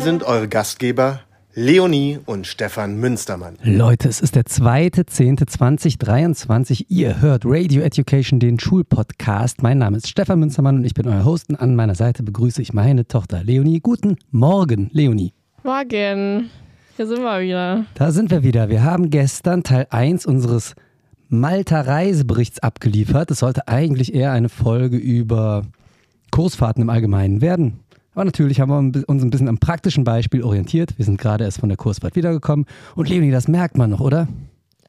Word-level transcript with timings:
sind 0.00 0.24
eure 0.24 0.48
Gastgeber 0.48 1.20
Leonie 1.52 2.18
und 2.24 2.46
Stefan 2.46 2.96
Münstermann. 2.96 3.58
Leute, 3.62 4.08
es 4.08 4.22
ist 4.22 4.34
der 4.34 4.44
2.10.2023. 4.44 6.86
Ihr 6.88 7.20
hört 7.20 7.42
Radio 7.44 7.82
Education, 7.82 8.40
den 8.40 8.58
Schulpodcast. 8.58 9.62
Mein 9.62 9.76
Name 9.76 9.98
ist 9.98 10.08
Stefan 10.08 10.40
Münstermann 10.40 10.76
und 10.76 10.84
ich 10.84 10.94
bin 10.94 11.06
euer 11.06 11.26
Host. 11.26 11.50
Und 11.50 11.56
an 11.56 11.76
meiner 11.76 11.94
Seite 11.94 12.22
begrüße 12.22 12.62
ich 12.62 12.72
meine 12.72 13.06
Tochter 13.06 13.44
Leonie. 13.44 13.80
Guten 13.80 14.16
Morgen, 14.30 14.88
Leonie. 14.94 15.34
Morgen. 15.64 16.48
Hier 16.96 17.06
sind 17.06 17.22
wir 17.22 17.42
wieder. 17.42 17.84
Da 17.94 18.10
sind 18.10 18.30
wir 18.30 18.42
wieder. 18.42 18.70
Wir 18.70 18.82
haben 18.82 19.10
gestern 19.10 19.64
Teil 19.64 19.86
1 19.90 20.24
unseres 20.24 20.76
Malta-Reiseberichts 21.28 22.60
abgeliefert. 22.60 23.30
Es 23.30 23.40
sollte 23.40 23.68
eigentlich 23.68 24.14
eher 24.14 24.32
eine 24.32 24.48
Folge 24.48 24.96
über 24.96 25.66
Kursfahrten 26.30 26.84
im 26.84 26.88
Allgemeinen 26.88 27.42
werden. 27.42 27.80
Aber 28.14 28.24
natürlich 28.24 28.60
haben 28.60 28.94
wir 28.94 29.08
uns 29.08 29.22
ein 29.22 29.30
bisschen 29.30 29.48
am 29.48 29.58
praktischen 29.58 30.04
Beispiel 30.04 30.42
orientiert. 30.42 30.96
Wir 30.96 31.04
sind 31.04 31.18
gerade 31.18 31.44
erst 31.44 31.60
von 31.60 31.68
der 31.68 31.78
Kursfahrt 31.78 32.16
wiedergekommen. 32.16 32.66
Und 32.96 33.08
Leonie, 33.08 33.30
das 33.30 33.46
merkt 33.48 33.78
man 33.78 33.90
noch, 33.90 34.00
oder? 34.00 34.26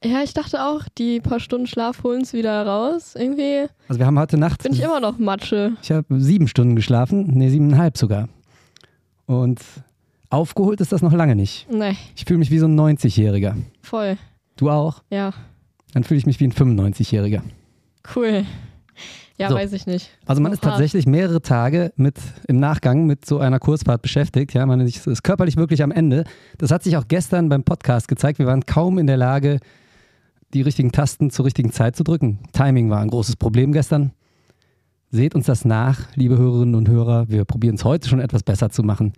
Ja, 0.03 0.23
ich 0.23 0.33
dachte 0.33 0.65
auch, 0.65 0.85
die 0.97 1.19
paar 1.19 1.39
Stunden 1.39 1.67
Schlaf 1.67 2.03
holen 2.03 2.21
es 2.21 2.33
wieder 2.33 2.65
raus. 2.65 3.13
Irgendwie. 3.15 3.67
Also 3.87 3.99
wir 3.99 4.07
haben 4.07 4.17
heute 4.17 4.37
Nacht. 4.37 4.63
Bin 4.63 4.73
ich 4.73 4.81
immer 4.81 4.99
noch 4.99 5.19
Matsche. 5.19 5.73
Ich 5.83 5.91
habe 5.91 6.19
sieben 6.19 6.47
Stunden 6.47 6.75
geschlafen. 6.75 7.27
Nee, 7.27 7.49
siebeneinhalb 7.49 7.97
sogar. 7.97 8.27
Und 9.27 9.61
aufgeholt 10.31 10.81
ist 10.81 10.91
das 10.91 11.03
noch 11.03 11.13
lange 11.13 11.35
nicht. 11.35 11.67
Nee. 11.71 11.95
Ich 12.15 12.25
fühle 12.25 12.39
mich 12.39 12.49
wie 12.49 12.57
so 12.57 12.65
ein 12.65 12.79
90-Jähriger. 12.79 13.55
Voll. 13.83 14.17
Du 14.57 14.71
auch? 14.71 15.03
Ja. 15.11 15.33
Dann 15.93 16.03
fühle 16.03 16.17
ich 16.17 16.25
mich 16.25 16.39
wie 16.39 16.45
ein 16.45 16.53
95-Jähriger. 16.53 17.41
Cool. 18.15 18.45
Ja, 19.41 19.49
So. 19.49 19.55
weiß 19.55 19.73
ich 19.73 19.85
nicht. 19.87 20.09
Also 20.25 20.41
man 20.41 20.51
ist 20.53 20.63
hart. 20.63 20.73
tatsächlich 20.73 21.05
mehrere 21.05 21.41
Tage 21.41 21.91
mit 21.95 22.17
im 22.47 22.59
Nachgang 22.59 23.05
mit 23.05 23.25
so 23.25 23.39
einer 23.39 23.59
Kursfahrt 23.59 24.01
beschäftigt. 24.01 24.53
Ja, 24.53 24.65
man 24.65 24.79
ist 24.81 25.07
ist 25.07 25.23
körperlich 25.23 25.57
wirklich 25.57 25.83
am 25.83 25.91
Ende. 25.91 26.23
Das 26.57 26.71
hat 26.71 26.83
sich 26.83 26.95
auch 26.97 27.07
gestern 27.07 27.49
beim 27.49 27.63
Podcast 27.63 28.07
gezeigt. 28.07 28.39
Wir 28.39 28.45
waren 28.45 28.65
kaum 28.65 28.97
in 28.97 29.07
der 29.07 29.17
Lage, 29.17 29.59
die 30.53 30.61
richtigen 30.61 30.91
Tasten 30.91 31.29
zur 31.31 31.45
richtigen 31.45 31.71
Zeit 31.71 31.95
zu 31.95 32.03
drücken. 32.03 32.39
Timing 32.53 32.89
war 32.89 32.99
ein 32.99 33.09
großes 33.09 33.35
Problem 33.35 33.71
gestern. 33.71 34.11
Seht 35.09 35.35
uns 35.35 35.45
das 35.45 35.65
nach, 35.65 36.15
liebe 36.15 36.37
Hörerinnen 36.37 36.75
und 36.75 36.87
Hörer. 36.87 37.27
Wir 37.29 37.43
probieren 37.43 37.75
es 37.75 37.83
heute 37.83 38.07
schon 38.07 38.19
etwas 38.21 38.43
besser 38.43 38.69
zu 38.69 38.83
machen. 38.83 39.13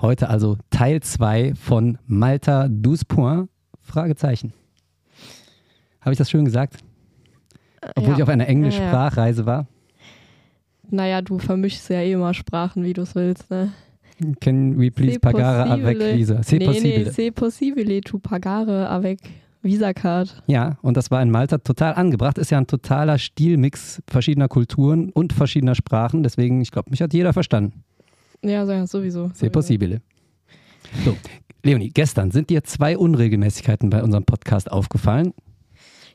Heute 0.00 0.28
also 0.28 0.58
Teil 0.70 1.00
2 1.00 1.54
von 1.54 1.98
Malta 2.06 2.68
12 2.68 3.08
Points? 3.08 3.52
Fragezeichen. 3.80 4.52
Habe 6.00 6.12
ich 6.12 6.18
das 6.18 6.30
schön 6.30 6.44
gesagt? 6.44 6.76
Obwohl 7.96 8.10
ja. 8.10 8.16
ich 8.16 8.22
auf 8.22 8.28
einer 8.28 8.48
englisch 8.48 8.78
Ja, 8.78 8.92
war. 9.46 9.66
Naja, 10.90 11.20
du 11.20 11.38
vermischst 11.38 11.90
ja 11.90 12.00
eh 12.00 12.12
immer 12.12 12.32
Sprachen, 12.34 12.84
wie 12.84 12.92
du 12.92 13.02
es 13.02 13.14
willst, 13.14 13.50
ne? 13.50 13.72
Can 14.40 14.78
we 14.78 14.90
please 14.90 15.20
pagare 15.20 15.70
avec. 15.70 15.98
Visa? 15.98 16.40
C'est 16.42 16.58
nee, 16.58 16.66
possible. 16.66 17.04
nee, 17.04 17.10
c'est 17.10 17.30
possible, 17.30 18.00
tu 18.00 18.18
pagare 18.18 18.88
avec 18.90 19.20
Visa-Card. 19.62 20.42
Ja, 20.46 20.76
und 20.82 20.96
das 20.96 21.10
war 21.10 21.22
in 21.22 21.30
Malta 21.30 21.58
total 21.58 21.94
angebracht. 21.94 22.38
Ist 22.38 22.50
ja 22.50 22.58
ein 22.58 22.66
totaler 22.66 23.18
Stilmix 23.18 24.02
verschiedener 24.08 24.48
Kulturen 24.48 25.10
und 25.10 25.32
verschiedener 25.32 25.74
Sprachen. 25.74 26.22
Deswegen, 26.22 26.60
ich 26.60 26.70
glaube, 26.70 26.90
mich 26.90 27.00
hat 27.00 27.12
jeder 27.12 27.32
verstanden. 27.32 27.84
Ja, 28.42 28.66
so- 28.66 28.72
ja 28.72 28.86
sowieso. 28.86 29.26
C'est 29.34 29.50
possible. 29.50 30.00
So, 31.04 31.16
Leonie, 31.62 31.90
gestern 31.90 32.30
sind 32.30 32.50
dir 32.50 32.64
zwei 32.64 32.96
Unregelmäßigkeiten 32.96 33.90
bei 33.90 34.02
unserem 34.02 34.24
Podcast 34.24 34.70
aufgefallen. 34.70 35.32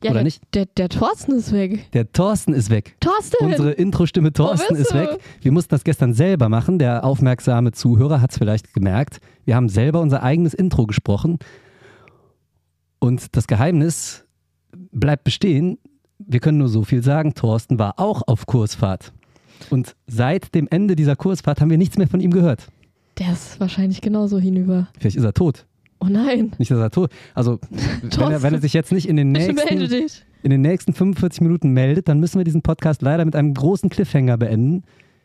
Ja, 0.03 0.11
Oder 0.11 0.19
der, 0.19 0.23
nicht? 0.23 0.41
Der, 0.53 0.65
der 0.65 0.89
Thorsten 0.89 1.33
ist 1.33 1.51
weg. 1.53 1.91
Der 1.93 2.11
Thorsten 2.11 2.53
ist 2.53 2.69
weg. 2.69 2.95
Thorsten! 2.99 3.45
Unsere 3.45 3.71
Intro-Stimme 3.71 4.33
Thorsten 4.33 4.75
ist 4.75 4.93
weg. 4.93 5.17
Wir 5.41 5.51
mussten 5.51 5.69
das 5.69 5.83
gestern 5.83 6.13
selber 6.13 6.49
machen. 6.49 6.77
Der 6.77 7.05
aufmerksame 7.05 7.71
Zuhörer 7.71 8.19
hat 8.21 8.31
es 8.31 8.37
vielleicht 8.37 8.73
gemerkt. 8.73 9.19
Wir 9.45 9.55
haben 9.55 9.69
selber 9.69 10.01
unser 10.01 10.21
eigenes 10.21 10.53
Intro 10.53 10.85
gesprochen. 10.85 11.39
Und 12.99 13.35
das 13.35 13.47
Geheimnis 13.47 14.25
bleibt 14.91 15.23
bestehen. 15.23 15.77
Wir 16.19 16.39
können 16.39 16.57
nur 16.57 16.69
so 16.69 16.83
viel 16.83 17.03
sagen. 17.03 17.33
Thorsten 17.33 17.79
war 17.79 17.99
auch 17.99 18.23
auf 18.27 18.45
Kursfahrt. 18.45 19.13
Und 19.69 19.95
seit 20.07 20.53
dem 20.55 20.67
Ende 20.69 20.95
dieser 20.95 21.15
Kursfahrt 21.15 21.61
haben 21.61 21.69
wir 21.69 21.77
nichts 21.77 21.97
mehr 21.97 22.07
von 22.07 22.19
ihm 22.19 22.31
gehört. 22.31 22.67
Der 23.19 23.31
ist 23.31 23.59
wahrscheinlich 23.59 24.01
genauso 24.01 24.39
hinüber. 24.39 24.87
Vielleicht 24.99 25.15
ist 25.15 25.23
er 25.23 25.33
tot. 25.33 25.65
Oh 26.03 26.09
nein. 26.09 26.51
Nicht, 26.57 26.69
dass 26.71 26.79
er 26.79 26.89
tot 26.91 27.11
Also, 27.33 27.59
wenn 28.01 28.31
er, 28.31 28.43
wenn 28.43 28.53
er 28.53 28.61
sich 28.61 28.73
jetzt 28.73 28.91
nicht 28.91 29.07
in 29.07 29.15
den, 29.15 29.31
nächsten, 29.31 29.57
in 30.43 30.49
den 30.49 30.61
nächsten 30.61 30.93
45 30.93 31.41
Minuten 31.41 31.69
meldet, 31.69 32.07
dann 32.09 32.19
müssen 32.19 32.39
wir 32.39 32.43
diesen 32.43 32.61
Podcast 32.61 33.01
leider 33.01 33.23
mit 33.23 33.35
einem 33.35 33.53
großen 33.53 33.89
Cliffhanger 33.89 34.37
beenden. 34.37 34.83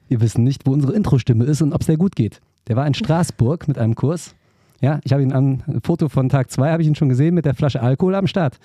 Wir 0.09 0.21
wissen 0.21 0.45
nicht, 0.45 0.67
wo 0.67 0.73
unsere 0.73 0.93
Intro-Stimme 0.95 1.45
ist 1.45 1.63
und 1.63 1.73
ob 1.73 1.81
es 1.81 1.87
sehr 1.87 1.97
gut 1.97 2.15
geht. 2.15 2.41
Der 2.69 2.77
war 2.77 2.87
in 2.87 2.95
Straßburg 2.95 3.67
mit 3.67 3.79
einem 3.79 3.95
Kurs. 3.95 4.35
Ja, 4.81 5.01
ich 5.05 5.13
habe 5.13 5.23
ihn 5.23 5.33
am 5.33 5.63
Foto 5.83 6.09
von 6.09 6.29
Tag 6.29 6.51
2 6.51 6.71
habe 6.71 6.83
ich 6.83 6.89
ihn 6.89 6.95
schon 6.95 7.09
gesehen 7.09 7.35
mit 7.35 7.45
der 7.45 7.55
Flasche 7.55 7.83
Alkohol 7.83 8.15
am 8.15 8.27
Start. 8.29 8.59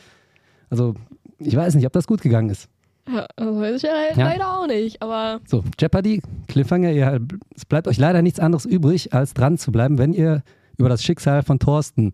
Also, 0.70 0.94
ich 1.40 1.56
weiß 1.56 1.74
nicht, 1.76 1.86
ob 1.88 1.94
das 1.94 2.06
gut 2.06 2.22
gegangen 2.22 2.50
ist. 2.50 2.70
Ja, 3.12 3.26
das 3.36 3.48
weiß 3.56 3.76
ich 3.78 3.84
ja, 3.84 3.90
Ja. 4.16 4.30
leider 4.30 4.60
auch 4.60 4.68
nicht, 4.68 5.02
aber 5.02 5.42
So, 5.46 5.64
Jeopardy, 5.80 6.22
Cliffhanger, 6.48 6.92
ihr, 6.92 7.20
es 7.56 7.66
bleibt 7.66 7.88
euch 7.88 7.98
leider 7.98 8.22
nichts 8.22 8.40
anderes 8.40 8.66
übrig, 8.66 9.14
als 9.14 9.34
dran 9.34 9.58
zu 9.58 9.72
bleiben, 9.72 9.98
wenn 9.98 10.14
ihr 10.14 10.44
über 10.78 10.90
das 10.90 11.04
Schicksal 11.04 11.44
von 11.44 11.60
Thorsten 11.60 12.12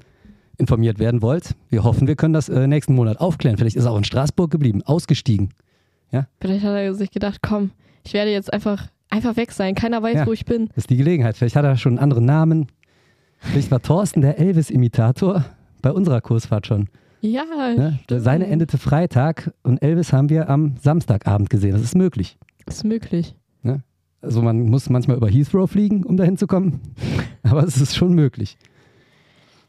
informiert 0.57 0.99
werden 0.99 1.21
wollt. 1.21 1.55
Wir 1.69 1.83
hoffen, 1.83 2.07
wir 2.07 2.15
können 2.15 2.33
das 2.33 2.49
äh, 2.49 2.67
nächsten 2.67 2.93
Monat 2.93 3.19
aufklären. 3.19 3.57
Vielleicht 3.57 3.75
ist 3.77 3.85
er 3.85 3.91
auch 3.91 3.97
in 3.97 4.03
Straßburg 4.03 4.51
geblieben, 4.51 4.81
ausgestiegen. 4.83 5.49
vielleicht 6.41 6.63
hat 6.65 6.73
er 6.75 6.93
sich 6.93 7.11
gedacht, 7.11 7.39
komm, 7.41 7.71
ich 8.03 8.13
werde 8.13 8.31
jetzt 8.31 8.51
einfach, 8.51 8.87
einfach 9.09 9.37
weg 9.37 9.51
sein. 9.51 9.75
Keiner 9.75 10.01
weiß, 10.03 10.15
Ja. 10.15 10.25
wo 10.27 10.33
ich 10.33 10.45
bin. 10.45 10.67
Das 10.69 10.77
ist 10.79 10.89
die 10.89 10.97
Gelegenheit. 10.97 11.37
Vielleicht 11.37 11.55
hat 11.55 11.63
er 11.65 11.77
schon 11.77 11.93
einen 11.93 11.99
anderen 11.99 12.25
Namen. 12.25 12.67
Vielleicht 13.37 13.71
war 13.71 13.81
Thorsten 13.81 14.21
der 14.21 14.37
Elvis-Imitator 14.39 15.45
bei 15.81 15.91
unserer 15.91 16.19
Kursfahrt 16.19 16.67
schon. 16.67 16.89
Ja, 17.21 17.43
Ne? 17.77 17.99
Seine 18.09 18.47
endete 18.47 18.77
Freitag 18.77 19.51
und 19.63 19.81
Elvis 19.81 20.11
haben 20.13 20.29
wir 20.29 20.49
am 20.49 20.75
Samstagabend 20.81 21.49
gesehen. 21.49 21.71
Das 21.73 21.81
ist 21.81 21.95
möglich. 21.95 22.37
Ist 22.65 22.83
möglich. 22.83 23.35
Also 24.21 24.41
man 24.41 24.61
muss 24.63 24.89
manchmal 24.89 25.17
über 25.17 25.29
Heathrow 25.29 25.69
fliegen, 25.69 26.03
um 26.03 26.17
dahin 26.17 26.37
zu 26.37 26.45
kommen. 26.47 26.81
Aber 27.43 27.63
es 27.63 27.79
ist 27.79 27.95
schon 27.95 28.13
möglich. 28.13 28.57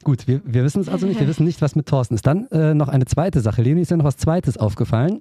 Gut, 0.02 0.26
wir, 0.26 0.40
wir 0.44 0.64
wissen 0.64 0.80
es 0.80 0.88
also 0.88 1.06
nicht. 1.06 1.20
Wir 1.20 1.28
wissen 1.28 1.44
nicht, 1.44 1.60
was 1.62 1.76
mit 1.76 1.86
Thorsten 1.86 2.14
ist. 2.14 2.26
Dann 2.26 2.46
äh, 2.50 2.74
noch 2.74 2.88
eine 2.88 3.04
zweite 3.04 3.40
Sache. 3.40 3.62
Leonie 3.62 3.82
ist 3.82 3.90
ja 3.90 3.96
noch 3.96 4.04
was 4.06 4.16
Zweites 4.16 4.56
aufgefallen. 4.56 5.20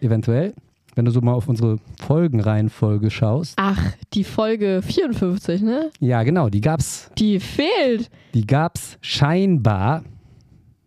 Eventuell. 0.00 0.54
Wenn 0.96 1.04
du 1.04 1.12
so 1.12 1.20
mal 1.20 1.32
auf 1.34 1.48
unsere 1.48 1.78
Folgenreihenfolge 2.04 3.10
schaust. 3.10 3.54
Ach, 3.56 3.80
die 4.14 4.24
Folge 4.24 4.82
54, 4.82 5.62
ne? 5.62 5.90
Ja, 6.00 6.24
genau. 6.24 6.48
Die 6.48 6.60
gab's, 6.60 7.10
Die 7.16 7.38
fehlt. 7.38 8.10
die 8.34 8.44
gab's 8.46 8.98
scheinbar 9.00 10.02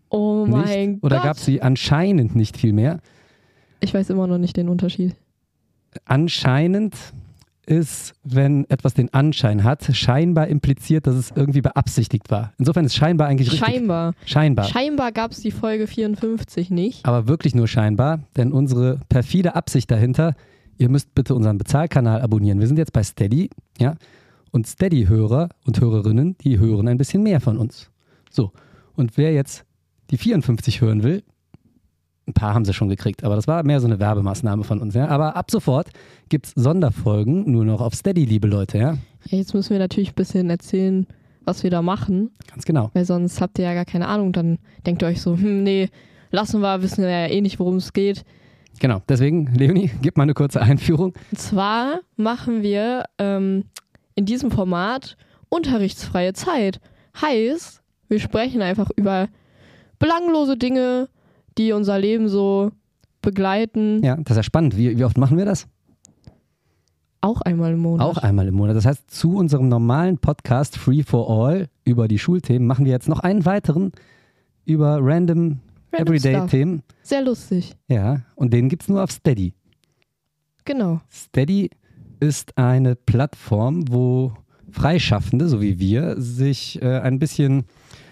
Oh 0.09 0.45
nicht. 0.45 0.53
mein 0.65 0.99
Oder 1.01 1.17
Gott. 1.17 1.25
gab's 1.25 1.45
sie 1.45 1.61
anscheinend 1.61 2.35
nicht 2.35 2.57
viel 2.57 2.73
mehr. 2.73 2.99
Ich 3.79 3.93
weiß 3.93 4.09
immer 4.09 4.27
noch 4.27 4.37
nicht 4.37 4.57
den 4.57 4.67
Unterschied. 4.67 5.15
Anscheinend 6.03 6.95
ist, 7.71 8.13
wenn 8.23 8.69
etwas 8.69 8.93
den 8.93 9.13
Anschein 9.13 9.63
hat, 9.63 9.95
scheinbar 9.95 10.47
impliziert, 10.47 11.07
dass 11.07 11.15
es 11.15 11.31
irgendwie 11.35 11.61
beabsichtigt 11.61 12.29
war. 12.29 12.53
Insofern 12.57 12.85
ist 12.85 12.95
scheinbar 12.95 13.27
eigentlich 13.27 13.51
richtig. 13.51 13.67
Scheinbar. 13.67 14.13
Scheinbar. 14.25 14.65
Scheinbar 14.65 15.11
gab 15.11 15.31
es 15.31 15.39
die 15.39 15.51
Folge 15.51 15.87
54 15.87 16.69
nicht. 16.69 17.05
aber 17.05 17.27
wirklich 17.27 17.55
nur 17.55 17.67
scheinbar, 17.67 18.19
denn 18.37 18.51
unsere 18.51 18.99
perfide 19.09 19.55
Absicht 19.55 19.89
dahinter, 19.89 20.35
ihr 20.77 20.89
müsst 20.89 21.15
bitte 21.15 21.33
unseren 21.33 21.57
Bezahlkanal 21.57 22.21
abonnieren. 22.21 22.59
Wir 22.59 22.67
sind 22.67 22.77
jetzt 22.77 22.93
bei 22.93 23.03
Steady, 23.03 23.49
ja, 23.79 23.95
und 24.51 24.67
Steady-Hörer 24.67 25.49
und 25.65 25.79
Hörerinnen, 25.79 26.37
die 26.39 26.59
hören 26.59 26.87
ein 26.87 26.97
bisschen 26.97 27.23
mehr 27.23 27.39
von 27.39 27.57
uns. 27.57 27.89
So, 28.29 28.51
und 28.95 29.17
wer 29.17 29.33
jetzt 29.33 29.65
die 30.09 30.17
54 30.17 30.81
hören 30.81 31.03
will, 31.03 31.23
ein 32.31 32.33
paar 32.33 32.53
haben 32.53 32.65
sie 32.65 32.73
schon 32.73 32.89
gekriegt, 32.89 33.23
aber 33.23 33.35
das 33.35 33.47
war 33.47 33.63
mehr 33.63 33.79
so 33.79 33.87
eine 33.87 33.99
Werbemaßnahme 33.99 34.63
von 34.63 34.79
uns, 34.79 34.95
ja. 34.95 35.07
Aber 35.07 35.35
ab 35.35 35.51
sofort 35.51 35.89
gibt 36.29 36.47
es 36.47 36.53
Sonderfolgen 36.55 37.51
nur 37.51 37.65
noch 37.65 37.81
auf 37.81 37.93
Steady, 37.93 38.25
liebe 38.25 38.47
Leute, 38.47 38.77
ja. 38.77 38.97
Ja, 39.25 39.37
jetzt 39.37 39.53
müssen 39.53 39.71
wir 39.71 39.79
natürlich 39.79 40.11
ein 40.11 40.15
bisschen 40.15 40.49
erzählen, 40.49 41.05
was 41.43 41.63
wir 41.63 41.69
da 41.69 41.81
machen, 41.81 42.31
Ganz 42.49 42.65
genau. 42.65 42.89
weil 42.93 43.05
sonst 43.05 43.41
habt 43.41 43.59
ihr 43.59 43.65
ja 43.65 43.73
gar 43.73 43.85
keine 43.85 44.07
Ahnung. 44.07 44.31
Dann 44.31 44.59
denkt 44.85 45.01
ihr 45.03 45.07
euch 45.07 45.21
so, 45.21 45.35
hm, 45.37 45.63
nee, 45.63 45.89
lassen 46.31 46.61
wir, 46.61 46.81
wissen 46.81 47.03
wir 47.03 47.09
ja 47.09 47.27
eh 47.27 47.41
nicht, 47.41 47.59
worum 47.59 47.77
es 47.77 47.93
geht. 47.93 48.23
Genau. 48.79 49.01
Deswegen, 49.09 49.47
Leonie, 49.53 49.91
gib 50.01 50.17
mal 50.17 50.23
eine 50.23 50.33
kurze 50.33 50.61
Einführung. 50.61 51.13
Und 51.31 51.39
zwar 51.39 51.99
machen 52.15 52.63
wir 52.63 53.05
ähm, 53.17 53.65
in 54.15 54.25
diesem 54.25 54.51
Format 54.51 55.17
unterrichtsfreie 55.49 56.33
Zeit. 56.33 56.79
Heißt, 57.19 57.81
wir 58.07 58.19
sprechen 58.19 58.61
einfach 58.61 58.89
über 58.95 59.27
belanglose 59.99 60.57
Dinge, 60.57 61.09
die 61.57 61.71
unser 61.71 61.99
Leben 61.99 62.27
so 62.27 62.71
begleiten. 63.21 64.03
Ja, 64.03 64.15
das 64.15 64.31
ist 64.31 64.37
ja 64.37 64.43
spannend. 64.43 64.77
Wie, 64.77 64.97
wie 64.97 65.03
oft 65.03 65.17
machen 65.17 65.37
wir 65.37 65.45
das? 65.45 65.67
Auch 67.21 67.41
einmal 67.41 67.73
im 67.73 67.79
Monat. 67.79 68.05
Auch 68.05 68.17
einmal 68.17 68.47
im 68.47 68.55
Monat. 68.55 68.75
Das 68.75 68.85
heißt, 68.85 69.11
zu 69.11 69.35
unserem 69.35 69.69
normalen 69.69 70.17
Podcast 70.17 70.77
Free 70.77 71.03
for 71.03 71.29
All 71.29 71.67
über 71.83 72.07
die 72.07 72.17
Schulthemen 72.17 72.67
machen 72.67 72.85
wir 72.85 72.91
jetzt 72.91 73.07
noch 73.07 73.19
einen 73.19 73.45
weiteren 73.45 73.91
über 74.65 74.97
random, 75.01 75.59
Random. 75.93 76.15
Everyday-Themen. 76.15 76.83
Sehr 77.03 77.21
lustig. 77.21 77.75
Ja, 77.87 78.21
und 78.35 78.53
den 78.53 78.69
gibt 78.69 78.83
es 78.83 78.89
nur 78.89 79.03
auf 79.03 79.11
Steady. 79.11 79.53
Genau. 80.65 81.01
Steady 81.11 81.69
ist 82.19 82.57
eine 82.57 82.95
Plattform, 82.95 83.85
wo 83.91 84.33
Freischaffende, 84.71 85.47
so 85.47 85.61
wie 85.61 85.79
wir, 85.79 86.15
sich 86.19 86.81
äh, 86.81 86.99
ein 86.99 87.19
bisschen 87.19 87.65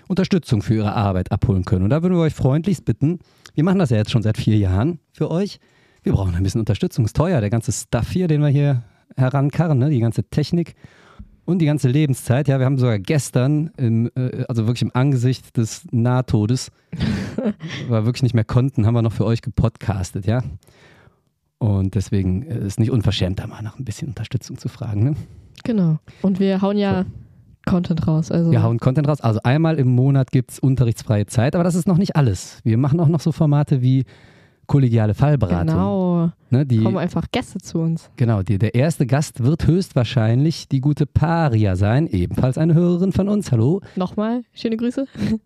Unterstützung 0.09 0.63
für 0.63 0.73
ihre 0.73 0.93
Arbeit 0.93 1.31
abholen 1.31 1.65
können. 1.65 1.83
Und 1.83 1.91
da 1.91 2.01
würden 2.01 2.15
wir 2.15 2.21
euch 2.21 2.33
freundlichst 2.33 2.83
bitten, 2.83 3.19
wir 3.53 3.63
machen 3.63 3.77
das 3.77 3.91
ja 3.91 3.97
jetzt 3.97 4.09
schon 4.09 4.23
seit 4.23 4.37
vier 4.37 4.57
Jahren 4.57 4.99
für 5.13 5.29
euch. 5.29 5.59
Wir 6.01 6.13
brauchen 6.13 6.33
ein 6.33 6.41
bisschen 6.41 6.59
Unterstützung. 6.59 7.05
Ist 7.05 7.15
teuer, 7.15 7.41
der 7.41 7.51
ganze 7.51 7.71
Stuff 7.71 8.09
hier, 8.09 8.27
den 8.27 8.41
wir 8.41 8.47
hier 8.47 8.83
herankarren, 9.15 9.77
ne? 9.77 9.91
die 9.91 9.99
ganze 9.99 10.23
Technik 10.23 10.75
und 11.45 11.59
die 11.59 11.67
ganze 11.67 11.89
Lebenszeit. 11.89 12.47
Ja, 12.47 12.57
wir 12.57 12.65
haben 12.65 12.79
sogar 12.79 12.97
gestern, 12.97 13.69
im, 13.77 14.09
äh, 14.15 14.45
also 14.47 14.65
wirklich 14.65 14.81
im 14.81 14.91
Angesicht 14.95 15.55
des 15.57 15.85
Nahtodes, 15.91 16.71
weil 17.87 18.01
wir 18.01 18.05
wirklich 18.05 18.23
nicht 18.23 18.33
mehr 18.33 18.45
konnten, 18.45 18.87
haben 18.87 18.95
wir 18.95 19.03
noch 19.03 19.13
für 19.13 19.25
euch 19.25 19.41
gepodcastet, 19.41 20.25
ja. 20.25 20.41
Und 21.59 21.93
deswegen 21.93 22.43
ist 22.43 22.63
es 22.63 22.79
nicht 22.79 22.89
unverschämt, 22.89 23.37
da 23.39 23.45
mal 23.45 23.61
nach 23.61 23.77
ein 23.77 23.85
bisschen 23.85 24.07
Unterstützung 24.07 24.57
zu 24.57 24.69
fragen. 24.69 25.03
Ne? 25.03 25.15
Genau. 25.65 25.99
Und 26.21 26.39
wir 26.39 26.61
hauen 26.61 26.77
ja 26.77 27.05
Content 27.65 28.07
raus. 28.07 28.31
Also 28.31 28.51
Wir 28.51 28.63
hauen 28.63 28.79
Content 28.79 29.07
raus. 29.07 29.21
Also 29.21 29.39
einmal 29.43 29.77
im 29.79 29.89
Monat 29.89 30.31
gibt 30.31 30.51
es 30.51 30.59
unterrichtsfreie 30.59 31.25
Zeit, 31.25 31.55
aber 31.55 31.63
das 31.63 31.75
ist 31.75 31.87
noch 31.87 31.97
nicht 31.97 32.15
alles. 32.15 32.59
Wir 32.63 32.77
machen 32.77 32.99
auch 32.99 33.07
noch 33.07 33.19
so 33.19 33.31
Formate 33.31 33.81
wie 33.81 34.05
kollegiale 34.67 35.13
Fallberatung. 35.13 35.67
genau. 35.67 36.31
Ne, 36.51 36.65
die, 36.65 36.83
Kommen 36.83 36.97
einfach 36.97 37.25
Gäste 37.31 37.59
zu 37.59 37.79
uns. 37.79 38.09
genau, 38.15 38.43
die, 38.43 38.57
der 38.57 38.75
erste 38.75 39.05
Gast 39.05 39.43
wird 39.43 39.67
höchstwahrscheinlich 39.67 40.67
die 40.67 40.79
gute 40.79 41.05
Paria 41.05 41.75
sein, 41.75 42.07
ebenfalls 42.07 42.57
eine 42.57 42.73
Hörerin 42.75 43.11
von 43.11 43.29
uns. 43.29 43.51
Hallo. 43.51 43.81
Nochmal, 43.95 44.43
schöne 44.53 44.77
Grüße. 44.77 45.05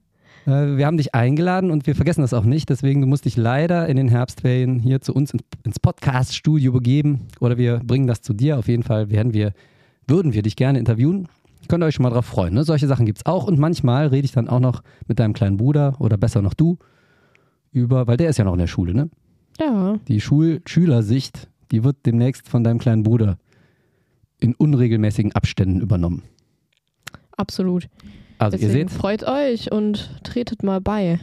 Äh, 0.46 0.76
wir 0.76 0.86
haben 0.88 0.98
dich 0.98 1.16
eingeladen 1.16 1.72
und 1.72 1.88
wir 1.88 1.96
vergessen 1.96 2.20
das 2.20 2.34
auch 2.34 2.44
nicht. 2.44 2.70
Deswegen, 2.70 3.00
du 3.00 3.08
musst 3.08 3.24
dich 3.24 3.38
leider 3.38 3.88
in 3.88 3.96
den 3.96 4.10
Herbstferien 4.10 4.78
hier 4.78 5.00
zu 5.00 5.14
uns 5.14 5.32
in, 5.34 5.40
ins 5.64 5.80
Podcast-Studio 5.80 6.74
begeben 6.74 7.28
oder 7.40 7.58
wir 7.58 7.80
bringen 7.80 8.08
das 8.08 8.22
zu 8.22 8.34
dir. 8.34 8.60
Auf 8.60 8.68
jeden 8.68 8.84
Fall 8.84 9.10
werden 9.10 9.34
wir, 9.34 9.54
würden 10.06 10.34
wir 10.34 10.42
dich 10.42 10.58
gerne 10.58 10.80
interviewen. 10.80 11.30
Könnt 11.68 11.84
ihr 11.84 11.88
euch 11.88 11.96
schon 11.96 12.04
mal 12.04 12.10
drauf 12.10 12.26
freuen. 12.26 12.54
Ne? 12.54 12.64
Solche 12.64 12.88
Sachen 12.88 13.06
gibt 13.06 13.20
es 13.20 13.26
auch 13.26 13.46
und 13.46 13.58
manchmal 13.60 14.08
rede 14.08 14.26
ich 14.26 14.32
dann 14.32 14.50
auch 14.50 14.60
noch 14.60 14.84
mit 15.08 15.20
deinem 15.20 15.34
kleinen 15.34 15.58
Bruder 15.58 15.96
oder 16.00 16.18
besser 16.18 16.42
noch 16.42 16.54
du 16.54 16.78
über, 17.72 18.06
weil 18.08 18.18
der 18.18 18.30
ist 18.30 18.38
ja 18.38 18.46
noch 18.46 18.54
in 18.54 18.60
der 18.60 18.68
Schule, 18.68 18.94
ne? 18.94 19.10
Ja, 19.60 19.98
Die 20.08 20.20
Schul-Schülersicht, 20.22 21.48
die 21.72 21.84
wird 21.84 22.06
demnächst 22.06 22.50
von 22.50 22.64
deinem 22.64 22.80
kleinen 22.80 23.04
Bruder 23.04 23.38
in 24.40 24.56
unregelmäßigen 24.56 25.32
Abständen 25.34 25.80
übernommen. 25.82 26.24
absolut. 27.38 27.88
Also 28.40 28.58
ihr 28.58 28.68
Deswegen 28.68 28.90
seht, 28.90 28.98
freut 28.98 29.24
euch 29.24 29.72
und 29.72 30.20
tretet 30.24 30.64
mal 30.64 30.82
bei. 30.82 31.20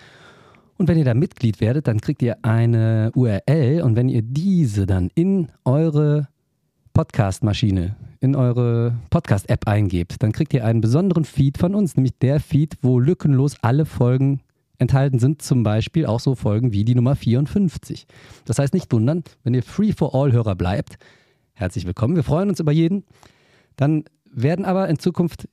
Und 0.77 0.89
wenn 0.89 0.99
ihr 0.99 1.07
da 1.07 1.15
Mitglied 1.15 1.63
werdet, 1.63 1.89
dann 1.89 2.03
kriegt 2.03 2.21
ihr 2.21 2.45
eine 2.45 3.11
URL 3.15 3.81
und 3.81 3.97
wenn 3.97 4.11
ihr 4.11 4.21
diese 4.21 4.85
dann 4.85 5.09
in 5.15 5.49
eure 5.65 6.29
Podcast-Maschine, 6.93 7.97
in 8.21 8.37
eure 8.37 8.97
Podcast-App 9.09 9.67
eingebt, 9.67 10.23
dann 10.23 10.33
kriegt 10.33 10.53
ihr 10.53 10.67
einen 10.67 10.83
besonderen 10.83 11.25
Feed 11.25 11.57
von 11.57 11.75
uns, 11.75 11.97
nämlich 11.97 12.19
der 12.19 12.39
Feed, 12.39 12.75
wo 12.83 13.01
lückenlos 13.01 13.57
alle 13.63 13.87
Folgen 13.87 14.43
enthalten 14.79 15.19
sind, 15.19 15.43
zum 15.43 15.63
Beispiel 15.63 16.07
auch 16.07 16.21
so 16.21 16.35
Folgen 16.35 16.73
wie 16.73 16.85
die 16.85 16.95
Nummer 16.95 17.17
54. 17.17 18.07
Das 18.45 18.59
heißt, 18.59 18.75
nicht 18.75 18.93
wundern, 18.93 19.25
wenn 19.43 19.55
ihr 19.55 19.63
Free-for-All-Hörer 19.63 20.55
bleibt. 20.55 20.97
Herzlich 21.55 21.87
willkommen, 21.87 22.17
wir 22.17 22.23
freuen 22.23 22.49
uns 22.49 22.61
über 22.61 22.73
jeden. 22.73 23.05
Dann 23.77 24.05
werden 24.31 24.65
aber 24.65 24.89
in 24.89 24.99
Zukunft 24.99 25.49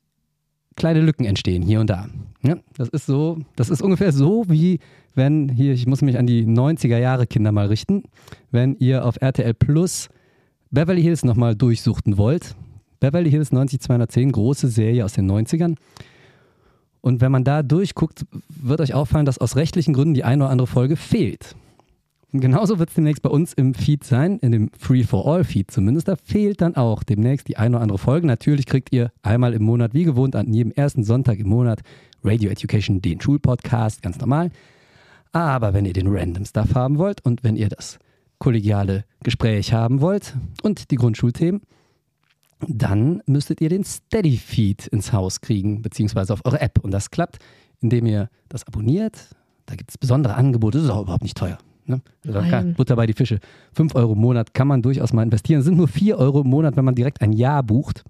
kleine 0.75 1.01
Lücken 1.01 1.25
entstehen, 1.25 1.63
hier 1.63 1.79
und 1.79 1.89
da. 1.89 2.07
Ja, 2.41 2.57
das 2.75 2.89
ist 2.89 3.05
so, 3.05 3.39
das 3.55 3.69
ist 3.69 3.81
ungefähr 3.81 4.11
so 4.11 4.45
wie 4.49 4.79
wenn 5.15 5.49
hier, 5.49 5.73
ich 5.73 5.85
muss 5.85 6.01
mich 6.01 6.17
an 6.17 6.27
die 6.27 6.45
90er 6.45 6.97
Jahre 6.97 7.27
Kinder 7.27 7.51
mal 7.51 7.67
richten, 7.67 8.03
wenn 8.51 8.75
ihr 8.75 9.05
auf 9.05 9.21
RTL 9.21 9.53
Plus 9.53 10.09
Beverly 10.71 11.03
Hills 11.03 11.23
nochmal 11.23 11.55
durchsuchten 11.55 12.17
wollt. 12.17 12.55
Beverly 12.99 13.29
Hills 13.29 13.51
90210, 13.51 14.31
große 14.31 14.67
Serie 14.69 15.05
aus 15.05 15.13
den 15.13 15.29
90ern. 15.29 15.75
Und 17.03 17.19
wenn 17.19 17.33
man 17.33 17.43
da 17.43 17.63
durchguckt, 17.63 18.25
wird 18.47 18.79
euch 18.79 18.93
auffallen, 18.93 19.25
dass 19.25 19.37
aus 19.37 19.57
rechtlichen 19.57 19.93
Gründen 19.93 20.13
die 20.13 20.23
eine 20.23 20.45
oder 20.45 20.51
andere 20.51 20.67
Folge 20.67 20.95
fehlt. 20.95 21.53
Und 22.31 22.39
genauso 22.39 22.79
wird 22.79 22.89
es 22.89 22.95
demnächst 22.95 23.21
bei 23.21 23.29
uns 23.29 23.51
im 23.51 23.73
Feed 23.73 24.05
sein, 24.05 24.39
in 24.39 24.53
dem 24.53 24.71
Free-for-All-Feed 24.79 25.69
zumindest. 25.69 26.07
Da 26.07 26.15
fehlt 26.15 26.61
dann 26.61 26.77
auch 26.77 27.03
demnächst 27.03 27.49
die 27.49 27.57
eine 27.57 27.75
oder 27.75 27.83
andere 27.83 27.97
Folge. 27.97 28.25
Natürlich 28.25 28.65
kriegt 28.65 28.93
ihr 28.93 29.11
einmal 29.21 29.53
im 29.53 29.63
Monat, 29.63 29.93
wie 29.93 30.05
gewohnt, 30.05 30.33
an 30.37 30.53
jedem 30.53 30.71
ersten 30.71 31.03
Sonntag 31.03 31.39
im 31.39 31.49
Monat 31.49 31.81
Radio 32.23 32.49
Education, 32.49 33.01
den 33.01 33.19
Schulpodcast, 33.19 34.01
ganz 34.01 34.17
normal. 34.19 34.49
Aber 35.33 35.73
wenn 35.73 35.83
ihr 35.83 35.93
den 35.93 36.07
Random 36.07 36.45
Stuff 36.45 36.73
haben 36.73 36.99
wollt 36.99 37.19
und 37.25 37.43
wenn 37.43 37.57
ihr 37.57 37.67
das 37.67 37.99
kollegiale 38.39 39.03
Gespräch 39.23 39.73
haben 39.73 39.99
wollt 39.99 40.37
und 40.63 40.89
die 40.89 40.95
Grundschulthemen, 40.95 41.61
dann 42.69 43.21
müsstet 43.25 43.61
ihr 43.61 43.69
den 43.69 43.83
Steady 43.83 44.37
Feed 44.37 44.87
ins 44.87 45.13
Haus 45.13 45.41
kriegen, 45.41 45.81
beziehungsweise 45.81 46.33
auf 46.33 46.45
eure 46.45 46.61
App. 46.61 46.79
Und 46.79 46.91
das 46.91 47.11
klappt, 47.11 47.39
indem 47.81 48.05
ihr 48.05 48.29
das 48.49 48.65
abonniert. 48.67 49.29
Da 49.65 49.75
gibt 49.75 49.91
es 49.91 49.97
besondere 49.97 50.35
Angebote. 50.35 50.77
Das 50.77 50.85
ist 50.85 50.91
auch 50.91 51.03
überhaupt 51.03 51.23
nicht 51.23 51.37
teuer. 51.37 51.57
Ne? 51.85 52.01
Also 52.25 52.73
Butter 52.75 52.95
bei 52.95 53.05
die 53.05 53.13
Fische. 53.13 53.39
5 53.73 53.95
Euro 53.95 54.13
im 54.13 54.19
Monat 54.19 54.53
kann 54.53 54.67
man 54.67 54.81
durchaus 54.81 55.13
mal 55.13 55.23
investieren. 55.23 55.59
Es 55.59 55.65
sind 55.65 55.77
nur 55.77 55.87
4 55.87 56.17
Euro 56.17 56.41
im 56.41 56.47
Monat, 56.47 56.75
wenn 56.75 56.85
man 56.85 56.95
direkt 56.95 57.21
ein 57.21 57.33
Jahr 57.33 57.63
bucht. 57.63 58.03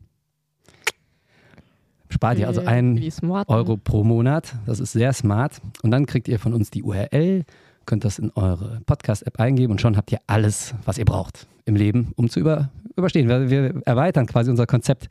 Spart 2.10 2.38
ihr 2.38 2.48
also 2.48 2.62
Für 2.62 2.68
ein 2.68 2.96
die 2.96 3.10
Smarten. 3.10 3.52
Euro 3.52 3.78
pro 3.78 4.04
Monat. 4.04 4.56
Das 4.68 4.80
ist 4.80 4.92
sehr 4.92 5.14
smart. 5.14 5.60
Und 5.82 5.90
dann 5.90 6.06
kriegt 6.06 6.28
ihr 6.28 6.38
von 6.38 6.54
uns 6.54 6.70
die 6.70 6.84
URL, 6.84 7.44
könnt 7.86 8.04
das 8.06 8.20
in 8.20 8.32
eure 8.36 8.82
Podcast-App 8.86 9.40
eingeben 9.40 9.72
und 9.72 9.82
schon 9.82 9.98
habt 9.98 10.12
ihr 10.12 10.20
alles, 10.28 10.74
was 10.86 10.98
ihr 10.98 11.06
braucht 11.06 11.48
im 11.66 11.76
Leben, 11.76 12.12
um 12.16 12.30
zu 12.30 12.40
über, 12.40 12.70
überstehen. 12.96 13.28
Wir, 13.30 13.50
wir 13.50 13.82
erweitern 13.86 14.26
quasi 14.26 14.50
unser 14.50 14.66
Konzept. 14.66 15.08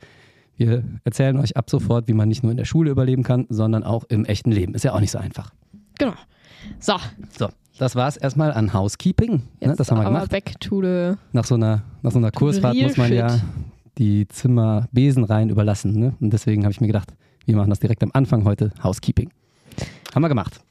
Wir 0.57 0.83
erzählen 1.03 1.37
euch 1.39 1.57
ab 1.57 1.69
sofort, 1.69 2.07
wie 2.07 2.13
man 2.13 2.29
nicht 2.29 2.43
nur 2.43 2.51
in 2.51 2.57
der 2.57 2.65
Schule 2.65 2.91
überleben 2.91 3.23
kann, 3.23 3.47
sondern 3.49 3.83
auch 3.83 4.03
im 4.05 4.25
echten 4.25 4.51
Leben. 4.51 4.75
Ist 4.75 4.83
ja 4.83 4.93
auch 4.93 4.99
nicht 4.99 5.11
so 5.11 5.17
einfach. 5.17 5.51
Genau. 5.97 6.13
So, 6.79 6.93
So, 7.37 7.49
das 7.79 7.95
war 7.95 8.07
es 8.07 8.17
erstmal 8.17 8.53
an 8.53 8.71
Housekeeping. 8.73 9.31
Ne, 9.31 9.41
jetzt 9.61 9.79
das 9.79 9.89
haben 9.91 9.97
wir 9.99 10.05
gemacht. 10.05 10.29
back 10.29 10.59
to 10.59 10.81
the 10.81 11.13
Nach 11.31 11.43
so 11.45 11.55
einer, 11.55 11.81
nach 12.03 12.11
so 12.11 12.19
einer 12.19 12.31
Kursfahrt 12.31 12.75
muss 12.77 12.97
man 12.97 13.11
ja 13.11 13.29
shit. 13.29 13.41
die 13.97 14.27
Zimmer 14.27 14.87
besenrein 14.91 15.49
überlassen. 15.49 15.93
Ne? 15.99 16.13
Und 16.21 16.31
deswegen 16.31 16.63
habe 16.63 16.71
ich 16.71 16.79
mir 16.81 16.87
gedacht, 16.87 17.09
wir 17.45 17.55
machen 17.55 17.71
das 17.71 17.79
direkt 17.79 18.03
am 18.03 18.11
Anfang 18.13 18.43
heute, 18.45 18.71
Housekeeping. 18.83 19.31
Haben 20.13 20.21
wir 20.21 20.29
gemacht. 20.29 20.61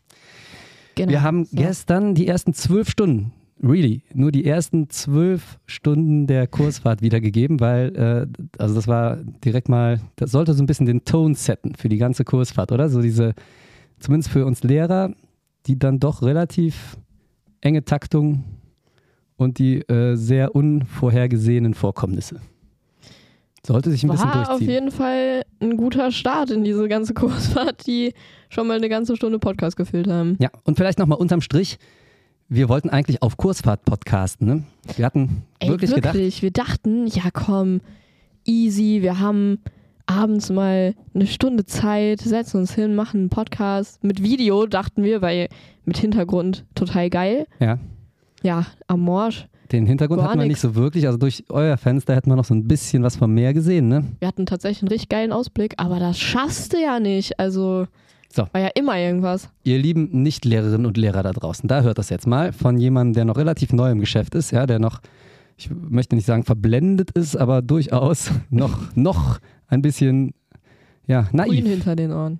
Genau. 0.95 1.11
Wir 1.11 1.23
haben 1.23 1.45
so. 1.45 1.57
gestern 1.57 2.15
die 2.15 2.27
ersten 2.27 2.55
zwölf 2.55 2.89
Stunden, 2.89 3.33
really, 3.63 4.03
nur 4.13 4.33
die 4.33 4.45
ersten 4.45 4.91
zwölf 4.91 5.59
Stunden 5.67 6.27
der 6.27 6.47
Kursfahrt 6.47 7.03
wiedergegeben, 7.03 7.61
weil, 7.61 7.95
äh, 7.97 8.27
also 8.59 8.75
das 8.75 8.89
war 8.89 9.17
direkt 9.45 9.69
mal, 9.69 10.01
das 10.17 10.31
sollte 10.33 10.55
so 10.55 10.63
ein 10.63 10.67
bisschen 10.67 10.87
den 10.87 11.05
Ton 11.05 11.35
setten 11.35 11.75
für 11.75 11.89
die 11.89 11.99
ganze 11.99 12.25
Kursfahrt, 12.25 12.73
oder? 12.73 12.89
So 12.89 13.01
diese, 13.01 13.35
zumindest 13.99 14.31
für 14.31 14.45
uns 14.45 14.63
Lehrer, 14.63 15.15
die 15.67 15.79
dann 15.79 16.01
doch 16.01 16.23
relativ 16.23 16.97
enge 17.61 17.85
Taktung 17.85 18.45
und 19.37 19.59
die 19.59 19.79
äh, 19.89 20.17
sehr 20.17 20.55
unvorhergesehenen 20.55 21.75
Vorkommnisse. 21.75 22.41
Sollte 23.65 23.91
sich 23.91 24.03
ein 24.03 24.11
bisschen 24.11 24.29
War 24.29 24.41
auf 24.43 24.47
durchziehen. 24.59 24.69
jeden 24.71 24.91
Fall 24.91 25.43
ein 25.61 25.77
guter 25.77 26.11
Start 26.11 26.51
in 26.51 26.65
diese 26.65 26.89
ganze 26.89 27.15
Kursfahrt, 27.15 27.87
die 27.87 28.13
schon 28.49 28.67
mal 28.67 28.77
eine 28.77 28.89
ganze 28.89 29.15
Stunde 29.17 29.39
Podcast 29.39 29.77
gefüllt 29.77 30.09
haben. 30.09 30.37
Ja, 30.41 30.51
und 30.65 30.77
vielleicht 30.77 30.99
nochmal 30.99 31.19
unterm 31.19 31.41
Strich. 31.41 31.79
Wir 32.49 32.69
wollten 32.69 32.91
eigentlich 32.91 33.23
auf 33.23 33.37
Kursfahrt 33.37 33.85
podcasten. 33.85 34.47
Ne? 34.47 34.63
Wir 34.97 35.07
hatten 35.07 35.45
Ey, 35.61 35.69
wirklich, 35.69 35.95
gedacht, 35.95 36.15
Wir 36.17 36.51
dachten, 36.51 37.07
ja 37.07 37.31
komm, 37.33 37.81
easy, 38.45 38.99
wir 39.01 39.21
haben 39.21 39.59
abends 40.07 40.51
mal 40.51 40.95
eine 41.15 41.27
Stunde 41.29 41.65
Zeit, 41.65 42.21
setzen 42.21 42.59
uns 42.59 42.75
hin, 42.75 42.95
machen 42.97 43.21
einen 43.21 43.29
Podcast 43.31 44.03
mit 44.03 44.23
Video, 44.23 44.67
dachten 44.67 45.05
wir, 45.05 45.23
weil 45.23 45.49
mit 45.85 45.97
Hintergrund 45.97 46.65
total 46.75 47.09
geil. 47.11 47.47
ja, 47.61 47.79
Ja, 48.43 48.67
am 48.89 49.01
Morsch. 49.01 49.47
Den 49.73 49.87
Hintergrund 49.87 50.21
Gar 50.21 50.29
hatten 50.31 50.39
wir 50.41 50.47
nicht 50.47 50.63
nix. 50.63 50.75
so 50.75 50.75
wirklich. 50.75 51.07
Also 51.07 51.19
durch 51.19 51.45
euer 51.49 51.77
Fenster 51.77 52.15
hätten 52.15 52.31
wir 52.31 52.37
noch 52.37 52.45
so 52.45 52.55
ein 52.55 52.69
bisschen 52.69 53.03
was 53.03 53.17
vom 53.17 53.33
Meer 53.35 53.55
gesehen. 53.55 53.89
Ne? 53.89 54.05
Wir 54.19 54.29
hatten 54.29 54.47
tatsächlich 54.47 54.83
einen 54.83 54.89
richtig 54.89 55.09
geilen 55.09 55.33
Ausblick, 55.33 55.75
aber 55.79 55.99
das 55.99 56.19
schaffst 56.19 56.73
du 56.73 56.79
ja 56.81 57.01
nicht. 57.01 57.39
Also 57.41 57.87
So. 58.33 58.47
war 58.53 58.61
ja 58.61 58.69
immer 58.75 58.99
irgendwas. 58.99 59.49
Ihr 59.65 59.79
lieben 59.79 60.09
Nicht-Lehrerinnen 60.23 60.87
und 60.87 60.97
Lehrer 60.97 61.23
da 61.23 61.33
draußen, 61.33 61.69
da 61.69 61.83
hört 61.83 61.99
das 61.99 62.11
jetzt 62.11 62.27
mal 62.27 62.53
von 62.53 62.77
jemandem, 62.79 63.15
der 63.15 63.25
noch 63.25 63.37
relativ 63.37 63.73
neu 63.73 63.91
im 63.91 64.01
Geschäft 64.01 64.35
ist, 64.35 64.51
ja, 64.53 64.67
der 64.67 64.79
noch, 64.79 65.01
ich 65.57 65.71
möchte 65.71 66.17
nicht 66.17 66.27
sagen 66.27 66.45
verblendet 66.45 67.11
ist, 67.13 67.37
aber 67.37 67.63
durchaus 67.63 68.31
noch, 68.51 68.95
noch 68.95 69.39
ein 69.69 69.83
bisschen 69.83 70.35
ja, 71.07 71.29
naiv. 71.33 71.53
Grün 71.63 71.67
hinter 71.67 71.97
den 71.97 72.13
Ohren. 72.13 72.39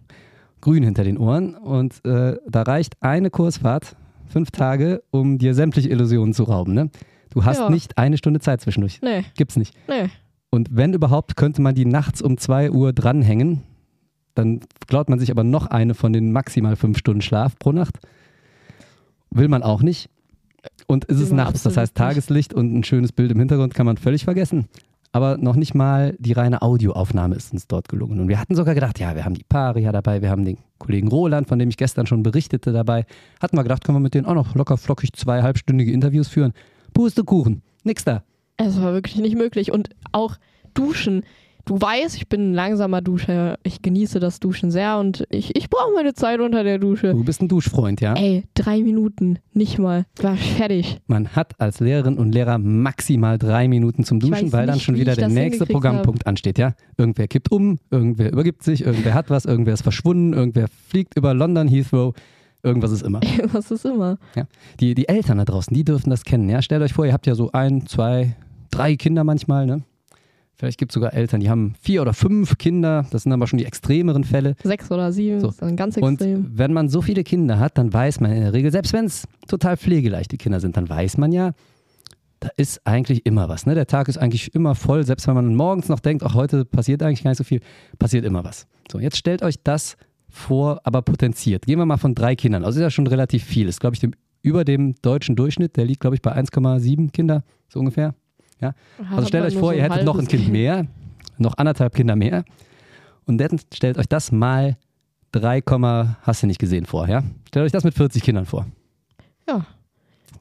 grün 0.61 0.83
hinter 0.85 1.05
den 1.05 1.19
Ohren 1.19 1.55
und 1.57 2.05
äh, 2.05 2.37
da 2.49 2.63
reicht 2.63 2.95
eine 3.03 3.31
Kursfahrt, 3.31 3.97
fünf 4.29 4.51
Tage, 4.51 5.03
um 5.11 5.37
dir 5.37 5.55
sämtliche 5.55 5.91
Illusionen 5.91 6.33
zu 6.33 6.45
rauben. 6.45 6.73
Ne? 6.73 6.91
Du 7.33 7.45
hast 7.45 7.59
Ja. 7.59 7.71
nicht 7.71 7.99
eine 7.99 8.17
Stunde 8.19 8.41
Zeit 8.41 8.61
zwischendurch. 8.61 9.01
Nee, 9.03 9.25
Gibt's 9.37 9.57
nicht. 9.57 9.75
nee. 9.89 10.09
Und 10.51 10.69
wenn 10.71 10.93
überhaupt, 10.93 11.37
könnte 11.37 11.63
man 11.63 11.75
die 11.75 11.87
nachts 11.87 12.21
um 12.21 12.37
2 12.37 12.71
Uhr 12.71 12.93
dranhängen. 12.93 13.63
Dann 14.35 14.61
klaut 14.87 15.09
man 15.09 15.19
sich 15.19 15.31
aber 15.31 15.45
noch 15.45 15.67
eine 15.67 15.95
von 15.95 16.13
den 16.13 16.31
maximal 16.33 16.77
fünf 16.77 16.99
Stunden 16.99 17.23
Schlaf 17.23 17.59
pro 17.59 17.73
Nacht. 17.73 17.99
Will 19.31 19.49
man 19.49 19.63
auch 19.63 19.83
nicht. 19.83 20.11
Und 20.87 21.09
es 21.09 21.17
ist 21.17 21.31
Will 21.31 21.37
man 21.37 21.47
nachts, 21.47 21.63
das 21.63 21.77
heißt. 21.77 21.95
Tageslicht 21.95 22.53
und 22.55 22.73
ein 22.75 22.85
schönes 22.85 23.13
Bild 23.13 23.31
im 23.33 23.39
Hintergrund 23.39 23.75
kann 23.75 23.87
man 23.87 23.97
völlig 23.97 24.25
vergessen. 24.25 24.69
Aber 25.15 25.37
noch 25.37 25.57
nicht 25.57 25.75
mal 25.75 26.17
die 26.19 26.33
reine 26.33 26.63
Audioaufnahme 26.63 27.35
ist 27.35 27.53
uns 27.53 27.67
dort 27.67 27.89
gelungen. 27.89 28.21
Und 28.21 28.29
wir 28.29 28.39
hatten 28.41 28.55
sogar 28.55 28.75
gedacht, 28.75 28.99
ja, 28.99 29.15
wir 29.15 29.25
haben 29.27 29.35
die 29.35 29.45
Paria 29.45 29.93
dabei, 29.93 30.23
wir 30.23 30.31
haben 30.31 30.45
den 30.45 30.57
Kollegen 30.79 31.09
Roland, 31.09 31.49
von 31.49 31.59
dem 31.59 31.69
ich 31.69 31.77
gestern 31.77 32.07
schon 32.07 32.23
berichtete, 32.23 32.73
dabei. 32.73 33.05
Hatten 33.41 33.57
wir 33.57 33.63
gedacht, 33.63 33.85
können 33.85 33.97
wir 33.97 34.01
mit 34.01 34.15
denen 34.15 34.27
auch 34.27 34.35
noch 34.35 34.55
locker 34.55 34.79
flockig 34.79 35.13
zwei 35.15 35.43
halbstündige 35.43 35.93
Interviews 35.93 36.29
führen. 36.29 36.53
Pustekuchen, 36.93 37.63
nix 37.85 38.05
da. 38.05 38.23
Es 38.57 38.81
war 38.81 38.93
wirklich 38.93 39.17
nicht 39.17 39.37
möglich. 39.37 39.73
Und 39.73 39.91
auch 40.13 40.37
Duschen. 40.75 41.25
Du 41.65 41.81
weißt, 41.81 42.17
ich 42.17 42.29
bin 42.29 42.51
ein 42.51 42.55
langsamer 42.55 43.03
Duscher. 43.03 43.57
Ich 43.63 43.83
genieße 43.83 44.19
das 44.19 44.41
Duschen 44.41 44.73
sehr 44.73 44.99
und 44.99 45.25
ich, 45.31 45.55
ich 45.57 45.71
brauche 45.71 45.93
meine 45.95 46.13
Zeit 46.13 46.41
unter 46.41 46.65
der 46.65 46.81
Dusche. 46.81 47.13
Du 47.13 47.23
bist 47.23 47.41
ein 47.41 47.47
Duschfreund, 47.47 48.01
ja? 48.01 48.15
Ey, 48.15 48.43
drei 48.55 48.83
Minuten, 48.83 49.39
nicht 49.53 49.79
mal. 49.79 50.05
War 50.21 50.37
fertig. 50.37 50.99
Man 51.07 51.29
hat 51.37 51.61
als 51.61 51.79
Lehrerin 51.79 52.19
und 52.19 52.33
Lehrer 52.33 52.59
maximal 52.59 53.39
drei 53.39 53.69
Minuten 53.69 54.03
zum 54.03 54.19
Duschen, 54.19 54.53
weil 54.53 54.67
dann 54.67 54.75
nicht, 54.75 54.85
schon 54.85 54.97
wie 54.97 55.03
wieder 55.03 55.15
der 55.15 55.29
nächste 55.29 55.65
Programmpunkt 55.67 56.27
ansteht, 56.27 56.59
ja? 56.59 56.75
Irgendwer 56.97 57.29
kippt 57.29 57.53
um, 57.53 57.79
irgendwer 57.93 58.33
übergibt 58.33 58.65
sich, 58.65 58.85
irgendwer 58.85 59.15
hat 59.15 59.31
was, 59.31 59.45
irgendwer 59.45 59.75
ist 59.75 59.83
verschwunden, 59.83 60.33
irgendwer 60.33 60.67
fliegt 60.89 61.17
über 61.17 61.33
London 61.33 61.69
Heathrow, 61.69 62.13
irgendwas 62.63 62.91
ist 62.93 63.03
immer. 63.03 63.21
Was 63.53 63.71
ist 63.71 63.85
immer? 63.85 64.19
Die, 64.81 64.95
die 64.95 65.09
Eltern 65.09 65.39
da 65.39 65.45
draußen, 65.45 65.75
die 65.75 65.85
dürfen 65.85 66.11
das 66.11 66.25
kennen, 66.25 66.49
ja? 66.49 66.63
Stellt 66.63 66.83
euch 66.83 66.93
vor, 66.93 67.07
ihr 67.07 67.13
habt 67.13 67.27
ja 67.27 67.35
so 67.35 67.51
ein, 67.53 67.87
zwei, 67.87 68.37
drei 68.71 68.97
Kinder 68.97 69.25
manchmal, 69.25 69.67
ne? 69.67 69.83
Vielleicht 70.55 70.79
gibt 70.79 70.93
es 70.93 70.95
sogar 70.95 71.13
Eltern, 71.13 71.41
die 71.41 71.51
haben 71.51 71.75
vier 71.81 72.03
oder 72.03 72.13
fünf 72.13 72.57
Kinder, 72.57 73.07
das 73.11 73.25
sind 73.25 73.33
aber 73.33 73.49
schon 73.49 73.59
die 73.59 73.65
extremeren 73.65 74.23
Fälle. 74.23 74.55
Sechs 74.63 74.91
oder 74.93 75.11
sieben, 75.11 75.41
So. 75.41 75.49
ist 75.49 75.61
dann 75.61 75.75
ganz 75.77 75.97
Und 75.97 76.21
extrem. 76.21 76.53
wenn 76.57 76.73
man 76.73 76.89
so 76.89 77.03
viele 77.03 77.25
Kinder 77.25 77.59
hat, 77.59 77.79
dann 77.79 77.93
weiß 77.93 78.21
man 78.21 78.31
in 78.31 78.43
der 78.43 78.53
Regel, 78.53 78.71
selbst 78.71 78.93
wenn 78.93 79.07
es 79.07 79.27
total 79.49 79.77
pflegeleichte 79.77 80.37
Kinder 80.37 80.61
sind, 80.61 80.77
dann 80.77 80.89
weiß 80.89 81.19
man 81.19 81.33
ja, 81.33 81.53
da 82.39 82.49
ist 82.57 82.87
eigentlich 82.87 83.27
immer 83.27 83.49
was. 83.49 83.67
Ne? 83.67 83.75
Der 83.75 83.87
Tag 83.89 84.07
ist 84.09 84.19
eigentlich 84.19 84.55
immer 84.55 84.77
voll, 84.77 85.05
selbst 85.05 85.27
wenn 85.27 85.35
man 85.35 85.55
morgens 85.57 85.89
noch 85.89 86.01
denkt, 86.01 86.23
ach, 86.23 86.35
heute 86.35 86.65
passiert 86.65 87.03
eigentlich 87.03 87.25
gar 87.25 87.31
nicht 87.33 87.39
so 87.39 87.45
viel, 87.45 87.61
passiert 87.99 88.25
immer 88.25 88.45
was. 88.45 88.67
So, 88.91 89.01
jetzt 89.01 89.17
stellt 89.17 89.43
euch 89.43 89.57
das 89.65 89.97
vor, 89.97 89.97
aber 90.85 91.03
potenziert. 91.03 91.67
Gehen 91.67 91.79
wir 91.79 91.87
mal 91.87 91.99
von 91.99 92.15
drei 92.15 92.35
Kindern 92.35 92.65
aus. 92.65 92.71
Das 92.71 92.77
ist 92.77 92.83
ja 92.83 92.91
schon 92.91 93.07
relativ 93.07 93.45
viel. 93.45 93.69
Ist, 93.69 93.81
glaube 93.81 93.95
ich, 93.95 94.01
dem, 94.01 94.13
über 94.43 94.65
dem 94.65 94.95
deutschen 95.03 95.37
Durchschnitt. 95.37 95.77
Der 95.77 95.85
liegt, 95.85 96.01
glaube 96.01 96.17
ich, 96.17 96.23
bei 96.23 96.35
1,7 96.35 97.13
Kinder, 97.13 97.45
so 97.69 97.81
ungefähr. 97.81 98.15
Also 99.11 99.27
stellt 99.27 99.45
euch 99.45 99.57
vor, 99.57 99.75
ihr 99.75 99.83
hättet 99.83 100.05
noch 100.05 100.19
ein 100.19 100.29
Kind 100.29 100.49
mehr, 100.49 100.87
noch 101.37 101.57
anderthalb 101.59 101.95
Kinder 101.95 102.15
mehr. 102.15 102.45
Und 103.27 103.39
dann 103.39 103.61
stellt 103.75 103.99
euch 103.99 104.07
das 104.07 104.31
mal 104.31 104.77
3, 105.33 105.63
hast 106.23 106.43
du 106.43 106.47
nicht 106.47 106.61
gesehen 106.61 106.87
vor, 106.87 107.09
ja? 107.09 107.25
Stellt 107.49 107.67
euch 107.67 107.73
das 107.73 107.85
mit 107.85 107.95
40 107.95 108.23
Kindern 108.23 108.47
vor. 108.47 108.67
Ja. 109.49 109.67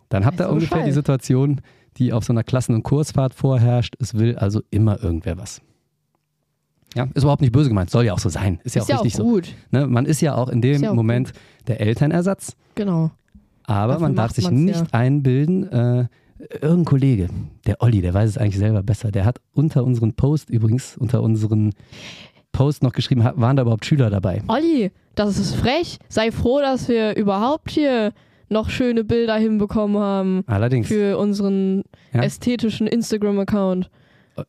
Dann 0.09 0.25
habt 0.25 0.39
ihr 0.39 0.49
ungefähr 0.49 0.79
die 0.79 0.83
Bescheid. 0.83 0.93
Situation, 0.93 1.61
die 1.97 2.13
auf 2.13 2.23
so 2.23 2.33
einer 2.33 2.43
Klassen- 2.43 2.75
und 2.75 2.83
Kursfahrt 2.83 3.33
vorherrscht. 3.33 3.95
Es 3.99 4.13
will 4.13 4.35
also 4.35 4.61
immer 4.69 5.01
irgendwer 5.01 5.37
was. 5.37 5.61
Ja, 6.95 7.07
ist 7.13 7.23
überhaupt 7.23 7.41
nicht 7.41 7.53
böse 7.53 7.69
gemeint, 7.69 7.89
soll 7.89 8.05
ja 8.05 8.13
auch 8.13 8.19
so 8.19 8.29
sein. 8.29 8.59
Ist 8.63 8.75
ja 8.75 8.81
Ist 8.81 8.85
auch 8.85 8.89
ja 8.89 9.01
richtig 9.01 9.13
auch 9.21 9.25
so. 9.25 9.31
gut. 9.31 9.49
Ne? 9.71 9.87
Man 9.87 10.05
ist 10.05 10.21
ja 10.21 10.35
auch 10.35 10.49
in 10.49 10.61
dem 10.61 10.81
ja 10.83 10.91
auch 10.91 10.95
Moment 10.95 11.31
der 11.67 11.79
Elternersatz, 11.79 12.55
Genau. 12.75 13.11
aber 13.63 13.93
Dafür 13.93 14.07
man 14.07 14.15
darf 14.15 14.31
sich 14.31 14.49
nicht 14.51 14.79
ja. 14.81 14.87
einbilden, 14.91 15.71
äh, 15.71 16.05
irgendein 16.59 16.85
Kollege, 16.85 17.29
der 17.65 17.81
Olli, 17.81 18.01
der 18.01 18.13
weiß 18.13 18.29
es 18.31 18.37
eigentlich 18.37 18.57
selber 18.57 18.83
besser, 18.83 19.11
der 19.11 19.25
hat 19.25 19.39
unter 19.53 19.83
unseren 19.83 20.13
Post 20.13 20.49
übrigens, 20.49 20.97
unter 20.97 21.21
unseren 21.21 21.71
Post 22.51 22.83
noch 22.83 22.91
geschrieben, 22.93 23.23
waren 23.35 23.55
da 23.55 23.61
überhaupt 23.61 23.85
Schüler 23.85 24.09
dabei? 24.09 24.41
Olli, 24.47 24.91
das 25.15 25.37
ist 25.37 25.55
frech. 25.55 25.97
Sei 26.09 26.31
froh, 26.31 26.59
dass 26.59 26.89
wir 26.89 27.15
überhaupt 27.15 27.71
hier 27.71 28.11
noch 28.49 28.69
schöne 28.69 29.05
Bilder 29.05 29.35
hinbekommen 29.37 29.97
haben 30.01 30.43
Allerdings. 30.47 30.87
für 30.89 31.17
unseren 31.17 31.83
Ja. 32.13 32.23
ästhetischen 32.23 32.87
Instagram-Account. 32.87 33.89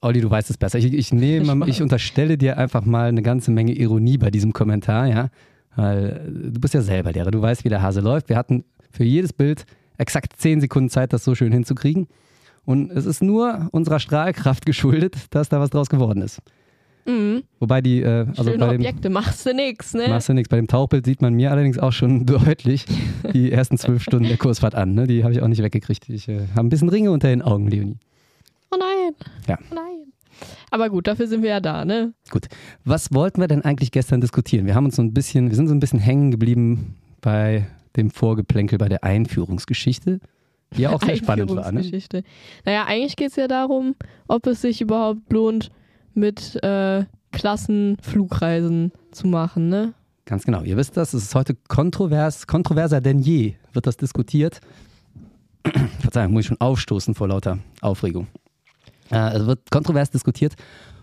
Olli, 0.00 0.20
du 0.20 0.30
weißt 0.30 0.50
es 0.50 0.56
besser. 0.56 0.78
Ich, 0.78 0.92
ich 0.92 1.12
nehme, 1.12 1.66
Ich 1.68 1.82
unterstelle 1.82 2.38
dir 2.38 2.56
einfach 2.58 2.84
mal 2.84 3.08
eine 3.08 3.22
ganze 3.22 3.50
Menge 3.50 3.72
Ironie 3.72 4.18
bei 4.18 4.30
diesem 4.30 4.52
Kommentar, 4.52 5.06
ja. 5.06 5.28
Weil 5.74 6.22
äh, 6.26 6.50
du 6.50 6.60
bist 6.60 6.74
ja 6.74 6.82
selber 6.82 7.12
Lehrer, 7.12 7.30
du 7.30 7.40
weißt, 7.40 7.64
wie 7.64 7.68
der 7.68 7.82
Hase 7.82 8.00
läuft. 8.00 8.28
Wir 8.28 8.36
hatten 8.36 8.64
für 8.90 9.04
jedes 9.04 9.32
Bild 9.32 9.64
exakt 9.98 10.34
zehn 10.36 10.60
Sekunden 10.60 10.90
Zeit, 10.90 11.12
das 11.12 11.24
so 11.24 11.34
schön 11.34 11.52
hinzukriegen. 11.52 12.08
Und 12.64 12.92
es 12.92 13.06
ist 13.06 13.22
nur 13.22 13.68
unserer 13.72 13.98
Strahlkraft 13.98 14.66
geschuldet, 14.66 15.16
dass 15.30 15.48
da 15.48 15.60
was 15.60 15.70
draus 15.70 15.88
geworden 15.88 16.22
ist. 16.22 16.40
Mhm. 17.06 17.42
Wobei 17.58 17.80
die, 17.80 18.00
äh, 18.00 18.26
also 18.36 18.44
Schöne 18.44 18.58
bei 18.58 18.72
dem, 18.72 18.80
Objekte, 18.80 19.10
machst 19.10 19.44
du 19.44 19.52
nix, 19.52 19.94
ne? 19.94 20.06
machst 20.08 20.28
du 20.28 20.34
nichts. 20.34 20.48
Bei 20.48 20.56
dem 20.56 20.68
Tauchbild 20.68 21.04
sieht 21.04 21.20
man 21.20 21.34
mir 21.34 21.50
allerdings 21.50 21.78
auch 21.78 21.92
schon 21.92 22.26
deutlich 22.26 22.84
die 23.32 23.50
ersten 23.50 23.76
zwölf 23.76 24.02
Stunden 24.02 24.28
der 24.28 24.36
Kursfahrt 24.36 24.76
an. 24.76 24.94
Ne? 24.94 25.08
Die 25.08 25.24
habe 25.24 25.32
ich 25.32 25.42
auch 25.42 25.48
nicht 25.48 25.62
weggekriegt. 25.62 26.08
Ich 26.08 26.28
äh, 26.28 26.46
habe 26.54 26.66
ein 26.66 26.68
bisschen 26.68 26.88
Ringe 26.88 27.10
unter 27.10 27.28
den 27.28 27.42
Augen, 27.42 27.66
Leonie. 27.66 27.98
Oh 28.72 28.78
nein. 28.78 29.14
Ja. 29.46 29.58
Oh 29.70 29.74
nein. 29.74 30.12
Aber 30.70 30.88
gut, 30.88 31.06
dafür 31.06 31.26
sind 31.26 31.42
wir 31.42 31.50
ja 31.50 31.60
da, 31.60 31.84
ne? 31.84 32.14
Gut. 32.30 32.46
Was 32.84 33.12
wollten 33.12 33.40
wir 33.40 33.48
denn 33.48 33.62
eigentlich 33.62 33.92
gestern 33.92 34.20
diskutieren? 34.20 34.66
Wir 34.66 34.74
haben 34.74 34.86
uns 34.86 34.96
so 34.96 35.02
ein 35.02 35.12
bisschen, 35.12 35.50
wir 35.50 35.56
sind 35.56 35.68
so 35.68 35.74
ein 35.74 35.80
bisschen 35.80 35.98
hängen 35.98 36.30
geblieben 36.30 36.96
bei 37.20 37.66
dem 37.96 38.10
Vorgeplänkel 38.10 38.78
bei 38.78 38.88
der 38.88 39.04
Einführungsgeschichte, 39.04 40.20
die 40.74 40.82
ja 40.82 40.90
auch 40.90 41.02
sehr 41.02 41.16
spannend 41.16 41.54
war. 41.54 41.70
Ne? 41.70 41.82
Naja, 42.64 42.84
eigentlich 42.86 43.16
geht 43.16 43.30
es 43.30 43.36
ja 43.36 43.46
darum, 43.46 43.94
ob 44.28 44.46
es 44.46 44.62
sich 44.62 44.80
überhaupt 44.80 45.30
lohnt, 45.30 45.70
mit 46.14 46.62
äh, 46.62 47.04
Klassenflugreisen 47.32 48.92
zu 49.10 49.26
machen, 49.26 49.68
ne? 49.68 49.94
Ganz 50.24 50.44
genau. 50.44 50.62
Ihr 50.62 50.76
wisst 50.76 50.96
das, 50.96 51.14
es 51.14 51.24
ist 51.24 51.34
heute 51.34 51.56
kontrovers, 51.68 52.46
kontroverser 52.46 53.00
denn 53.00 53.18
je, 53.18 53.54
wird 53.72 53.86
das 53.86 53.96
diskutiert. 53.96 54.60
Verzeihung, 56.00 56.32
muss 56.32 56.42
ich 56.42 56.46
schon 56.46 56.60
aufstoßen 56.60 57.14
vor 57.14 57.28
lauter 57.28 57.58
Aufregung. 57.80 58.28
Äh, 59.12 59.36
es 59.36 59.46
wird 59.46 59.70
kontrovers 59.70 60.10
diskutiert, 60.10 60.54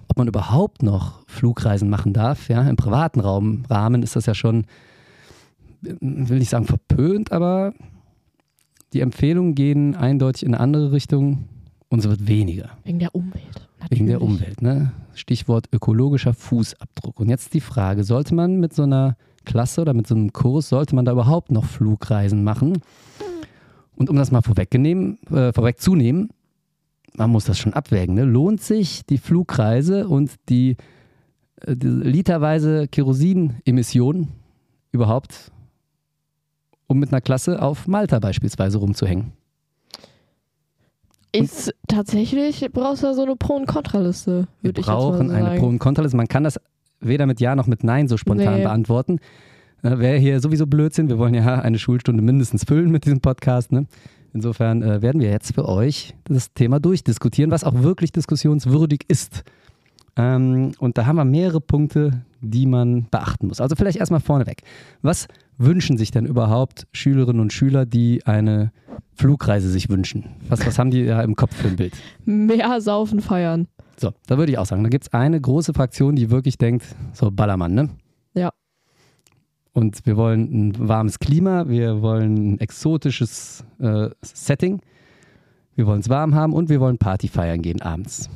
ob 0.07 0.17
man 0.17 0.27
überhaupt 0.27 0.83
noch 0.83 1.21
Flugreisen 1.27 1.89
machen 1.89 2.13
darf. 2.13 2.49
Ja, 2.49 2.63
Im 2.63 2.75
privaten 2.75 3.19
Raum, 3.19 3.63
Rahmen 3.69 4.03
ist 4.03 4.15
das 4.15 4.25
ja 4.25 4.33
schon, 4.33 4.65
äh, 5.85 5.95
will 6.01 6.39
nicht 6.39 6.49
sagen 6.49 6.65
verpönt, 6.65 7.31
aber 7.31 7.73
die 8.93 9.01
Empfehlungen 9.01 9.55
gehen 9.55 9.95
eindeutig 9.95 10.43
in 10.43 10.55
eine 10.55 10.63
andere 10.63 10.91
Richtung 10.91 11.47
und 11.89 11.99
es 11.99 12.09
wird 12.09 12.27
weniger. 12.27 12.71
Wegen 12.83 12.99
der 12.99 13.13
Umwelt. 13.13 13.67
Wegen 13.89 14.07
der 14.07 14.19
Natürlich. 14.19 14.39
Umwelt, 14.39 14.61
ne? 14.61 14.91
Stichwort 15.13 15.67
ökologischer 15.71 16.33
Fußabdruck. 16.33 17.19
Und 17.19 17.29
jetzt 17.29 17.53
die 17.53 17.61
Frage, 17.61 18.03
sollte 18.03 18.35
man 18.35 18.59
mit 18.59 18.73
so 18.73 18.83
einer 18.83 19.15
Klasse 19.45 19.81
oder 19.81 19.93
mit 19.93 20.07
so 20.07 20.15
einem 20.15 20.33
Kurs, 20.33 20.69
sollte 20.69 20.95
man 20.95 21.05
da 21.05 21.11
überhaupt 21.11 21.51
noch 21.51 21.65
Flugreisen 21.65 22.43
machen? 22.43 22.81
Und 23.95 24.09
um 24.09 24.15
das 24.15 24.31
mal 24.31 24.41
vorwegzunehmen, 24.41 25.19
äh, 25.29 25.51
vorwegzunehmen, 25.51 26.29
man 27.15 27.29
muss 27.29 27.45
das 27.45 27.57
schon 27.59 27.73
abwägen. 27.73 28.15
Ne? 28.15 28.23
Lohnt 28.23 28.61
sich 28.61 29.05
die 29.05 29.17
Flugreise 29.17 30.07
und 30.07 30.31
die, 30.49 30.77
äh, 31.61 31.75
die 31.75 31.87
literweise 31.87 32.87
Kerosinemission 32.87 34.27
überhaupt, 34.91 35.51
um 36.87 36.99
mit 36.99 37.11
einer 37.11 37.21
Klasse 37.21 37.61
auf 37.61 37.87
Malta 37.87 38.19
beispielsweise 38.19 38.77
rumzuhängen? 38.79 39.33
Ist 41.31 41.71
tatsächlich, 41.87 42.67
brauchst 42.73 43.03
du 43.03 43.07
da 43.07 43.13
so 43.13 43.21
eine 43.23 43.35
Pro- 43.35 43.55
und 43.57 43.67
Kontraliste, 43.67 44.47
Wir 44.61 44.69
würde 44.69 44.81
ich 44.81 44.87
jetzt 44.87 44.87
mal 44.87 44.95
brauchen 44.95 45.27
sagen. 45.29 45.45
eine 45.45 45.59
Pro- 45.59 45.67
und 45.67 45.77
Kontraliste. 45.79 46.17
Man 46.17 46.27
kann 46.27 46.43
das 46.43 46.59
weder 47.01 47.27
mit 47.27 47.39
Ja 47.39 47.55
noch 47.55 47.67
mit 47.67 47.83
Nein 47.83 48.07
so 48.07 48.17
spontan 48.17 48.55
Nee. 48.57 48.63
beantworten. 48.63 49.19
Wäre 49.83 50.17
hier 50.17 50.39
sowieso 50.41 50.65
Blödsinn. 50.65 51.07
Wir 51.07 51.19
wollen 51.19 51.35
ja 51.35 51.61
eine 51.61 51.77
Schulstunde 51.77 52.21
mindestens 52.23 52.65
füllen 52.65 52.89
mit 52.91 53.05
diesem 53.05 53.21
Podcast. 53.21 53.71
Ne? 53.71 53.85
Insofern 54.33 54.81
äh, 54.83 55.01
werden 55.01 55.21
wir 55.21 55.29
jetzt 55.29 55.53
für 55.53 55.67
euch 55.67 56.13
das 56.25 56.53
Thema 56.53 56.79
durchdiskutieren, 56.79 57.51
was 57.51 57.63
auch 57.63 57.81
wirklich 57.81 58.11
diskussionswürdig 58.11 59.01
ist. 59.07 59.43
Ähm, 60.15 60.73
und 60.79 60.97
da 60.97 61.05
haben 61.05 61.15
wir 61.15 61.25
mehrere 61.25 61.61
Punkte, 61.61 62.21
die 62.41 62.65
man 62.65 63.07
beachten 63.09 63.47
muss. 63.47 63.61
Also 63.61 63.75
vielleicht 63.75 63.97
erstmal 63.97 64.19
vorneweg. 64.19 64.61
Was 65.01 65.27
wünschen 65.57 65.97
sich 65.97 66.11
denn 66.11 66.25
überhaupt 66.25 66.87
Schülerinnen 66.91 67.41
und 67.41 67.53
Schüler, 67.53 67.85
die 67.85 68.25
eine 68.25 68.71
Flugreise 69.13 69.69
sich 69.69 69.89
wünschen? 69.89 70.25
Was, 70.47 70.65
was 70.65 70.79
haben 70.79 70.91
die 70.91 71.05
da 71.05 71.21
im 71.21 71.35
Kopf 71.35 71.55
für 71.55 71.67
ein 71.67 71.75
Bild? 71.75 71.93
Mehr 72.25 72.81
saufen, 72.81 73.21
feiern. 73.21 73.67
So, 73.97 74.11
da 74.27 74.37
würde 74.37 74.51
ich 74.51 74.57
auch 74.57 74.65
sagen, 74.65 74.83
da 74.83 74.89
gibt 74.89 75.05
es 75.05 75.13
eine 75.13 75.39
große 75.41 75.73
Fraktion, 75.73 76.15
die 76.15 76.29
wirklich 76.29 76.57
denkt, 76.57 76.85
so 77.13 77.31
Ballermann, 77.31 77.73
ne? 77.73 77.89
Ja. 78.33 78.51
Und 79.73 80.05
wir 80.05 80.17
wollen 80.17 80.69
ein 80.69 80.87
warmes 80.87 81.19
Klima, 81.19 81.67
wir 81.67 82.01
wollen 82.01 82.53
ein 82.53 82.59
exotisches 82.59 83.63
äh, 83.79 84.09
Setting, 84.21 84.81
wir 85.75 85.85
wollen 85.85 86.01
es 86.01 86.09
warm 86.09 86.35
haben 86.35 86.53
und 86.53 86.69
wir 86.69 86.79
wollen 86.79 86.97
Party 86.97 87.27
feiern 87.27 87.61
gehen 87.61 87.81
abends. 87.81 88.29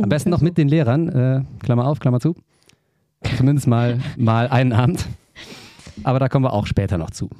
Am 0.00 0.08
besten 0.08 0.30
noch 0.30 0.40
mit 0.40 0.58
den 0.58 0.68
Lehrern, 0.68 1.08
äh, 1.08 1.44
Klammer 1.60 1.86
auf, 1.86 2.00
Klammer 2.00 2.20
zu. 2.20 2.34
Zumindest 3.36 3.66
mal, 3.66 4.00
mal 4.16 4.48
einen 4.48 4.72
Abend. 4.72 5.06
Aber 6.02 6.18
da 6.18 6.28
kommen 6.28 6.44
wir 6.44 6.52
auch 6.52 6.66
später 6.66 6.98
noch 6.98 7.10
zu. 7.10 7.30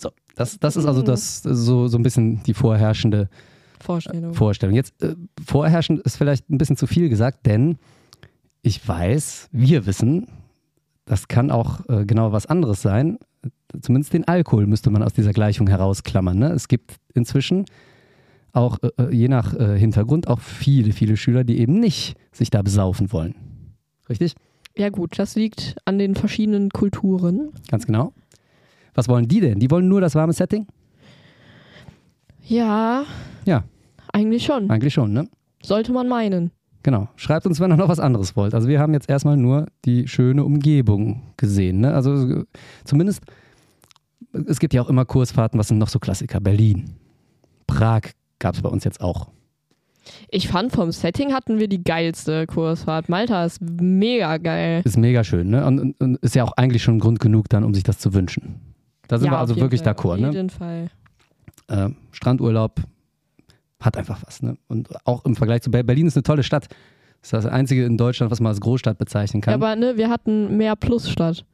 So, 0.00 0.10
das, 0.34 0.58
das 0.58 0.76
ist 0.76 0.86
also 0.86 1.02
das, 1.02 1.42
so, 1.42 1.88
so 1.88 1.98
ein 1.98 2.02
bisschen 2.02 2.42
die 2.44 2.54
vorherrschende 2.54 3.28
Vorstellung. 3.80 4.34
Vorstellung. 4.34 4.74
Jetzt 4.74 5.02
äh, 5.02 5.14
vorherrschend 5.44 6.00
ist 6.00 6.16
vielleicht 6.16 6.48
ein 6.50 6.58
bisschen 6.58 6.76
zu 6.76 6.86
viel 6.86 7.08
gesagt, 7.08 7.46
denn 7.46 7.78
ich 8.62 8.86
weiß, 8.86 9.48
wir 9.52 9.86
wissen, 9.86 10.26
das 11.08 11.26
kann 11.26 11.50
auch 11.50 11.80
äh, 11.88 12.04
genau 12.04 12.32
was 12.32 12.46
anderes 12.46 12.82
sein. 12.82 13.18
Zumindest 13.80 14.12
den 14.12 14.28
Alkohol 14.28 14.66
müsste 14.66 14.90
man 14.90 15.02
aus 15.02 15.14
dieser 15.14 15.32
Gleichung 15.32 15.66
herausklammern. 15.66 16.38
Ne? 16.38 16.50
Es 16.50 16.68
gibt 16.68 16.96
inzwischen 17.14 17.64
auch 18.52 18.78
äh, 18.82 18.90
äh, 18.98 19.14
je 19.14 19.28
nach 19.28 19.54
äh, 19.54 19.78
Hintergrund 19.78 20.28
auch 20.28 20.40
viele, 20.40 20.92
viele 20.92 21.16
Schüler, 21.16 21.44
die 21.44 21.58
eben 21.58 21.80
nicht 21.80 22.16
sich 22.32 22.50
da 22.50 22.60
besaufen 22.60 23.10
wollen. 23.10 23.34
Richtig? 24.08 24.34
Ja 24.76 24.90
gut, 24.90 25.18
das 25.18 25.34
liegt 25.34 25.76
an 25.86 25.98
den 25.98 26.14
verschiedenen 26.14 26.70
Kulturen. 26.70 27.52
Ganz 27.70 27.86
genau. 27.86 28.12
Was 28.94 29.08
wollen 29.08 29.28
die 29.28 29.40
denn? 29.40 29.58
Die 29.60 29.70
wollen 29.70 29.88
nur 29.88 30.00
das 30.00 30.14
warme 30.14 30.32
Setting? 30.34 30.66
Ja. 32.44 33.04
Ja. 33.46 33.64
Eigentlich 34.12 34.44
schon. 34.44 34.70
Eigentlich 34.70 34.94
schon, 34.94 35.12
ne? 35.12 35.28
Sollte 35.62 35.92
man 35.92 36.08
meinen. 36.08 36.50
Genau. 36.88 37.06
Schreibt 37.16 37.44
uns, 37.44 37.60
wenn 37.60 37.70
ihr 37.70 37.76
noch 37.76 37.90
was 37.90 38.00
anderes 38.00 38.34
wollt. 38.34 38.54
Also 38.54 38.66
wir 38.66 38.80
haben 38.80 38.94
jetzt 38.94 39.10
erstmal 39.10 39.36
nur 39.36 39.66
die 39.84 40.08
schöne 40.08 40.42
Umgebung 40.42 41.20
gesehen. 41.36 41.80
Ne? 41.80 41.92
Also 41.92 42.44
zumindest, 42.82 43.20
es 44.46 44.58
gibt 44.58 44.72
ja 44.72 44.80
auch 44.80 44.88
immer 44.88 45.04
Kursfahrten, 45.04 45.60
was 45.60 45.68
sind 45.68 45.76
noch 45.76 45.90
so 45.90 45.98
Klassiker? 45.98 46.40
Berlin, 46.40 46.94
Prag 47.66 48.12
gab 48.38 48.54
es 48.54 48.62
bei 48.62 48.70
uns 48.70 48.84
jetzt 48.84 49.02
auch. 49.02 49.28
Ich 50.30 50.48
fand 50.48 50.72
vom 50.72 50.90
Setting 50.90 51.34
hatten 51.34 51.58
wir 51.58 51.68
die 51.68 51.84
geilste 51.84 52.46
Kursfahrt. 52.46 53.10
Malta 53.10 53.44
ist 53.44 53.60
mega 53.60 54.38
geil. 54.38 54.80
Ist 54.82 54.96
mega 54.96 55.24
schön, 55.24 55.50
ne? 55.50 55.66
Und, 55.66 55.80
und, 55.80 56.00
und 56.00 56.16
ist 56.20 56.36
ja 56.36 56.44
auch 56.44 56.52
eigentlich 56.52 56.82
schon 56.82 57.00
Grund 57.00 57.20
genug 57.20 57.50
dann, 57.50 57.64
um 57.64 57.74
sich 57.74 57.84
das 57.84 57.98
zu 57.98 58.14
wünschen. 58.14 58.60
Da 59.08 59.18
sind 59.18 59.26
ja, 59.26 59.32
wir 59.32 59.40
also 59.40 59.56
wirklich 59.56 59.82
d'accord, 59.82 60.14
Auf 60.14 60.20
ne? 60.20 60.30
jeden 60.30 60.48
Fall. 60.48 60.88
Äh, 61.66 61.90
Strandurlaub 62.12 62.80
hat 63.80 63.96
einfach 63.96 64.20
was, 64.26 64.42
ne? 64.42 64.56
Und 64.68 64.88
auch 65.06 65.24
im 65.24 65.36
Vergleich 65.36 65.62
zu 65.62 65.70
Ber- 65.70 65.82
Berlin 65.82 66.06
ist 66.06 66.16
eine 66.16 66.22
tolle 66.24 66.42
Stadt. 66.42 66.68
Ist 67.22 67.32
das 67.32 67.46
einzige 67.46 67.84
in 67.84 67.96
Deutschland, 67.96 68.30
was 68.30 68.40
man 68.40 68.50
als 68.50 68.60
Großstadt 68.60 68.98
bezeichnen 68.98 69.40
kann. 69.40 69.52
Ja, 69.52 69.56
aber 69.56 69.76
ne, 69.76 69.96
wir 69.96 70.08
hatten 70.08 70.56
mehr 70.56 70.76
Plus 70.76 71.10
statt. 71.10 71.44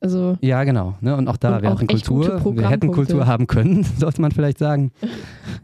Also 0.00 0.36
Ja, 0.40 0.64
genau. 0.64 0.96
Ne? 1.00 1.16
Und 1.16 1.28
auch 1.28 1.36
da, 1.36 1.56
Und 1.56 1.62
wir 1.62 1.68
auch 1.70 1.74
hatten 1.76 1.86
Kultur. 1.86 2.56
Wir 2.56 2.68
hätten. 2.68 2.90
Kultur 2.90 3.26
haben 3.26 3.46
können, 3.46 3.84
sollte 3.98 4.20
man 4.20 4.32
vielleicht 4.32 4.58
sagen. 4.58 4.90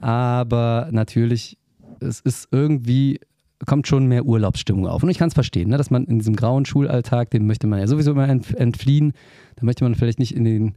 Aber 0.01 0.89
natürlich, 0.93 1.59
es 2.01 2.21
ist 2.21 2.49
irgendwie, 2.53 3.21
kommt 3.67 3.87
schon 3.89 4.07
mehr 4.07 4.25
Urlaubsstimmung 4.25 4.87
auf. 4.87 5.03
Und 5.03 5.09
ich 5.11 5.19
kann 5.19 5.29
es 5.29 5.35
verstehen, 5.35 5.71
ne? 5.71 5.77
dass 5.77 5.91
man 5.91 6.05
in 6.05 6.19
diesem 6.19 6.37
grauen 6.37 6.65
Schulalltag, 6.65 7.31
dem 7.31 7.47
möchte 7.47 7.67
man 7.67 7.81
ja 7.81 7.87
sowieso 7.87 8.13
immer 8.13 8.27
entf- 8.29 8.55
entfliehen. 8.57 9.13
Da 9.57 9.65
möchte 9.67 9.85
man 9.85 9.95
vielleicht 9.97 10.19
nicht 10.21 10.35
in 10.37 10.45
den, 10.45 10.75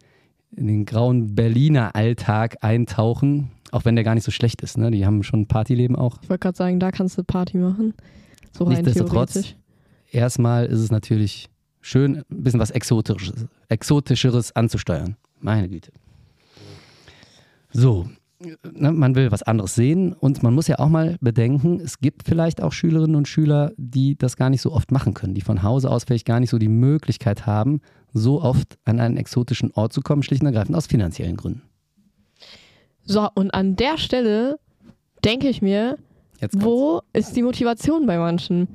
in 0.56 0.68
den 0.68 0.86
grauen 0.86 1.36
Berliner 1.36 1.96
Alltag 1.96 2.58
eintauchen, 2.62 3.52
auch 3.72 3.86
wenn 3.86 3.96
der 3.96 4.04
gar 4.04 4.16
nicht 4.16 4.24
so 4.24 4.32
schlecht 4.32 4.62
ist. 4.62 4.78
Ne? 4.78 4.92
Die 4.92 5.06
haben 5.06 5.24
schon 5.24 5.42
ein 5.42 5.48
Partyleben 5.48 5.96
auch. 5.96 6.20
ich 6.22 6.30
wollte 6.30 6.44
gerade 6.44 6.58
sagen, 6.58 6.80
da 6.80 6.92
kannst 6.92 7.18
du 7.18 7.24
Party 7.24 7.58
machen. 7.58 7.94
So 8.52 8.66
rein 8.66 8.74
Nichtsdestotrotz, 8.74 9.56
erstmal 10.12 10.66
ist 10.66 10.80
es 10.80 10.92
natürlich 10.92 11.50
schön, 11.80 12.18
ein 12.18 12.44
bisschen 12.44 12.60
was 12.60 12.72
Exotisches, 12.72 13.48
Exotischeres 13.70 14.56
anzusteuern. 14.56 15.16
Meine 15.40 15.70
Güte. 15.70 15.92
So, 17.74 18.08
ne, 18.74 18.92
man 18.92 19.16
will 19.16 19.32
was 19.32 19.44
anderes 19.44 19.76
sehen 19.76 20.14
und 20.14 20.44
man 20.44 20.54
muss 20.54 20.68
ja 20.68 20.80
auch 20.80 20.90
mal 20.90 21.18
bedenken, 21.22 21.80
es 21.80 22.00
gibt 22.00 22.24
vielleicht 22.28 22.62
auch 22.62 22.74
Schülerinnen 22.74 23.16
und 23.16 23.28
Schüler, 23.28 23.72
die 23.78 24.18
das 24.18 24.36
gar 24.36 24.50
nicht 24.50 24.62
so 24.62 24.74
oft 24.74 24.92
machen 24.92 25.14
können, 25.14 25.34
die 25.34 25.42
von 25.42 25.64
Hause 25.64 25.90
aus 25.90 26.04
vielleicht 26.04 26.28
gar 26.28 26.40
nicht 26.40 26.50
so 26.50 26.58
die 26.58 26.68
Möglichkeit 26.68 27.46
haben, 27.46 27.80
so 28.14 28.42
oft 28.42 28.78
an 28.84 29.00
einen 29.00 29.18
exotischen 29.18 29.72
Ort 29.72 29.94
zu 29.94 30.02
kommen, 30.02 30.22
schlicht 30.22 30.42
und 30.42 30.48
ergreifend 30.48 30.76
aus 30.76 30.88
finanziellen 30.88 31.38
Gründen. 31.38 31.62
So, 33.06 33.28
und 33.36 33.54
an 33.54 33.76
der 33.76 33.98
Stelle 33.98 34.60
denke 35.24 35.50
ich 35.50 35.62
mir, 35.62 35.98
wo 36.54 37.02
ist 37.14 37.36
die 37.36 37.44
Motivation 37.44 38.06
bei 38.06 38.18
manchen? 38.18 38.68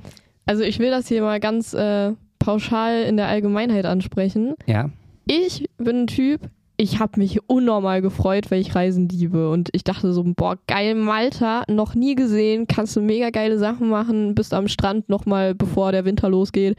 Also 0.44 0.62
ich 0.62 0.78
will 0.78 0.90
das 0.90 1.08
hier 1.08 1.22
mal 1.22 1.40
ganz 1.40 1.74
äh, 1.74 2.12
pauschal 2.38 3.02
in 3.02 3.16
der 3.16 3.26
Allgemeinheit 3.26 3.86
ansprechen. 3.86 4.54
Ja, 4.66 4.90
Ich 5.26 5.68
bin 5.78 6.02
ein 6.02 6.06
Typ, 6.06 6.40
ich 6.76 7.00
habe 7.00 7.18
mich 7.18 7.40
unnormal 7.48 8.02
gefreut, 8.02 8.50
weil 8.50 8.60
ich 8.60 8.74
Reisen 8.74 9.08
liebe. 9.08 9.50
Und 9.50 9.70
ich 9.72 9.82
dachte 9.82 10.12
so, 10.12 10.22
boah, 10.24 10.56
geil, 10.68 10.94
Malta, 10.94 11.64
noch 11.68 11.94
nie 11.94 12.14
gesehen, 12.14 12.66
kannst 12.68 12.94
du 12.94 13.00
mega 13.00 13.30
geile 13.30 13.58
Sachen 13.58 13.88
machen, 13.88 14.34
bist 14.34 14.54
am 14.54 14.68
Strand 14.68 15.08
nochmal, 15.08 15.54
bevor 15.54 15.90
der 15.90 16.04
Winter 16.04 16.28
losgeht. 16.28 16.76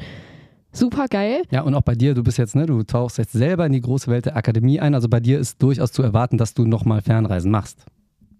Super 0.77 1.07
geil. 1.07 1.43
Ja, 1.49 1.61
und 1.61 1.73
auch 1.73 1.81
bei 1.81 1.95
dir, 1.95 2.13
du 2.13 2.23
bist 2.23 2.37
jetzt, 2.37 2.55
ne, 2.55 2.65
du 2.65 2.83
tauchst 2.83 3.17
jetzt 3.17 3.33
selber 3.33 3.65
in 3.65 3.71
die 3.71 3.81
große 3.81 4.09
Welt 4.11 4.25
der 4.25 4.35
Akademie 4.35 4.79
ein. 4.79 4.93
Also 4.93 5.09
bei 5.09 5.19
dir 5.19 5.39
ist 5.39 5.61
durchaus 5.61 5.91
zu 5.91 6.03
erwarten, 6.03 6.37
dass 6.37 6.53
du 6.53 6.65
nochmal 6.65 7.01
Fernreisen 7.01 7.51
machst 7.51 7.85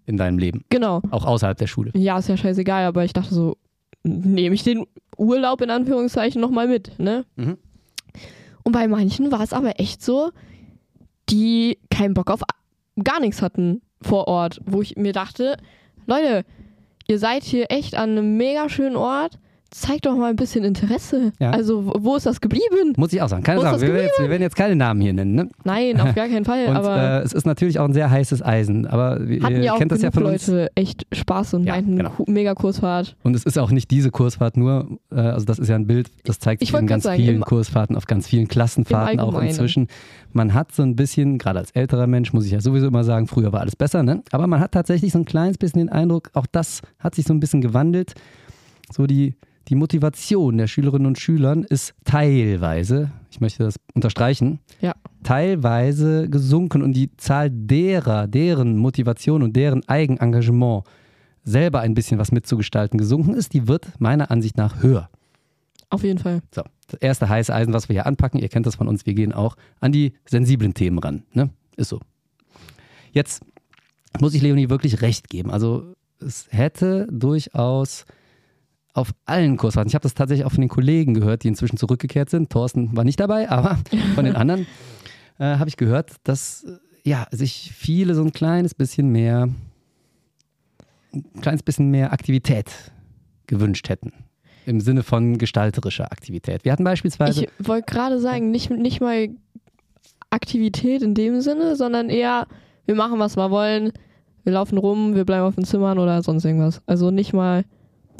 in 0.06 0.16
deinem 0.16 0.38
Leben. 0.38 0.64
Genau. 0.70 1.02
Auch 1.10 1.24
außerhalb 1.24 1.58
der 1.58 1.66
Schule. 1.66 1.90
Ja, 1.94 2.18
ist 2.18 2.28
ja 2.28 2.36
scheißegal, 2.36 2.84
aber 2.84 3.04
ich 3.04 3.12
dachte 3.12 3.34
so, 3.34 3.56
nehme 4.04 4.54
ich 4.54 4.62
den 4.62 4.86
Urlaub 5.16 5.60
in 5.60 5.70
Anführungszeichen 5.70 6.40
nochmal 6.40 6.68
mit, 6.68 6.98
ne? 6.98 7.24
Mhm. 7.36 7.58
Und 8.62 8.72
bei 8.72 8.86
manchen 8.86 9.32
war 9.32 9.40
es 9.40 9.52
aber 9.52 9.80
echt 9.80 10.02
so, 10.02 10.30
die 11.28 11.78
keinen 11.90 12.14
Bock 12.14 12.30
auf 12.30 12.42
gar 13.02 13.20
nichts 13.20 13.42
hatten 13.42 13.82
vor 14.00 14.28
Ort, 14.28 14.60
wo 14.64 14.82
ich 14.82 14.96
mir 14.96 15.12
dachte, 15.12 15.56
Leute, 16.06 16.44
ihr 17.06 17.18
seid 17.18 17.42
hier 17.44 17.66
echt 17.70 17.96
an 17.96 18.10
einem 18.10 18.36
mega 18.36 18.68
schönen 18.68 18.96
Ort, 18.96 19.38
zeigt 19.70 20.06
doch 20.06 20.16
mal 20.16 20.30
ein 20.30 20.36
bisschen 20.36 20.64
Interesse. 20.64 21.32
Ja. 21.38 21.50
Also, 21.50 21.92
wo- 21.98 22.16
ist 22.16 22.26
das 22.26 22.40
geblieben? 22.40 22.94
Muss 22.96 23.12
ich 23.12 23.20
auch 23.20 23.28
sagen. 23.28 23.42
Keine 23.42 23.60
Sorge, 23.60 23.80
wir, 23.82 23.88
werden 23.94 24.02
jetzt, 24.06 24.18
wir 24.20 24.30
werden 24.30 24.42
jetzt 24.42 24.56
keine 24.56 24.76
Namen 24.76 25.00
hier 25.00 25.12
nennen. 25.12 25.34
Ne? 25.34 25.48
Nein, 25.64 26.00
auf 26.00 26.14
gar 26.14 26.26
keinen 26.28 26.44
Fall, 26.44 26.66
Und 26.68 26.76
aber 26.76 26.96
äh, 26.96 27.22
es 27.22 27.32
ist 27.32 27.46
natürlich 27.46 27.78
auch 27.78 27.84
ein 27.84 27.92
sehr 27.92 28.10
heißes 28.10 28.42
Eisen. 28.42 28.86
Aber 28.86 29.20
ihr 29.20 29.42
hatten 29.42 29.62
ja 29.62 29.74
auch 29.74 29.78
kennt 29.78 29.92
das 29.92 30.02
ja 30.02 30.10
von 30.10 30.24
uns. 30.24 30.46
Leute 30.46 30.68
echt 30.74 31.06
Spaß 31.12 31.54
und 31.54 31.64
Ja, 31.64 31.74
meinten, 31.74 31.96
genau. 31.96 32.12
mega 32.26 32.54
Kursfahrt. 32.54 33.16
Und 33.22 33.36
es 33.36 33.44
ist 33.44 33.58
auch 33.58 33.70
nicht 33.70 33.90
diese 33.90 34.10
Kursfahrt 34.10 34.56
nur, 34.56 34.98
äh, 35.12 35.16
also 35.20 35.44
das 35.44 35.58
ist 35.58 35.68
ja 35.68 35.76
ein 35.76 35.86
Bild, 35.86 36.10
das 36.24 36.38
zeigt 36.38 36.62
Ich 36.62 36.70
sich 36.70 36.78
in 36.80 36.86
ganz 36.86 37.04
sagen, 37.04 37.22
vielen 37.22 37.40
Kursfahrten, 37.42 37.94
auf 37.96 38.06
ganz 38.06 38.26
vielen 38.26 38.48
Klassenfahrten 38.48 39.20
auch 39.20 39.40
inzwischen. 39.40 39.88
Man 40.32 40.54
hat 40.54 40.72
so 40.72 40.82
ein 40.82 40.96
bisschen, 40.96 41.38
gerade 41.38 41.58
als 41.58 41.70
älterer 41.72 42.06
Mensch, 42.06 42.32
muss 42.32 42.44
ich 42.46 42.52
ja 42.52 42.60
sowieso 42.60 42.86
immer 42.88 43.04
sagen, 43.04 43.26
früher 43.26 43.52
war 43.52 43.60
alles 43.60 43.76
besser, 43.76 44.02
ne? 44.02 44.22
Aber 44.30 44.46
man 44.46 44.60
hat 44.60 44.72
tatsächlich 44.72 45.12
so 45.12 45.18
ein 45.18 45.24
kleines 45.24 45.56
bisschen 45.58 45.78
den 45.78 45.88
Eindruck, 45.88 46.30
auch 46.34 46.46
das 46.50 46.82
hat 46.98 47.14
sich 47.14 47.24
so 47.26 47.32
ein 47.34 47.40
bisschen 47.40 47.60
gewandelt. 47.60 48.14
So 48.90 49.06
die, 49.06 49.34
die 49.68 49.74
Motivation 49.74 50.56
der 50.56 50.66
Schülerinnen 50.66 51.06
und 51.06 51.18
Schülern 51.18 51.64
ist 51.64 51.94
teilweise, 52.04 53.10
ich 53.30 53.40
möchte 53.40 53.64
das 53.64 53.76
unterstreichen, 53.94 54.60
Ja. 54.80 54.94
teilweise 55.22 56.28
gesunken 56.30 56.82
und 56.82 56.94
die 56.94 57.14
Zahl 57.16 57.50
derer, 57.50 58.26
deren 58.26 58.76
Motivation 58.78 59.42
und 59.42 59.54
deren 59.56 59.86
Eigenengagement 59.88 60.84
selber 61.44 61.80
ein 61.80 61.94
bisschen 61.94 62.18
was 62.18 62.32
mitzugestalten 62.32 62.98
gesunken 62.98 63.34
ist, 63.34 63.52
die 63.52 63.68
wird 63.68 63.88
meiner 64.00 64.30
Ansicht 64.30 64.56
nach 64.56 64.82
höher. 64.82 65.10
Auf 65.90 66.02
jeden 66.02 66.18
Fall. 66.18 66.40
So, 66.54 66.62
das 66.88 67.00
erste 67.00 67.28
heiße 67.28 67.54
Eisen, 67.54 67.72
was 67.72 67.88
wir 67.88 67.94
hier 67.94 68.06
anpacken, 68.06 68.40
ihr 68.40 68.48
kennt 68.48 68.66
das 68.66 68.76
von 68.76 68.88
uns, 68.88 69.06
wir 69.06 69.14
gehen 69.14 69.32
auch 69.32 69.56
an 69.80 69.92
die 69.92 70.12
sensiblen 70.26 70.74
Themen 70.74 70.98
ran. 70.98 71.22
Ne? 71.32 71.50
Ist 71.76 71.88
so. 71.88 72.00
Jetzt 73.12 73.42
muss 74.20 74.34
ich 74.34 74.42
Leonie 74.42 74.68
wirklich 74.68 75.00
recht 75.00 75.28
geben. 75.28 75.50
Also 75.50 75.94
es 76.20 76.46
hätte 76.50 77.06
durchaus 77.10 78.04
auf 78.98 79.12
allen 79.24 79.56
Kursfahrten, 79.56 79.88
ich 79.88 79.94
habe 79.94 80.02
das 80.02 80.14
tatsächlich 80.14 80.44
auch 80.44 80.50
von 80.50 80.60
den 80.60 80.68
Kollegen 80.68 81.14
gehört, 81.14 81.44
die 81.44 81.48
inzwischen 81.48 81.76
zurückgekehrt 81.76 82.30
sind. 82.30 82.50
Thorsten 82.50 82.96
war 82.96 83.04
nicht 83.04 83.20
dabei, 83.20 83.48
aber 83.48 83.78
von 84.14 84.24
den 84.24 84.34
anderen 84.36 84.66
äh, 85.38 85.56
habe 85.56 85.68
ich 85.68 85.76
gehört, 85.76 86.16
dass 86.24 86.64
äh, 86.64 87.08
ja, 87.08 87.26
sich 87.30 87.72
viele 87.74 88.14
so 88.14 88.22
ein 88.22 88.32
kleines 88.32 88.74
bisschen 88.74 89.10
mehr, 89.10 89.48
ein 91.12 91.40
kleines 91.40 91.62
bisschen 91.62 91.90
mehr 91.90 92.12
Aktivität 92.12 92.92
gewünscht 93.46 93.88
hätten. 93.88 94.12
Im 94.66 94.80
Sinne 94.80 95.02
von 95.02 95.38
gestalterischer 95.38 96.12
Aktivität. 96.12 96.64
Wir 96.64 96.72
hatten 96.72 96.84
beispielsweise. 96.84 97.44
Ich 97.44 97.50
wollte 97.66 97.90
gerade 97.90 98.20
sagen, 98.20 98.50
nicht, 98.50 98.68
nicht 98.68 99.00
mal 99.00 99.28
Aktivität 100.28 101.02
in 101.02 101.14
dem 101.14 101.40
Sinne, 101.40 101.76
sondern 101.76 102.10
eher, 102.10 102.46
wir 102.84 102.94
machen, 102.94 103.18
was 103.18 103.36
wir 103.36 103.50
wollen, 103.50 103.92
wir 104.42 104.52
laufen 104.52 104.76
rum, 104.76 105.14
wir 105.14 105.24
bleiben 105.24 105.46
auf 105.46 105.54
den 105.54 105.64
Zimmern 105.64 105.98
oder 105.98 106.22
sonst 106.22 106.44
irgendwas. 106.44 106.82
Also 106.86 107.10
nicht 107.10 107.32
mal 107.32 107.64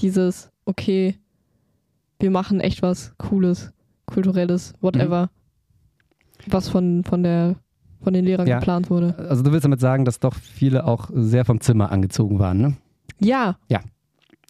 dieses, 0.00 0.50
okay, 0.68 1.16
wir 2.20 2.30
machen 2.30 2.60
echt 2.60 2.82
was 2.82 3.14
Cooles, 3.16 3.72
Kulturelles, 4.06 4.74
whatever, 4.80 5.30
was 6.46 6.68
von, 6.68 7.04
von, 7.04 7.22
der, 7.22 7.56
von 8.02 8.12
den 8.12 8.24
Lehrern 8.24 8.46
Ja. 8.46 8.58
geplant 8.58 8.90
wurde. 8.90 9.14
also 9.28 9.42
du 9.42 9.50
willst 9.52 9.64
damit 9.64 9.80
sagen, 9.80 10.04
dass 10.04 10.20
doch 10.20 10.34
viele 10.34 10.84
auch 10.84 11.10
sehr 11.14 11.44
vom 11.44 11.60
Zimmer 11.60 11.90
angezogen 11.90 12.38
waren, 12.38 12.58
ne? 12.60 12.76
Ja, 13.20 13.56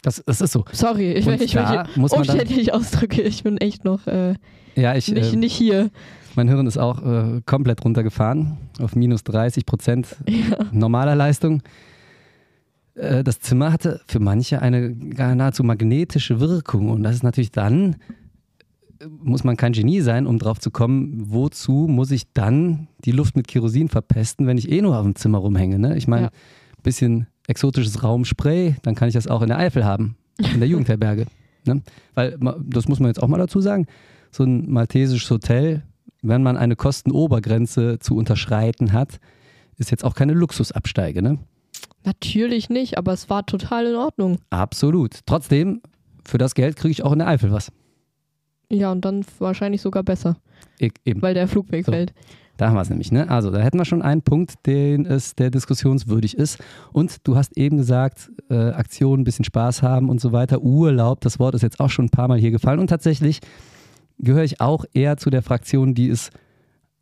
Das, 0.02 0.22
das 0.26 0.40
ist 0.40 0.52
so. 0.52 0.64
sorry, 0.72 1.12
ich, 1.12 1.26
ich 1.26 1.52
da 1.52 1.87
welche 1.96 2.16
umständlich 2.16 2.72
ausdrücke, 2.74 3.22
ich 3.22 3.42
bin 3.42 3.59
echt 3.59 3.85
noch 3.85 4.07
äh, 4.07 4.35
Ja, 4.76 4.94
ich, 4.94 5.11
nicht, 5.11 5.33
äh, 5.33 5.37
nicht 5.37 5.54
hier. 5.54 5.90
mein 6.37 6.48
Hirn 6.48 6.66
ist 6.66 6.78
auch 6.78 7.02
äh, 7.04 7.40
komplett 7.46 7.85
runtergefahren 7.85 8.59
auf 8.81 8.94
minus 8.96 9.24
30 9.24 9.66
Prozent 9.66 10.16
normaler 10.72 11.14
Leistung. 11.16 11.62
Äh, 12.98 13.24
das 13.24 13.40
Zimmer 13.40 13.72
hatte 13.72 14.00
für 14.06 14.20
manche 14.20 14.61
eine 14.62 14.94
gar 14.94 15.34
nahezu 15.34 15.64
magnetische 15.64 16.40
Wirkung 16.40 16.90
und 16.90 17.02
das 17.02 17.16
ist 17.16 17.22
natürlich 17.22 17.50
dann, 17.50 17.96
muss 19.20 19.44
man 19.44 19.56
kein 19.56 19.72
Genie 19.72 20.00
sein, 20.00 20.26
um 20.26 20.38
drauf 20.38 20.58
zu 20.58 20.70
kommen, 20.70 21.30
wozu 21.30 21.87
muss 21.88 22.11
ich 22.11 22.32
dann 22.32 22.88
die 23.04 23.12
Luft 23.12 23.37
mit 23.37 23.46
Kerosin 23.46 23.88
verpesten, 23.88 24.46
wenn 24.46 24.58
ich 24.58 24.70
eh 24.70 24.82
nur 24.82 24.96
auf 24.96 25.04
dem 25.04 25.14
Zimmer 25.14 25.38
rumhänge. 25.38 25.78
Ne? 25.78 25.96
Ich 25.96 26.08
meine, 26.08 26.26
Ja. 26.26 26.30
bisschen 26.82 27.26
exotisches 27.46 28.02
Raumspray, 28.02 28.76
dann 28.82 28.94
kann 28.94 29.08
ich 29.08 29.14
das 29.14 29.26
auch 29.26 29.42
in 29.42 29.48
der 29.48 29.58
Eifel 29.58 29.84
haben, 29.84 30.16
in 30.52 30.61
der 30.61 30.68
Jugendherberge. 30.68 31.26
Ne? 31.64 31.82
Weil, 32.14 32.38
das 32.64 32.88
muss 32.88 32.98
man 32.98 33.08
jetzt 33.08 33.22
auch 33.22 33.28
mal 33.28 33.37
dazu 33.37 33.61
sagen, 33.61 33.88
so 34.30 34.44
ein 34.44 34.70
maltesisches 34.70 35.28
Hotel 35.30 35.82
wenn 36.22 36.42
man 36.42 36.56
eine 36.56 36.76
Kostenobergrenze 36.76 37.98
zu 38.00 38.16
unterschreiten 38.16 38.92
hat, 38.92 39.20
ist 39.76 39.90
jetzt 39.90 40.04
auch 40.04 40.14
keine 40.14 40.32
Luxusabsteige, 40.32 41.22
ne? 41.22 41.38
Natürlich 42.04 42.70
nicht, 42.70 42.96
aber 42.98 43.12
es 43.12 43.28
war 43.28 43.44
total 43.44 43.87
in 43.87 43.94
Ordnung. 43.96 44.38
Absolut. 44.50 45.20
Trotzdem, 45.26 45.82
für 46.24 46.38
das 46.38 46.54
Geld 46.54 46.76
kriege 46.76 46.92
ich 46.92 47.04
auch 47.04 47.12
in 47.12 47.18
der 47.18 47.28
Eifel 47.28 47.52
was. 47.52 47.72
Ja, 48.70 48.92
und 48.92 49.04
dann 49.04 49.24
wahrscheinlich 49.38 49.80
sogar 49.80 50.02
besser, 50.02 50.37
E 50.78 50.90
eben. 51.04 51.22
weil 51.22 51.34
der 51.34 51.48
Flug 51.48 51.72
wegfällt. 51.72 52.12
Da 52.58 52.66
haben 52.68 52.74
wir 52.74 52.82
es 52.82 52.90
nämlich, 52.90 53.12
ne? 53.12 53.30
Also, 53.30 53.50
da 53.50 53.61
hätten 53.61 53.78
wir 53.78 53.84
schon 53.84 54.02
einen 54.02 54.22
Punkt, 54.22 54.66
den 54.66 55.06
es, 55.06 55.37
der 55.37 55.50
diskussionswürdig 55.50 56.37
ist. 56.37 56.58
Und 56.92 57.26
du 57.26 57.37
hast 57.37 57.56
eben 57.56 57.76
gesagt, 57.76 58.32
äh, 58.50 58.70
Aktion, 58.70 59.20
ein 59.20 59.24
bisschen 59.24 59.44
Spaß 59.44 59.82
haben 59.82 60.11
und 60.11 60.20
so 60.20 60.32
weiter. 60.32 60.61
Urlaub, 60.61 61.20
das 61.20 61.38
Wort 61.38 61.54
ist 61.54 61.62
jetzt 61.62 61.78
auch 61.78 61.88
schon 61.88 62.06
ein 62.06 62.11
paar 62.11 62.26
Mal 62.26 62.38
hier 62.38 62.50
gefallen. 62.50 62.80
Und 62.80 62.88
tatsächlich 62.88 63.38
gehöre 64.18 64.42
ich 64.42 64.61
auch 64.61 64.84
eher 64.92 65.16
zu 65.16 65.30
der 65.30 65.42
Fraktion, 65.42 65.94
die 65.94 66.11
es 66.11 66.30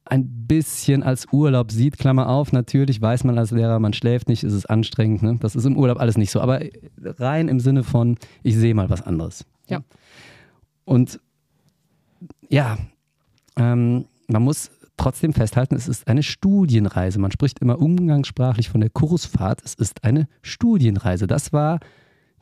ein 0.07 0.47
bisschen 0.47 1.03
als 1.03 1.27
Urlaub 1.33 1.71
sieht. 1.71 1.99
Klammer 1.99 2.29
auf, 2.29 2.53
natürlich 2.53 3.01
weiß 3.01 3.25
man 3.25 3.39
als 3.39 3.51
Lehrer, 3.51 3.79
man 3.79 3.93
schläft 3.93 4.29
nicht, 4.29 4.45
ist 4.45 4.53
es 4.53 4.67
anstrengend. 4.67 5.23
Ne? 5.23 5.37
Das 5.41 5.57
ist 5.57 5.65
im 5.65 5.77
Urlaub 5.77 5.99
alles 6.01 6.17
nicht 6.17 6.31
so. 6.31 6.41
Aber 6.41 6.61
rein 7.03 7.49
im 7.49 7.61
Sinne 7.61 7.83
von, 7.83 8.17
ich 8.43 8.57
sehe 8.57 8.75
mal 8.75 8.89
was 8.89 9.03
anderes. 9.03 9.45
Ja. 9.69 9.83
Und 10.85 11.21
ja, 12.49 12.79
ähm, 13.57 14.07
man 14.29 14.43
muss 14.43 14.71
trotzdem 14.97 15.33
festhalten, 15.33 15.75
es 15.75 15.89
ist 15.89 16.09
eine 16.09 16.23
Studienreise. 16.23 17.19
Man 17.19 17.33
spricht 17.33 17.59
immer 17.59 17.81
umgangssprachlich 17.81 18.69
von 18.69 18.81
der 18.81 18.91
Kursfahrt. 18.91 19.63
Es 19.65 19.75
ist 19.75 20.05
eine 20.05 20.29
Studienreise. 20.43 21.27
Das 21.27 21.53
war 21.53 21.81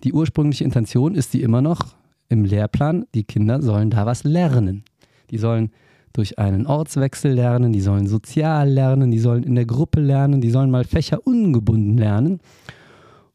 die 0.05 0.13
ursprüngliche 0.13 0.65
Intention, 0.65 1.15
ist 1.15 1.33
die 1.33 1.43
immer 1.43 1.63
noch 1.63 1.97
im 2.29 2.45
Lehrplan. 2.45 3.07
Die 3.15 3.25
Kinder 3.25 3.63
sollen 3.63 3.91
da 3.91 4.07
was 4.07 4.25
lernen. 4.25 4.85
Die 5.31 5.39
sollen 5.39 5.71
durch 6.15 6.39
einen 6.39 6.67
Ortswechsel 6.67 7.33
lernen, 7.33 7.73
die 7.73 7.81
sollen 7.81 8.07
sozial 8.07 8.71
lernen, 8.71 9.11
die 9.11 9.19
sollen 9.19 9.43
in 9.43 9.57
der 9.57 9.67
Gruppe 9.67 10.01
lernen, 10.01 10.41
die 10.41 10.51
sollen 10.51 10.71
mal 10.71 10.85
Fächer 10.85 11.27
ungebunden 11.27 11.99
lernen. 11.99 12.41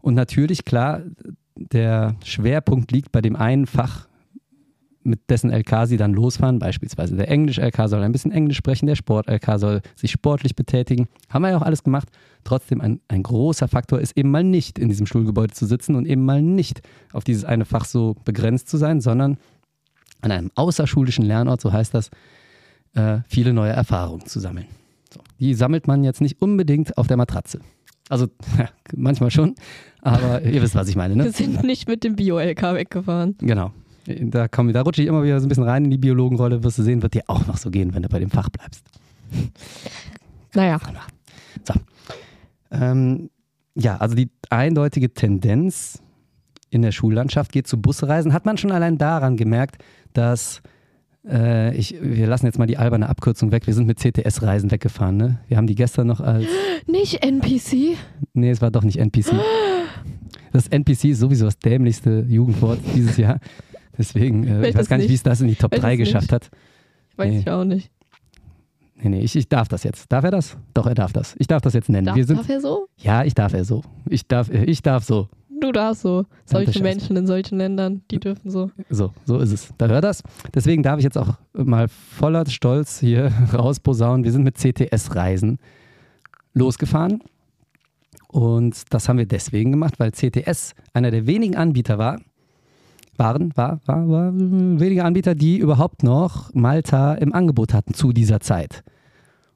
Und 0.02 0.16
natürlich, 0.16 0.66
klar, 0.66 1.02
der 1.56 2.16
Schwerpunkt 2.24 2.92
liegt 2.92 3.12
bei 3.12 3.22
dem 3.22 3.36
einen 3.36 3.68
Fach, 3.68 4.08
mit 5.04 5.30
dessen 5.30 5.52
LK 5.52 5.88
sie 5.88 5.98
dann 5.98 6.14
losfahren. 6.14 6.60
Beispielsweise 6.60 7.16
der 7.16 7.30
Englisch-LK 7.30 7.90
soll 7.90 8.02
ein 8.02 8.14
bisschen 8.14 8.32
Englisch 8.32 8.58
sprechen, 8.58 8.86
der 8.86 8.96
Sport-LK 8.96 9.60
soll 9.60 9.82
sich 9.96 10.12
sportlich 10.12 10.56
betätigen. 10.56 11.10
Haben 11.30 11.42
wir 11.44 11.50
ja 11.50 11.58
auch 11.58 11.64
alles 11.64 11.84
gemacht. 11.84 12.08
Trotzdem 12.46 12.80
ein, 12.80 13.02
ein 13.10 13.24
großer 13.24 13.68
Faktor 13.68 14.00
ist 14.00 14.18
eben 14.18 14.32
mal 14.32 14.44
nicht 14.44 14.80
in 14.80 14.88
diesem 14.88 15.06
Schulgebäude 15.06 15.54
zu 15.54 15.66
sitzen 15.66 15.96
und 15.96 16.06
eben 16.06 16.24
mal 16.24 16.42
nicht 16.42 16.82
auf 17.12 17.26
dieses 17.26 17.44
eine 17.44 17.66
Fach 17.66 17.86
so 17.86 18.16
begrenzt 18.24 18.70
zu 18.70 18.78
sein, 18.78 19.02
sondern 19.02 19.38
an 20.22 20.32
einem 20.32 20.52
außerschulischen 20.56 21.26
Lernort, 21.26 21.60
so 21.62 21.74
heißt 21.74 21.94
das, 21.94 22.10
äh, 22.96 23.20
viele 23.28 23.54
neue 23.54 23.72
Erfahrungen 23.72 24.26
zu 24.26 24.40
sammeln. 24.40 24.68
So. 25.14 25.22
Die 25.40 25.54
sammelt 25.54 25.88
man 25.88 26.04
jetzt 26.04 26.22
nicht 26.22 26.42
unbedingt 26.42 26.98
auf 26.98 27.08
der 27.08 27.18
Matratze. 27.18 27.60
Also 28.10 28.28
ja, 28.58 28.70
manchmal 28.96 29.32
schon, 29.32 29.56
aber 30.02 30.42
ihr 30.44 30.62
wisst, 30.62 30.76
was 30.76 30.90
ich 30.90 30.96
meine. 30.96 31.16
Ne? 31.16 31.26
Wir 31.26 31.32
sind 31.32 31.64
nicht 31.64 31.88
mit 31.88 32.04
dem 32.04 32.16
Bio-LK 32.16 32.62
weggefahren. 32.74 33.36
Genau. 33.40 33.72
Da, 34.06 34.48
komm, 34.48 34.74
da 34.74 34.82
rutsche 34.82 35.04
ich 35.04 35.08
immer 35.08 35.24
wieder 35.24 35.40
so 35.40 35.46
ein 35.46 35.50
bisschen 35.50 35.66
rein 35.66 35.86
in 35.86 35.92
die 35.92 35.98
Biologenrolle. 36.00 36.64
Wirst 36.64 36.80
du 36.80 36.84
sehen, 36.84 37.04
wird 37.04 37.14
dir 37.14 37.24
auch 37.28 37.46
noch 37.46 37.58
so 37.58 37.70
gehen, 37.70 37.94
wenn 37.94 38.02
du 38.02 38.10
bei 38.10 38.20
dem 38.20 38.30
Fach 38.30 38.50
bleibst. 38.50 38.84
Naja, 40.56 40.80
So. 41.64 41.76
Ähm, 42.72 43.30
ja, 43.76 43.98
also 43.98 44.16
die 44.16 44.32
eindeutige 44.50 45.14
Tendenz 45.14 46.02
in 46.72 46.82
der 46.82 46.92
Schullandschaft 46.92 47.52
geht 47.52 47.68
zu 47.68 47.80
Busreisen. 47.80 48.34
Hat 48.34 48.46
man 48.46 48.58
schon 48.58 48.72
allein 48.72 48.98
daran 48.98 49.38
gemerkt, 49.38 49.84
dass 50.14 50.64
äh, 51.28 51.76
ich, 51.76 51.96
wir 52.02 52.28
lassen 52.28 52.46
jetzt 52.46 52.58
mal 52.60 52.66
die 52.66 52.78
alberne 52.78 53.10
Abkürzung 53.10 53.52
weg. 53.52 53.68
Wir 53.68 53.74
sind 53.74 53.88
mit 53.88 54.00
CTS-Reisen 54.00 54.72
weggefahren. 54.72 55.18
Ne? 55.18 55.40
Wir 55.48 55.58
haben 55.58 55.68
die 55.68 55.76
gestern 55.76 56.08
noch 56.08 56.22
als. 56.22 56.46
nicht 56.88 57.24
NPC. 57.24 57.98
Nee, 58.34 58.50
es 58.52 58.62
war 58.62 58.72
doch 58.72 58.84
nicht 58.84 58.98
NPC. 58.98 59.34
Das 60.52 60.68
NPC 60.68 61.06
ist 61.06 61.20
sowieso 61.20 61.46
das 61.46 61.60
dämlichste 61.60 62.26
Jugendwort 62.28 62.80
dieses 62.96 63.18
Jahr. 63.18 63.40
Deswegen, 63.96 64.48
äh, 64.48 64.70
ich 64.70 64.76
weiß 64.76 64.90
gar 64.90 64.98
nicht, 64.98 65.08
wie 65.08 65.14
es 65.14 65.20
nicht? 65.20 65.28
das 65.28 65.42
in 65.42 65.48
die 65.48 65.54
Top 65.54 65.72
Welches 65.72 65.84
3 65.84 65.96
geschafft 65.96 66.32
hat. 66.32 66.50
Weiß 67.18 67.30
Nee. 67.30 67.40
ich 67.42 67.50
auch 67.52 67.64
nicht. 67.66 67.92
Nee, 68.96 69.10
nee, 69.10 69.20
ich, 69.22 69.36
ich 69.36 69.48
darf 69.48 69.68
das 69.68 69.84
jetzt. 69.84 70.12
Darf 70.12 70.24
er 70.24 70.32
das? 70.32 70.58
Doch, 70.74 70.88
er 70.88 70.96
darf 70.96 71.14
das. 71.14 71.36
Ich 71.38 71.46
darf 71.46 71.62
das 71.62 71.74
jetzt 71.74 71.90
nennen. 71.90 72.08
Darf, 72.08 72.16
wir 72.16 72.26
sind, 72.26 72.38
darf 72.40 72.50
er 72.50 72.62
so? 72.62 72.88
ja, 72.98 73.24
ich 73.24 73.36
darf 73.36 73.54
er 73.54 73.64
so. 73.64 73.84
Ich 74.10 74.28
darf, 74.28 74.50
äh, 74.50 74.64
ich 74.64 74.82
darf 74.82 75.04
so. 75.04 75.30
Du 75.62 75.72
darfst 75.72 76.02
so. 76.02 76.26
Solche. 76.46 76.82
Menschen 76.82 77.16
in 77.18 77.28
solchen 77.28 77.58
Ländern, 77.58 78.02
die 78.12 78.20
dürfen 78.20 78.50
so. 78.50 78.72
So, 78.90 79.14
so 79.26 79.40
ist 79.40 79.52
es. 79.52 79.74
Da 79.78 79.88
hört 79.88 80.04
das. 80.04 80.24
Deswegen 80.54 80.84
darf 80.84 81.00
ich 81.00 81.04
jetzt 81.04 81.18
auch 81.18 81.38
mal 81.54 81.88
voller 81.88 82.46
Stolz 82.48 83.00
hier 83.00 83.32
rausposaunen. 83.54 84.24
Wir 84.24 84.32
sind 84.32 84.44
mit 84.44 84.58
CTS-Reisen 84.58 85.60
losgefahren. 86.54 87.22
Und 88.28 88.94
das 88.94 89.10
haben 89.10 89.18
wir 89.18 89.26
deswegen 89.26 89.72
gemacht, 89.72 90.00
weil 90.00 90.12
CTS 90.12 90.76
einer 90.94 91.10
der 91.10 91.26
wenigen 91.26 91.56
Anbieter 91.56 91.98
war, 91.98 92.20
waren, 93.18 93.52
war, 93.56 93.82
war, 93.86 94.08
war, 94.08 94.32
wenige 94.34 95.04
Anbieter, 95.04 95.36
die 95.36 95.58
überhaupt 95.58 96.04
noch 96.04 96.54
Malta 96.54 97.16
im 97.16 97.34
Angebot 97.34 97.74
hatten 97.74 97.94
zu 97.94 98.14
dieser 98.14 98.40
Zeit. 98.40 98.84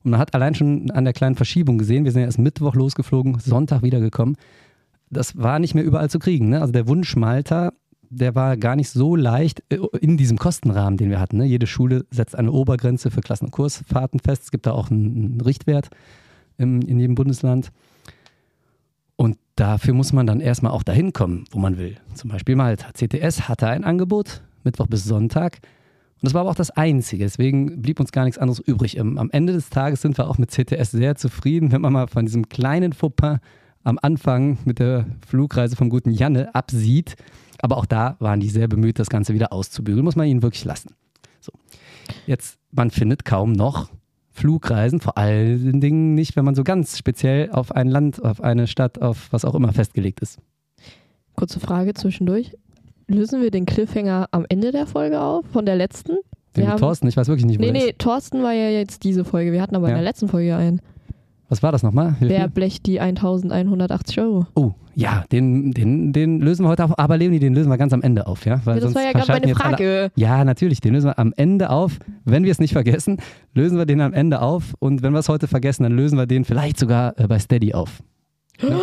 Und 0.04 0.12
man 0.12 0.20
hat 0.20 0.34
allein 0.34 0.54
schon 0.54 0.92
an 0.92 1.06
der 1.06 1.13
kleinen 1.13 1.36
Verschiebung 1.36 1.78
gesehen, 1.78 2.04
wir 2.04 2.12
sind 2.12 2.22
ja 2.22 2.26
erst 2.26 2.39
Mittwoch 2.39 2.76
losgeflogen, 2.76 3.39
Sonntag 3.39 3.84
wiedergekommen. 3.84 4.36
Das 5.13 5.38
war 5.38 5.60
nicht 5.60 5.76
mehr 5.76 5.84
überall 5.84 6.10
zu 6.10 6.19
kriegen. 6.19 6.49
Ne? 6.49 6.62
Also 6.62 6.73
der 6.73 6.88
Wunsch 6.88 7.15
Malta, 7.15 7.71
der 8.10 8.36
war 8.36 8.58
gar 8.58 8.76
nicht 8.76 8.89
so 8.89 9.15
leicht 9.15 9.63
äh, 9.69 9.78
in 9.99 10.17
diesem 10.17 10.38
Kostenrahmen, 10.38 10.97
den 10.97 11.10
wir 11.10 11.19
hatten. 11.19 11.38
Ne? 11.38 11.45
Jede 11.45 11.67
Schule 11.67 12.06
setzt 12.12 12.38
eine 12.38 12.52
Obergrenze 12.52 13.12
für 13.12 13.21
Klassen- 13.21 13.45
und 13.45 13.52
Kursfahrten 13.52 14.19
fest. 14.19 14.43
Es 14.43 14.52
gibt 14.52 14.65
da 14.65 14.71
auch 14.71 14.91
einen, 14.91 15.41
Richtwert 15.41 15.89
im, 16.58 16.82
in 16.82 16.99
jedem 16.99 17.15
Bundesland. 17.15 17.71
Und 19.15 19.38
dafür 19.56 19.93
muss 19.93 20.13
man 20.13 20.28
dann 20.28 20.39
erstmal 20.39 20.71
auch 20.71 20.84
dahin 20.84 21.13
kommen, 21.13 21.45
wo 21.52 21.60
man 21.60 21.78
will. 21.78 21.97
Zum 22.13 22.30
Beispiel 22.30 22.56
Malta. 22.56 22.91
CTS 22.93 23.47
hatte 23.47 23.67
ein 23.67 23.84
Angebot, 23.84 24.41
Mittwoch 24.63 24.88
bis 24.88 25.04
Sonntag. 25.04 25.60
Und 26.15 26.28
das 26.28 26.34
war 26.34 26.41
aber 26.41 26.52
auch 26.52 26.56
das 26.56 26.71
Einzige. 26.71 27.26
Deswegen 27.26 27.82
blieb 27.82 27.99
uns 27.99 28.12
gar 28.12 28.23
nichts 28.23 28.38
anderes 28.38 28.60
übrig. 28.60 28.99
Am 28.99 29.17
am 29.17 29.30
Ende 29.30 29.54
des 29.54 29.69
Tages 29.69 30.02
sind 30.02 30.17
wir 30.17 30.30
auch 30.30 30.38
mit 30.38 30.52
CTS 30.52 30.91
sehr 30.91 31.15
zufrieden, 31.15 31.71
wenn 31.71 31.82
man 31.82 31.93
mal 31.93 32.08
von 32.08 32.26
diesem 32.26 32.49
kleinen 32.49 32.93
Fauxpas 32.93 33.39
am 33.84 34.00
Anfang 34.02 34.58
mit 34.65 34.80
der 34.80 35.06
Flugreise 35.28 35.76
vom 35.76 35.89
guten 35.89 36.12
Janne 36.12 36.54
absieht. 36.56 37.15
Aber 37.62 37.78
auch 37.78 37.86
da 37.86 38.15
waren 38.19 38.39
die 38.39 38.50
sehr 38.50 38.67
bemüht, 38.67 39.00
das 39.00 39.10
Ganze 39.10 39.34
wieder 39.34 39.54
auszubügeln. 39.54 40.04
Muss 40.04 40.15
man 40.15 40.28
ihnen 40.28 40.41
wirklich 40.41 40.65
lassen. 40.65 40.91
So. 41.39 41.52
Jetzt, 42.26 42.58
man 42.72 42.91
findet 42.91 43.24
kaum 43.26 43.54
noch 43.54 43.89
Flugreisen, 44.32 45.00
vor 45.00 45.17
allen 45.17 45.80
Dingen 45.80 46.15
nicht, 46.15 46.36
wenn 46.36 46.43
man 46.43 46.56
so 46.56 46.63
ganz 46.63 46.98
speziell 46.98 47.52
auf 47.52 47.72
ein 47.72 47.88
Land, 47.88 48.24
auf 48.24 48.41
eine 48.41 48.67
Stadt, 48.67 49.02
auf 49.02 49.28
was 49.32 49.46
auch 49.46 49.54
immer 49.56 49.72
festgelegt 49.74 50.19
ist. 50.22 50.39
Kurze 51.36 51.60
Frage 51.60 51.93
zwischendurch. 51.93 52.52
Lösen 53.08 53.41
wir 53.41 53.52
den 53.52 53.65
Cliffhanger 53.65 54.28
am 54.32 54.46
Ende 54.50 54.72
der 54.72 54.88
Folge 54.88 55.22
auf? 55.22 55.46
Von 55.52 55.65
der 55.65 55.76
letzten? 55.76 56.13
Den 56.13 56.22
Wir 56.56 56.63
mit 56.63 56.72
haben- 56.74 56.80
Thorsten, 56.80 57.08
ich 57.08 57.17
weiß 57.17 57.28
wirklich 57.28 57.46
nicht, 57.46 57.60
wo 57.60 57.63
Nee, 57.63 57.72
nee. 57.72 57.93
Thorsten 57.98 58.43
war 58.43 58.54
ja 58.54 58.69
jetzt 58.69 59.04
diese 59.04 59.24
Folge. 59.26 59.52
Wir 59.52 59.62
hatten 59.62 59.76
aber 59.76 59.88
in 59.88 59.91
Ja. 59.91 59.98
der 59.98 60.04
letzten 60.04 60.28
Folge 60.28 60.56
einen. 60.56 60.82
Was 61.49 61.62
war 61.62 61.71
das 61.71 61.84
nochmal? 61.84 62.15
Wer 62.19 62.47
blecht 62.47 62.86
die 62.88 62.99
1180 62.99 64.19
Euro? 64.21 64.47
Oh, 64.56 64.71
ja, 64.95 65.23
den, 65.32 65.71
den, 65.71 66.12
den 66.13 66.39
lösen 66.39 66.63
wir 66.65 66.69
heute 66.69 66.86
auf. 66.86 66.97
Aber 66.97 67.17
Leonie, 67.17 67.39
den 67.39 67.53
lösen 67.53 67.69
wir 67.69 67.77
ganz 67.77 67.93
am 67.93 68.01
Ende 68.01 68.25
auf, 68.27 68.45
ja? 68.45 68.62
Weil 68.65 68.77
Ja, 68.77 68.82
das 68.84 68.95
war 68.95 69.03
ja 69.03 69.12
gerade 69.12 69.32
meine 69.41 69.53
Frage. 69.56 70.12
Ja, 70.15 70.43
natürlich, 70.45 70.82
den 70.82 70.93
lösen 70.93 71.08
wir 71.10 71.19
am 71.19 71.34
Ende 71.36 71.69
auf. 71.69 71.99
Wenn 72.25 72.43
wir 72.43 72.51
es 72.51 72.60
nicht 72.60 72.73
vergessen, 72.73 73.17
lösen 73.53 73.77
wir 73.77 73.86
den 73.86 74.01
am 74.01 74.13
Ende 74.13 74.41
auf. 74.41 74.73
Und 74.79 75.03
wenn 75.03 75.13
wir 75.13 75.19
es 75.19 75.29
heute 75.29 75.47
vergessen, 75.47 75.84
dann 75.84 75.91
lösen 75.95 76.17
wir 76.17 76.25
den 76.25 76.43
vielleicht 76.45 76.79
sogar 76.79 77.17
äh, 77.19 77.27
bei 77.27 77.38
Steady 77.39 77.73
auf. 77.73 78.01
Ja? 78.62 78.79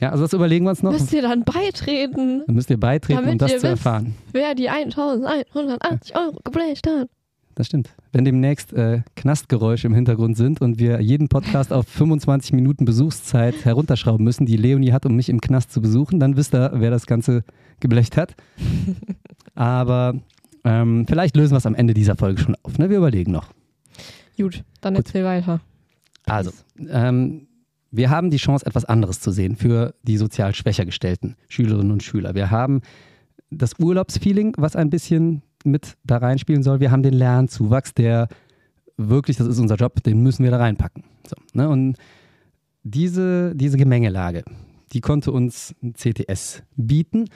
ja, 0.00 0.10
also 0.10 0.24
das 0.24 0.32
überlegen 0.32 0.64
wir 0.64 0.70
uns 0.70 0.82
noch. 0.82 0.92
Müsst 0.92 1.12
ihr 1.12 1.22
dann 1.22 1.44
beitreten, 1.44 2.42
Dann 2.46 2.54
müsst 2.54 2.70
ihr 2.70 2.78
beitreten, 2.80 3.18
um 3.18 3.24
Damit 3.26 3.42
das 3.42 3.50
ihr 3.52 3.58
zu 3.58 3.62
wisst. 3.64 3.84
erfahren. 3.84 4.14
wer 4.32 4.54
die 4.54 4.68
1180 4.68 6.16
Euro 6.16 6.38
geblecht 6.44 6.86
hat? 6.86 7.08
Das 7.54 7.66
stimmt. 7.66 7.90
Wenn 8.12 8.24
demnächst 8.24 8.72
äh, 8.72 9.02
Knastgeräusche 9.14 9.86
im 9.86 9.94
Hintergrund 9.94 10.36
sind 10.36 10.60
und 10.60 10.78
wir 10.78 11.00
jeden 11.00 11.28
Podcast 11.28 11.72
auf 11.72 11.86
25 11.86 12.52
Minuten 12.54 12.84
Besuchszeit 12.84 13.64
herunterschrauben 13.64 14.24
müssen, 14.24 14.46
die 14.46 14.56
Leonie 14.56 14.92
hat, 14.92 15.04
um 15.04 15.14
mich 15.14 15.28
im 15.28 15.40
Knast 15.40 15.70
zu 15.70 15.82
besuchen, 15.82 16.18
dann 16.18 16.36
wisst 16.36 16.54
ihr, 16.54 16.70
wer 16.74 16.90
das 16.90 17.06
Ganze 17.06 17.44
geblecht 17.80 18.16
hat. 18.16 18.34
Aber 19.54 20.14
ähm, 20.64 21.06
vielleicht 21.06 21.36
lösen 21.36 21.52
wir 21.52 21.58
es 21.58 21.66
am 21.66 21.74
Ende 21.74 21.92
dieser 21.92 22.16
Folge 22.16 22.40
schon 22.40 22.56
auf. 22.62 22.78
Ne? 22.78 22.88
Wir 22.88 22.98
überlegen 22.98 23.32
noch. 23.32 23.52
Gut, 24.38 24.64
dann 24.80 24.94
Gut. 24.94 25.06
erzähl 25.06 25.24
weiter. 25.24 25.60
Also, 26.24 26.52
ähm, 26.88 27.48
wir 27.90 28.08
haben 28.08 28.30
die 28.30 28.38
Chance, 28.38 28.64
etwas 28.64 28.86
anderes 28.86 29.20
zu 29.20 29.30
sehen 29.30 29.56
für 29.56 29.94
die 30.02 30.16
sozial 30.16 30.54
schwächer 30.54 30.86
gestellten 30.86 31.36
Schülerinnen 31.48 31.92
und 31.92 32.02
Schüler. 32.02 32.34
Wir 32.34 32.50
haben 32.50 32.80
das 33.50 33.78
Urlaubsfeeling, 33.78 34.54
was 34.56 34.76
ein 34.76 34.88
bisschen 34.88 35.42
mit 35.64 35.96
da 36.04 36.18
reinspielen 36.18 36.62
soll. 36.62 36.80
Wir 36.80 36.90
haben 36.90 37.02
den 37.02 37.14
Lernzuwachs, 37.14 37.94
der 37.94 38.28
wirklich, 38.96 39.36
das 39.36 39.46
ist 39.46 39.58
unser 39.58 39.76
Job, 39.76 40.02
den 40.02 40.22
müssen 40.22 40.44
wir 40.44 40.50
da 40.50 40.58
reinpacken. 40.58 41.04
So, 41.26 41.36
ne? 41.54 41.68
Und 41.68 41.96
diese, 42.82 43.54
diese 43.54 43.76
Gemengelage, 43.76 44.44
die 44.92 45.00
konnte 45.00 45.32
uns 45.32 45.74
CTS 45.94 46.62
bieten. 46.76 47.28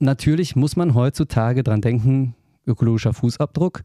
Natürlich 0.00 0.56
muss 0.56 0.76
man 0.76 0.94
heutzutage 0.94 1.62
dran 1.62 1.80
denken, 1.80 2.34
ökologischer 2.66 3.12
Fußabdruck. 3.12 3.82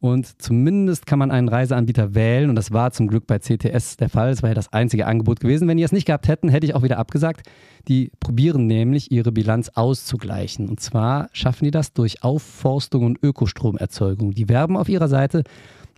Und 0.00 0.40
zumindest 0.40 1.04
kann 1.04 1.18
man 1.18 1.30
einen 1.30 1.48
Reiseanbieter 1.48 2.14
wählen. 2.14 2.48
Und 2.48 2.56
das 2.56 2.72
war 2.72 2.90
zum 2.90 3.06
Glück 3.06 3.26
bei 3.26 3.38
CTS 3.38 3.98
der 3.98 4.08
Fall. 4.08 4.30
Das 4.30 4.42
war 4.42 4.48
ja 4.48 4.54
das 4.54 4.72
einzige 4.72 5.06
Angebot 5.06 5.40
gewesen. 5.40 5.68
Wenn 5.68 5.76
die 5.76 5.82
es 5.82 5.92
nicht 5.92 6.06
gehabt 6.06 6.26
hätten, 6.26 6.48
hätte 6.48 6.66
ich 6.66 6.74
auch 6.74 6.82
wieder 6.82 6.98
abgesagt. 6.98 7.46
Die 7.86 8.10
probieren 8.18 8.66
nämlich, 8.66 9.12
ihre 9.12 9.30
Bilanz 9.30 9.68
auszugleichen. 9.74 10.70
Und 10.70 10.80
zwar 10.80 11.28
schaffen 11.32 11.64
die 11.66 11.70
das 11.70 11.92
durch 11.92 12.22
Aufforstung 12.22 13.04
und 13.04 13.22
Ökostromerzeugung. 13.22 14.32
Die 14.32 14.48
werben 14.48 14.78
auf 14.78 14.88
ihrer 14.88 15.08
Seite 15.08 15.44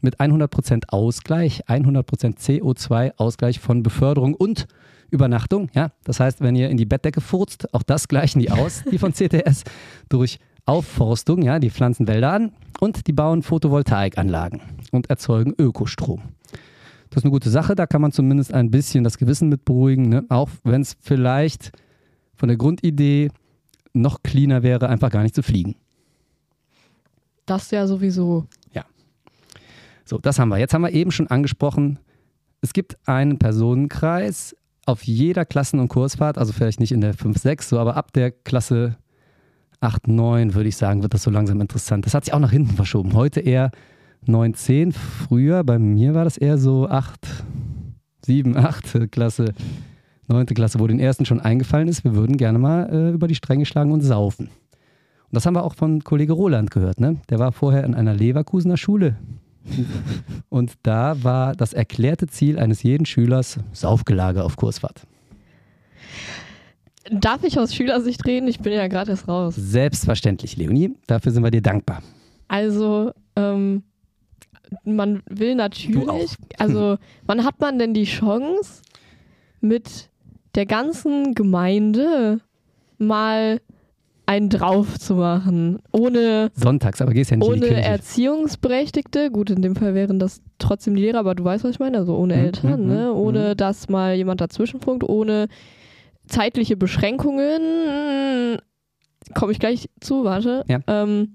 mit 0.00 0.18
100% 0.18 0.88
Ausgleich, 0.88 1.64
100% 1.68 2.38
CO2-Ausgleich 2.38 3.60
von 3.60 3.84
Beförderung 3.84 4.34
und 4.34 4.66
Übernachtung. 5.12 5.68
Ja, 5.74 5.92
das 6.02 6.18
heißt, 6.18 6.40
wenn 6.40 6.56
ihr 6.56 6.70
in 6.70 6.76
die 6.76 6.86
Bettdecke 6.86 7.20
furzt, 7.20 7.72
auch 7.72 7.84
das 7.84 8.08
gleichen 8.08 8.40
die 8.40 8.50
aus, 8.50 8.82
die 8.90 8.98
von 8.98 9.12
CTS, 9.12 9.62
durch 10.08 10.40
Aufforstung, 10.66 11.42
ja, 11.42 11.58
die 11.58 11.70
pflanzen 11.70 12.06
Wälder 12.06 12.32
an 12.32 12.52
und 12.80 13.06
die 13.06 13.12
bauen 13.12 13.42
Photovoltaikanlagen 13.42 14.60
und 14.92 15.10
erzeugen 15.10 15.54
Ökostrom. 15.58 16.22
Das 17.10 17.18
ist 17.18 17.24
eine 17.24 17.32
gute 17.32 17.50
Sache, 17.50 17.74
da 17.74 17.86
kann 17.86 18.00
man 18.00 18.12
zumindest 18.12 18.54
ein 18.54 18.70
bisschen 18.70 19.04
das 19.04 19.18
Gewissen 19.18 19.48
mit 19.48 19.64
beruhigen, 19.64 20.08
ne? 20.08 20.24
auch 20.28 20.48
wenn 20.64 20.80
es 20.80 20.96
vielleicht 21.00 21.72
von 22.34 22.48
der 22.48 22.56
Grundidee 22.56 23.30
noch 23.92 24.22
cleaner 24.22 24.62
wäre, 24.62 24.88
einfach 24.88 25.10
gar 25.10 25.22
nicht 25.22 25.34
zu 25.34 25.42
fliegen. 25.42 25.76
Das 27.44 27.70
ja 27.70 27.86
sowieso. 27.86 28.46
So, 30.04 30.18
das 30.18 30.38
haben 30.38 30.48
wir. 30.48 30.58
Jetzt 30.58 30.74
haben 30.74 30.82
wir 30.82 30.92
eben 30.92 31.10
schon 31.10 31.28
angesprochen, 31.28 31.98
es 32.60 32.72
gibt 32.72 32.96
einen 33.06 33.38
Personenkreis 33.38 34.56
auf 34.86 35.04
jeder 35.04 35.44
Klassen- 35.44 35.80
und 35.80 35.88
Kursfahrt, 35.88 36.38
also 36.38 36.52
vielleicht 36.52 36.80
nicht 36.80 36.92
in 36.92 37.00
der 37.00 37.14
5, 37.14 37.38
6, 37.38 37.68
so, 37.68 37.78
aber 37.78 37.96
ab 37.96 38.12
der 38.12 38.30
Klasse 38.30 38.96
8, 39.82 40.08
9 40.08 40.54
würde 40.54 40.68
ich 40.68 40.76
sagen, 40.76 41.02
wird 41.02 41.14
das 41.14 41.22
so 41.22 41.30
langsam 41.30 41.60
interessant. 41.60 42.06
Das 42.06 42.14
hat 42.14 42.24
sich 42.24 42.34
auch 42.34 42.38
nach 42.38 42.52
hinten 42.52 42.74
verschoben. 42.76 43.14
Heute 43.14 43.40
eher 43.40 43.70
9, 44.26 44.54
10. 44.54 44.92
Früher, 44.92 45.64
bei 45.64 45.78
mir 45.78 46.14
war 46.14 46.24
das 46.24 46.36
eher 46.36 46.58
so 46.58 46.88
8, 46.88 47.26
7, 48.24 48.56
8 48.56 49.10
Klasse, 49.10 49.52
9. 50.28 50.46
Klasse, 50.46 50.78
wo 50.78 50.86
den 50.86 51.00
ersten 51.00 51.24
schon 51.24 51.40
eingefallen 51.40 51.88
ist, 51.88 52.04
wir 52.04 52.14
würden 52.14 52.36
gerne 52.36 52.58
mal 52.58 52.88
äh, 52.90 53.10
über 53.10 53.26
die 53.26 53.34
Stränge 53.34 53.66
schlagen 53.66 53.92
und 53.92 54.00
saufen. 54.02 54.46
Und 54.46 55.36
das 55.36 55.46
haben 55.46 55.54
wir 55.54 55.64
auch 55.64 55.74
von 55.74 56.04
Kollege 56.04 56.34
Roland 56.34 56.70
gehört. 56.70 57.00
Ne? 57.00 57.16
Der 57.30 57.38
war 57.38 57.52
vorher 57.52 57.84
in 57.84 57.94
einer 57.94 58.14
Leverkusener 58.14 58.76
Schule. 58.76 59.16
Und 60.48 60.74
da 60.82 61.22
war 61.22 61.54
das 61.54 61.72
erklärte 61.72 62.26
Ziel 62.26 62.58
eines 62.58 62.82
jeden 62.82 63.06
Schülers 63.06 63.60
Saufgelage 63.72 64.44
auf 64.44 64.56
Kursfahrt. 64.56 65.06
Darf 67.10 67.42
ich 67.44 67.58
aus 67.58 67.74
Schülersicht 67.74 68.24
reden? 68.26 68.46
Ich 68.48 68.60
bin 68.60 68.72
ja 68.72 68.86
gerade 68.88 69.10
erst 69.10 69.26
raus. 69.28 69.54
Selbstverständlich, 69.56 70.56
Leonie. 70.56 70.94
Dafür 71.06 71.32
sind 71.32 71.42
wir 71.42 71.50
dir 71.50 71.62
dankbar. 71.62 72.02
Also, 72.48 73.12
ähm, 73.36 73.82
man 74.84 75.22
will 75.28 75.54
natürlich, 75.54 76.36
also, 76.58 76.96
wann 77.26 77.44
hat 77.44 77.60
man 77.60 77.78
denn 77.78 77.94
die 77.94 78.04
Chance, 78.04 78.82
mit 79.60 80.10
der 80.54 80.66
ganzen 80.66 81.34
Gemeinde 81.34 82.40
mal 82.98 83.60
einen 84.26 84.48
drauf 84.48 84.98
zu 84.98 85.16
machen? 85.16 85.78
Ohne, 85.92 86.50
Sonntags, 86.54 87.00
aber 87.02 87.12
gehst 87.12 87.30
ja 87.32 87.36
nicht 87.36 87.48
ohne. 87.48 87.66
Erziehungsberechtigte, 87.82 89.30
gut, 89.30 89.50
in 89.50 89.62
dem 89.62 89.74
Fall 89.76 89.94
wären 89.94 90.18
das 90.18 90.40
trotzdem 90.58 90.94
die 90.94 91.02
Lehrer, 91.02 91.18
aber 91.18 91.34
du 91.34 91.44
weißt, 91.44 91.64
was 91.64 91.72
ich 91.72 91.80
meine, 91.80 91.98
also 91.98 92.16
ohne 92.16 92.36
Mhm, 92.36 92.44
Eltern, 92.44 92.82
mhm, 92.82 92.88
ne? 92.88 93.10
mhm. 93.12 93.16
ohne 93.16 93.56
dass 93.56 93.88
mal 93.88 94.14
jemand 94.14 94.40
dazwischenfunkt, 94.40 95.02
ohne 95.08 95.48
zeitliche 96.32 96.76
Beschränkungen. 96.76 98.58
Komme 99.34 99.52
ich 99.52 99.58
gleich 99.58 99.88
zu, 100.00 100.24
warte. 100.24 100.64
Ja. 100.68 100.80
Ähm, 100.86 101.34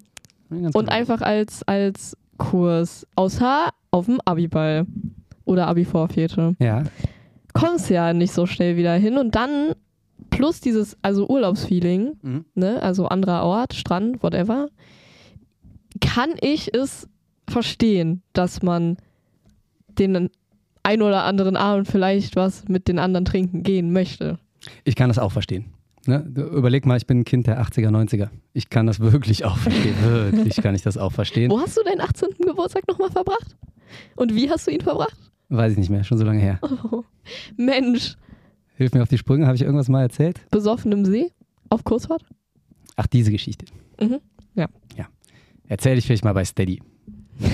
und 0.49 0.61
genau. 0.63 0.79
einfach 0.87 1.21
als, 1.21 1.63
als 1.67 2.17
Kurs, 2.37 3.05
außer 3.15 3.69
auf 3.91 4.05
dem 4.05 4.19
Abiball 4.25 4.85
oder 5.45 5.67
Abi-Vorfete. 5.67 6.55
Ja, 6.59 6.83
Kommst 7.53 7.89
ja 7.89 8.13
nicht 8.13 8.33
so 8.33 8.45
schnell 8.45 8.77
wieder 8.77 8.93
hin 8.93 9.17
und 9.17 9.33
dann 9.35 9.73
plus 10.29 10.61
dieses, 10.61 10.95
also 11.01 11.27
Urlaubsfeeling, 11.27 12.17
Mhm. 12.21 12.45
ne, 12.53 12.81
also 12.83 13.07
anderer 13.07 13.43
Ort, 13.43 13.73
Strand, 13.73 14.21
whatever, 14.21 14.67
kann 16.01 16.31
ich 16.41 16.73
es 16.75 17.07
verstehen, 17.49 18.21
dass 18.33 18.61
man 18.61 18.97
den 19.97 20.29
ein 20.83 21.01
oder 21.01 21.23
anderen 21.23 21.57
Abend 21.57 21.87
vielleicht 21.87 22.35
was 22.35 22.67
mit 22.67 22.87
den 22.87 22.99
anderen 22.99 23.25
trinken 23.25 23.63
gehen 23.63 23.91
möchte. 23.91 24.37
Ich 24.83 24.95
kann 24.95 25.09
das 25.09 25.19
auch 25.19 25.31
verstehen. 25.31 25.65
Ne? 26.05 26.25
Überleg 26.35 26.85
mal, 26.85 26.95
ich 26.97 27.05
bin 27.05 27.19
ein 27.19 27.25
Kind 27.25 27.47
der 27.47 27.61
80er, 27.61 27.89
90er. 27.89 28.29
Ich 28.53 28.69
kann 28.69 28.87
das 28.87 28.99
wirklich 28.99 29.43
auch 29.45 29.57
verstehen. 29.57 29.95
wirklich 30.01 30.55
kann 30.57 30.73
ich 30.75 30.81
das 30.81 30.97
auch 30.97 31.11
verstehen. 31.11 31.51
Wo 31.51 31.59
hast 31.59 31.75
du 31.77 31.83
deinen 31.83 32.01
18. 32.01 32.29
Geburtstag 32.39 32.87
nochmal 32.87 33.11
verbracht? 33.11 33.55
Und 34.15 34.33
wie 34.33 34.49
hast 34.49 34.67
du 34.67 34.71
ihn 34.71 34.81
verbracht? 34.81 35.17
Weiß 35.49 35.73
ich 35.73 35.77
nicht 35.77 35.89
mehr, 35.89 36.03
schon 36.03 36.17
so 36.17 36.25
lange 36.25 36.39
her. 36.39 36.59
Oh, 36.91 37.03
Mensch, 37.55 38.15
Hilf 38.75 38.93
mir 38.93 39.01
auf 39.01 39.09
die 39.09 39.17
Sprünge, 39.17 39.47
habe 39.47 39.55
ich 39.55 39.63
irgendwas 39.63 39.89
mal 39.89 40.01
erzählt? 40.03 40.39
besoffen 40.51 40.91
im 40.91 41.03
See? 41.03 41.31
Auf 41.69 41.83
Kursfahrt? 41.83 42.23
Ach, 42.95 43.07
diese 43.07 43.31
Geschichte. 43.31 43.65
Mhm. 43.99 44.19
Erzähle 45.69 45.97
ich 45.97 46.05
vielleicht 46.05 46.23
mal 46.23 46.33
bei 46.33 46.45
Steady. 46.45 46.81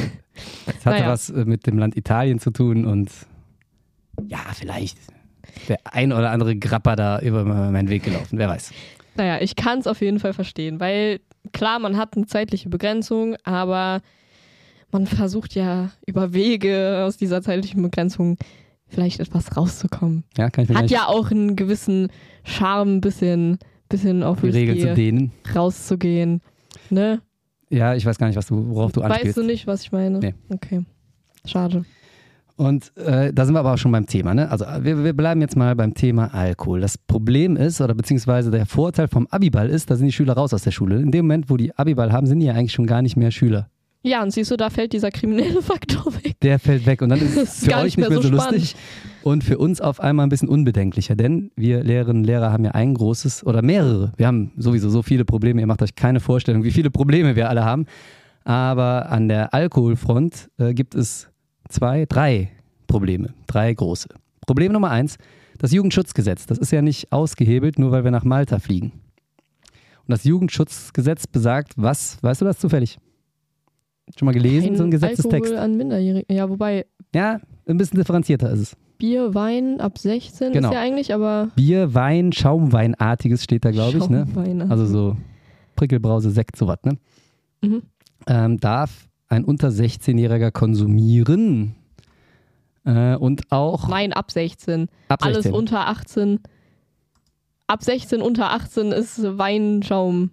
Es 0.65 0.85
hatte 0.85 0.99
Naja. 0.99 1.07
was 1.09 1.29
äh, 1.29 1.45
mit 1.45 1.67
dem 1.67 1.77
Land 1.77 1.95
Italien 1.97 2.39
zu 2.39 2.51
tun 2.51 2.85
und 2.85 3.11
ja, 4.27 4.39
vielleicht 4.53 4.97
der 5.67 5.77
ein 5.83 6.11
oder 6.11 6.31
andere 6.31 6.55
Grapper 6.55 6.95
da 6.95 7.19
über 7.19 7.43
meinen 7.45 7.89
Weg 7.89 8.03
gelaufen, 8.03 8.37
wer 8.37 8.49
weiß. 8.49 8.71
Naja, 9.15 9.39
ich 9.41 9.55
kann 9.55 9.79
es 9.79 9.87
auf 9.87 10.01
jeden 10.01 10.19
Fall 10.19 10.33
verstehen, 10.33 10.79
weil 10.79 11.19
klar, 11.51 11.79
man 11.79 11.97
hat 11.97 12.15
eine 12.15 12.25
zeitliche 12.25 12.69
Begrenzung, 12.69 13.35
aber 13.43 14.01
man 14.91 15.07
versucht 15.07 15.55
ja 15.55 15.91
über 16.05 16.33
Wege 16.33 17.03
aus 17.05 17.17
dieser 17.17 17.41
zeitlichen 17.41 17.81
Begrenzung 17.81 18.37
vielleicht 18.87 19.19
etwas 19.19 19.55
rauszukommen. 19.57 20.23
Ja, 20.37 20.49
kann 20.49 20.63
ich 20.63 20.69
mir 20.69 20.77
Hat 20.77 20.89
ja 20.89 21.07
auch 21.07 21.31
einen 21.31 21.55
gewissen 21.55 22.09
Charme, 22.43 22.97
ein 22.97 23.01
bisschen, 23.01 23.57
bisschen 23.89 24.23
auf 24.23 24.41
die 24.41 24.49
Regeln 24.49 24.79
zu 24.79 24.93
dehnen. 24.93 25.31
rauszugehen. 25.55 26.41
Ne? 26.89 27.21
Ja, 27.69 27.95
ich 27.95 28.05
weiß 28.05 28.17
gar 28.17 28.27
nicht, 28.27 28.35
was 28.35 28.47
du, 28.47 28.67
worauf 28.69 28.91
du 28.91 29.01
anspielst. 29.01 29.37
Weißt 29.37 29.37
du 29.37 29.43
nicht, 29.43 29.67
was 29.67 29.81
ich 29.81 29.91
meine? 29.91 30.19
Nee. 30.19 30.33
Okay. 30.49 30.85
Schade. 31.45 31.85
Und 32.55 32.95
äh, 32.97 33.33
da 33.33 33.45
sind 33.45 33.55
wir 33.55 33.59
aber 33.59 33.73
auch 33.73 33.77
schon 33.77 33.91
beim 33.91 34.05
Thema. 34.05 34.33
Ne? 34.33 34.49
Also 34.49 34.65
wir, 34.81 35.03
wir 35.03 35.13
bleiben 35.13 35.41
jetzt 35.41 35.55
mal 35.55 35.75
beim 35.75 35.93
Thema 35.93 36.33
Alkohol. 36.33 36.81
Das 36.81 36.97
Problem 36.97 37.57
ist, 37.57 37.81
oder 37.81 37.95
beziehungsweise 37.95 38.51
der 38.51 38.65
Vorteil 38.65 39.07
vom 39.07 39.27
Abiball 39.27 39.69
ist, 39.69 39.89
da 39.89 39.95
sind 39.95 40.05
die 40.05 40.11
Schüler 40.11 40.33
raus 40.33 40.53
aus 40.53 40.63
der 40.63 40.71
Schule. 40.71 40.97
In 40.97 41.11
dem 41.11 41.25
Moment, 41.25 41.49
wo 41.49 41.57
die 41.57 41.75
Abiball 41.75 42.11
haben, 42.11 42.27
sind 42.27 42.39
die 42.39 42.45
ja 42.45 42.53
eigentlich 42.53 42.73
schon 42.73 42.85
gar 42.85 43.01
nicht 43.01 43.17
mehr 43.17 43.31
Schüler. 43.31 43.69
Ja, 44.05 44.21
und 44.21 44.31
siehst 44.31 44.51
du, 44.51 44.57
da 44.57 44.69
fällt 44.69 44.93
dieser 44.93 45.11
kriminelle 45.11 45.61
Faktor 45.63 46.13
weg. 46.15 46.35
Der 46.41 46.59
fällt 46.59 46.85
weg 46.85 47.01
und 47.01 47.09
dann 47.09 47.21
ist 47.21 47.37
es 47.37 47.65
für 47.65 47.71
euch 47.71 47.83
nicht 47.83 47.83
nicht 47.83 47.97
mehr 47.97 48.09
mehr 48.09 48.21
so 48.21 48.27
so 48.27 48.33
lustig 48.33 48.75
und 49.23 49.45
für 49.45 49.57
uns 49.57 49.79
auf 49.79 50.01
einmal 50.01 50.25
ein 50.25 50.29
bisschen 50.29 50.49
unbedenklicher, 50.49 51.15
denn 51.15 51.51
wir 51.55 51.83
Lehrerinnen 51.83 52.23
und 52.23 52.25
Lehrer 52.25 52.51
haben 52.51 52.65
ja 52.65 52.71
ein 52.71 52.93
großes 52.93 53.45
oder 53.45 53.61
mehrere. 53.61 54.11
Wir 54.17 54.27
haben 54.27 54.51
sowieso 54.57 54.89
so 54.89 55.01
viele 55.01 55.23
Probleme, 55.23 55.61
ihr 55.61 55.67
macht 55.67 55.81
euch 55.81 55.95
keine 55.95 56.19
Vorstellung, 56.19 56.65
wie 56.65 56.71
viele 56.71 56.91
Probleme 56.91 57.37
wir 57.37 57.49
alle 57.49 57.63
haben. 57.63 57.85
Aber 58.43 59.09
an 59.09 59.29
der 59.29 59.53
Alkoholfront 59.53 60.49
äh, 60.57 60.73
gibt 60.73 60.95
es 60.95 61.29
zwei, 61.73 62.05
drei 62.05 62.51
Probleme, 62.87 63.33
drei 63.47 63.73
große. 63.73 64.09
Problem 64.45 64.71
Nummer 64.71 64.91
eins, 64.91 65.17
das 65.57 65.71
Jugendschutzgesetz. 65.71 66.45
Das 66.45 66.57
ist 66.57 66.71
ja 66.71 66.81
nicht 66.81 67.11
ausgehebelt, 67.11 67.79
nur 67.79 67.91
weil 67.91 68.03
wir 68.03 68.11
nach 68.11 68.23
Malta 68.23 68.59
fliegen. 68.59 68.91
Und 70.05 70.09
das 70.11 70.23
Jugendschutzgesetz 70.25 71.27
besagt, 71.27 71.73
was, 71.77 72.21
weißt 72.21 72.41
du 72.41 72.45
das 72.45 72.59
zufällig? 72.59 72.97
Schon 74.17 74.25
mal 74.25 74.33
gelesen, 74.33 74.69
Kein 74.69 74.75
so 74.77 74.83
ein 74.83 74.91
Gesetzestext? 74.91 75.51
Alkohol 75.51 75.57
an 75.57 75.77
Minderjährigen. 75.77 76.35
Ja, 76.35 76.49
wobei 76.49 76.85
Ja, 77.15 77.39
ein 77.67 77.77
bisschen 77.77 77.97
differenzierter 77.97 78.51
ist 78.51 78.59
es. 78.59 78.77
Bier, 78.97 79.33
Wein 79.33 79.79
ab 79.79 79.97
16 79.97 80.51
Genau. 80.53 80.69
ist 80.69 80.73
ja 80.73 80.81
eigentlich, 80.81 81.13
aber 81.13 81.49
Bier, 81.55 81.93
Wein, 81.93 82.31
Schaumweinartiges 82.33 83.43
steht 83.43 83.65
da, 83.65 83.71
glaube 83.71 83.97
ich. 83.97 84.09
Ne? 84.09 84.27
Also 84.69 84.85
so 84.85 85.17
Prickelbrause, 85.75 86.31
Sekt, 86.31 86.57
sowas. 86.57 86.79
Ne? 86.83 86.97
Mhm. 87.61 87.81
Ähm, 88.27 88.59
darf 88.59 89.07
ein 89.27 89.45
unter 89.45 89.69
16-Jähriger 89.69 90.51
konsumieren 90.51 91.75
äh, 92.85 93.15
und 93.15 93.51
auch 93.51 93.87
Nein, 93.87 94.13
ab 94.13 94.31
16. 94.31 94.87
ab 95.07 95.23
16. 95.23 95.35
Alles 95.35 95.57
unter 95.57 95.87
18. 95.87 96.39
Ab 97.67 97.83
16 97.83 98.21
unter 98.21 98.51
18 98.51 98.91
ist 98.91 99.37
Wein, 99.37 99.81
Schaum, 99.83 100.31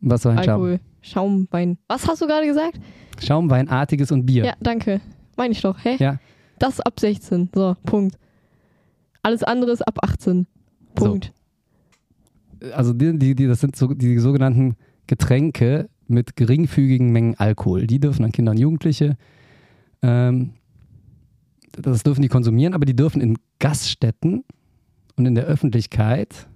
Was 0.00 0.22
soll 0.22 0.32
ein 0.32 0.44
Schaum? 0.44 0.62
Alkohol. 0.62 0.80
Schaumwein. 1.00 1.78
Was 1.88 2.06
hast 2.06 2.20
du 2.20 2.26
gerade 2.26 2.46
gesagt? 2.46 2.78
Schaumweinartiges 3.20 4.12
und 4.12 4.26
Bier. 4.26 4.44
Ja, 4.44 4.54
danke. 4.60 5.00
Meine 5.36 5.52
ich 5.52 5.60
doch. 5.60 5.78
Hä? 5.82 5.96
Ja. 5.98 6.18
Das 6.58 6.80
ab 6.80 7.00
16. 7.00 7.50
So, 7.54 7.74
Punkt. 7.84 8.16
Alles 9.22 9.42
andere 9.42 9.70
ist 9.70 9.86
ab 9.86 9.98
18. 10.02 10.46
Punkt. 10.94 11.32
Also 12.72 12.92
die, 12.92 13.18
die, 13.18 13.34
die, 13.34 13.46
das 13.46 13.60
sind 13.60 13.76
so, 13.76 13.88
die 13.88 14.18
sogenannten 14.18 14.76
Getränke 15.06 15.88
mit 16.10 16.36
geringfügigen 16.36 17.10
Mengen 17.10 17.34
Alkohol. 17.38 17.86
Die 17.86 17.98
dürfen 18.00 18.24
an 18.24 18.32
Kinder 18.32 18.52
und 18.52 18.58
Jugendliche, 18.58 19.16
ähm, 20.02 20.54
das 21.72 22.02
dürfen 22.02 22.22
die 22.22 22.28
konsumieren, 22.28 22.74
aber 22.74 22.84
die 22.84 22.96
dürfen 22.96 23.20
in 23.20 23.38
Gaststätten 23.58 24.44
und 25.16 25.26
in 25.26 25.34
der 25.34 25.44
Öffentlichkeit, 25.44 26.48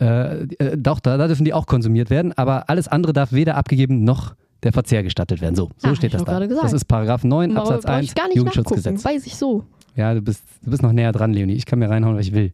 äh, 0.00 0.42
äh, 0.44 0.76
doch, 0.78 1.00
da, 1.00 1.16
da 1.16 1.26
dürfen 1.26 1.44
die 1.44 1.52
auch 1.52 1.66
konsumiert 1.66 2.08
werden, 2.10 2.32
aber 2.32 2.70
alles 2.70 2.88
andere 2.88 3.12
darf 3.12 3.32
weder 3.32 3.56
abgegeben 3.56 4.04
noch 4.04 4.34
der 4.62 4.72
Verzehr 4.72 5.02
gestattet 5.02 5.40
werden. 5.40 5.54
So, 5.56 5.70
so 5.76 5.88
Ah, 5.88 5.94
steht 5.94 6.14
das 6.14 6.24
da. 6.24 6.40
Das 6.40 6.72
ist 6.72 6.84
Paragraph 6.86 7.24
9 7.24 7.50
Aber 7.52 7.60
Absatz 7.62 7.84
brauch 7.84 7.92
1 7.94 8.06
ich 8.06 8.14
gar 8.14 8.26
nicht 8.28 8.36
Jugendschutzgesetz. 8.36 9.04
weiß 9.04 9.26
ich 9.26 9.36
so. 9.36 9.64
Ja, 9.96 10.14
du 10.14 10.22
bist, 10.22 10.42
du 10.62 10.70
bist 10.70 10.82
noch 10.82 10.92
näher 10.92 11.12
dran, 11.12 11.32
Leonie. 11.32 11.54
Ich 11.54 11.66
kann 11.66 11.78
mir 11.80 11.90
reinhauen, 11.90 12.16
was 12.16 12.26
ich 12.26 12.32
will. 12.32 12.52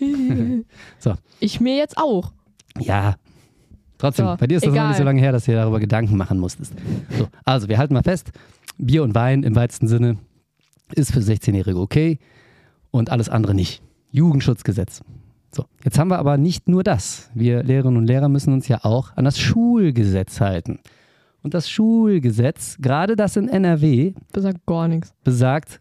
So. 0.98 1.14
Ich 1.40 1.60
mir 1.60 1.76
jetzt 1.76 1.98
auch. 1.98 2.32
Ja. 2.78 3.16
Trotzdem, 3.98 4.26
So, 4.26 4.36
bei 4.38 4.46
dir 4.46 4.56
ist 4.56 4.62
das 4.64 4.68
noch 4.68 4.74
egal. 4.76 4.88
nicht 4.88 4.98
so 4.98 5.04
lange 5.04 5.20
her, 5.20 5.32
dass 5.32 5.44
du 5.44 5.50
dir 5.52 5.58
darüber 5.58 5.80
Gedanken 5.80 6.16
machen 6.16 6.38
musstest. 6.38 6.72
So, 7.18 7.26
also, 7.44 7.68
wir 7.68 7.78
halten 7.78 7.94
mal 7.94 8.02
fest: 8.02 8.30
Bier 8.78 9.02
und 9.02 9.14
Wein 9.14 9.42
im 9.42 9.54
weitesten 9.56 9.88
Sinne 9.88 10.18
ist 10.94 11.12
für 11.12 11.20
16-Jährige 11.20 11.78
okay 11.78 12.18
und 12.90 13.10
alles 13.10 13.28
andere 13.28 13.54
nicht. 13.54 13.82
Jugendschutzgesetz. 14.12 15.02
So, 15.50 15.64
jetzt 15.84 15.98
haben 15.98 16.08
wir 16.08 16.18
aber 16.18 16.36
nicht 16.38 16.68
nur 16.68 16.82
das. 16.84 17.30
Wir 17.34 17.62
Lehrerinnen 17.62 17.96
und 17.98 18.06
Lehrer 18.06 18.28
müssen 18.28 18.52
uns 18.52 18.68
ja 18.68 18.84
auch 18.84 19.16
an 19.16 19.24
das 19.24 19.38
Schulgesetz 19.38 20.40
halten. 20.40 20.78
Und 21.42 21.54
das 21.54 21.68
Schulgesetz, 21.70 22.76
gerade 22.80 23.16
das 23.16 23.36
in 23.36 23.48
NRW, 23.48 24.12
Besagt 24.32 24.64
gar 24.66 24.88
nichts. 24.88 25.14
besagt 25.24 25.80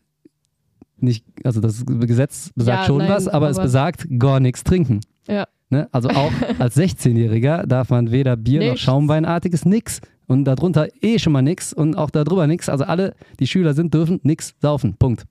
nicht, 0.99 1.25
also 1.43 1.59
das 1.61 1.83
Gesetz 1.85 2.51
besagt 2.55 2.79
Ja, 2.81 2.85
schon 2.85 2.97
nein, 2.99 3.09
was, 3.09 3.27
aber, 3.27 3.49
es 3.49 3.57
aber- 3.57 3.65
besagt 3.65 4.07
gar 4.19 4.39
nichts 4.39 4.63
trinken. 4.63 5.01
Ja. 5.27 5.47
Ne? 5.69 5.87
Also 5.91 6.09
auch 6.09 6.31
als 6.59 6.77
16-Jähriger 6.77 7.65
darf 7.65 7.89
man 7.89 8.11
weder 8.11 8.35
Bier 8.35 8.59
noch 8.59 8.67
Nichts. 8.71 8.81
Schaumweinartiges, 8.81 9.65
nix. 9.65 10.01
Und 10.27 10.43
darunter 10.43 10.89
eh 11.01 11.19
schon 11.19 11.33
mal 11.33 11.41
nix 11.41 11.71
und 11.71 11.95
auch 11.95 12.09
darüber 12.09 12.47
nix. 12.47 12.67
Also 12.67 12.83
alle, 12.83 13.15
die 13.39 13.47
Schüler 13.47 13.73
sind, 13.73 13.93
dürfen 13.93 14.19
nix 14.23 14.55
saufen. 14.61 14.95
Punkt. 14.97 15.23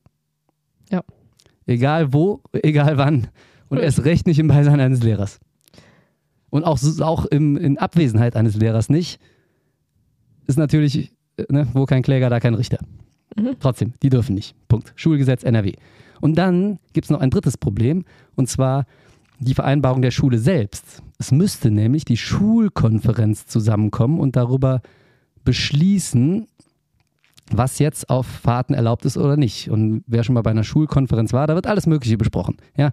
Ja. 0.91 1.03
Egal 1.67 2.13
wo, 2.13 2.41
egal 2.53 2.97
wann. 2.97 3.29
Und 3.69 3.79
erst 3.81 4.05
recht 4.05 4.27
nicht 4.27 4.39
im 4.39 4.49
Beisein 4.49 4.81
eines 4.81 5.03
Lehrers. 5.03 5.39
Und 6.49 6.65
auch, 6.65 6.79
auch 7.01 7.27
im, 7.27 7.57
in 7.57 7.77
Abwesenheit 7.77 8.37
eines 8.37 8.57
Lehrers 8.57 8.89
nicht. 8.89 9.21
Ist 10.47 10.57
natürlich, 10.57 11.13
äh, 11.37 11.45
ne, 11.51 11.69
wo 11.75 11.85
kein 11.85 12.03
Kläger, 12.03 12.31
da 12.31 12.41
kein 12.41 12.55
Richter. 12.55 12.79
Mhm. 13.37 13.57
Trotzdem, 13.61 13.93
die 14.03 14.09
dürfen 14.09 14.35
nicht. 14.35 14.55
Punkt. 14.69 14.93
Schulgesetz 14.97 15.43
NRW. 15.43 15.75
Und 16.21 16.39
dann 16.39 16.79
gibt 16.93 17.05
es 17.05 17.11
noch 17.11 17.21
ein 17.21 17.31
drittes 17.31 17.59
Problem, 17.59 18.05
und 18.37 18.49
zwar 18.49 18.87
die 19.39 19.55
Vereinbarung 19.55 20.03
der 20.03 20.11
Schule 20.11 20.39
selbst. 20.39 21.03
Es 21.19 21.33
müsste 21.33 21.71
nämlich 21.71 22.05
die 22.05 22.17
Schulkonferenz 22.17 23.47
zusammenkommen 23.47 24.21
und 24.21 24.37
darüber 24.37 24.81
beschließen, 25.45 26.47
was 27.51 27.79
jetzt 27.79 28.11
auf 28.11 28.27
Fahrten 28.27 28.75
erlaubt 28.75 29.05
ist 29.05 29.17
oder 29.17 29.37
nicht. 29.37 29.71
Und 29.71 30.03
wer 30.07 30.25
schon 30.25 30.35
mal 30.35 30.43
bei 30.43 30.51
einer 30.51 30.65
Schulkonferenz 30.65 31.33
war, 31.33 31.47
da 31.47 31.55
wird 31.55 31.67
alles 31.67 31.87
Mögliche 31.87 32.19
besprochen. 32.19 32.57
Ja, 32.77 32.91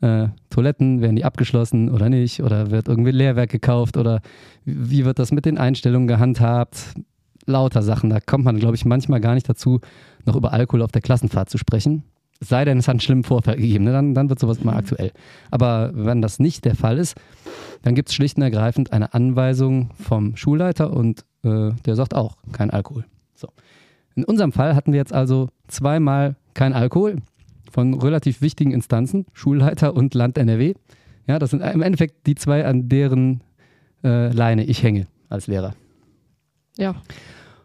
äh, 0.00 0.28
Toiletten, 0.48 1.02
werden 1.02 1.16
die 1.16 1.24
abgeschlossen 1.24 1.90
oder 1.90 2.08
nicht? 2.08 2.42
Oder 2.42 2.70
wird 2.70 2.88
irgendwie 2.88 3.10
Lehrwerk 3.10 3.50
gekauft? 3.50 3.96
Oder 3.96 4.22
wie 4.64 5.04
wird 5.04 5.18
das 5.18 5.32
mit 5.32 5.44
den 5.44 5.58
Einstellungen 5.58 6.08
gehandhabt? 6.08 6.94
Lauter 7.46 7.82
Sachen. 7.82 8.10
Da 8.10 8.20
kommt 8.20 8.44
man, 8.44 8.58
glaube 8.58 8.76
ich, 8.76 8.84
manchmal 8.84 9.20
gar 9.20 9.34
nicht 9.34 9.48
dazu, 9.48 9.80
noch 10.24 10.36
über 10.36 10.52
Alkohol 10.52 10.82
auf 10.82 10.92
der 10.92 11.02
Klassenfahrt 11.02 11.50
zu 11.50 11.58
sprechen. 11.58 12.04
Sei 12.40 12.64
denn, 12.64 12.78
es 12.78 12.88
hat 12.88 12.94
einen 12.94 13.00
schlimmen 13.00 13.24
Vorfall 13.24 13.56
gegeben, 13.56 13.84
ne? 13.84 13.92
dann, 13.92 14.14
dann 14.14 14.30
wird 14.30 14.38
sowas 14.38 14.64
mal 14.64 14.74
aktuell. 14.74 15.12
Aber 15.50 15.90
wenn 15.94 16.22
das 16.22 16.38
nicht 16.38 16.64
der 16.64 16.74
Fall 16.74 16.96
ist, 16.96 17.14
dann 17.82 17.94
gibt 17.94 18.08
es 18.08 18.14
schlicht 18.14 18.38
und 18.38 18.42
ergreifend 18.42 18.92
eine 18.92 19.12
Anweisung 19.12 19.90
vom 19.94 20.36
Schulleiter 20.36 20.92
und 20.92 21.24
äh, 21.44 21.72
der 21.84 21.96
sagt 21.96 22.14
auch, 22.14 22.36
kein 22.52 22.70
Alkohol. 22.70 23.04
So. 23.34 23.48
In 24.14 24.24
unserem 24.24 24.52
Fall 24.52 24.74
hatten 24.74 24.92
wir 24.92 24.98
jetzt 24.98 25.12
also 25.12 25.48
zweimal 25.68 26.36
kein 26.54 26.72
Alkohol 26.72 27.16
von 27.70 27.94
relativ 27.94 28.40
wichtigen 28.40 28.72
Instanzen, 28.72 29.26
Schulleiter 29.32 29.94
und 29.94 30.14
Land 30.14 30.38
NRW. 30.38 30.74
Ja, 31.26 31.38
das 31.38 31.50
sind 31.50 31.60
im 31.60 31.82
Endeffekt 31.82 32.26
die 32.26 32.34
zwei, 32.34 32.64
an 32.64 32.88
deren 32.88 33.42
äh, 34.02 34.32
Leine 34.32 34.64
ich 34.64 34.82
hänge 34.82 35.06
als 35.28 35.46
Lehrer. 35.46 35.74
Ja. 36.76 36.96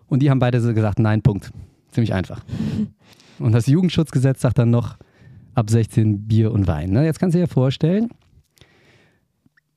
Und 0.08 0.20
die 0.22 0.30
haben 0.30 0.40
beide 0.40 0.62
so 0.62 0.74
gesagt, 0.74 1.00
nein, 1.00 1.22
Punkt. 1.22 1.52
Ziemlich 1.92 2.14
einfach. 2.14 2.44
Und 3.40 3.52
das 3.52 3.68
Jugendschutzgesetz 3.68 4.42
sagt 4.42 4.58
dann 4.60 4.70
noch, 4.70 4.98
ab 5.56 5.70
16 5.70 6.28
Bier 6.28 6.52
und 6.52 6.68
Wein. 6.68 6.92
Ne? 6.92 7.06
Jetzt 7.06 7.20
kannst 7.20 7.36
du 7.36 7.40
dir 7.40 7.48
vorstellen, 7.48 8.10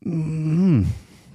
mm, 0.01 0.83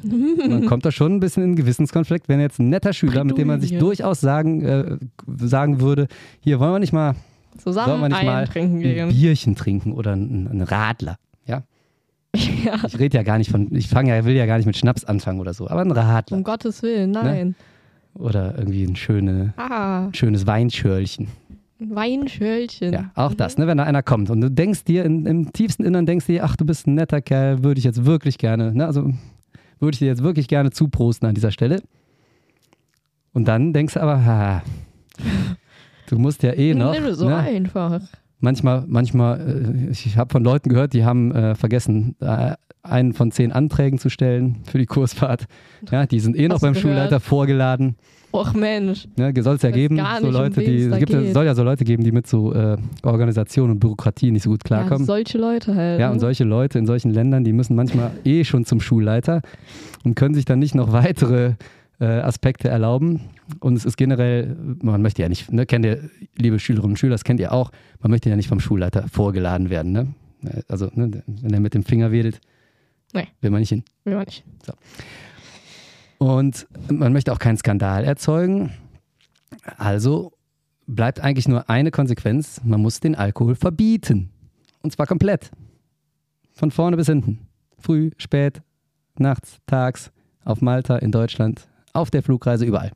man 0.04 0.66
kommt 0.68 0.86
da 0.86 0.92
schon 0.92 1.16
ein 1.16 1.20
bisschen 1.20 1.44
in 1.44 1.50
einen 1.50 1.56
Gewissenskonflikt, 1.56 2.28
wenn 2.30 2.40
jetzt 2.40 2.60
ein 2.60 2.70
netter 2.70 2.94
Schüler, 2.94 3.24
mit 3.24 3.38
dem 3.38 3.48
man 3.48 3.62
sich 3.62 3.78
durchaus 3.78 4.20
sagen, 4.22 4.62
äh, 4.64 4.98
sagen 5.38 5.80
würde, 5.80 6.08
hier 6.42 6.60
wollen 6.60 6.74
wir 6.74 6.80
nicht 6.80 6.94
mal, 6.94 7.16
sollen 7.58 7.76
wir 7.76 7.84
Zusammen 7.84 8.12
nicht 8.12 8.24
mal 8.24 8.42
eintrinken 8.42 8.84
ein. 8.84 9.10
Bierchen 9.10 9.56
trinken 9.56 9.94
oder 9.94 10.12
einen, 10.12 10.62
Radler. 10.62 11.18
Ja? 11.46 11.64
Ja. 12.36 12.80
Ich 12.86 13.00
rede 13.00 13.18
ja 13.18 13.24
gar 13.24 13.38
nicht 13.38 13.52
von, 13.52 13.74
ich 13.74 13.88
fange 13.88 14.16
ja, 14.16 14.26
will 14.26 14.36
ja 14.36 14.46
gar 14.46 14.58
nicht 14.58 14.66
mit 14.66 14.76
Schnaps 14.76 15.06
anfangen 15.06 15.40
oder 15.40 15.54
so, 15.54 15.70
aber 15.70 15.82
ein 15.82 15.92
Radler. 15.92 16.36
Um 16.38 16.44
Gottes 16.44 16.82
Willen, 16.84 17.12
nein. 17.12 17.56
Oder 18.16 18.58
irgendwie 18.58 18.84
ein 18.84 18.96
schöne, 18.96 19.54
Ah, 19.58 20.10
schönes 20.14 20.46
Weinschörlchen. 20.46 21.28
Ein 21.84 21.96
Weinschölchen. 21.96 22.94
Ja, 22.94 23.12
auch 23.16 23.34
das, 23.34 23.58
ne, 23.58 23.68
wenn 23.68 23.78
da 23.78 23.84
einer 23.84 24.04
kommt 24.04 24.30
und 24.30 24.42
du 24.42 24.50
denkst 24.50 24.84
dir, 24.86 25.06
in, 25.06 25.26
im 25.26 25.54
tiefsten 25.54 25.84
Innern 25.84 26.06
denkst 26.06 26.26
dir, 26.26 26.44
ach, 26.44 26.56
du 26.56 26.66
bist 26.66 26.88
ein 26.88 26.96
netter 26.96 27.22
Kerl, 27.22 27.64
würde 27.64 27.80
ich 27.80 27.86
jetzt 27.86 28.06
wirklich 28.06 28.38
gerne, 28.38 28.74
ne, 28.74 28.86
also 28.86 29.12
würde 29.80 29.96
ich 29.96 30.00
dir 30.00 30.08
jetzt 30.08 30.24
wirklich 30.24 30.48
gerne 30.48 30.72
zuprosten 30.72 31.28
an 31.28 31.36
dieser 31.36 31.52
Stelle. 31.52 31.82
Und 33.34 33.48
dann 33.48 33.74
denkst 33.74 33.96
du 33.96 34.00
aber, 34.02 34.26
ha, 34.26 34.64
du 36.08 36.18
musst 36.18 36.44
ja 36.44 36.54
eh 36.54 36.74
noch. 36.76 36.92
Nicht 36.92 37.16
so 37.16 37.28
ne, 37.28 37.38
einfach. 37.38 38.00
manchmal, 38.40 38.84
manchmal, 38.88 39.88
äh, 39.88 39.92
ich 39.92 40.18
habe 40.18 40.32
von 40.32 40.44
Leuten 40.44 40.70
gehört, 40.70 40.94
die 40.94 41.04
haben 41.04 41.32
äh, 41.34 41.56
vergessen, 41.56 42.16
äh, 42.22 42.56
einen 42.84 43.14
von 43.14 43.32
zehn 43.32 43.52
Anträgen 43.52 43.98
zu 43.98 44.10
stellen 44.10 44.58
für 44.66 44.78
die 44.78 44.86
Kursfahrt. 44.86 45.46
Ja, 45.90 46.06
die 46.06 46.20
sind 46.20 46.36
eh 46.38 46.48
noch 46.48 46.56
Hast 46.56 46.62
du 46.62 46.68
beim 46.68 46.74
gehört? 46.74 46.82
Schulleiter 46.82 47.20
vorgeladen. 47.20 47.96
Och 48.34 48.54
Mensch. 48.56 49.08
Ne, 49.16 49.32
soll 49.44 49.58
es 49.58 49.62
ja 49.62 49.70
geben, 49.70 50.02
so 50.20 50.26
um 50.28 50.34
Leute, 50.34 50.56
wen 50.58 50.66
die 50.66 50.78
es 50.86 50.98
gibt, 50.98 51.12
ja- 51.12 51.22
geht. 51.22 51.34
soll 51.36 51.46
ja 51.46 51.54
so 51.54 51.62
Leute 51.64 51.84
geben, 51.86 52.04
die 52.04 52.12
mit 52.12 52.26
so 52.26 52.52
äh, 52.52 52.78
Organisation 53.04 53.70
und 53.70 53.80
Bürokratie 53.80 54.32
nicht 54.32 54.42
so 54.42 54.50
gut 54.50 54.62
Ja, 54.64 54.68
klarkommen. 54.80 55.06
solche 55.06 55.38
Leute 55.38 55.76
halt. 55.76 56.00
Ja, 56.00 56.08
ne? 56.08 56.14
und 56.14 56.20
solche 56.20 56.44
Leute 56.44 56.80
in 56.80 56.88
solchen 56.88 57.12
Ländern, 57.12 57.44
die 57.44 57.54
müssen 57.54 57.76
manchmal 57.76 58.10
eh 58.26 58.44
schon 58.44 58.66
zum 58.66 58.80
Schulleiter 58.82 59.42
und 60.04 60.16
können 60.16 60.34
sich 60.34 60.46
dann 60.46 60.58
nicht 60.58 60.74
noch 60.74 60.92
weitere 60.92 61.54
äh, 62.00 62.06
Aspekte 62.06 62.70
erlauben. 62.70 63.22
Und 63.60 63.76
es 63.78 63.86
ist 63.86 63.98
generell, 63.98 64.56
man 64.82 65.04
möchte 65.04 65.22
ja 65.22 65.30
nicht, 65.30 65.52
ne, 65.52 65.68
kennt 65.68 65.86
ihr, 65.86 66.00
liebe 66.36 66.58
Schülerinnen 66.58 66.94
und 66.94 66.98
Schüler, 66.98 67.12
das 67.14 67.24
kennt 67.24 67.40
ihr 67.40 67.52
auch, 67.52 67.72
man 68.02 68.10
möchte 68.10 68.32
ja 68.32 68.36
nicht 68.36 68.48
vom 68.50 68.60
Schulleiter 68.60 69.06
vorgeladen 69.12 69.70
werden. 69.70 69.92
Ne? 69.92 70.08
Also, 70.68 70.90
ne, 70.96 71.24
wenn 71.28 71.54
er 71.54 71.60
mit 71.60 71.76
dem 71.76 71.84
Finger 71.84 72.12
wedelt, 72.12 72.40
Nee. 73.14 73.28
will 73.42 73.52
man 73.52 73.60
nicht 73.60 73.70
hin. 73.70 73.84
Will 74.06 74.16
man 74.16 74.26
nicht. 74.26 74.44
Und 76.24 76.68
man 76.90 77.12
möchte 77.12 77.34
auch 77.34 77.40
keinen 77.40 77.58
Skandal 77.58 78.06
erzeugen. 78.06 78.72
Also 79.78 80.32
bleibt 80.88 81.20
eigentlich 81.20 81.50
nur 81.50 81.70
eine 81.70 81.92
Konsequenz, 81.92 82.62
man 82.64 82.82
muss 82.82 83.02
den 83.02 83.14
Alkohol 83.14 83.56
verbieten. 83.56 84.30
Und 84.82 84.94
zwar 84.94 85.06
komplett. 85.06 85.52
Von 86.54 86.72
vorne 86.72 86.96
bis 86.96 87.08
hinten. 87.08 87.42
Früh, 87.78 88.12
spät, 88.16 88.62
nachts, 89.18 89.58
tags, 89.66 90.14
auf 90.46 90.62
Malta, 90.62 90.96
in 90.96 91.12
Deutschland, 91.12 91.68
auf 91.92 92.10
der 92.10 92.24
Flugreise, 92.24 92.64
überall. 92.64 92.94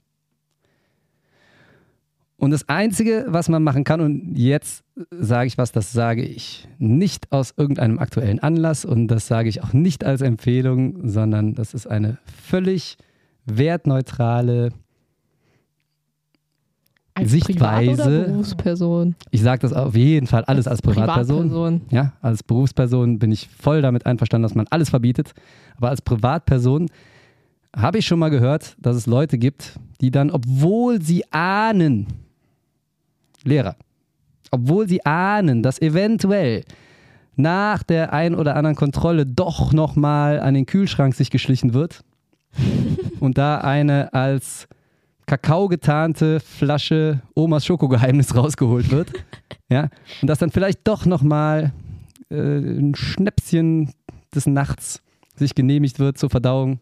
Und 2.38 2.52
das 2.52 2.70
Einzige, 2.70 3.26
was 3.28 3.50
man 3.50 3.62
machen 3.62 3.84
kann, 3.84 4.00
und 4.00 4.38
jetzt 4.38 4.86
sage 5.12 5.48
ich 5.48 5.58
was, 5.58 5.74
das 5.74 5.92
sage 5.92 6.24
ich 6.24 6.66
nicht 6.78 7.34
aus 7.34 7.54
irgendeinem 7.58 8.00
aktuellen 8.00 8.40
Anlass 8.40 8.86
und 8.86 9.10
das 9.10 9.28
sage 9.28 9.50
ich 9.50 9.64
auch 9.64 9.74
nicht 9.74 10.06
als 10.06 10.22
Empfehlung, 10.22 11.06
sondern 11.10 11.56
das 11.56 11.74
ist 11.74 11.88
eine 11.88 12.20
völlig 12.24 12.98
wertneutrale, 13.48 14.70
Als 17.14 17.32
Sichtweise- 17.32 17.96
Privat- 17.96 18.08
oder 18.08 18.24
Berufsperson. 18.28 19.16
ich 19.32 19.42
sage 19.42 19.60
das 19.62 19.74
auf 19.74 19.96
jeden 19.96 20.28
Fall 20.28 20.44
alles 20.46 20.68
als 20.68 20.82
Privatperson. 20.84 21.50
Privatperson. 21.50 21.82
Ja, 21.90 22.14
als 22.22 22.44
Berufsperson 22.44 23.18
bin 23.18 23.32
ich 23.32 23.48
voll 23.50 23.82
damit 23.82 24.06
einverstanden, 24.06 24.44
dass 24.44 24.54
man 24.56 24.68
alles 24.70 24.90
verbietet. 24.92 25.34
Aber 25.78 25.90
als 25.90 26.02
Privatperson 26.02 26.88
habe 27.76 27.98
ich 27.98 28.06
schon 28.06 28.20
mal 28.20 28.30
gehört, 28.30 28.76
dass 28.80 28.96
es 28.96 29.08
Leute 29.08 29.38
gibt, 29.40 29.80
die 30.00 30.12
dann, 30.12 30.30
obwohl 30.30 31.02
sie 31.02 31.24
ahnen, 31.32 32.06
Lehrer, 33.44 33.76
obwohl 34.52 34.88
sie 34.88 35.04
ahnen, 35.06 35.64
dass 35.64 35.82
eventuell 35.82 36.64
nach 37.36 37.82
der 37.84 38.14
ein 38.14 38.36
oder 38.36 38.56
anderen 38.56 38.76
Kontrolle 38.76 39.26
doch 39.26 39.74
nochmal 39.74 40.40
an 40.40 40.54
den 40.54 40.66
Kühlschrank 40.66 41.14
sich 41.16 41.30
geschlichen 41.32 41.74
wird 41.74 42.02
und 43.20 43.38
da 43.38 43.60
eine 43.60 44.14
als 44.14 44.68
Kakao 45.26 45.68
getarnte 45.68 46.40
Flasche 46.40 47.22
Omas 47.36 47.66
Schokogeheimnis 47.66 48.36
rausgeholt 48.36 48.92
wird. 48.92 49.12
ja, 49.70 49.90
und 50.22 50.30
dass 50.30 50.40
dann 50.40 50.52
vielleicht 50.52 50.88
doch 50.88 51.06
nochmal 51.06 51.74
äh, 52.30 52.36
ein 52.36 52.96
Schnäpschen 52.96 53.92
des 54.34 54.48
Nachts 54.48 55.02
sich 55.36 55.54
genehmigt 55.54 56.00
wird 56.00 56.18
zur 56.18 56.30
Verdauung. 56.30 56.80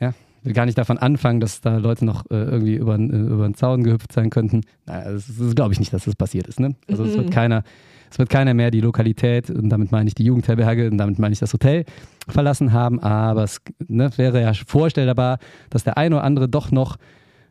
Ja, 0.00 0.14
will 0.42 0.52
gar 0.52 0.66
nicht 0.66 0.78
davon 0.78 0.98
anfangen, 0.98 1.40
dass 1.40 1.60
da 1.60 1.76
Leute 1.76 2.04
noch 2.04 2.24
äh, 2.30 2.36
irgendwie 2.36 2.76
über, 2.76 2.98
äh, 2.98 3.04
über 3.04 3.48
den 3.48 3.54
Zaun 3.54 3.82
gehüpft 3.82 4.12
sein 4.12 4.30
könnten. 4.30 4.62
Naja, 4.86 5.12
das, 5.12 5.26
das 5.36 5.54
glaube 5.54 5.72
ich 5.72 5.80
nicht, 5.80 5.92
dass 5.92 6.04
das 6.04 6.16
passiert 6.16 6.46
ist. 6.46 6.60
Ne? 6.60 6.76
Also 6.88 7.04
es 7.04 7.16
wird 7.16 7.30
keiner 7.32 7.64
Es 8.12 8.18
wird 8.18 8.28
keiner 8.28 8.52
mehr 8.52 8.70
die 8.70 8.82
Lokalität, 8.82 9.48
und 9.48 9.70
damit 9.70 9.90
meine 9.90 10.06
ich 10.06 10.14
die 10.14 10.24
Jugendherberge, 10.24 10.90
und 10.90 10.98
damit 10.98 11.18
meine 11.18 11.32
ich 11.32 11.38
das 11.38 11.54
Hotel, 11.54 11.86
verlassen 12.28 12.74
haben. 12.74 13.00
Aber 13.00 13.42
es 13.42 13.62
ne, 13.88 14.10
wäre 14.16 14.42
ja 14.42 14.52
vorstellbar, 14.52 15.38
dass 15.70 15.82
der 15.82 15.96
eine 15.96 16.16
oder 16.16 16.24
andere 16.24 16.46
doch 16.46 16.70
noch 16.70 16.98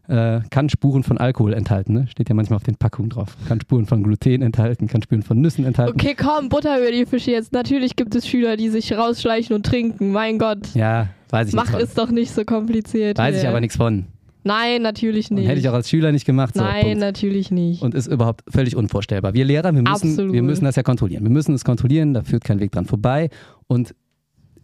äh, 0.08 0.42
kann 0.52 0.70
Spuren 0.70 1.02
von 1.02 1.18
Alkohol 1.18 1.54
enthalten. 1.54 1.94
Ne? 1.94 2.08
Steht 2.10 2.30
ja 2.30 2.36
manchmal 2.36 2.58
auf 2.58 2.64
den 2.64 2.76
Packungen 2.76 3.10
drauf. 3.10 3.36
Kann 3.48 3.60
Spuren 3.60 3.88
von 3.88 4.04
Gluten 4.04 4.44
enthalten, 4.44 4.88
kann 4.88 5.02
Spuren 5.02 5.24
von 5.24 5.42
Nüssen 5.42 5.66
enthalten. 5.66 5.94
Okay, 6.00 6.16
komm, 6.16 6.50
Butter 6.50 6.80
über 6.80 6.92
die 6.92 7.08
Fische 7.08 7.32
jetzt. 7.32 7.54
Natürlich 7.54 7.96
gibt 7.96 8.14
es 8.14 8.28
Schüler, 8.28 8.56
die 8.56 8.70
sich 8.70 8.94
rausschleichen 8.94 9.56
und 9.56 9.66
trinken. 9.66 10.12
Mein 10.12 10.38
Gott. 10.38 10.76
Ja, 10.76 11.08
weiß 11.32 11.48
ich 11.48 11.54
Mach 11.56 11.72
nichts 11.72 11.84
es 11.90 11.94
doch 11.96 12.12
nicht 12.12 12.32
so 12.32 12.46
kompliziert. 12.46 13.18
Weiß 13.18 13.34
ich 13.36 13.42
hier. 13.42 13.50
aber 13.50 13.62
nichts 13.62 13.78
von. 13.78 14.06
Nein, 14.44 14.82
natürlich 14.82 15.30
Und 15.30 15.38
nicht. 15.38 15.48
hätte 15.48 15.60
ich 15.60 15.70
auch 15.70 15.74
als 15.74 15.90
Schüler 15.90 16.12
nicht 16.12 16.26
gemacht. 16.26 16.56
So, 16.56 16.62
Nein, 16.64 16.84
Punkt. 16.84 17.00
natürlich 17.00 17.52
nicht. 17.52 17.82
Und 17.82 17.94
ist 17.94 18.08
überhaupt 18.08 18.44
völlig 18.50 18.76
unvorstellbar. 18.76 19.34
Wir 19.34 19.46
Lehrer, 19.46 19.74
wir 19.74 19.82
müssen, 19.82 19.88
Absolut. 20.10 20.34
wir 20.34 20.42
müssen 20.42 20.66
das 20.66 20.76
ja 20.76 20.84
kontrollieren. 20.84 21.24
Wir 21.24 21.30
müssen 21.30 21.54
es 21.54 21.64
kontrollieren, 21.64 22.14
da 22.14 22.24
führt 22.24 22.44
kein 22.44 22.60
Weg 22.60 22.72
dran 22.72 22.86
vorbei. 22.86 23.30
Und 23.68 23.94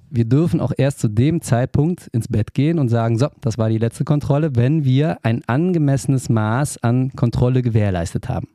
wir 0.09 0.25
dürfen 0.25 0.61
auch 0.61 0.71
erst 0.75 0.99
zu 0.99 1.09
dem 1.09 1.41
Zeitpunkt 1.41 2.07
ins 2.07 2.27
Bett 2.27 2.53
gehen 2.53 2.79
und 2.79 2.89
sagen, 2.89 3.17
so, 3.19 3.27
das 3.41 3.57
war 3.57 3.69
die 3.69 3.77
letzte 3.77 4.03
Kontrolle, 4.03 4.55
wenn 4.55 4.83
wir 4.83 5.17
ein 5.23 5.43
angemessenes 5.47 6.29
Maß 6.29 6.81
an 6.83 7.11
Kontrolle 7.15 7.61
gewährleistet 7.61 8.29
haben. 8.29 8.47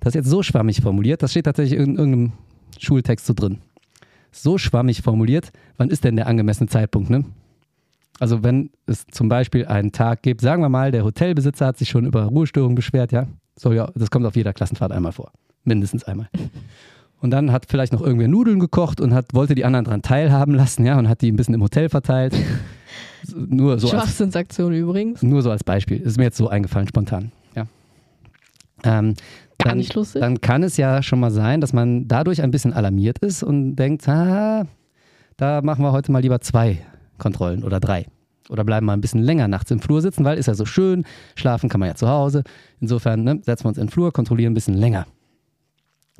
Das 0.00 0.12
ist 0.12 0.14
jetzt 0.14 0.30
so 0.30 0.42
schwammig 0.42 0.80
formuliert, 0.80 1.22
das 1.22 1.30
steht 1.30 1.44
tatsächlich 1.44 1.78
in 1.78 1.96
irgendeinem 1.96 2.32
Schultext 2.78 3.26
so 3.26 3.34
drin. 3.34 3.58
So 4.32 4.58
schwammig 4.58 5.02
formuliert, 5.02 5.52
wann 5.76 5.90
ist 5.90 6.02
denn 6.04 6.16
der 6.16 6.26
angemessene 6.26 6.68
Zeitpunkt, 6.68 7.10
ne? 7.10 7.24
Also 8.22 8.44
wenn 8.44 8.70
es 8.86 9.04
zum 9.10 9.28
Beispiel 9.28 9.66
einen 9.66 9.90
Tag 9.90 10.22
gibt, 10.22 10.42
sagen 10.42 10.62
wir 10.62 10.68
mal, 10.68 10.92
der 10.92 11.02
Hotelbesitzer 11.02 11.66
hat 11.66 11.76
sich 11.76 11.88
schon 11.88 12.06
über 12.06 12.22
Ruhestörungen 12.26 12.76
beschwert, 12.76 13.10
ja, 13.10 13.26
soll 13.58 13.74
ja, 13.74 13.90
das 13.96 14.12
kommt 14.12 14.24
auf 14.26 14.36
jeder 14.36 14.52
Klassenfahrt 14.52 14.92
einmal 14.92 15.10
vor, 15.10 15.32
mindestens 15.64 16.04
einmal. 16.04 16.28
Und 17.20 17.32
dann 17.32 17.50
hat 17.50 17.66
vielleicht 17.68 17.92
noch 17.92 18.00
irgendwer 18.00 18.28
Nudeln 18.28 18.60
gekocht 18.60 19.00
und 19.00 19.12
hat, 19.12 19.34
wollte 19.34 19.56
die 19.56 19.64
anderen 19.64 19.86
daran 19.86 20.02
teilhaben 20.02 20.54
lassen, 20.54 20.86
ja, 20.86 20.96
und 21.00 21.08
hat 21.08 21.20
die 21.20 21.32
ein 21.32 21.34
bisschen 21.34 21.54
im 21.54 21.64
Hotel 21.64 21.88
verteilt. 21.88 22.36
nur, 23.34 23.80
so 23.80 23.88
als, 23.88 23.96
Schwachsinnsaktion 23.96 24.72
übrigens. 24.72 25.20
nur 25.24 25.42
so 25.42 25.50
als 25.50 25.64
Beispiel. 25.64 26.00
Ist 26.00 26.16
mir 26.16 26.22
jetzt 26.22 26.36
so 26.36 26.46
eingefallen, 26.46 26.86
spontan. 26.86 27.32
Ja. 27.56 27.66
Ähm, 28.84 29.14
dann, 29.58 29.78
nicht 29.78 29.94
lustig. 29.94 30.20
dann 30.20 30.40
kann 30.40 30.62
es 30.62 30.76
ja 30.76 31.02
schon 31.02 31.18
mal 31.18 31.32
sein, 31.32 31.60
dass 31.60 31.72
man 31.72 32.06
dadurch 32.06 32.40
ein 32.40 32.52
bisschen 32.52 32.72
alarmiert 32.72 33.18
ist 33.18 33.42
und 33.42 33.74
denkt, 33.74 34.08
ah, 34.08 34.64
da 35.38 35.60
machen 35.60 35.84
wir 35.84 35.90
heute 35.90 36.12
mal 36.12 36.22
lieber 36.22 36.40
zwei 36.40 36.78
Kontrollen 37.22 37.64
oder 37.64 37.80
drei. 37.80 38.06
Oder 38.50 38.64
bleiben 38.64 38.84
mal 38.86 38.92
ein 38.94 39.00
bisschen 39.00 39.22
länger 39.22 39.46
nachts 39.48 39.70
im 39.70 39.80
Flur 39.80 40.02
sitzen, 40.02 40.24
weil 40.24 40.36
ist 40.36 40.46
ja 40.46 40.54
so 40.54 40.66
schön, 40.66 41.04
schlafen 41.36 41.68
kann 41.70 41.78
man 41.80 41.88
ja 41.88 41.94
zu 41.94 42.08
Hause. 42.08 42.42
Insofern 42.80 43.22
ne, 43.22 43.40
setzen 43.42 43.64
wir 43.64 43.68
uns 43.68 43.78
in 43.78 43.86
den 43.86 43.90
Flur, 43.92 44.12
kontrollieren 44.12 44.50
ein 44.52 44.54
bisschen 44.54 44.74
länger. 44.76 45.06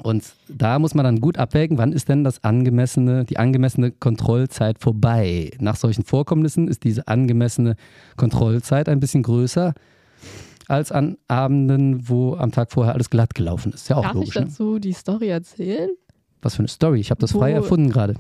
Und 0.03 0.33
da 0.49 0.79
muss 0.79 0.95
man 0.95 1.05
dann 1.05 1.21
gut 1.21 1.37
abwägen, 1.37 1.77
wann 1.79 1.93
ist 1.93 2.09
denn 2.09 2.25
das 2.25 2.43
angemessene, 2.45 3.25
die 3.25 3.37
angemessene 3.39 3.91
Kontrollzeit 3.91 4.79
vorbei. 4.79 5.51
Nach 5.61 5.77
solchen 5.77 6.05
Vorkommnissen 6.05 6.67
ist 6.69 6.85
diese 6.85 7.09
angemessene 7.09 7.77
Kontrollzeit 8.17 8.89
ein 8.89 9.01
bisschen 9.01 9.23
größer 9.23 9.75
als 10.69 10.93
an 10.93 11.19
Abenden, 11.29 12.09
wo 12.09 12.37
am 12.37 12.53
Tag 12.53 12.73
vorher 12.73 12.95
alles 12.95 13.11
glatt 13.11 13.35
gelaufen 13.35 13.73
ist. 13.73 13.89
Ja 13.91 13.97
auch 13.97 14.03
Darf 14.03 14.15
logisch. 14.15 14.31
ich 14.31 14.35
Ne? 14.37 14.47
dazu 14.47 14.79
die 14.79 14.93
Story 14.95 15.29
erzählen? 15.29 15.91
Was 16.41 16.55
für 16.55 16.61
eine 16.61 16.69
Story. 16.69 17.01
Ich 17.01 17.11
habe 17.11 17.21
das 17.21 17.33
frei 17.33 17.53
Wo- 17.53 17.57
erfunden 17.57 17.91
gerade. 17.91 18.15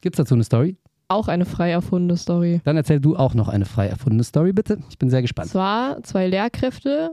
Gibt 0.00 0.16
es 0.16 0.24
dazu 0.24 0.34
eine 0.34 0.44
Story? 0.44 0.76
Auch 1.08 1.28
eine 1.28 1.44
frei 1.44 1.70
erfundene 1.70 2.16
Story. 2.16 2.60
Dann 2.64 2.76
erzähl 2.76 2.98
du 3.00 3.16
auch 3.16 3.34
noch 3.34 3.48
eine 3.48 3.66
frei 3.66 3.86
erfundene 3.88 4.24
Story, 4.24 4.52
bitte. 4.52 4.78
Ich 4.90 4.98
bin 4.98 5.10
sehr 5.10 5.22
gespannt. 5.22 5.50
Zwar 5.50 6.02
zwei 6.02 6.26
Lehrkräfte, 6.26 7.10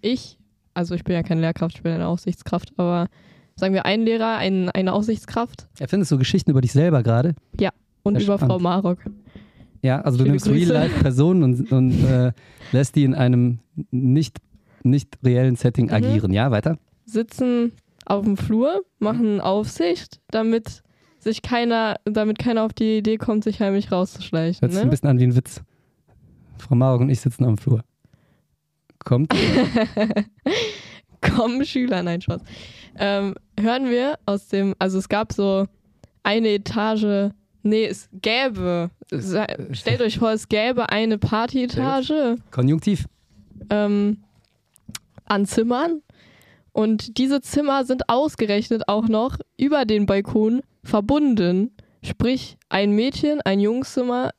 ich, 0.00 0.38
also 0.74 0.94
ich 0.94 1.04
bin 1.04 1.14
ja 1.14 1.22
keine 1.22 1.40
Lehrkraft, 1.40 1.76
ich 1.76 1.82
bin 1.82 1.92
eine 1.92 2.06
Aufsichtskraft, 2.06 2.72
aber 2.76 3.08
sagen 3.56 3.74
wir 3.74 3.84
ein 3.84 4.02
Lehrer, 4.02 4.36
ein, 4.36 4.70
eine 4.70 4.92
Aufsichtskraft 4.92 5.68
Erfindest 5.78 6.10
du 6.12 6.18
Geschichten 6.18 6.50
über 6.50 6.60
dich 6.60 6.72
selber 6.72 7.02
gerade? 7.02 7.34
und 8.04 8.14
Sehr 8.16 8.24
über 8.24 8.36
spannend. 8.38 8.52
Frau 8.52 8.58
Marok. 8.58 8.98
Ja, 9.82 10.00
also 10.00 10.18
du 10.18 10.22
Schöne 10.24 10.30
nimmst 10.32 10.46
Grüße. 10.46 10.72
Real-Life-Personen 10.74 11.42
und, 11.42 11.72
und 11.72 12.04
äh, 12.04 12.32
lässt 12.72 12.94
die 12.96 13.04
in 13.04 13.14
einem 13.14 13.58
nicht, 13.90 14.38
nicht 14.82 15.18
reellen 15.24 15.54
Setting 15.56 15.86
Mhm. 15.86 15.92
agieren. 15.92 16.32
Ja, 16.32 16.50
weiter? 16.50 16.78
Sitzen 17.04 17.72
auf 18.06 18.24
dem 18.24 18.36
Flur, 18.36 18.82
machen 18.98 19.40
Aufsicht, 19.40 20.20
damit 20.30 20.82
sich 21.22 21.42
keiner, 21.42 21.96
damit 22.04 22.38
keiner 22.38 22.64
auf 22.64 22.72
die 22.72 22.98
Idee 22.98 23.16
kommt, 23.18 23.44
sich 23.44 23.60
heimlich 23.60 23.92
rauszuschleichen. 23.92 24.60
Hört 24.60 24.72
sich 24.72 24.80
ein 24.80 24.86
Ne? 24.86 24.90
bisschen 24.90 25.08
an 25.08 25.18
wie 25.20 25.24
ein 25.24 25.36
Witz. 25.36 25.62
Frau 26.58 26.74
Marok 26.74 27.00
und 27.02 27.10
ich 27.10 27.20
sitzen 27.20 27.44
am 27.44 27.56
Flur. 27.58 27.82
Kommt. 29.04 29.32
Kommen 31.20 31.64
Schüler, 31.64 32.02
nein, 32.02 32.20
Spaß. 32.20 32.40
Ähm, 32.96 33.34
hören 33.58 33.88
wir 33.88 34.18
aus 34.26 34.48
dem, 34.48 34.74
also 34.78 34.98
es 34.98 35.08
gab 35.08 35.32
so 35.32 35.66
eine 36.24 36.48
Etage, 36.48 37.30
nee, 37.62 37.86
es 37.86 38.08
gäbe, 38.12 38.90
stellt 39.72 40.00
euch 40.02 40.18
vor, 40.18 40.32
es 40.32 40.48
gäbe 40.48 40.88
eine 40.90 41.18
Partyetage 41.18 42.36
Konjunktiv. 42.50 43.06
ähm, 43.70 44.18
an 45.24 45.46
Zimmern 45.46 46.02
und 46.72 47.18
diese 47.18 47.40
Zimmer 47.40 47.84
sind 47.84 48.08
ausgerechnet 48.08 48.88
auch 48.88 49.08
noch 49.08 49.38
über 49.56 49.84
den 49.84 50.06
Balkon 50.06 50.62
verbunden. 50.84 51.70
Sprich, 52.02 52.56
ein 52.68 52.92
Mädchen, 52.92 53.40
ein 53.44 53.60
Jungszimmer 53.60 54.30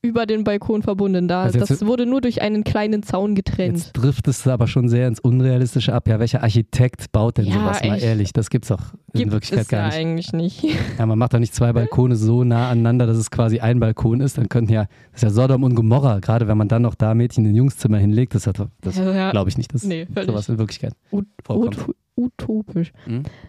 über 0.00 0.26
den 0.26 0.44
Balkon 0.44 0.82
verbunden. 0.82 1.26
Da, 1.26 1.42
Also 1.42 1.58
das 1.58 1.84
wurde 1.84 2.06
nur 2.06 2.20
durch 2.20 2.40
einen 2.40 2.62
kleinen 2.62 3.02
Zaun 3.02 3.34
getrennt. 3.34 3.78
Jetzt 3.78 3.92
driftest 3.94 4.46
du 4.46 4.50
aber 4.50 4.68
schon 4.68 4.88
sehr 4.88 5.08
ins 5.08 5.18
Unrealistische 5.18 5.92
ab. 5.92 6.06
Ja, 6.08 6.20
welcher 6.20 6.42
Architekt 6.44 7.10
baut 7.10 7.36
denn 7.38 7.46
Ja, 7.46 7.54
sowas? 7.54 7.82
Mal 7.82 7.94
echt. 7.96 8.04
ehrlich, 8.04 8.32
das 8.32 8.48
gibt's 8.48 8.68
doch 8.68 8.94
in 9.12 9.20
Gibt 9.22 9.32
Wirklichkeit 9.32 9.62
es 9.62 9.68
gar 9.68 9.80
ja 9.80 9.86
nicht. 9.88 9.96
eigentlich 9.96 10.32
nicht. 10.32 10.64
Ja, 10.98 11.04
man 11.06 11.18
macht 11.18 11.34
doch 11.34 11.40
nicht 11.40 11.52
zwei 11.52 11.72
Balkone 11.72 12.14
so 12.14 12.44
nah 12.44 12.70
aneinander, 12.70 13.06
dass 13.06 13.16
es 13.18 13.30
quasi 13.30 13.58
ein 13.58 13.80
Balkon 13.80 14.20
ist. 14.20 14.38
Dann 14.38 14.48
könnten 14.48 14.72
ja, 14.72 14.84
das 15.12 15.16
ist 15.16 15.22
ja 15.24 15.30
Sodom 15.30 15.64
und 15.64 15.74
Gomorra, 15.74 16.20
gerade 16.20 16.46
wenn 16.46 16.56
man 16.58 16.68
dann 16.68 16.82
noch 16.82 16.94
da 16.94 17.14
Mädchen 17.14 17.44
in 17.44 17.50
ein 17.52 17.56
Jungszimmer 17.56 17.98
hinlegt. 17.98 18.36
Das, 18.36 18.46
hat 18.46 18.60
das 18.80 18.96
ja, 18.96 19.32
glaube 19.32 19.50
ich 19.50 19.58
nicht, 19.58 19.74
dass 19.74 19.82
nee, 19.82 20.06
sowas 20.26 20.48
in 20.48 20.58
Wirklichkeit 20.58 20.92
ut 21.10 21.26
vorkommt. 21.44 21.88
ut 21.88 21.96
utopisch. 22.18 22.92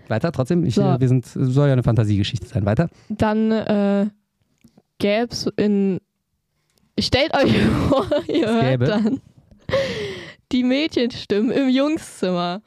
Weiter, 0.07 0.31
trotzdem, 0.31 0.63
ich, 0.63 0.75
So. 0.75 0.83
äh, 0.83 0.99
wir 0.99 1.07
sind, 1.07 1.25
soll 1.25 1.67
ja 1.67 1.73
eine 1.73 1.83
Fantasiegeschichte 1.83 2.45
sein. 2.47 2.65
Weiter. 2.65 2.89
Dann 3.09 3.51
äh, 3.51 4.07
gäbe 4.99 5.27
es 5.31 5.47
in. 5.57 5.99
Stellt 6.99 7.33
euch 7.33 7.57
vor, 7.89 8.05
ihr 8.27 8.47
hört 8.49 8.63
gäbe? 8.69 8.85
dann 8.85 9.21
die 10.51 10.63
Mädchenstimmen 10.63 11.51
im 11.51 11.69
Jungszimmer. 11.69 12.61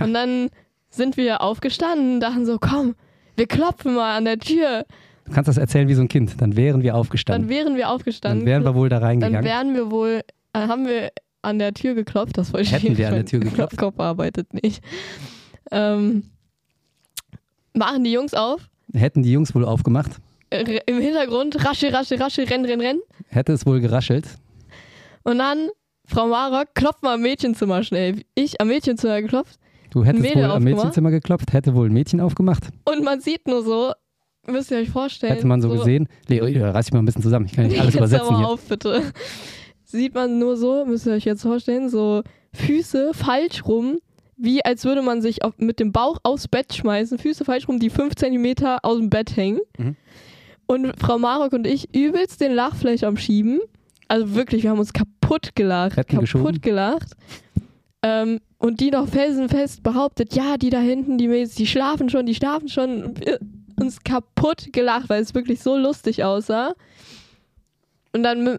Und 0.00 0.12
dann 0.14 0.50
sind 0.90 1.16
wir 1.16 1.40
aufgestanden, 1.40 2.20
dachten 2.20 2.44
so, 2.46 2.58
komm, 2.60 2.94
wir 3.36 3.46
klopfen 3.46 3.94
mal 3.94 4.16
an 4.16 4.24
der 4.24 4.38
Tür. 4.38 4.84
Du 5.24 5.32
kannst 5.32 5.48
das 5.48 5.56
erzählen 5.56 5.88
wie 5.88 5.94
so 5.94 6.02
ein 6.02 6.08
Kind. 6.08 6.40
Dann 6.40 6.56
wären 6.56 6.82
wir 6.82 6.92
Dann 6.92 7.00
aufgestanden. 7.00 7.48
wären 7.48 7.74
wir 7.76 7.82
Dann, 7.84 7.90
aufgestanden. 7.94 8.46
wären 8.46 8.64
wir 8.64 8.74
wohl 8.74 8.88
da 8.88 8.96
dann 8.96 9.04
reingegangen. 9.08 9.44
wären 9.44 9.74
wir 9.74 9.90
wohl, 9.90 10.22
dann 10.52 10.68
haben 10.68 10.86
wir 10.86 11.10
an 11.46 11.58
der 11.58 11.72
Tür 11.74 11.94
geklopft, 11.94 12.36
das 12.38 12.52
wollte 12.52 12.64
ich 12.66 12.72
Hätten 12.72 12.88
nicht, 12.88 12.98
wir 12.98 13.08
an 13.08 13.14
der 13.14 13.26
Tür 13.26 13.40
geklopft? 13.40 13.76
Kopf 13.78 13.98
arbeitet 13.98 14.52
nicht. 14.54 14.82
Ähm, 15.70 16.24
machen 17.72 18.04
die 18.04 18.12
Jungs 18.12 18.34
auf, 18.34 18.68
Hätten 18.92 19.22
die 19.22 19.32
Jungs 19.32 19.54
wohl 19.54 19.64
aufgemacht, 19.64 20.12
äh, 20.50 20.80
im 20.86 21.00
Hintergrund 21.00 21.64
rasche, 21.64 21.92
rasche, 21.92 22.18
rasche, 22.20 22.48
renn, 22.48 22.64
renn, 22.64 22.80
renn. 22.80 22.98
hätte 23.28 23.52
es 23.52 23.66
wohl 23.66 23.80
geraschelt. 23.80 24.26
Und 25.24 25.38
dann, 25.38 25.68
Frau 26.06 26.28
Marok, 26.28 26.68
klopft 26.74 27.02
mal 27.02 27.14
am 27.14 27.22
Mädchenzimmer 27.22 27.82
schnell. 27.82 28.22
Ich 28.34 28.60
am 28.60 28.68
Mädchenzimmer 28.68 29.20
geklopft 29.22 29.58
Du 29.90 30.04
hättest 30.04 30.24
wohl 30.34 30.44
am 30.44 30.50
aufgemacht? 30.50 30.64
Mädchenzimmer 30.76 31.10
geklopft, 31.10 31.52
hätte 31.52 31.74
wohl 31.74 31.88
ein 31.88 31.92
Mädchen 31.92 32.20
aufgemacht. 32.20 32.64
und 32.84 33.02
man 33.02 33.20
sieht 33.20 33.48
nur 33.48 33.62
so, 33.64 33.92
müsst 34.46 34.70
ihr 34.70 34.78
euch 34.78 34.90
vorstellen. 34.90 35.32
Hätte 35.32 35.46
man 35.46 35.60
so, 35.62 35.68
gesehen. 35.70 36.08
Leo, 36.28 36.44
reiß 36.44 36.86
dich 36.86 36.92
mal 36.92 37.00
ein 37.00 37.06
bisschen 37.06 37.22
zusammen. 37.22 37.46
Ich 37.46 37.52
kann 37.54 37.66
nicht 37.66 37.74
alles 37.80 37.94
jetzt 37.94 38.00
übersetzen 38.00 38.28
aber 38.28 38.38
hier. 38.38 38.48
auf, 38.48 38.60
bitte. 38.68 39.02
Sieht 39.86 40.14
man 40.14 40.40
nur 40.40 40.56
so, 40.56 40.84
müsst 40.84 41.06
ihr 41.06 41.12
euch 41.12 41.24
jetzt 41.24 41.42
vorstellen, 41.42 41.88
so 41.88 42.22
Füße 42.52 43.12
falsch 43.14 43.64
rum, 43.64 43.98
wie 44.36 44.64
als 44.64 44.84
würde 44.84 45.00
man 45.00 45.22
sich 45.22 45.44
auf, 45.44 45.54
mit 45.58 45.78
dem 45.78 45.92
Bauch 45.92 46.18
aufs 46.24 46.48
Bett 46.48 46.74
schmeißen, 46.74 47.18
Füße 47.18 47.44
falsch 47.44 47.68
rum, 47.68 47.78
die 47.78 47.88
fünf 47.88 48.16
Zentimeter 48.16 48.84
aus 48.84 48.98
dem 48.98 49.10
Bett 49.10 49.36
hängen. 49.36 49.60
Mhm. 49.78 49.96
Und 50.66 51.00
Frau 51.00 51.18
Marok 51.18 51.52
und 51.52 51.68
ich 51.68 51.94
übelst 51.94 52.40
den 52.40 52.52
Lachfleisch 52.52 53.04
am 53.04 53.16
Schieben. 53.16 53.60
Also 54.08 54.34
wirklich, 54.34 54.64
wir 54.64 54.70
haben 54.70 54.80
uns 54.80 54.92
kaputt 54.92 55.54
gelacht. 55.54 55.96
Hätten 55.96 56.16
kaputt 56.16 56.32
geschoben? 56.32 56.60
gelacht. 56.60 57.12
Ähm, 58.02 58.40
und 58.58 58.80
die 58.80 58.90
noch 58.90 59.08
felsenfest 59.08 59.84
behauptet, 59.84 60.34
ja, 60.34 60.56
die 60.56 60.70
da 60.70 60.80
hinten, 60.80 61.16
die 61.18 61.28
Mädels, 61.28 61.54
die 61.54 61.68
schlafen 61.68 62.10
schon, 62.10 62.26
die 62.26 62.34
schlafen 62.34 62.68
schon. 62.68 63.04
Und 63.04 63.24
wir 63.24 63.38
uns 63.78 64.02
kaputt 64.02 64.72
gelacht, 64.72 65.08
weil 65.08 65.22
es 65.22 65.34
wirklich 65.34 65.62
so 65.62 65.76
lustig 65.76 66.24
aussah. 66.24 66.74
Und 68.12 68.24
dann 68.24 68.58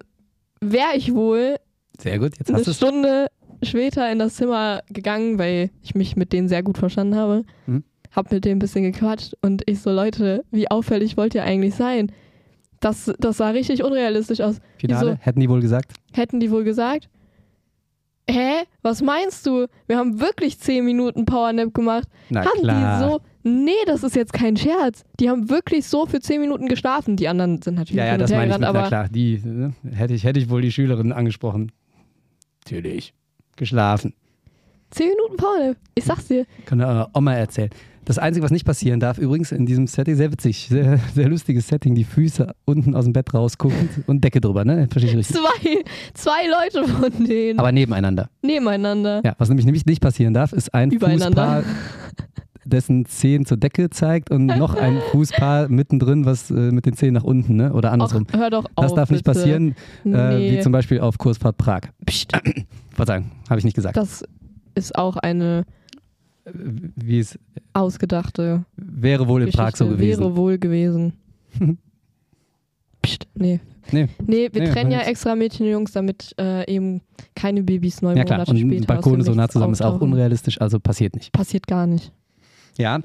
wäre 0.62 0.96
ich 0.96 1.14
wohl 1.14 1.58
Sehr 2.00 2.20
gut, 2.20 2.38
jetzt 2.38 2.50
eine 2.50 2.60
hast 2.60 2.68
es. 2.68 2.78
Stunde 2.78 3.28
später 3.64 4.12
in 4.12 4.20
das 4.20 4.36
Zimmer 4.36 4.82
gegangen, 4.90 5.40
weil 5.40 5.72
ich 5.82 5.96
mich 5.96 6.16
mit 6.16 6.34
denen 6.34 6.48
sehr 6.48 6.64
gut 6.64 6.78
verstanden 6.78 7.16
habe. 7.16 7.44
Mhm. 7.66 7.84
Hab 8.12 8.32
mit 8.32 8.46
denen 8.46 8.58
ein 8.58 8.60
bisschen 8.60 8.84
gequatscht 8.84 9.34
und 9.42 9.64
ich 9.66 9.82
so, 9.82 9.92
Leute, 9.92 10.44
wie 10.52 10.70
auffällig 10.70 11.18
wollt 11.18 11.36
ihr 11.36 11.44
eigentlich 11.44 11.76
sein? 11.76 12.12
Das, 12.80 13.12
das 13.20 13.38
sah 13.38 13.50
richtig 13.50 13.84
unrealistisch 13.84 14.42
aus. 14.42 14.60
Finale, 14.78 15.12
Wieso? 15.12 15.18
hätten 15.22 15.40
die 15.40 15.50
wohl 15.50 15.62
gesagt. 15.62 15.94
Hätten 16.14 16.40
die 16.40 16.52
wohl 16.52 16.64
gesagt? 16.64 17.10
hä, 18.30 18.64
was 18.82 19.02
meinst 19.02 19.46
du? 19.46 19.68
Wir 19.88 19.98
haben 19.98 20.20
wirklich 20.20 20.60
10 20.60 20.84
Minuten 20.84 21.26
Powernap 21.26 21.74
gemacht. 21.74 22.08
Na 22.30 22.46
haben 22.46 22.60
klar. 22.62 23.00
die 23.00 23.06
so, 23.06 23.22
nee, 23.48 23.72
das 23.86 24.04
ist 24.04 24.16
jetzt 24.16 24.34
kein 24.34 24.58
Scherz. 24.58 25.04
Die 25.20 25.30
haben 25.30 25.50
wirklich 25.50 25.88
so 25.88 26.06
für 26.06 26.20
10 26.20 26.42
Minuten 26.42 26.68
geschlafen. 26.68 27.16
Die 27.16 27.28
anderen 27.28 27.62
sind 27.62 27.76
natürlich 27.76 27.98
Ja, 27.98 28.06
ja, 28.06 28.18
das 28.18 28.32
meine 28.32 28.52
ich 28.52 28.58
mit, 28.60 28.68
aber 28.68 28.88
klar. 28.88 29.08
Die, 29.10 29.42
ne, 29.44 29.74
hätte, 29.92 30.14
ich, 30.14 30.24
hätte 30.24 30.40
ich 30.40 30.50
wohl 30.50 30.62
die 30.62 30.72
Schülerin 30.72 31.12
angesprochen. 31.12 31.72
Natürlich. 32.66 33.14
Geschlafen. 33.56 34.14
10 34.92 35.10
Minuten 35.10 35.38
Powernap. 35.38 35.78
Ich 35.96 36.06
sag's 36.06 36.28
dir. 36.28 36.46
Kann 36.66 36.80
der 36.80 37.10
Oma 37.14 37.34
erzählen. 37.34 37.70
Das 38.06 38.18
Einzige, 38.18 38.46
was 38.46 38.52
nicht 38.52 38.66
passieren 38.66 39.02
darf, 39.02 39.18
übrigens 39.18 39.52
in 39.52 39.66
diesem 39.66 39.86
Setting, 39.86 40.16
sehr 40.16 40.32
witzig, 40.32 40.68
sehr, 40.70 40.98
sehr 41.14 41.28
lustiges 41.28 41.68
Setting, 41.68 41.94
die 41.94 42.06
Füße 42.06 42.54
unten 42.64 42.96
aus 42.96 43.04
dem 43.04 43.12
Bett 43.12 43.34
rausguckend 43.34 43.90
und 44.08 44.24
Decke 44.24 44.40
drüber, 44.40 44.64
ne? 44.64 44.88
Verstehe 44.90 45.12
ich 45.12 45.18
richtig. 45.18 45.36
Zwei, 45.36 45.84
zwei 46.14 46.48
Leute 46.48 46.88
von 46.88 47.26
denen 47.26 47.60
Aber 47.60 47.74
nebeneinander. 47.74 48.30
nebeneinander. 48.42 49.22
Ja, 49.26 49.36
was 49.40 49.50
nämlich, 49.50 49.66
nämlich 49.66 49.86
nicht 49.86 50.00
passieren 50.02 50.34
darf, 50.34 50.54
ist 50.54 50.74
ein. 50.74 50.90
Fußpaar, 50.90 51.66
dessen 52.68 53.06
Zehen 53.06 53.46
zur 53.46 53.58
Decke 53.58 53.90
zeigt 53.90 54.30
und 54.32 54.46
noch 54.46 54.76
ein 54.76 55.00
Fußpaar 55.12 55.70
mittendrin, 55.70 56.26
was 56.26 56.52
äh, 56.52 56.72
mit 56.72 56.86
den 56.86 56.94
Zehen 56.94 57.14
nach 57.14 57.24
unten, 57.24 57.56
ne? 57.56 57.74
Oder 57.74 57.90
Och, 57.90 57.94
andersrum. 57.94 58.28
hör 58.36 58.50
doch 58.50 58.66
auf. 58.76 58.86
das 58.86 58.94
darf 58.94 59.10
nicht 59.10 59.24
bitte. 59.24 59.40
passieren, 59.40 59.76
äh, 60.06 60.10
Nee. 60.38 60.52
wie 60.58 60.60
zum 60.62 60.72
Beispiel 60.72 61.00
auf 61.00 61.18
Kursfahrt 61.18 61.58
Prag. 61.58 61.82
Psst, 62.06 62.32
Verzeihung, 62.92 63.32
habe 63.50 63.60
ich 63.60 63.66
nicht 63.66 63.76
gesagt. 63.76 63.96
das 63.98 64.24
ist 64.76 64.96
auch 64.96 65.18
eine 65.18 65.64
Wie 66.46 67.20
es 67.20 67.38
ausgedachte 67.74 68.64
wäre 68.78 69.28
wohl 69.28 69.42
in 69.42 69.48
Geschichte. 69.48 69.64
Prag 69.64 69.76
so 69.76 69.88
gewesen. 69.88 70.20
Wäre 70.22 70.36
wohl 70.38 70.58
gewesen. 70.58 71.14
Psst, 73.02 73.28
nee. 73.36 73.60
Nee. 73.92 74.08
Nee, 74.26 74.50
wir 74.52 74.64
Nee, 74.64 74.70
trennen 74.72 74.92
ja 74.92 75.00
extra 75.00 75.34
Mädchen 75.36 75.66
und 75.66 75.72
Jungs, 75.72 75.92
damit 75.94 76.36
äh, 76.38 76.70
eben 76.70 77.00
keine 77.36 77.64
Babys 77.64 78.02
neun 78.02 78.18
Ja 78.18 78.26
klar, 78.26 78.40
Monate 78.40 78.52
und 78.52 78.58
später 78.60 78.86
Balkone 78.86 79.24
so 79.24 79.34
nah 79.34 79.48
zusammen 79.48 79.72
ist 79.74 79.82
auch 79.82 80.02
unrealistisch, 80.02 80.60
also 80.60 80.78
passiert 80.80 81.16
nicht. 81.16 81.32
Passiert 81.32 81.68
gar 81.68 81.88
nicht. 81.88 82.12
Ja. 82.78 83.00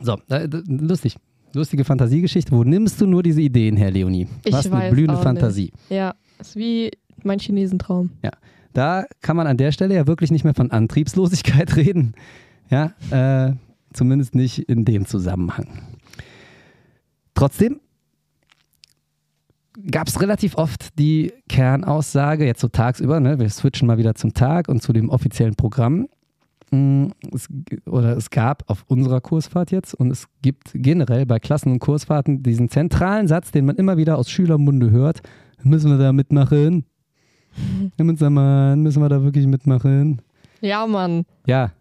So, 0.00 0.18
äh, 0.28 0.48
lustig. 0.66 1.16
Lustige 1.54 1.84
Fantasiegeschichte. 1.84 2.52
Wo 2.52 2.64
nimmst 2.64 3.00
du 3.00 3.06
nur 3.06 3.22
diese 3.22 3.42
Ideen 3.42 3.76
her, 3.76 3.90
Leonie? 3.90 4.26
Ich 4.44 4.52
Was 4.54 4.70
eine 4.70 4.90
blühende 4.90 5.18
Fantasie. 5.18 5.70
Ja, 5.90 6.14
ist 6.40 6.56
wie 6.56 6.90
mein 7.22 7.38
Chinesentraum. 7.38 8.10
Da 8.72 9.04
kann 9.20 9.36
man 9.36 9.46
an 9.46 9.56
der 9.56 9.72
Stelle 9.72 9.94
ja 9.94 10.06
wirklich 10.06 10.30
nicht 10.30 10.44
mehr 10.44 10.54
von 10.54 10.70
Antriebslosigkeit 10.70 11.76
reden. 11.76 12.14
Ja, 12.70 12.92
äh, 13.10 13.54
zumindest 13.92 14.34
nicht 14.34 14.60
in 14.60 14.84
dem 14.84 15.04
Zusammenhang. 15.06 15.82
Trotzdem 17.34 17.80
gab 19.90 20.08
es 20.08 20.20
relativ 20.20 20.56
oft 20.56 20.98
die 20.98 21.32
Kernaussage, 21.48 22.44
jetzt 22.44 22.60
so 22.60 22.68
tagsüber, 22.68 23.20
ne, 23.20 23.38
wir 23.38 23.48
switchen 23.48 23.86
mal 23.86 23.98
wieder 23.98 24.14
zum 24.14 24.34
Tag 24.34 24.68
und 24.68 24.82
zu 24.82 24.92
dem 24.92 25.08
offiziellen 25.08 25.54
Programm. 25.54 26.08
Es, 27.32 27.48
oder 27.86 28.16
es 28.16 28.30
gab 28.30 28.64
auf 28.70 28.84
unserer 28.88 29.20
Kursfahrt 29.20 29.70
jetzt 29.72 29.92
und 29.92 30.10
es 30.10 30.26
gibt 30.40 30.70
generell 30.72 31.26
bei 31.26 31.38
Klassen- 31.38 31.70
und 31.70 31.80
Kursfahrten 31.80 32.42
diesen 32.42 32.70
zentralen 32.70 33.28
Satz, 33.28 33.50
den 33.50 33.66
man 33.66 33.76
immer 33.76 33.98
wieder 33.98 34.16
aus 34.16 34.30
Schülermunde 34.30 34.90
hört. 34.90 35.20
Müssen 35.62 35.90
wir 35.90 35.98
da 35.98 36.12
mitmachen? 36.12 36.86
Münzermann, 37.98 38.80
müssen 38.82 39.02
wir 39.02 39.08
da 39.10 39.22
wirklich 39.22 39.46
mitmachen? 39.46 40.22
Ja, 40.62 40.86
Mann. 40.86 41.24
Ja. 41.46 41.72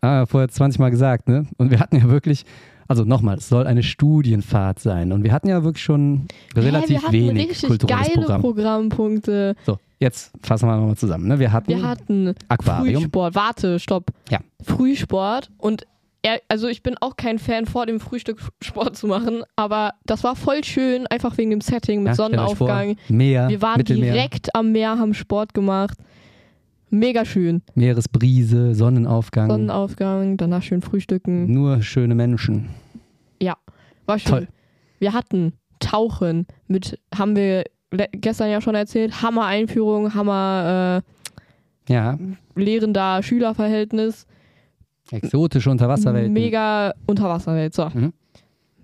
Ah, 0.00 0.26
vorher 0.26 0.48
20 0.48 0.78
Mal 0.78 0.90
gesagt, 0.90 1.28
ne? 1.28 1.46
Und 1.56 1.70
wir 1.70 1.80
hatten 1.80 1.96
ja 1.96 2.08
wirklich, 2.08 2.44
also 2.88 3.04
nochmal, 3.04 3.38
es 3.38 3.48
soll 3.48 3.66
eine 3.66 3.82
Studienfahrt 3.82 4.78
sein. 4.78 5.12
Und 5.12 5.24
wir 5.24 5.32
hatten 5.32 5.48
ja 5.48 5.64
wirklich 5.64 5.84
schon 5.84 6.26
relativ 6.56 7.02
Hä, 7.02 7.12
wir 7.12 7.28
wenig 7.28 7.48
richtig 7.50 7.68
kulturelles 7.68 8.06
geile 8.08 8.20
Programm. 8.20 8.40
Programmpunkte. 8.42 9.54
So, 9.64 9.78
jetzt 9.98 10.32
fassen 10.42 10.68
wir 10.68 10.76
nochmal 10.76 10.96
zusammen. 10.96 11.28
Ne? 11.28 11.38
Wir 11.38 11.52
hatten 11.52 11.68
Wir 11.68 11.82
hatten 11.82 12.34
Aquarium. 12.48 13.02
Frühsport. 13.02 13.34
Warte, 13.34 13.78
stopp. 13.78 14.10
Ja. 14.30 14.40
Frühsport 14.62 15.50
und 15.58 15.86
er, 16.22 16.40
also 16.48 16.66
ich 16.66 16.82
bin 16.82 16.96
auch 17.00 17.16
kein 17.16 17.38
Fan 17.38 17.66
vor 17.66 17.86
dem 17.86 18.00
Frühstück 18.00 18.40
Sport 18.60 18.96
zu 18.96 19.06
machen, 19.06 19.42
aber 19.54 19.92
das 20.06 20.24
war 20.24 20.34
voll 20.34 20.64
schön, 20.64 21.06
einfach 21.06 21.38
wegen 21.38 21.50
dem 21.50 21.60
Setting 21.60 22.02
mit 22.02 22.10
Ja, 22.10 22.14
Sonnenaufgang. 22.16 22.96
Meer, 23.08 23.48
Wir 23.48 23.62
waren 23.62 23.78
Mittelmeer, 23.78 24.12
direkt 24.12 24.54
am 24.54 24.72
Meer, 24.72 24.98
haben 24.98 25.14
Sport 25.14 25.54
gemacht. 25.54 25.96
Mega 26.90 27.24
schön. 27.24 27.62
Meeresbrise, 27.74 28.74
Sonnenaufgang. 28.74 29.50
Sonnenaufgang, 29.50 30.36
danach 30.36 30.62
schön 30.62 30.82
frühstücken. 30.82 31.52
Nur 31.52 31.82
schöne 31.82 32.14
Menschen. 32.14 32.68
War 34.06 34.18
schön. 34.18 34.30
Toll. 34.30 34.48
Wir 34.98 35.12
hatten 35.12 35.52
Tauchen 35.80 36.46
mit, 36.68 36.98
haben 37.14 37.36
wir 37.36 37.64
gestern 38.12 38.50
ja 38.50 38.60
schon 38.60 38.74
erzählt, 38.74 39.20
Hammer 39.22 39.46
Einführung, 39.46 40.14
Hammer 40.14 41.02
Ja, 41.88 42.14
äh, 42.14 42.18
lehrender 42.60 43.22
Schülerverhältnis. 43.22 44.26
exotische 45.10 45.70
Unterwasserwelten. 45.70 46.32
Mega 46.32 46.94
Unterwasserwelt. 47.06 47.74
So. 47.74 47.88
Mhm. 47.92 48.12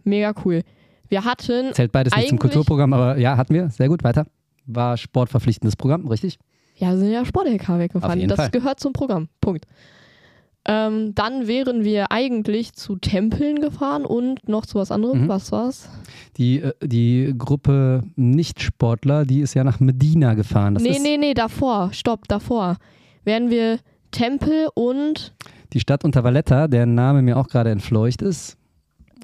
Mega 0.04 0.34
cool. 0.44 0.62
Wir 1.08 1.24
hatten, 1.24 1.72
Zählt 1.72 1.92
beides 1.92 2.14
nicht 2.16 2.28
zum 2.28 2.38
Kulturprogramm, 2.38 2.92
aber 2.92 3.18
ja, 3.18 3.36
hatten 3.36 3.54
wir. 3.54 3.70
Sehr 3.70 3.88
gut, 3.88 4.02
weiter. 4.02 4.26
War 4.66 4.96
sportverpflichtendes 4.96 5.76
Programm, 5.76 6.06
richtig? 6.08 6.38
Ja, 6.76 6.96
sind 6.96 7.10
ja 7.10 7.24
Sport-LK 7.24 7.78
weggefahren. 7.78 8.28
Das 8.28 8.36
Fall. 8.36 8.50
gehört 8.50 8.80
zum 8.80 8.92
Programm. 8.92 9.28
Punkt. 9.40 9.66
Ähm, 10.64 11.12
dann 11.16 11.48
wären 11.48 11.82
wir 11.82 12.12
eigentlich 12.12 12.72
zu 12.74 12.94
Tempeln 12.94 13.60
gefahren 13.60 14.04
und 14.04 14.48
noch 14.48 14.64
zu 14.64 14.78
was 14.78 14.92
anderem. 14.92 15.24
Mhm. 15.24 15.28
Was 15.28 15.50
war's? 15.50 15.88
Die, 16.36 16.60
äh, 16.60 16.72
die 16.80 17.34
Gruppe 17.36 18.04
Nicht-Sportler, 18.14 19.24
die 19.24 19.40
ist 19.40 19.54
ja 19.54 19.64
nach 19.64 19.80
Medina 19.80 20.34
gefahren. 20.34 20.74
Das 20.74 20.84
nee, 20.84 21.00
nee, 21.02 21.16
nee, 21.16 21.34
davor. 21.34 21.92
Stopp, 21.92 22.28
davor. 22.28 22.76
Wären 23.24 23.50
wir 23.50 23.80
Tempel 24.12 24.68
und 24.74 25.34
die 25.72 25.80
Stadt 25.80 26.04
unter 26.04 26.22
Valletta, 26.22 26.68
deren 26.68 26.94
Name 26.94 27.22
mir 27.22 27.38
auch 27.38 27.48
gerade 27.48 27.70
entfleucht 27.70 28.22
ist. 28.22 28.56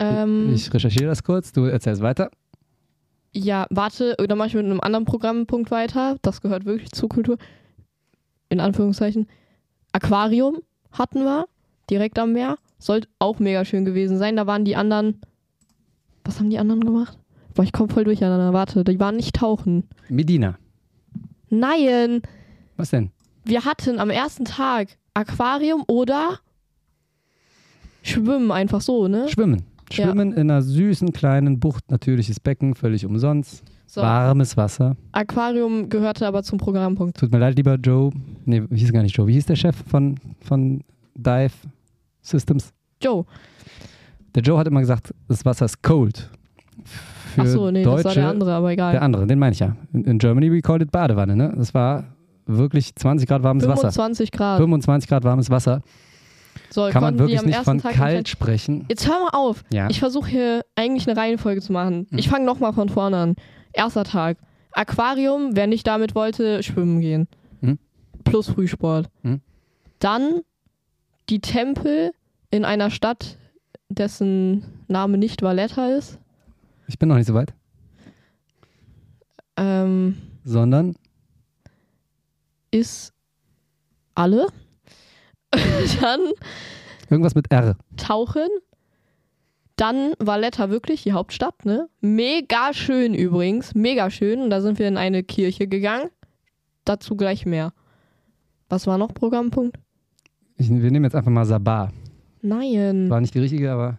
ähm, 0.00 0.52
Ich 0.54 0.72
recherchiere 0.72 1.06
das 1.06 1.22
kurz, 1.22 1.52
du 1.52 1.64
erzählst 1.64 2.02
weiter. 2.02 2.30
Ja, 3.32 3.66
warte, 3.70 4.16
dann 4.16 4.38
mache 4.38 4.48
ich 4.48 4.54
mit 4.54 4.64
einem 4.64 4.80
anderen 4.80 5.04
Programmpunkt 5.04 5.70
weiter. 5.70 6.16
Das 6.22 6.40
gehört 6.40 6.64
wirklich 6.64 6.90
zur 6.92 7.08
Kultur. 7.08 7.38
In 8.48 8.60
Anführungszeichen. 8.60 9.26
Aquarium 9.92 10.58
hatten 10.90 11.24
wir, 11.24 11.46
direkt 11.90 12.18
am 12.18 12.32
Meer. 12.32 12.56
Sollte 12.78 13.08
auch 13.18 13.38
mega 13.38 13.64
schön 13.64 13.84
gewesen 13.84 14.18
sein. 14.18 14.36
Da 14.36 14.46
waren 14.46 14.64
die 14.64 14.76
anderen. 14.76 15.20
Was 16.24 16.38
haben 16.38 16.50
die 16.50 16.58
anderen 16.58 16.80
gemacht? 16.84 17.18
Boah, 17.54 17.62
ich 17.64 17.72
komme 17.72 17.92
voll 17.92 18.04
durcheinander. 18.04 18.52
Warte, 18.52 18.84
die 18.84 19.00
waren 19.00 19.16
nicht 19.16 19.34
tauchen. 19.34 19.84
Medina. 20.08 20.58
Nein, 21.50 22.22
Was 22.76 22.90
denn? 22.90 23.10
wir 23.44 23.64
hatten 23.64 23.98
am 23.98 24.10
ersten 24.10 24.44
Tag 24.44 24.98
Aquarium 25.14 25.82
oder 25.88 26.38
Schwimmen 28.02 28.52
einfach 28.52 28.80
so, 28.80 29.08
ne? 29.08 29.28
Schwimmen. 29.28 29.64
Ja. 29.92 30.04
Schwimmen 30.04 30.32
in 30.32 30.50
einer 30.50 30.62
süßen 30.62 31.12
kleinen 31.12 31.60
Bucht, 31.60 31.90
natürliches 31.90 32.40
Becken, 32.40 32.74
völlig 32.74 33.06
umsonst. 33.06 33.62
So. 33.86 34.02
Warmes 34.02 34.56
Wasser. 34.56 34.96
Aquarium 35.12 35.88
gehörte 35.88 36.26
aber 36.26 36.42
zum 36.42 36.58
Programmpunkt. 36.58 37.16
Tut 37.16 37.32
mir 37.32 37.38
leid, 37.38 37.56
lieber 37.56 37.76
Joe. 37.76 38.10
Nee, 38.44 38.62
hieß 38.70 38.92
gar 38.92 39.02
nicht 39.02 39.16
Joe. 39.16 39.26
Wie 39.26 39.32
hieß 39.32 39.46
der 39.46 39.56
Chef 39.56 39.76
von, 39.88 40.16
von 40.40 40.82
Dive 41.14 41.54
Systems? 42.20 42.72
Joe. 43.02 43.24
Der 44.34 44.42
Joe 44.42 44.58
hat 44.58 44.66
immer 44.66 44.80
gesagt, 44.80 45.14
das 45.26 45.44
Wasser 45.46 45.64
ist 45.64 45.82
cold. 45.82 46.28
Für 47.34 47.42
Achso, 47.42 47.70
nee, 47.70 47.82
Deutsche, 47.82 48.02
das 48.02 48.04
war 48.04 48.14
der 48.14 48.28
andere, 48.28 48.52
aber 48.52 48.70
egal. 48.72 48.92
Der 48.92 49.02
andere, 49.02 49.26
den 49.26 49.38
meine 49.38 49.52
ich 49.52 49.60
ja. 49.60 49.74
In, 49.92 50.04
in 50.04 50.18
Germany 50.18 50.52
we 50.52 50.60
called 50.60 50.82
it 50.82 50.92
Badewanne, 50.92 51.34
ne? 51.34 51.54
Das 51.56 51.72
war 51.72 52.04
wirklich 52.46 52.94
20 52.94 53.26
Grad 53.26 53.42
warmes 53.42 53.66
Wasser. 53.66 53.90
25 53.92 54.32
Grad. 54.32 54.58
25 54.58 55.08
Grad 55.08 55.24
warmes 55.24 55.50
Wasser. 55.50 55.82
So, 56.70 56.88
Kann 56.90 57.02
man 57.02 57.18
wirklich 57.18 57.38
am 57.38 57.46
nicht 57.46 57.54
ersten 57.54 57.80
von 57.80 57.80
Tag 57.80 57.94
kalt 57.94 58.28
sprechen. 58.28 58.84
Jetzt 58.88 59.08
hör 59.08 59.20
mal 59.20 59.30
auf. 59.32 59.64
Ja. 59.72 59.88
Ich 59.88 59.98
versuche 59.98 60.28
hier 60.28 60.64
eigentlich 60.76 61.08
eine 61.08 61.18
Reihenfolge 61.18 61.60
zu 61.60 61.72
machen. 61.72 62.06
Mhm. 62.10 62.18
Ich 62.18 62.28
fange 62.28 62.44
nochmal 62.44 62.72
von 62.72 62.88
vorne 62.88 63.16
an. 63.16 63.36
Erster 63.72 64.04
Tag. 64.04 64.38
Aquarium, 64.72 65.56
wer 65.56 65.66
nicht 65.66 65.86
damit 65.86 66.14
wollte, 66.14 66.62
schwimmen 66.62 67.00
gehen. 67.00 67.26
Mhm. 67.60 67.78
Plus 68.24 68.48
Frühsport. 68.50 69.08
Mhm. 69.22 69.40
Dann 69.98 70.42
die 71.28 71.40
Tempel 71.40 72.12
in 72.50 72.64
einer 72.64 72.90
Stadt, 72.90 73.38
dessen 73.88 74.64
Name 74.88 75.18
nicht 75.18 75.42
Valletta 75.42 75.88
ist. 75.88 76.18
Ich 76.86 76.98
bin 76.98 77.08
noch 77.08 77.16
nicht 77.16 77.26
so 77.26 77.34
weit. 77.34 77.52
Ähm, 79.56 80.16
Sondern 80.44 80.94
ist 82.70 83.12
alle. 84.14 84.46
Dann 86.00 86.20
irgendwas 87.10 87.34
mit 87.34 87.50
R. 87.52 87.76
tauchen. 87.96 88.48
Dann 89.76 90.14
Valletta 90.18 90.70
wirklich, 90.70 91.04
die 91.04 91.12
Hauptstadt, 91.12 91.64
ne? 91.64 91.88
Mega 92.00 92.72
schön 92.72 93.14
übrigens, 93.14 93.74
mega 93.74 94.10
schön. 94.10 94.40
Und 94.40 94.50
da 94.50 94.60
sind 94.60 94.78
wir 94.78 94.88
in 94.88 94.96
eine 94.96 95.22
Kirche 95.22 95.68
gegangen. 95.68 96.10
Dazu 96.84 97.16
gleich 97.16 97.46
mehr. 97.46 97.72
Was 98.68 98.86
war 98.86 98.98
noch 98.98 99.14
Programmpunkt? 99.14 99.76
Ich, 100.56 100.68
wir 100.68 100.90
nehmen 100.90 101.04
jetzt 101.04 101.14
einfach 101.14 101.30
mal 101.30 101.44
Sabah. 101.44 101.92
Nein, 102.42 103.08
War 103.08 103.20
nicht 103.20 103.34
die 103.34 103.38
richtige, 103.38 103.70
aber 103.72 103.98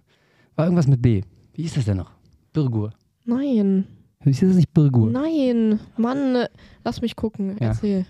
war 0.55 0.65
irgendwas 0.65 0.87
mit 0.87 1.01
B. 1.01 1.21
Wie 1.53 1.63
ist 1.63 1.77
das 1.77 1.85
denn 1.85 1.97
noch? 1.97 2.11
Birgur. 2.53 2.91
nein, 3.25 3.85
Ist 4.25 4.41
das 4.41 4.55
nicht 4.55 4.73
Birgur? 4.73 5.09
nein. 5.09 5.79
Mann, 5.97 6.45
lass 6.83 7.01
mich 7.01 7.15
gucken. 7.15 7.51
Ja. 7.59 7.67
Erzähl. 7.67 8.05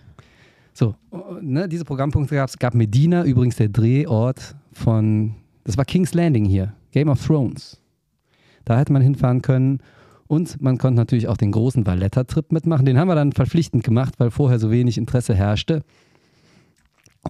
So, 0.73 0.95
ne, 1.41 1.67
diese 1.67 1.85
Programmpunkte 1.85 2.35
gab 2.35 2.49
es. 2.49 2.57
gab 2.57 2.73
Medina, 2.73 3.23
übrigens 3.23 3.57
der 3.57 3.69
Drehort 3.69 4.55
von, 4.71 5.35
das 5.63 5.77
war 5.77 5.85
King's 5.85 6.13
Landing 6.13 6.45
hier, 6.45 6.73
Game 6.91 7.09
of 7.09 7.25
Thrones. 7.25 7.81
Da 8.65 8.77
hätte 8.77 8.93
man 8.93 9.01
hinfahren 9.01 9.41
können. 9.41 9.79
Und 10.27 10.61
man 10.61 10.77
konnte 10.77 10.97
natürlich 10.97 11.27
auch 11.27 11.37
den 11.37 11.51
großen 11.51 11.87
Valletta-Trip 11.87 12.51
mitmachen. 12.51 12.85
Den 12.85 12.99
haben 12.99 13.07
wir 13.07 13.15
dann 13.15 13.31
verpflichtend 13.31 13.83
gemacht, 13.83 14.13
weil 14.19 14.29
vorher 14.29 14.59
so 14.59 14.69
wenig 14.69 14.99
Interesse 14.99 15.33
herrschte. 15.33 15.81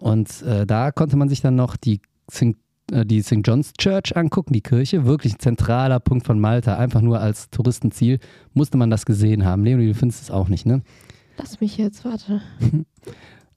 Und 0.01 0.41
äh, 0.41 0.65
da 0.65 0.91
konnte 0.91 1.15
man 1.15 1.29
sich 1.29 1.39
dann 1.39 1.55
noch 1.55 1.77
die 1.77 2.01
St. 2.29 2.55
Äh, 2.91 3.05
die 3.05 3.21
St. 3.21 3.39
John's 3.43 3.73
Church 3.77 4.15
angucken, 4.15 4.53
die 4.53 4.61
Kirche. 4.61 5.05
Wirklich 5.05 5.35
ein 5.35 5.39
zentraler 5.39 5.99
Punkt 5.99 6.25
von 6.25 6.39
Malta. 6.39 6.77
Einfach 6.77 7.01
nur 7.01 7.19
als 7.19 7.49
Touristenziel 7.49 8.19
musste 8.53 8.77
man 8.77 8.89
das 8.89 9.05
gesehen 9.05 9.45
haben. 9.45 9.63
Leonie, 9.63 9.87
du 9.87 9.93
findest 9.95 10.23
es 10.23 10.31
auch 10.31 10.49
nicht, 10.49 10.65
ne? 10.65 10.81
Lass 11.39 11.59
mich 11.61 11.77
jetzt, 11.77 12.05
warte. 12.05 12.41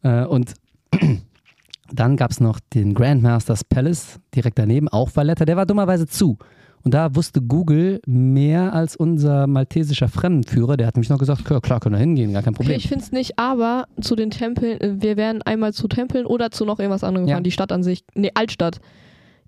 Äh, 0.05 0.25
und 0.25 0.55
dann 1.93 2.17
gab 2.17 2.33
es 2.33 2.41
noch 2.41 2.59
den 2.75 2.93
Grandmaster's 2.93 3.63
Palace 3.63 4.19
direkt 4.35 4.59
daneben, 4.59 4.89
auch 4.89 5.11
Valletta. 5.15 5.45
Der 5.45 5.57
war 5.57 5.65
dummerweise 5.65 6.09
zu. 6.09 6.39
Und 6.83 6.93
da 6.95 7.15
wusste 7.15 7.41
Google 7.41 8.01
mehr 8.05 8.73
als 8.73 8.97
unser 8.97 9.47
maltesischer 9.47 10.09
Fremdenführer. 10.09 10.77
Der 10.77 10.89
hat 10.89 10.97
nämlich 10.97 11.09
noch 11.11 11.21
gesagt, 11.21 11.45
klar, 11.45 11.79
können 11.79 11.95
wir 11.95 12.01
hingehen, 12.01 12.33
gar 12.33 12.43
kein 12.43 12.55
Okay, 12.55 12.65
Problem. 12.65 12.77
ich 12.79 12.89
finde 12.89 13.05
es 13.05 13.13
nicht, 13.13 13.39
aber 13.39 13.87
zu 14.01 14.17
den 14.17 14.31
Tempeln, 14.33 14.81
äh, 14.81 15.01
wir 15.01 15.17
wären 15.17 15.41
einmal 15.43 15.73
zu 15.73 15.87
Tempeln 15.87 16.27
oder 16.27 16.51
zu 16.51 16.65
noch 16.65 16.81
irgendwas 16.81 17.05
anderem 17.05 17.29
Ja. 17.29 17.35
gefahren. 17.35 17.45
Die 17.45 17.53
Stadt 17.53 17.71
an 17.71 17.85
sich, 17.85 18.05
nee, 18.17 18.33
Altstadt. 18.35 18.81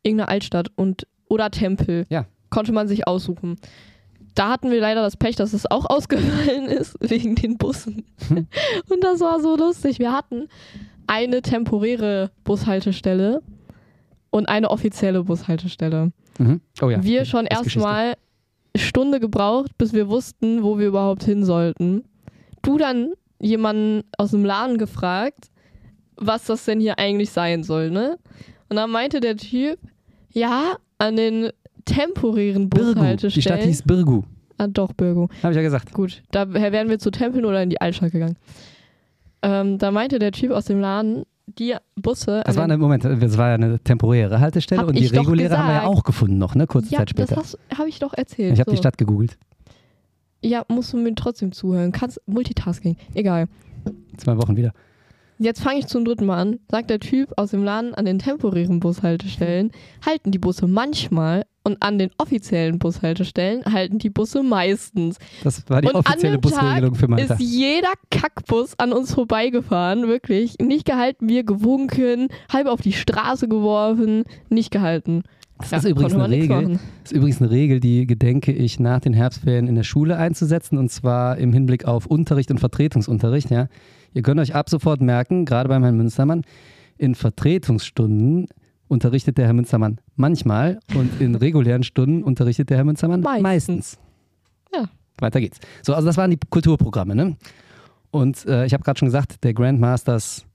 Irgendeine 0.04 0.28
Altstadt 0.28 0.68
und 0.76 1.08
oder 1.28 1.50
Tempel. 1.50 2.04
Ja. 2.10 2.26
Konnte 2.50 2.70
man 2.70 2.86
sich 2.86 3.08
aussuchen. 3.08 3.56
Da 4.34 4.50
hatten 4.50 4.70
wir 4.70 4.80
leider 4.80 5.02
das 5.02 5.16
Pech, 5.16 5.36
dass 5.36 5.52
es 5.52 5.70
auch 5.70 5.84
ausgefallen 5.88 6.66
ist, 6.66 6.96
wegen 7.00 7.34
den 7.34 7.56
Bussen. 7.56 8.04
Hm. 8.28 8.46
Und 8.88 9.04
das 9.04 9.20
war 9.20 9.40
so 9.40 9.56
lustig. 9.56 9.98
Wir 9.98 10.12
hatten 10.12 10.48
eine 11.06 11.42
temporäre 11.42 12.30
Bushaltestelle 12.44 13.42
und 14.30 14.48
eine 14.48 14.70
offizielle 14.70 15.22
Bushaltestelle. 15.24 16.12
Mhm. 16.38 16.60
Oh 16.82 16.90
ja. 16.90 17.02
wir 17.02 17.24
schon 17.24 17.46
erstmal 17.46 18.14
Stunde 18.76 19.20
gebraucht, 19.20 19.76
bis 19.78 19.92
wir 19.92 20.08
wussten, 20.08 20.62
wo 20.62 20.78
wir 20.78 20.88
überhaupt 20.88 21.22
hin 21.22 21.44
sollten. 21.44 22.04
Du 22.62 22.78
dann 22.78 23.12
jemanden 23.40 24.02
aus 24.18 24.32
dem 24.32 24.44
Laden 24.44 24.78
gefragt, 24.78 25.50
was 26.16 26.46
das 26.46 26.64
denn 26.64 26.80
hier 26.80 26.98
eigentlich 26.98 27.30
sein 27.30 27.62
soll, 27.62 27.90
ne? 27.90 28.18
Und 28.68 28.76
dann 28.76 28.90
meinte 28.90 29.20
der 29.20 29.36
Typ, 29.36 29.78
ja, 30.30 30.76
an 30.98 31.16
den 31.16 31.50
temporären 31.84 32.68
Birgu. 32.68 32.94
Die 32.94 32.94
Stadt 32.94 33.20
Bushaltestellen. 33.20 33.68
hieß 33.68 33.82
Birgu. 33.82 34.22
ah, 34.58 34.66
doch, 34.66 34.92
Birgu. 34.92 35.28
Habe 35.42 35.52
ich 35.52 35.56
ja 35.56 35.62
gesagt. 35.62 35.92
Gut, 35.92 36.22
da 36.30 36.52
wären 36.52 36.88
wir 36.88 36.98
zu 36.98 37.10
Tempeln 37.10 37.44
oder 37.44 37.62
in 37.62 37.70
die 37.70 37.80
Altstadt 37.80 38.12
gegangen. 38.12 38.36
Ähm, 39.42 39.78
da 39.78 39.90
meinte 39.90 40.18
der 40.18 40.32
Typ 40.32 40.52
aus 40.52 40.64
dem 40.64 40.80
Laden, 40.80 41.24
die 41.46 41.74
Busse. 41.96 42.42
Das 42.46 42.56
an 42.56 42.56
war 42.56 42.64
eine, 42.64 42.78
Moment, 42.78 43.04
das 43.04 43.36
war 43.36 43.48
ja 43.48 43.54
eine 43.54 43.78
temporäre 43.78 44.40
Haltestelle 44.40 44.86
und 44.86 44.98
die 44.98 45.06
reguläre 45.06 45.58
haben 45.58 45.68
wir 45.68 45.74
ja 45.74 45.86
auch 45.86 46.02
gefunden 46.02 46.38
noch, 46.38 46.54
ne? 46.54 46.66
Kurze 46.66 46.90
ja, 46.90 46.98
Zeit 46.98 47.10
später. 47.10 47.34
das 47.34 47.58
habe 47.76 47.88
ich 47.88 47.98
doch 47.98 48.14
erzählt. 48.14 48.54
Ich 48.54 48.60
habe 48.60 48.70
so. 48.70 48.74
die 48.74 48.78
Stadt 48.78 48.96
gegoogelt. 48.96 49.36
Ja, 50.42 50.64
musst 50.68 50.92
du 50.92 50.98
mir 50.98 51.14
trotzdem 51.14 51.52
zuhören. 51.52 51.92
Kannst 51.92 52.20
Multitasking. 52.26 52.96
Egal. 53.14 53.48
Zwei 54.16 54.36
Wochen 54.36 54.56
wieder. 54.56 54.72
Jetzt 55.38 55.62
fange 55.62 55.80
ich 55.80 55.86
zum 55.86 56.04
dritten 56.04 56.26
Mal 56.26 56.40
an. 56.40 56.60
Sagt 56.70 56.90
der 56.90 57.00
Typ 57.00 57.32
aus 57.36 57.50
dem 57.50 57.64
Laden 57.64 57.94
an 57.94 58.04
den 58.04 58.18
temporären 58.18 58.80
Bushaltestellen, 58.80 59.72
halten 60.04 60.30
die 60.30 60.38
Busse 60.38 60.66
manchmal 60.66 61.44
und 61.64 61.82
an 61.82 61.98
den 61.98 62.10
offiziellen 62.18 62.78
Bushaltestellen 62.78 63.64
halten 63.64 63.98
die 63.98 64.10
Busse 64.10 64.42
meistens. 64.42 65.16
Das 65.42 65.62
war 65.68 65.80
die 65.80 65.88
Und 65.88 65.94
offizielle 65.96 66.38
Busregelung 66.38 66.94
für 66.94 67.08
Malta. 67.08 67.34
Ist 67.34 67.40
jeder 67.40 67.92
Kackbus 68.10 68.78
an 68.78 68.92
uns 68.92 69.14
vorbeigefahren, 69.14 70.06
wirklich. 70.06 70.56
Nicht 70.60 70.84
gehalten, 70.84 71.28
wir 71.28 71.42
gewunken, 71.42 72.28
halb 72.52 72.66
auf 72.66 72.82
die 72.82 72.92
Straße 72.92 73.48
geworfen, 73.48 74.24
nicht 74.50 74.70
gehalten. 74.70 75.22
Das 75.58 75.70
Ja, 75.70 75.78
ist 75.78 75.84
übrigens 75.84 76.14
eine 76.14 76.28
Regel. 76.28 76.78
ist 77.04 77.12
übrigens 77.12 77.40
eine 77.40 77.50
Regel, 77.50 77.80
die 77.80 78.06
gedenke 78.06 78.52
ich 78.52 78.78
nach 78.78 79.00
den 79.00 79.14
Herbstferien 79.14 79.66
in 79.66 79.74
der 79.76 79.84
Schule 79.84 80.16
einzusetzen 80.18 80.76
und 80.78 80.90
zwar 80.90 81.38
im 81.38 81.52
Hinblick 81.52 81.86
auf 81.86 82.06
Unterricht 82.06 82.50
und 82.50 82.58
Vertretungsunterricht. 82.58 83.50
Ja. 83.50 83.68
Ihr 84.12 84.22
könnt 84.22 84.40
euch 84.40 84.54
ab 84.54 84.68
sofort 84.68 85.00
merken, 85.00 85.44
gerade 85.44 85.68
beim 85.68 85.82
Herrn 85.82 85.96
Münstermann, 85.96 86.42
in 86.98 87.14
Vertretungsstunden 87.14 88.48
unterrichtet 88.88 89.38
der 89.38 89.46
Herr 89.46 89.52
Münstermann 89.52 89.98
manchmal 90.16 90.78
und 90.94 91.20
in 91.20 91.34
regulären 91.34 91.82
Stunden 91.82 92.22
unterrichtet 92.22 92.70
der 92.70 92.76
Herr 92.78 92.84
Münstermann 92.84 93.20
meistens. 93.20 93.42
Meistens. 93.42 93.98
Ja. 94.72 94.84
Weiter 95.18 95.40
geht's. 95.40 95.58
So, 95.82 95.94
also 95.94 96.06
das 96.06 96.16
waren 96.16 96.30
die 96.30 96.38
Kulturprogramme, 96.50 97.14
ne? 97.14 97.36
Und 98.10 98.46
äh, 98.46 98.64
ich 98.66 98.72
habe 98.74 98.84
gerade 98.84 98.98
schon 98.98 99.06
gesagt, 99.06 99.42
der 99.42 99.54
Grandmasters 99.54 100.46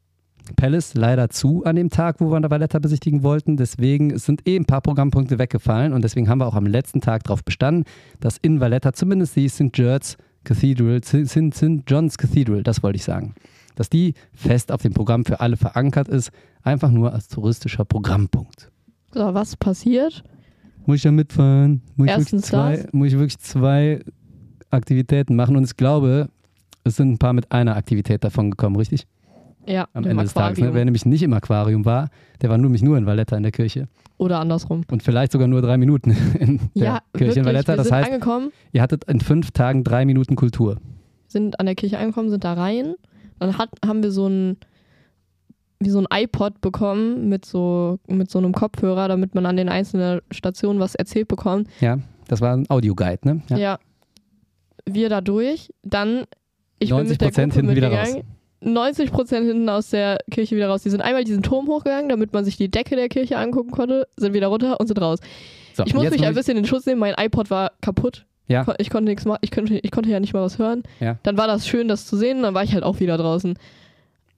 Palace 0.56 0.94
leider 0.94 1.30
zu 1.30 1.64
an 1.66 1.76
dem 1.76 1.90
Tag, 1.90 2.20
wo 2.20 2.32
wir 2.32 2.40
der 2.40 2.52
Valletta 2.52 2.80
besichtigen 2.80 3.24
wollten. 3.24 3.58
Deswegen 3.58 4.12
es 4.12 4.26
sind 4.26 4.48
eh 4.48 4.56
ein 4.56 4.66
paar 4.66 4.82
Programmpunkte 4.82 5.40
weggefallen 5.40 5.94
und 5.94 6.04
deswegen 6.04 6.30
haben 6.30 6.40
wir 6.40 6.48
auch 6.48 6.56
am 6.56 6.66
letzten 6.66 7.02
Tag 7.02 7.24
darauf 7.24 7.44
bestanden, 7.44 7.84
dass 8.20 8.38
in 8.38 8.60
Valletta 8.60 8.94
zumindest 8.94 9.36
die 9.36 9.50
St. 9.50 9.72
George's 9.72 10.18
Cathedral, 10.44 11.04
St. 11.04 11.54
St. 11.54 11.84
John's 11.88 12.18
Cathedral, 12.18 12.64
das 12.64 12.82
wollte 12.82 12.96
ich 12.96 13.04
sagen, 13.04 13.36
dass 13.80 13.90
die 13.90 14.14
fest 14.34 14.74
auf 14.74 14.82
dem 14.82 14.94
Programm 14.94 15.24
für 15.24 15.40
alle 15.40 15.56
verankert 15.56 16.10
ist, 16.10 16.32
einfach 16.64 16.92
nur 16.92 17.14
als 17.14 17.30
touristischer 17.30 17.86
Programmpunkt. 17.86 18.70
So, 19.14 19.34
was 19.34 19.56
passiert? 19.56 20.22
Muss 20.86 20.98
ich 20.98 21.04
da 21.04 21.12
mitfahren? 21.12 21.82
Muss 21.96 22.08
ich, 22.08 22.12
wirklich 22.12 22.18
Erstens 22.18 22.42
zwei, 22.48 22.86
muss 22.92 23.08
ich 23.08 23.14
wirklich 23.14 23.40
zwei 23.40 24.02
Aktivitäten 24.70 25.38
machen? 25.38 25.56
Und 25.56 25.64
ich 25.64 25.78
glaube, 25.78 26.28
es 26.84 26.98
sind 26.98 27.14
ein 27.14 27.18
paar 27.20 27.32
mit 27.32 27.54
einer 27.54 27.78
Aktivität 27.78 28.22
davon 28.26 28.52
gekommen, 28.52 28.76
richtig? 28.76 29.08
Ja, 29.66 29.88
Am 29.94 30.04
Ende 30.04 30.24
des 30.24 30.34
Tages. 30.34 30.58
Ne? 30.58 30.66
Aquarium. 30.66 30.76
Wer 30.76 30.86
nämlich 30.86 31.06
nicht 31.06 31.24
im 31.24 31.32
Aquarium 31.32 31.86
war, 31.86 32.10
der 32.42 32.50
war 32.50 32.58
nämlich 32.58 32.82
nur 32.82 32.98
in 32.98 33.06
Valletta 33.06 33.38
in 33.38 33.44
der 33.44 33.54
Kirche. 33.54 33.88
Oder 34.18 34.42
andersrum. 34.42 34.82
Und 34.92 35.04
vielleicht 35.04 35.32
sogar 35.32 35.48
nur 35.48 35.62
drei 35.62 35.78
Minuten 35.78 36.12
in 36.40 36.60
der 36.76 36.84
ja, 36.84 37.00
Kirche 37.14 37.28
wirklich. 37.28 37.38
in 37.38 37.46
Valletta. 37.46 37.78
Das 37.78 37.90
heißt, 37.94 38.12
angekommen, 38.12 38.52
ihr 38.74 38.82
hattet 38.82 39.06
in 39.06 39.22
fünf 39.22 39.52
Tagen 39.52 39.86
drei 39.86 40.04
Minuten 40.04 40.36
Kultur. 40.36 40.80
sind 41.30 41.62
an 41.62 41.66
der 41.66 41.76
Kirche 41.76 41.98
angekommen, 41.98 42.30
sind 42.30 42.44
da 42.44 42.56
rein. 42.56 42.96
Dann 43.40 43.58
hat, 43.58 43.70
haben 43.86 44.04
wir 44.04 44.12
so 44.12 44.28
ein 44.28 44.58
wie 45.82 45.90
so 45.90 46.00
ein 46.00 46.08
iPod 46.12 46.60
bekommen 46.60 47.30
mit 47.30 47.46
so 47.46 48.00
mit 48.08 48.30
so 48.30 48.40
einem 48.40 48.54
Kopfhörer, 48.54 49.08
damit 49.08 49.34
man 49.34 49.46
an 49.46 49.56
den 49.56 49.70
einzelnen 49.70 50.22
Stationen 50.30 50.80
was 50.80 50.96
erzählt 50.96 51.30
bekommt. 51.30 51.70
Ja, 51.80 52.00
das 52.28 52.42
war 52.42 52.56
ein 52.56 52.70
Audioguide, 52.70 53.20
ne? 53.24 53.42
Ja. 53.50 53.58
Ja. 53.58 53.80
Wir 54.86 55.10
da 55.10 55.22
durch, 55.22 55.74
dann 55.84 56.26
ich 56.80 56.90
bin 56.90 57.08
mit 57.08 57.22
der 57.22 57.30
90% 57.30 57.32
Gruppe 57.32 57.42
hinten 57.42 57.76
wieder 57.76 57.90
mitgegangen. 57.90 58.24
90 58.62 59.12
Prozent 59.12 59.48
hinten 59.48 59.70
aus 59.70 59.90
der 59.90 60.18
Kirche 60.32 60.56
wieder 60.56 60.68
raus. 60.68 60.84
Die 60.84 60.90
sind 60.90 61.02
einmal 61.02 61.24
diesen 61.24 61.44
Turm 61.44 61.68
hochgegangen, 61.68 62.10
damit 62.10 62.34
man 62.34 62.44
sich 62.44 62.58
die 62.58 62.70
Decke 62.70 62.96
der 62.96 63.08
Kirche 63.08 63.38
angucken 63.38 63.72
konnte, 63.72 64.08
sind 64.18 64.34
wieder 64.34 64.48
runter 64.48 64.80
und 64.80 64.88
sind 64.88 65.00
raus. 65.02 65.20
So, 65.74 65.84
Ich 65.86 65.94
muss 65.94 66.10
mich 66.10 66.26
ein 66.26 66.34
bisschen 66.34 66.58
in 66.58 66.66
Schutz 66.66 66.86
nehmen, 66.86 67.00
mein 67.00 67.16
iPod 67.18 67.50
war 67.50 67.72
kaputt. 67.82 68.26
Ja. 68.50 68.66
Ich 68.80 68.90
konnte 68.90 69.10
nichts 69.10 69.26
machen, 69.26 69.40
ich 69.42 69.52
konnte, 69.52 69.78
ich 69.78 69.92
konnte 69.92 70.10
ja 70.10 70.20
nicht 70.20 70.34
mal 70.34 70.42
was 70.42 70.58
hören. 70.60 70.84
Ja. 71.00 71.18
Dann 71.24 71.38
war 71.38 71.48
das 71.48 71.66
schön, 71.68 71.88
das 71.88 72.06
zu 72.06 72.18
sehen, 72.18 72.42
dann 72.42 72.54
war 72.54 72.64
ich 72.64 72.74
halt 72.74 72.84
auch 72.84 73.00
wieder 73.00 73.16
draußen. 73.18 73.58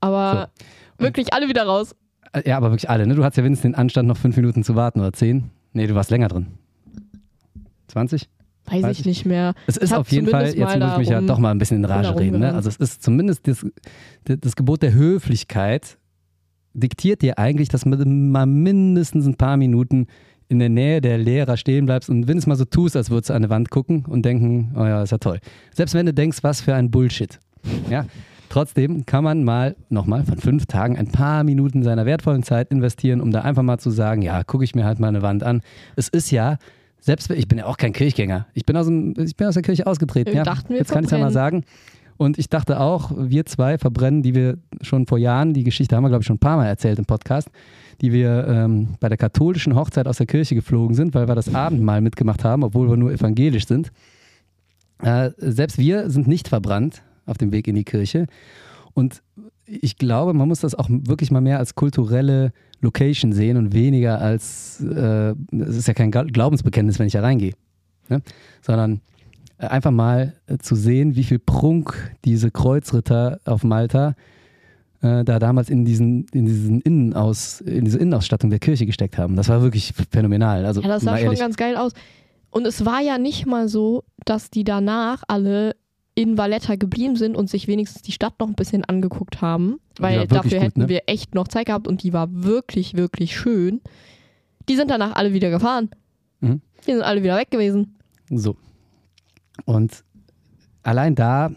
Aber 0.01 0.49
Und- 0.97 1.05
wirklich 1.05 1.33
alle 1.33 1.47
wieder 1.47 1.63
raus. 1.63 1.95
Äh, 2.33 2.43
Ja, 2.47 2.57
aber 2.57 2.71
wirklich 2.71 2.89
alle, 2.89 3.07
ne? 3.07 3.15
Du 3.15 3.23
hattest 3.23 3.37
ja 3.37 3.43
wenigstens 3.43 3.71
den 3.71 3.75
Anstand, 3.75 4.07
noch 4.07 4.17
fünf 4.17 4.35
Minuten 4.35 4.63
zu 4.63 4.75
warten 4.75 4.99
oder 4.99 5.13
zehn. 5.13 5.49
Nee, 5.73 5.87
du 5.87 5.95
warst 5.95 6.11
länger 6.11 6.27
drin. 6.27 6.47
20? 7.87 8.29
Weiß, 8.65 8.83
Weiß 8.83 8.91
ich 8.93 8.99
ich. 9.01 9.05
nicht 9.05 9.25
mehr. 9.25 9.53
Es 9.67 9.75
ist 9.77 9.93
auf 9.93 10.11
jeden 10.11 10.27
Fall, 10.27 10.45
jetzt 10.45 10.57
muss 10.57 10.73
ich 10.93 10.97
mich 10.97 11.09
ja 11.09 11.19
doch 11.21 11.39
mal 11.39 11.51
ein 11.51 11.57
bisschen 11.57 11.77
in 11.77 11.85
Rage 11.85 12.17
reden. 12.17 12.39
Ne? 12.39 12.53
Also 12.53 12.69
es 12.69 12.77
ist 12.77 13.01
zumindest 13.03 13.47
das, 13.47 13.65
das 14.25 14.55
Gebot 14.55 14.81
der 14.81 14.93
Höflichkeit 14.93 15.97
diktiert 16.73 17.21
dir 17.21 17.37
eigentlich, 17.37 17.67
dass 17.69 17.85
man 17.85 18.29
mal 18.31 18.45
mindestens 18.45 19.25
ein 19.25 19.35
paar 19.35 19.57
Minuten 19.57 20.07
in 20.51 20.59
der 20.59 20.69
Nähe 20.69 20.99
der 20.99 21.17
Lehrer 21.17 21.55
stehen 21.55 21.85
bleibst 21.85 22.09
und 22.09 22.27
wenn 22.27 22.37
es 22.37 22.45
mal 22.45 22.55
so 22.57 22.65
tust, 22.65 22.97
als 22.97 23.09
würdest 23.09 23.29
du 23.29 23.33
an 23.33 23.37
eine 23.37 23.49
Wand 23.49 23.69
gucken 23.69 24.05
und 24.05 24.23
denken, 24.25 24.73
oh 24.75 24.83
ja, 24.83 25.01
ist 25.01 25.11
ja 25.11 25.17
toll. 25.17 25.39
Selbst 25.73 25.95
wenn 25.95 26.05
du 26.05 26.13
denkst, 26.13 26.39
was 26.41 26.59
für 26.59 26.75
ein 26.75 26.91
Bullshit. 26.91 27.39
Ja? 27.89 28.05
Trotzdem 28.49 29.05
kann 29.05 29.23
man 29.23 29.45
mal 29.45 29.77
nochmal 29.89 30.25
von 30.25 30.37
fünf 30.37 30.65
Tagen 30.65 30.97
ein 30.97 31.07
paar 31.07 31.45
Minuten 31.45 31.83
seiner 31.83 32.05
wertvollen 32.05 32.43
Zeit 32.43 32.69
investieren, 32.69 33.21
um 33.21 33.31
da 33.31 33.41
einfach 33.41 33.63
mal 33.63 33.77
zu 33.77 33.91
sagen, 33.91 34.21
ja, 34.21 34.43
gucke 34.43 34.65
ich 34.65 34.75
mir 34.75 34.83
halt 34.83 34.99
mal 34.99 35.07
eine 35.07 35.21
Wand 35.21 35.41
an. 35.41 35.61
Es 35.95 36.09
ist 36.09 36.31
ja, 36.31 36.57
selbst 36.99 37.31
ich 37.31 37.47
bin 37.47 37.59
ja 37.59 37.65
auch 37.65 37.77
kein 37.77 37.93
Kirchgänger. 37.93 38.47
Ich 38.53 38.65
bin 38.65 38.75
aus, 38.75 38.87
dem, 38.87 39.13
ich 39.17 39.37
bin 39.37 39.47
aus 39.47 39.53
der 39.53 39.63
Kirche 39.63 39.87
ausgetreten. 39.87 40.31
Wir 40.31 40.39
Ja? 40.39 40.43
dachten, 40.43 40.69
wir 40.69 40.79
Jetzt 40.79 40.91
kann 40.91 41.05
ich 41.05 41.11
ja 41.11 41.17
mal 41.17 41.31
sagen. 41.31 41.63
Und 42.17 42.37
ich 42.37 42.49
dachte 42.49 42.81
auch, 42.81 43.11
wir 43.15 43.45
zwei 43.45 43.77
verbrennen, 43.77 44.21
die 44.21 44.35
wir 44.35 44.57
schon 44.81 45.07
vor 45.07 45.17
Jahren, 45.17 45.53
die 45.53 45.63
Geschichte 45.63 45.95
haben 45.95 46.03
wir, 46.03 46.09
glaube 46.09 46.21
ich, 46.23 46.27
schon 46.27 46.35
ein 46.35 46.39
paar 46.39 46.57
Mal 46.57 46.67
erzählt 46.67 46.99
im 46.99 47.05
Podcast, 47.05 47.49
die 48.01 48.11
wir 48.11 48.47
ähm, 48.47 48.89
bei 48.99 49.09
der 49.09 49.17
katholischen 49.17 49.75
Hochzeit 49.75 50.07
aus 50.07 50.17
der 50.17 50.25
Kirche 50.25 50.55
geflogen 50.55 50.95
sind, 50.95 51.13
weil 51.13 51.27
wir 51.27 51.35
das 51.35 51.53
Abendmahl 51.53 52.01
mitgemacht 52.01 52.43
haben, 52.43 52.63
obwohl 52.63 52.89
wir 52.89 52.97
nur 52.97 53.11
evangelisch 53.11 53.67
sind. 53.67 53.91
Äh, 55.03 55.31
selbst 55.37 55.77
wir 55.77 56.09
sind 56.09 56.27
nicht 56.27 56.47
verbrannt 56.47 57.03
auf 57.25 57.37
dem 57.37 57.51
Weg 57.51 57.67
in 57.67 57.75
die 57.75 57.83
Kirche. 57.83 58.25
Und 58.93 59.21
ich 59.65 59.97
glaube, 59.97 60.33
man 60.33 60.47
muss 60.47 60.61
das 60.61 60.75
auch 60.75 60.89
wirklich 60.89 61.31
mal 61.31 61.41
mehr 61.41 61.59
als 61.59 61.75
kulturelle 61.75 62.51
Location 62.81 63.31
sehen 63.31 63.57
und 63.57 63.73
weniger 63.73 64.19
als, 64.19 64.81
äh, 64.81 65.33
es 65.51 65.77
ist 65.77 65.87
ja 65.87 65.93
kein 65.93 66.11
Gla- 66.11 66.31
Glaubensbekenntnis, 66.31 66.99
wenn 66.99 67.07
ich 67.07 67.13
da 67.13 67.21
reingehe, 67.21 67.53
ne? 68.09 68.21
sondern 68.61 69.01
äh, 69.59 69.67
einfach 69.67 69.91
mal 69.91 70.33
äh, 70.47 70.57
zu 70.57 70.75
sehen, 70.75 71.15
wie 71.15 71.23
viel 71.23 71.39
Prunk 71.39 72.15
diese 72.25 72.49
Kreuzritter 72.49 73.39
auf 73.45 73.63
Malta 73.63 74.09
äh, 74.09 74.13
da 75.01 75.23
damals 75.39 75.69
in 75.69 75.83
diesen, 75.83 76.27
in 76.31 76.45
diesen 76.45 76.81
Innenaus, 76.81 77.61
in 77.61 77.85
diese 77.85 77.97
Innenausstattung 77.97 78.51
der 78.51 78.59
Kirche 78.59 78.85
gesteckt 78.85 79.17
haben. 79.17 79.35
Das 79.35 79.49
war 79.49 79.61
wirklich 79.61 79.93
phänomenal. 80.11 80.65
Also, 80.65 80.81
Ja, 80.81 80.87
das 80.87 81.03
sah 81.03 81.17
schon 81.17 81.25
ehrlich. 81.25 81.39
ganz 81.39 81.57
geil 81.57 81.75
aus. 81.75 81.93
Und 82.51 82.67
es 82.67 82.85
war 82.85 83.01
ja 83.01 83.17
nicht 83.17 83.45
mal 83.45 83.67
so, 83.67 84.03
dass 84.25 84.51
die 84.51 84.63
danach 84.63 85.23
alle 85.27 85.75
in 86.13 86.37
Valletta 86.37 86.75
geblieben 86.75 87.15
sind 87.15 87.35
und 87.35 87.49
sich 87.49 87.67
wenigstens 87.67 88.01
die 88.01 88.11
Stadt 88.11 88.39
noch 88.39 88.47
ein 88.47 88.55
bisschen 88.55 88.83
angeguckt 88.85 89.41
haben. 89.41 89.79
Weil 89.97 90.27
dafür 90.27 90.59
gut, 90.59 90.61
hätten 90.61 90.79
ne? 90.81 90.89
wir 90.89 91.03
echt 91.07 91.33
noch 91.33 91.47
Zeit 91.47 91.67
gehabt 91.67 91.87
und 91.87 92.03
die 92.03 92.13
war 92.13 92.27
wirklich, 92.31 92.95
wirklich 92.95 93.35
schön. 93.35 93.81
Die 94.67 94.75
sind 94.75 94.91
danach 94.91 95.15
alle 95.15 95.33
wieder 95.33 95.49
gefahren. 95.49 95.89
Mhm. 96.41 96.61
Die 96.85 96.91
sind 96.91 97.01
alle 97.01 97.23
wieder 97.23 97.37
weg 97.37 97.49
gewesen. 97.49 97.95
So. 98.29 98.55
Und 99.65 100.03
allein 100.83 101.15
da 101.15 101.51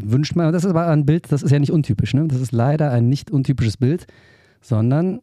wünscht 0.00 0.36
man, 0.36 0.52
das 0.52 0.64
ist 0.64 0.70
aber 0.70 0.86
ein 0.86 1.06
Bild, 1.06 1.30
das 1.30 1.42
ist 1.42 1.50
ja 1.50 1.58
nicht 1.58 1.72
untypisch, 1.72 2.14
ne? 2.14 2.26
Das 2.28 2.40
ist 2.40 2.52
leider 2.52 2.90
ein 2.90 3.08
nicht 3.08 3.30
untypisches 3.30 3.76
Bild, 3.76 4.06
sondern, 4.60 5.20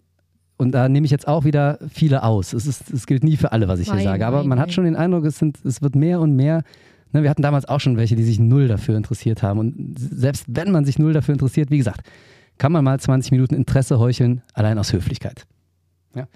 und 0.58 0.72
da 0.72 0.90
nehme 0.90 1.06
ich 1.06 1.12
jetzt 1.12 1.28
auch 1.28 1.46
wieder 1.46 1.80
viele 1.90 2.24
aus. 2.24 2.54
Es, 2.54 2.66
ist, 2.66 2.92
es 2.92 3.08
gilt 3.08 3.24
nie 3.24 3.38
für 3.38 3.52
alle, 3.52 3.68
was 3.68 3.80
ich 3.80 3.88
hier 3.88 3.96
Nein, 3.96 4.06
sage, 4.06 4.26
aber 4.26 4.40
nein, 4.40 4.48
man 4.50 4.60
hat 4.60 4.68
nein. 4.68 4.74
schon 4.74 4.86
den 4.86 4.96
Eindruck, 4.96 5.26
es, 5.26 5.38
sind, 5.38 5.64
es 5.64 5.82
wird 5.82 5.96
mehr 5.96 6.20
und 6.20 6.36
mehr. 6.36 6.64
Ne, 7.12 7.24
wir 7.24 7.30
hatten 7.30 7.42
damals 7.42 7.66
auch 7.68 7.80
schon 7.80 7.98
welche, 7.98 8.16
die 8.16 8.24
sich 8.24 8.40
null 8.40 8.68
dafür 8.68 8.98
interessiert 8.98 9.44
haben. 9.44 9.60
Und 9.60 9.98
selbst 9.98 10.46
wenn 10.48 10.72
man 10.72 10.86
sich 10.86 11.00
null 11.00 11.14
dafür 11.14 11.34
interessiert, 11.34 11.72
wie 11.72 11.78
gesagt, 11.78 12.02
kann 12.58 12.72
man 12.72 12.84
mal 12.84 13.00
20 13.00 13.32
Minuten 13.32 13.56
Interesse 13.56 14.00
heucheln, 14.00 14.42
allein 14.54 14.78
aus 14.78 14.94
Höflichkeit. 14.94 15.46
Ja? 16.14 16.28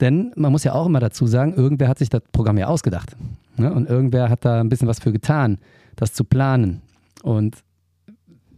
Denn 0.00 0.32
man 0.36 0.52
muss 0.52 0.64
ja 0.64 0.72
auch 0.72 0.86
immer 0.86 1.00
dazu 1.00 1.26
sagen, 1.26 1.52
irgendwer 1.54 1.88
hat 1.88 1.98
sich 1.98 2.08
das 2.08 2.22
Programm 2.32 2.56
ja 2.56 2.66
ausgedacht. 2.66 3.16
Ne? 3.56 3.72
Und 3.72 3.88
irgendwer 3.88 4.30
hat 4.30 4.44
da 4.44 4.60
ein 4.60 4.70
bisschen 4.70 4.88
was 4.88 4.98
für 4.98 5.12
getan, 5.12 5.58
das 5.96 6.14
zu 6.14 6.24
planen. 6.24 6.80
Und 7.22 7.62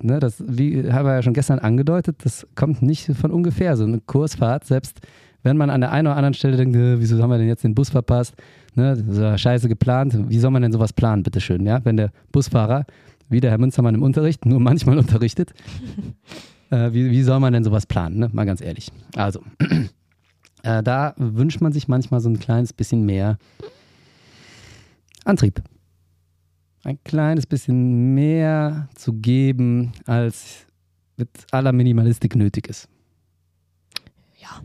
ne, 0.05 0.20
das, 0.20 0.42
wie 0.46 0.90
haben 0.92 1.07
wir 1.07 1.14
ja 1.14 1.22
schon 1.22 1.34
gestern 1.34 1.59
angedeutet, 1.59 2.16
das 2.24 2.46
kommt 2.55 2.82
nicht 2.82 3.14
von 3.16 3.30
ungefähr. 3.30 3.76
So 3.76 3.84
eine 3.84 4.00
Kursfahrt, 4.00 4.64
selbst 4.64 5.00
wenn 5.42 5.57
man 5.57 5.70
an 5.70 5.80
der 5.80 5.92
einen 5.92 6.07
oder 6.07 6.16
anderen 6.16 6.34
Stelle 6.34 6.57
denkt, 6.57 6.76
äh, 6.76 7.00
wieso 7.00 7.20
haben 7.22 7.30
wir 7.30 7.38
denn 7.38 7.48
jetzt 7.48 7.64
den 7.64 7.74
Bus 7.74 7.90
verpasst? 7.90 8.34
Ne, 8.74 9.05
ja 9.12 9.36
scheiße 9.36 9.68
geplant. 9.68 10.16
Wie 10.28 10.38
soll 10.38 10.50
man 10.50 10.62
denn 10.62 10.72
sowas 10.72 10.92
planen, 10.92 11.22
bitteschön? 11.22 11.66
Ja? 11.66 11.84
Wenn 11.84 11.96
der 11.96 12.11
Busfahrer, 12.30 12.86
wie 13.28 13.40
der 13.40 13.50
Herr 13.50 13.59
Münzermann 13.59 13.94
im 13.94 14.03
Unterricht, 14.03 14.46
nur 14.46 14.61
manchmal 14.61 14.98
unterrichtet, 14.98 15.53
äh, 16.70 16.92
wie, 16.92 17.11
wie 17.11 17.22
soll 17.22 17.40
man 17.40 17.53
denn 17.53 17.64
sowas 17.64 17.86
planen? 17.86 18.18
Ne? 18.18 18.30
Mal 18.32 18.46
ganz 18.46 18.61
ehrlich. 18.61 18.90
Also, 19.16 19.40
äh, 20.62 20.82
da 20.82 21.14
wünscht 21.16 21.61
man 21.61 21.72
sich 21.72 21.88
manchmal 21.88 22.20
so 22.20 22.28
ein 22.28 22.38
kleines 22.38 22.72
bisschen 22.72 23.05
mehr 23.05 23.38
Antrieb. 25.24 25.62
Ein 26.85 26.99
kleines 27.05 27.47
bisschen 27.47 28.14
mehr 28.14 28.89
zu 28.95 29.12
geben, 29.12 29.93
als 30.07 30.66
mit 31.16 31.28
aller 31.53 31.72
Minimalistik 31.72 32.35
nötig 32.35 32.68
ist. 32.68 32.89
Ja. 34.41 34.61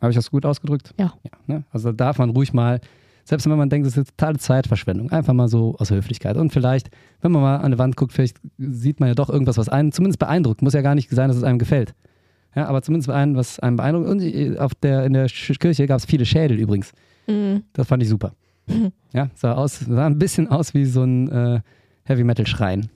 Habe 0.00 0.10
ich 0.10 0.16
das 0.16 0.30
gut 0.30 0.46
ausgedrückt? 0.46 0.94
Ja. 0.98 1.14
ne? 1.46 1.64
Also 1.70 1.90
da 1.90 2.06
darf 2.06 2.18
man 2.18 2.30
ruhig 2.30 2.52
mal, 2.54 2.80
selbst 3.24 3.48
wenn 3.48 3.56
man 3.56 3.68
denkt, 3.68 3.86
das 3.86 3.96
ist 3.96 4.08
totale 4.16 4.38
Zeitverschwendung, 4.38 5.10
einfach 5.10 5.34
mal 5.34 5.48
so 5.48 5.76
aus 5.78 5.90
Höflichkeit. 5.90 6.36
Und 6.36 6.52
vielleicht, 6.52 6.90
wenn 7.20 7.32
man 7.32 7.42
mal 7.42 7.56
an 7.56 7.64
eine 7.64 7.78
Wand 7.78 7.96
guckt, 7.96 8.12
vielleicht 8.12 8.38
sieht 8.58 9.00
man 9.00 9.08
ja 9.08 9.14
doch 9.14 9.28
irgendwas, 9.28 9.58
was 9.58 9.68
einen 9.68 9.92
zumindest 9.92 10.18
beeindruckt. 10.18 10.62
Muss 10.62 10.74
ja 10.74 10.82
gar 10.82 10.94
nicht 10.94 11.10
sein, 11.10 11.28
dass 11.28 11.36
es 11.36 11.44
einem 11.44 11.58
gefällt. 11.58 11.94
Ja, 12.54 12.66
aber 12.66 12.82
zumindest 12.82 13.10
einen, 13.10 13.36
was 13.36 13.58
einem 13.58 13.76
beeindruckt. 13.76 14.08
Und 14.08 14.20
äh, 14.22 14.58
auf 14.58 14.74
der, 14.74 15.04
in 15.04 15.12
der 15.12 15.26
Kirche 15.26 15.86
gab 15.86 15.98
es 15.98 16.06
viele 16.06 16.24
Schädel 16.24 16.58
übrigens. 16.58 16.92
Mhm. 17.26 17.64
Das 17.72 17.88
fand 17.88 18.02
ich 18.02 18.08
super. 18.08 18.32
Ja, 19.12 19.30
sah, 19.34 19.52
aus, 19.52 19.78
sah 19.80 20.06
ein 20.06 20.18
bisschen 20.18 20.48
aus 20.48 20.74
wie 20.74 20.84
so 20.84 21.04
ein 21.04 21.28
äh, 21.30 21.60
Heavy-Metal-Schrein. 22.04 22.88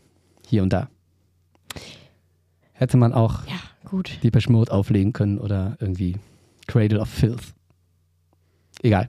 Hier 0.47 0.63
und 0.63 0.73
da. 0.73 0.89
Hätte 2.73 2.97
man 2.97 3.13
auch 3.13 3.47
Ja, 3.47 3.61
gut. 3.85 4.19
Deepesh 4.23 4.49
Mode 4.49 4.73
auflegen 4.73 5.13
können 5.13 5.39
oder 5.39 5.77
irgendwie 5.81 6.17
Cradle 6.67 7.01
of 7.01 7.09
Filth. 7.09 7.55
Egal. 8.83 9.09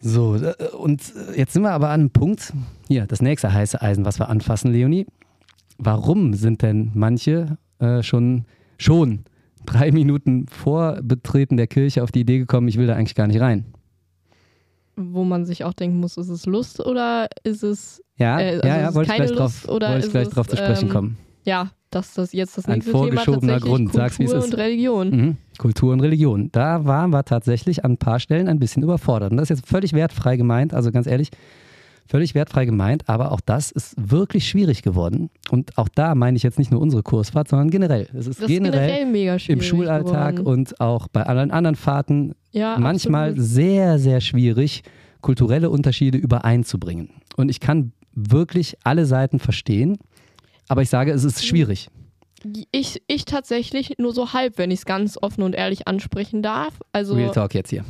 So, 0.00 0.36
äh, 0.36 0.54
und 0.76 1.02
äh, 1.14 1.38
jetzt 1.38 1.52
sind 1.52 1.62
wir 1.62 1.72
aber 1.72 1.88
an 1.90 2.00
einem 2.00 2.10
Punkt. 2.10 2.52
Hier, 2.88 3.06
das 3.06 3.22
nächste 3.22 3.52
heiße 3.52 3.80
Eisen, 3.80 4.04
was 4.04 4.18
wir 4.18 4.28
anfassen, 4.28 4.72
Leonie. 4.72 5.06
Warum 5.78 6.34
sind 6.34 6.62
denn 6.62 6.90
manche 6.94 7.58
äh, 7.78 8.02
schon, 8.02 8.44
schon 8.78 9.24
drei 9.66 9.90
Minuten 9.92 10.46
vor 10.46 11.00
Betreten 11.02 11.56
der 11.56 11.66
Kirche 11.66 12.02
auf 12.02 12.12
die 12.12 12.20
Idee 12.20 12.38
gekommen, 12.38 12.68
ich 12.68 12.78
will 12.78 12.86
da 12.86 12.94
eigentlich 12.94 13.14
gar 13.14 13.26
nicht 13.26 13.40
rein? 13.40 13.66
Wo 14.96 15.24
man 15.24 15.44
sich 15.44 15.64
auch 15.64 15.74
denken 15.74 15.98
muss, 16.00 16.16
ist 16.16 16.28
es 16.30 16.46
Lust 16.46 16.80
oder 16.80 17.28
ist 17.44 17.62
es, 17.62 18.02
Ja, 18.16 18.40
Äh, 18.40 18.54
also 18.56 18.66
ja, 18.66 18.74
ist 18.76 18.82
ja, 18.82 18.94
wollte 18.94 19.10
ich 19.12 19.16
gleich, 19.16 19.30
drauf, 19.30 19.38
Lust 19.38 19.68
oder 19.68 19.86
wollte 19.88 19.98
ich 20.00 20.04
ist 20.06 20.10
gleich 20.12 20.26
es, 20.28 20.32
drauf 20.34 20.48
zu 20.48 20.56
sprechen 20.56 20.86
ähm, 20.88 20.92
kommen. 20.92 21.18
ja, 21.44 21.70
dass 21.90 22.14
das 22.14 22.32
jetzt 22.32 22.56
das 22.58 22.64
Ein 22.66 22.74
nächste 22.74 22.90
Thema 22.92 23.02
vorgeschobener 23.04 23.52
tatsächlich 23.54 23.70
Grund, 23.70 23.92
sag's, 23.92 24.18
wie 24.18 24.24
es 24.24 24.30
Kultur 24.30 24.46
ist. 24.46 24.52
und 24.54 24.58
Religion. 24.60 25.10
Mhm. 25.10 25.36
Kultur 25.58 25.92
und 25.92 26.00
Religion. 26.00 26.48
Da 26.52 26.84
waren 26.84 27.10
wir 27.10 27.24
tatsächlich 27.24 27.84
an 27.84 27.92
ein 27.92 27.96
paar 27.98 28.20
Stellen 28.20 28.48
ein 28.48 28.58
bisschen 28.58 28.82
überfordert. 28.82 29.30
Und 29.30 29.36
das 29.36 29.50
ist 29.50 29.58
jetzt 29.60 29.68
völlig 29.68 29.92
wertfrei 29.92 30.36
gemeint, 30.36 30.74
also 30.74 30.90
ganz 30.90 31.06
ehrlich, 31.06 31.30
völlig 32.08 32.34
wertfrei 32.34 32.64
gemeint, 32.66 33.08
aber 33.08 33.32
auch 33.32 33.40
das 33.40 33.70
ist 33.70 33.94
wirklich 33.98 34.48
schwierig 34.48 34.82
geworden. 34.82 35.30
Und 35.50 35.76
auch 35.78 35.88
da 35.88 36.14
meine 36.14 36.36
ich 36.36 36.42
jetzt 36.42 36.58
nicht 36.58 36.70
nur 36.70 36.80
unsere 36.80 37.02
Kursfahrt, 37.02 37.48
sondern 37.48 37.70
generell. 37.70 38.08
Es 38.14 38.26
ist 38.26 38.28
Das 38.28 38.38
ist 38.40 38.46
generell, 38.48 38.88
generell 38.88 39.06
mega 39.06 39.36
im 39.48 39.60
Schulalltag 39.62 40.36
geworden. 40.36 40.52
und 40.60 40.80
auch 40.80 41.08
bei 41.08 41.22
allen 41.24 41.50
anderen 41.50 41.76
Fahrten 41.76 42.34
ja, 42.56 42.78
manchmal 42.78 43.30
absolut. 43.30 43.48
sehr, 43.48 43.98
sehr 43.98 44.20
schwierig, 44.20 44.82
kulturelle 45.20 45.70
Unterschiede 45.70 46.18
übereinzubringen. 46.18 47.10
Und 47.36 47.50
ich 47.50 47.60
kann 47.60 47.92
wirklich 48.12 48.76
alle 48.82 49.04
Seiten 49.04 49.38
verstehen, 49.38 49.98
aber 50.68 50.82
ich 50.82 50.88
sage, 50.88 51.12
es 51.12 51.22
ist 51.22 51.44
schwierig. 51.44 51.88
Ich, 52.70 53.02
ich 53.08 53.24
tatsächlich 53.24 53.94
nur 53.98 54.12
so 54.12 54.32
halb, 54.32 54.56
wenn 54.56 54.70
ich 54.70 54.80
es 54.80 54.84
ganz 54.86 55.18
offen 55.20 55.42
und 55.42 55.54
ehrlich 55.54 55.86
ansprechen 55.86 56.42
darf. 56.42 56.80
Also 56.92 57.14
Real 57.14 57.32
Talk 57.32 57.54
jetzt 57.54 57.70
hier. 57.70 57.84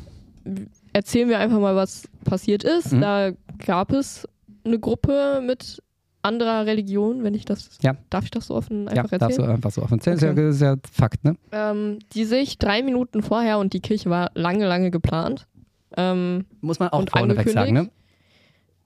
erzählen 0.92 1.28
wir 1.28 1.38
einfach 1.38 1.60
mal, 1.60 1.76
was 1.76 2.08
passiert 2.24 2.64
ist. 2.64 2.92
Mhm. 2.92 3.00
Da 3.00 3.30
gab 3.64 3.92
es 3.92 4.26
eine 4.64 4.78
Gruppe 4.80 5.42
mit 5.46 5.82
anderer 6.26 6.66
Religion, 6.66 7.22
wenn 7.24 7.34
ich 7.34 7.44
das, 7.44 7.78
Ja. 7.82 7.96
darf 8.10 8.24
ich 8.24 8.30
das 8.30 8.46
so 8.48 8.54
offen 8.54 8.84
Ja, 8.84 9.02
einfach 9.02 9.18
darfst 9.18 9.38
du 9.38 9.42
erzählen? 9.42 9.56
einfach 9.56 9.70
so 9.70 9.82
offen 9.82 9.94
erzählen. 9.98 10.16
Okay. 10.18 10.48
Ist, 10.50 10.60
ja, 10.60 10.72
ist 10.74 10.78
ja 10.84 10.90
Fakt, 10.92 11.24
ne? 11.24 11.36
Ähm, 11.52 11.98
die 12.12 12.24
sich 12.24 12.58
drei 12.58 12.82
Minuten 12.82 13.22
vorher, 13.22 13.58
und 13.58 13.72
die 13.72 13.80
Kirche 13.80 14.10
war 14.10 14.30
lange, 14.34 14.66
lange 14.66 14.90
geplant, 14.90 15.46
ähm, 15.96 16.44
Muss 16.60 16.78
man 16.78 16.90
auch 16.90 17.04
vorneweg 17.08 17.48
sagen, 17.48 17.72
ne? 17.72 17.90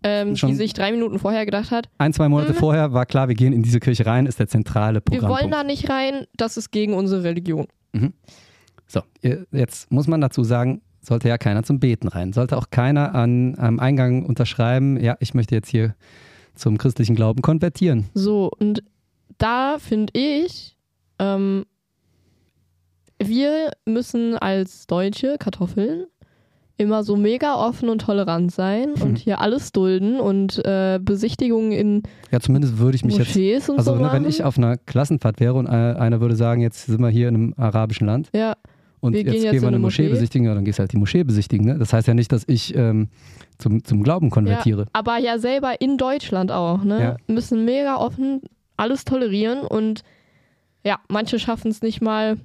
ähm, 0.03 0.36
Schon- 0.36 0.51
die 0.51 0.55
sich 0.57 0.72
drei 0.72 0.93
Minuten 0.93 1.18
vorher 1.18 1.45
gedacht 1.45 1.70
hat, 1.70 1.88
Ein, 1.99 2.12
zwei 2.12 2.28
Monate 2.28 2.53
Mhm. 2.53 2.57
vorher 2.57 2.93
war 2.93 3.05
klar, 3.07 3.28
wir 3.28 3.34
gehen 3.34 3.53
in 3.53 3.62
diese 3.62 3.80
Kirche 3.80 4.07
rein, 4.07 4.26
ist 4.26 4.38
der 4.38 4.47
zentrale 4.49 4.97
wir 4.97 5.01
Programmpunkt. 5.01 5.43
wollen 5.43 5.51
da 5.51 5.62
nicht 5.64 5.91
rein, 5.91 6.24
das 6.36 6.57
ist 6.57 6.70
gegen 6.70 6.95
unsere 6.95 7.22
Religion. 7.24 7.66
So, 8.86 9.03
ihr- 9.22 9.47
jetzt 9.53 9.91
muss 9.93 10.07
man 10.07 10.20
dazu 10.20 10.43
sagen, 10.45 10.80
sollte 11.03 11.28
ja 11.28 11.38
keiner 11.38 11.62
zum 11.62 11.80
Beten 11.80 12.09
rein. 12.09 12.32
Sollte 12.32 12.57
auch 12.57 12.70
keiner 12.70 13.14
an 13.14 13.55
am 13.59 13.78
Eingang 13.80 14.24
unterschreiben, 14.26 14.99
ja, 15.01 15.16
ich 15.20 15.32
möchte 15.34 15.55
jetzt 15.55 15.68
hier 15.68 15.95
zum 16.55 16.78
christlichen 16.78 17.14
Glauben 17.16 17.42
konvertieren. 17.42 18.07
So, 18.14 18.51
und 18.59 18.82
da 19.38 19.78
finde 19.78 20.12
ich, 20.14 20.76
ähm, 21.18 21.64
wir 23.22 23.72
müssen 23.86 24.36
als 24.36 24.86
Deutsche 24.86 25.36
Kartoffeln 25.38 26.07
immer 26.78 27.05
so 27.05 27.14
mega 27.16 27.57
offen 27.57 27.90
und 27.90 28.01
tolerant 28.01 28.51
sein 28.51 28.94
Mhm. 28.96 29.03
und 29.03 29.18
hier 29.18 29.40
alles 29.40 29.70
dulden 29.72 30.18
und 30.18 30.64
äh, 30.64 30.98
Besichtigungen 31.03 31.72
in 31.72 32.03
Ja, 32.30 32.40
zumindest 32.40 32.78
würde 32.78 32.96
ich 32.96 33.05
mich 33.05 33.18
jetzt, 33.18 33.28
Moschees 33.28 33.68
und 33.68 33.76
also 33.78 33.94
so 33.96 34.01
ne, 34.03 34.09
wenn 34.12 34.24
ich 34.24 34.44
auf 34.44 34.57
einer 34.57 34.78
Klassenfahrt 34.78 35.40
wäre 35.40 35.53
und 35.55 35.66
äh, 35.66 35.70
einer 35.70 36.22
würde 36.22 36.36
sagen, 36.36 36.62
jetzt 36.62 36.86
sind 36.86 37.03
wir 37.03 37.11
hier 37.11 37.28
in 37.28 37.34
einem 37.34 37.55
arabischen 37.59 38.07
Land 38.07 38.30
ja, 38.34 38.55
und 39.01 39.14
Wir 39.14 39.20
jetzt, 39.22 39.32
gehen 39.32 39.42
jetzt 39.42 39.53
gehen 39.53 39.62
wir 39.62 39.68
eine 39.68 39.78
Moschee, 39.78 40.03
Moschee. 40.03 40.12
besichtigen, 40.14 40.46
ja, 40.46 40.55
dann 40.55 40.64
gehst 40.64 40.78
du 40.78 40.80
halt 40.80 40.92
die 40.92 40.98
Moschee 40.98 41.24
besichtigen. 41.24 41.66
Ne? 41.66 41.78
Das 41.78 41.92
heißt 41.92 42.07
ja 42.07 42.14
nicht, 42.14 42.30
dass 42.32 42.44
ich 42.46 42.74
ähm, 42.76 43.09
zum, 43.59 43.82
zum 43.84 44.03
Glauben 44.03 44.30
konvertiere. 44.30 44.86
aber 44.92 45.18
ja 45.18 45.38
selber 45.38 45.80
in 45.80 45.96
Deutschland 45.96 46.53
auch, 46.53 46.84
ne? 46.84 47.01
Ja. 47.01 47.16
Müssen 47.26 47.64
mega 47.64 47.96
offen 47.96 48.42
alles 48.76 49.05
tolerieren 49.05 49.61
und 49.61 50.03
ja, 50.84 50.98
manche 51.09 51.38
schaffen 51.38 51.70
es 51.70 51.82
nicht 51.82 52.01
mal 52.01 52.38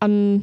an 0.00 0.42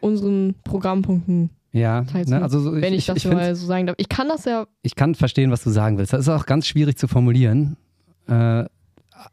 unseren 0.00 0.54
Programmpunkten, 0.64 1.50
Ja, 1.72 2.02
ne? 2.02 2.42
also 2.42 2.60
so, 2.60 2.72
wenn 2.72 2.92
ich, 2.92 3.00
ich, 3.00 3.06
das 3.06 3.16
ich, 3.18 3.26
mal 3.26 3.54
so 3.54 3.66
sagen 3.66 3.86
darf. 3.86 3.96
Ich 3.98 4.08
kann 4.08 4.28
das 4.28 4.44
ja 4.44 4.66
ich 4.82 4.94
kann 4.94 5.14
verstehen, 5.14 5.50
was 5.50 5.62
du 5.64 5.70
sagen 5.70 5.98
willst. 5.98 6.12
Das 6.12 6.20
ist 6.20 6.28
auch 6.28 6.46
ganz 6.46 6.66
schwierig 6.66 6.96
zu 6.96 7.08
formulieren. 7.08 7.76
Äh, 8.28 8.64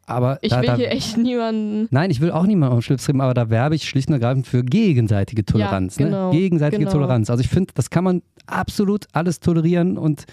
aber 0.06 0.38
Ich 0.42 0.50
da, 0.50 0.60
will 0.60 0.66
da, 0.66 0.76
hier 0.76 0.90
echt 0.90 1.16
niemanden. 1.16 1.88
Nein, 1.90 2.10
ich 2.10 2.20
will 2.20 2.30
auch 2.30 2.46
niemanden 2.46 2.72
auf 2.72 2.78
den 2.78 2.82
Schlips 2.82 3.04
treiben, 3.04 3.20
aber 3.20 3.34
da 3.34 3.50
werbe 3.50 3.74
ich 3.74 3.88
schlicht 3.88 4.08
und 4.08 4.14
ergreifend 4.14 4.46
für 4.46 4.62
gegenseitige 4.62 5.44
Toleranz. 5.44 5.96
genau, 5.96 6.32
ne? 6.32 6.38
Gegenseitige 6.38 6.80
genau. 6.80 6.92
Toleranz. 6.92 7.30
Also 7.30 7.42
ich 7.42 7.48
finde, 7.48 7.72
das 7.74 7.90
kann 7.90 8.04
man 8.04 8.22
absolut 8.46 9.06
alles 9.12 9.40
tolerieren 9.40 9.96
und 9.98 10.24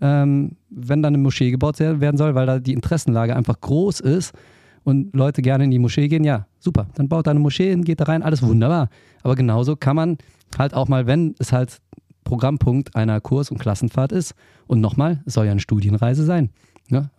ähm, 0.00 0.52
wenn 0.70 1.02
dann 1.02 1.14
eine 1.14 1.22
Moschee 1.22 1.50
gebaut 1.50 1.80
werden 1.80 2.16
soll, 2.16 2.34
weil 2.34 2.46
da 2.46 2.58
die 2.58 2.72
Interessenlage 2.72 3.34
einfach 3.34 3.60
groß 3.60 4.00
ist 4.00 4.32
und 4.84 5.14
Leute 5.14 5.42
gerne 5.42 5.64
in 5.64 5.70
die 5.70 5.78
Moschee 5.78 6.08
gehen, 6.08 6.24
ja, 6.24 6.46
super. 6.60 6.86
Dann 6.94 7.08
baut 7.08 7.26
da 7.26 7.32
eine 7.32 7.40
Moschee 7.40 7.70
hin, 7.70 7.84
geht 7.84 8.00
da 8.00 8.04
rein, 8.04 8.22
alles 8.22 8.42
wunderbar. 8.42 8.88
Aber 9.22 9.34
genauso 9.34 9.76
kann 9.76 9.96
man 9.96 10.18
halt 10.56 10.72
auch 10.72 10.88
mal, 10.88 11.06
wenn 11.06 11.34
es 11.38 11.52
halt 11.52 11.78
Programmpunkt 12.24 12.94
einer 12.94 13.20
Kurs- 13.20 13.50
und 13.50 13.58
Klassenfahrt 13.58 14.12
ist, 14.12 14.34
und 14.66 14.80
nochmal, 14.80 15.22
es 15.26 15.34
soll 15.34 15.46
ja 15.46 15.52
eine 15.52 15.60
Studienreise 15.60 16.24
sein. 16.24 16.50
Ne? 16.90 17.10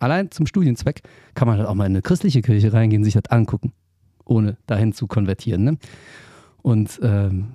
Allein 0.00 0.30
zum 0.30 0.46
Studienzweck 0.46 1.02
kann 1.34 1.46
man 1.46 1.58
halt 1.58 1.68
auch 1.68 1.74
mal 1.74 1.86
in 1.86 1.92
eine 1.92 2.02
christliche 2.02 2.42
Kirche 2.42 2.72
reingehen, 2.72 3.04
sich 3.04 3.14
das 3.14 3.26
angucken, 3.30 3.72
ohne 4.24 4.56
dahin 4.66 4.92
zu 4.92 5.06
konvertieren. 5.06 5.62
Ne? 5.64 5.78
Und 6.62 6.98
ähm, 7.02 7.52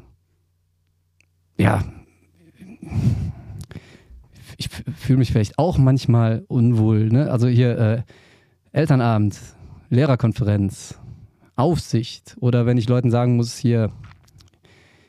ja, 1.57 1.83
ich 4.57 4.69
fühle 4.69 5.19
mich 5.19 5.31
vielleicht 5.31 5.59
auch 5.59 5.77
manchmal 5.77 6.45
unwohl. 6.47 7.09
Ne? 7.09 7.29
Also 7.31 7.47
hier 7.47 7.77
äh, 7.77 8.01
Elternabend, 8.71 9.39
Lehrerkonferenz, 9.89 10.97
Aufsicht 11.55 12.35
oder 12.39 12.65
wenn 12.65 12.77
ich 12.77 12.89
Leuten 12.89 13.11
sagen 13.11 13.37
muss, 13.37 13.57
hier, 13.57 13.91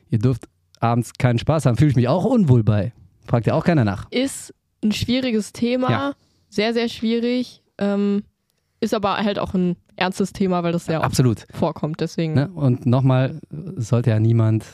ihr 0.09 0.19
dürft 0.19 0.47
abends 0.79 1.13
keinen 1.13 1.39
Spaß 1.39 1.65
haben, 1.65 1.77
fühle 1.77 1.91
ich 1.91 1.95
mich 1.95 2.07
auch 2.07 2.25
unwohl 2.25 2.63
bei. 2.63 2.93
Fragt 3.25 3.47
ja 3.47 3.53
auch 3.53 3.65
keiner 3.65 3.83
nach. 3.83 4.09
Ist 4.11 4.53
ein 4.83 4.91
schwieriges 4.91 5.51
Thema, 5.51 5.89
Ja. 5.89 6.13
Sehr, 6.49 6.73
sehr 6.73 6.89
schwierig. 6.89 7.61
Ähm, 7.77 8.23
ist 8.79 8.93
aber 8.93 9.17
halt 9.17 9.39
auch 9.39 9.53
ein 9.53 9.75
ernstes 9.95 10.33
Thema, 10.33 10.63
weil 10.63 10.71
das 10.71 10.85
sehr 10.85 10.99
oft 10.99 11.05
Absolut. 11.05 11.45
vorkommt. 11.51 11.99
Deswegen. 11.99 12.33
Ne? 12.33 12.49
Und 12.53 12.85
nochmal, 12.85 13.39
sollte 13.75 14.11
ja 14.11 14.19
niemand 14.19 14.65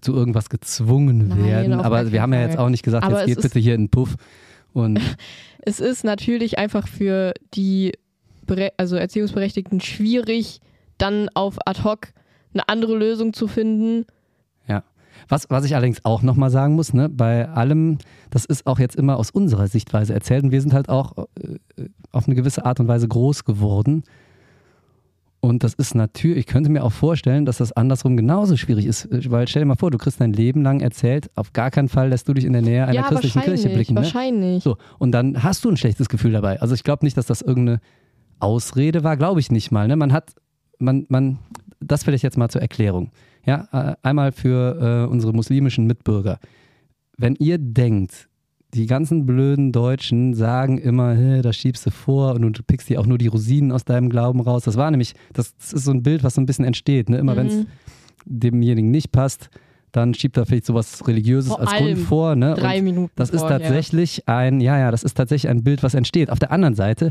zu- 0.00 0.12
irgendwas 0.14 0.48
gezwungen 0.50 1.28
Nein, 1.28 1.44
werden. 1.44 1.72
Aber 1.74 2.10
wir 2.10 2.20
haben 2.20 2.32
ja 2.32 2.42
jetzt 2.42 2.58
auch 2.58 2.68
nicht 2.68 2.82
gesagt, 2.82 3.04
Aber 3.04 3.20
jetzt 3.20 3.36
geht 3.36 3.42
bitte 3.42 3.58
hier 3.58 3.74
in 3.74 3.82
den 3.82 3.90
Puff. 3.90 4.16
Und 4.72 5.00
Es 5.60 5.80
ist 5.80 6.04
natürlich 6.04 6.58
einfach 6.58 6.88
für 6.88 7.34
die 7.54 7.92
also 8.78 8.96
Erziehungsberechtigten 8.96 9.80
schwierig, 9.80 10.60
dann 10.96 11.28
auf 11.34 11.58
ad 11.66 11.84
hoc 11.84 12.08
eine 12.54 12.68
andere 12.68 12.96
Lösung 12.96 13.34
zu 13.34 13.46
finden. 13.46 14.06
Was, 15.28 15.46
was 15.50 15.64
ich 15.64 15.74
allerdings 15.74 16.04
auch 16.04 16.22
nochmal 16.22 16.50
sagen 16.50 16.74
muss, 16.74 16.92
ne, 16.92 17.08
bei 17.08 17.48
allem, 17.48 17.98
das 18.30 18.44
ist 18.44 18.66
auch 18.66 18.78
jetzt 18.78 18.96
immer 18.96 19.16
aus 19.16 19.30
unserer 19.30 19.68
Sichtweise 19.68 20.14
erzählt 20.14 20.44
und 20.44 20.52
wir 20.52 20.60
sind 20.60 20.72
halt 20.72 20.88
auch 20.88 21.16
äh, 21.16 21.88
auf 22.12 22.26
eine 22.26 22.34
gewisse 22.34 22.64
Art 22.64 22.80
und 22.80 22.88
Weise 22.88 23.08
groß 23.08 23.44
geworden. 23.44 24.04
Und 25.40 25.62
das 25.62 25.74
ist 25.74 25.94
natürlich, 25.94 26.38
ich 26.38 26.46
könnte 26.46 26.68
mir 26.68 26.82
auch 26.82 26.90
vorstellen, 26.90 27.44
dass 27.46 27.58
das 27.58 27.70
andersrum 27.72 28.16
genauso 28.16 28.56
schwierig 28.56 28.86
ist, 28.86 29.04
äh, 29.06 29.30
weil 29.30 29.46
stell 29.46 29.62
dir 29.62 29.66
mal 29.66 29.76
vor, 29.76 29.90
du 29.90 29.98
kriegst 29.98 30.20
dein 30.20 30.32
Leben 30.32 30.62
lang 30.62 30.80
erzählt, 30.80 31.30
auf 31.36 31.52
gar 31.52 31.70
keinen 31.70 31.88
Fall 31.88 32.08
lässt 32.08 32.28
du 32.28 32.34
dich 32.34 32.44
in 32.44 32.52
der 32.52 32.62
Nähe 32.62 32.84
einer 32.84 32.94
ja, 32.94 33.02
christlichen. 33.02 33.42
Kirche 33.42 33.68
blicken. 33.68 33.94
Ne? 33.94 34.00
Wahrscheinlich. 34.00 34.64
So, 34.64 34.76
und 34.98 35.12
dann 35.12 35.42
hast 35.42 35.64
du 35.64 35.70
ein 35.70 35.76
schlechtes 35.76 36.08
Gefühl 36.08 36.32
dabei. 36.32 36.60
Also 36.60 36.74
ich 36.74 36.82
glaube 36.82 37.04
nicht, 37.04 37.16
dass 37.16 37.26
das 37.26 37.42
irgendeine 37.42 37.80
Ausrede 38.40 39.04
war, 39.04 39.16
glaube 39.16 39.40
ich 39.40 39.50
nicht 39.50 39.70
mal. 39.70 39.86
Ne? 39.86 39.96
Man 39.96 40.12
hat, 40.12 40.34
man, 40.78 41.06
man, 41.08 41.38
das 41.80 42.02
vielleicht 42.02 42.24
jetzt 42.24 42.36
mal 42.36 42.48
zur 42.48 42.60
Erklärung. 42.60 43.10
Ja, 43.48 43.66
äh, 43.72 43.96
einmal 44.02 44.30
für 44.32 45.06
äh, 45.06 45.10
unsere 45.10 45.32
muslimischen 45.32 45.86
Mitbürger. 45.86 46.38
Wenn 47.16 47.34
ihr 47.36 47.58
denkt, 47.58 48.28
die 48.74 48.86
ganzen 48.86 49.24
blöden 49.24 49.72
Deutschen 49.72 50.34
sagen 50.34 50.76
immer, 50.78 51.14
"Hä, 51.14 51.40
das 51.40 51.56
schiebst 51.56 51.86
du 51.86 51.90
vor 51.90 52.34
und 52.34 52.42
du 52.58 52.62
pickst 52.62 52.88
dir 52.90 53.00
auch 53.00 53.06
nur 53.06 53.16
die 53.16 53.26
Rosinen 53.28 53.72
aus 53.72 53.84
deinem 53.86 54.10
Glauben 54.10 54.40
raus. 54.40 54.64
Das 54.64 54.76
war 54.76 54.90
nämlich, 54.90 55.14
das, 55.32 55.56
das 55.56 55.72
ist 55.72 55.84
so 55.84 55.90
ein 55.92 56.02
Bild, 56.02 56.22
was 56.22 56.34
so 56.34 56.42
ein 56.42 56.46
bisschen 56.46 56.66
entsteht. 56.66 57.08
Ne? 57.08 57.16
Immer 57.16 57.34
wenn 57.36 57.46
es 57.46 57.54
Mhm. 57.56 57.66
demjenigen 58.26 58.90
nicht 58.90 59.10
passt, 59.10 59.48
dann 59.92 60.12
schiebt 60.12 60.36
er 60.36 60.44
vielleicht 60.44 60.66
sowas 60.66 61.08
Religiöses 61.08 61.48
Vor 61.50 61.60
als 61.60 61.72
Grund 61.72 61.98
vor. 62.00 62.36
Ne? 62.36 62.50
Und 62.54 62.60
Drei 62.60 62.82
Minuten. 62.82 63.10
das 63.16 63.30
ist 63.30 63.40
vorher. 63.40 63.58
tatsächlich 63.60 64.28
ein, 64.28 64.60
ja, 64.60 64.78
ja, 64.78 64.90
das 64.90 65.02
ist 65.02 65.14
tatsächlich 65.14 65.48
ein 65.50 65.64
Bild, 65.64 65.82
was 65.82 65.94
entsteht. 65.94 66.28
Auf 66.28 66.38
der 66.38 66.52
anderen 66.52 66.74
Seite 66.74 67.10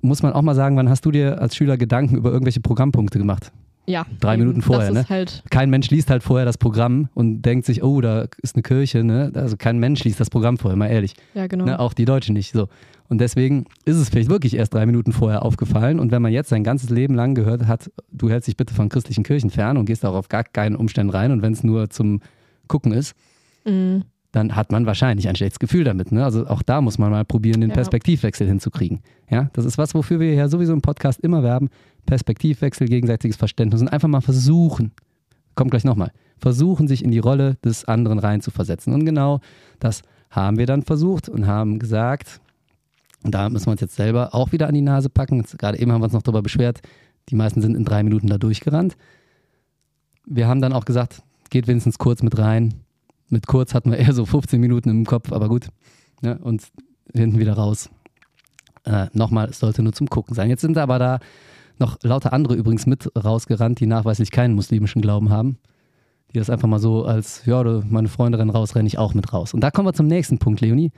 muss 0.00 0.24
man 0.24 0.32
auch 0.32 0.42
mal 0.42 0.56
sagen, 0.56 0.76
wann 0.76 0.88
hast 0.88 1.06
du 1.06 1.12
dir 1.12 1.40
als 1.40 1.54
Schüler 1.54 1.76
Gedanken 1.76 2.16
über 2.16 2.32
irgendwelche 2.32 2.60
Programmpunkte 2.60 3.18
gemacht? 3.20 3.52
Ja. 3.86 4.06
drei 4.20 4.34
eben. 4.34 4.42
Minuten 4.42 4.62
vorher, 4.62 4.86
Das 4.88 4.94
ne? 4.94 5.00
ist 5.00 5.10
halt. 5.10 5.42
Kein 5.50 5.68
Mensch 5.70 5.90
liest 5.90 6.08
halt 6.10 6.22
vorher 6.22 6.44
das 6.46 6.56
Programm 6.58 7.08
und 7.14 7.42
denkt 7.42 7.66
sich, 7.66 7.82
oh, 7.82 8.00
da 8.00 8.26
ist 8.42 8.54
eine 8.54 8.62
Kirche, 8.62 9.02
ne? 9.04 9.32
Also 9.34 9.56
kein 9.56 9.78
Mensch 9.78 10.04
liest 10.04 10.20
das 10.20 10.30
Programm 10.30 10.58
vorher, 10.58 10.76
mal 10.76 10.86
ehrlich. 10.88 11.14
Ja, 11.34 11.46
genau. 11.48 11.64
Ne? 11.64 11.78
Auch 11.80 11.92
die 11.92 12.04
Deutschen 12.04 12.34
nicht. 12.34 12.52
So. 12.52 12.68
Und 13.08 13.20
deswegen 13.20 13.66
ist 13.84 13.96
es 13.96 14.08
vielleicht 14.08 14.30
wirklich 14.30 14.56
erst 14.56 14.72
drei 14.72 14.86
Minuten 14.86 15.12
vorher 15.12 15.44
aufgefallen. 15.44 15.98
Und 16.00 16.12
wenn 16.12 16.22
man 16.22 16.32
jetzt 16.32 16.48
sein 16.48 16.64
ganzes 16.64 16.90
Leben 16.90 17.14
lang 17.14 17.34
gehört 17.34 17.66
hat, 17.66 17.90
du 18.12 18.30
hältst 18.30 18.46
dich 18.48 18.56
bitte 18.56 18.72
von 18.72 18.88
christlichen 18.88 19.24
Kirchen 19.24 19.50
fern 19.50 19.76
und 19.76 19.84
gehst 19.86 20.04
auch 20.04 20.14
auf 20.14 20.28
gar 20.28 20.44
keinen 20.44 20.76
Umständen 20.76 21.10
rein 21.10 21.32
und 21.32 21.42
wenn 21.42 21.52
es 21.52 21.64
nur 21.64 21.90
zum 21.90 22.20
Gucken 22.68 22.92
ist, 22.92 23.14
Mhm. 23.64 24.02
Dann 24.32 24.56
hat 24.56 24.72
man 24.72 24.86
wahrscheinlich 24.86 25.28
ein 25.28 25.36
schlechtes 25.36 25.58
Gefühl 25.58 25.84
damit. 25.84 26.10
Ne? 26.10 26.24
Also 26.24 26.46
auch 26.46 26.62
da 26.62 26.80
muss 26.80 26.98
man 26.98 27.10
mal 27.10 27.24
probieren, 27.24 27.60
den 27.60 27.70
Ja. 27.70 27.74
Perspektivwechsel 27.76 28.46
hinzukriegen. 28.46 29.00
Ja, 29.30 29.50
das 29.52 29.66
ist 29.66 29.78
was, 29.78 29.94
wofür 29.94 30.20
wir 30.20 30.32
ja 30.34 30.48
sowieso 30.48 30.72
im 30.72 30.80
Podcast 30.80 31.20
immer 31.20 31.42
werben. 31.42 31.68
Perspektivwechsel, 32.06 32.88
gegenseitiges 32.88 33.36
Verständnis 33.36 33.82
und 33.82 33.88
einfach 33.88 34.08
mal 34.08 34.22
versuchen, 34.22 34.92
kommt 35.54 35.70
gleich 35.70 35.84
nochmal, 35.84 36.12
versuchen, 36.38 36.88
sich 36.88 37.04
in 37.04 37.10
die 37.10 37.18
Rolle 37.18 37.56
des 37.64 37.84
anderen 37.84 38.18
reinzuversetzen. 38.18 38.94
Und 38.94 39.04
genau 39.04 39.40
das 39.80 40.02
haben 40.30 40.56
wir 40.56 40.66
dann 40.66 40.82
versucht 40.82 41.28
und 41.28 41.46
haben 41.46 41.78
gesagt, 41.78 42.40
und 43.22 43.34
da 43.34 43.50
müssen 43.50 43.66
wir 43.66 43.72
uns 43.72 43.82
jetzt 43.82 43.94
selber 43.96 44.34
auch 44.34 44.50
wieder 44.50 44.66
an 44.66 44.74
die 44.74 44.80
Nase 44.80 45.10
packen. 45.10 45.36
Jetzt, 45.36 45.58
gerade 45.58 45.78
eben 45.78 45.92
haben 45.92 46.00
wir 46.00 46.06
uns 46.06 46.14
noch 46.14 46.22
darüber 46.22 46.42
beschwert, 46.42 46.80
die 47.28 47.36
meisten 47.36 47.60
sind 47.60 47.76
in 47.76 47.84
drei 47.84 48.02
Minuten 48.02 48.26
da 48.26 48.38
durchgerannt. 48.38 48.96
Wir 50.26 50.48
haben 50.48 50.60
dann 50.60 50.72
auch 50.72 50.86
gesagt, 50.86 51.22
geht 51.50 51.68
wenigstens 51.68 51.98
kurz 51.98 52.22
mit 52.22 52.38
rein. 52.38 52.74
Mit 53.32 53.46
kurz 53.46 53.72
hatten 53.72 53.90
wir 53.90 53.98
eher 53.98 54.12
so 54.12 54.26
15 54.26 54.60
Minuten 54.60 54.90
im 54.90 55.06
Kopf, 55.06 55.32
aber 55.32 55.48
gut. 55.48 55.68
Ja, 56.22 56.34
und 56.34 56.62
hinten 57.12 57.38
wieder 57.38 57.54
raus. 57.54 57.88
Äh, 58.84 59.06
Nochmal, 59.14 59.48
es 59.48 59.58
sollte 59.58 59.82
nur 59.82 59.92
zum 59.92 60.08
Gucken 60.08 60.34
sein. 60.34 60.50
Jetzt 60.50 60.60
sind 60.60 60.76
aber 60.76 60.98
da 60.98 61.18
noch 61.78 61.98
lauter 62.02 62.32
andere 62.32 62.54
übrigens 62.54 62.86
mit 62.86 63.10
rausgerannt, 63.16 63.80
die 63.80 63.86
nachweislich 63.86 64.30
keinen 64.30 64.54
muslimischen 64.54 65.00
Glauben 65.02 65.30
haben. 65.30 65.58
Die 66.32 66.38
das 66.38 66.50
einfach 66.50 66.68
mal 66.68 66.78
so 66.78 67.04
als, 67.04 67.44
ja, 67.46 67.62
meine 67.88 68.08
Freunde 68.08 68.38
rennen 68.38 68.50
raus, 68.50 68.74
renne 68.74 68.86
ich 68.86 68.98
auch 68.98 69.14
mit 69.14 69.32
raus. 69.32 69.54
Und 69.54 69.60
da 69.60 69.70
kommen 69.70 69.88
wir 69.88 69.94
zum 69.94 70.06
nächsten 70.06 70.38
Punkt, 70.38 70.60
Leonie. 70.60 70.92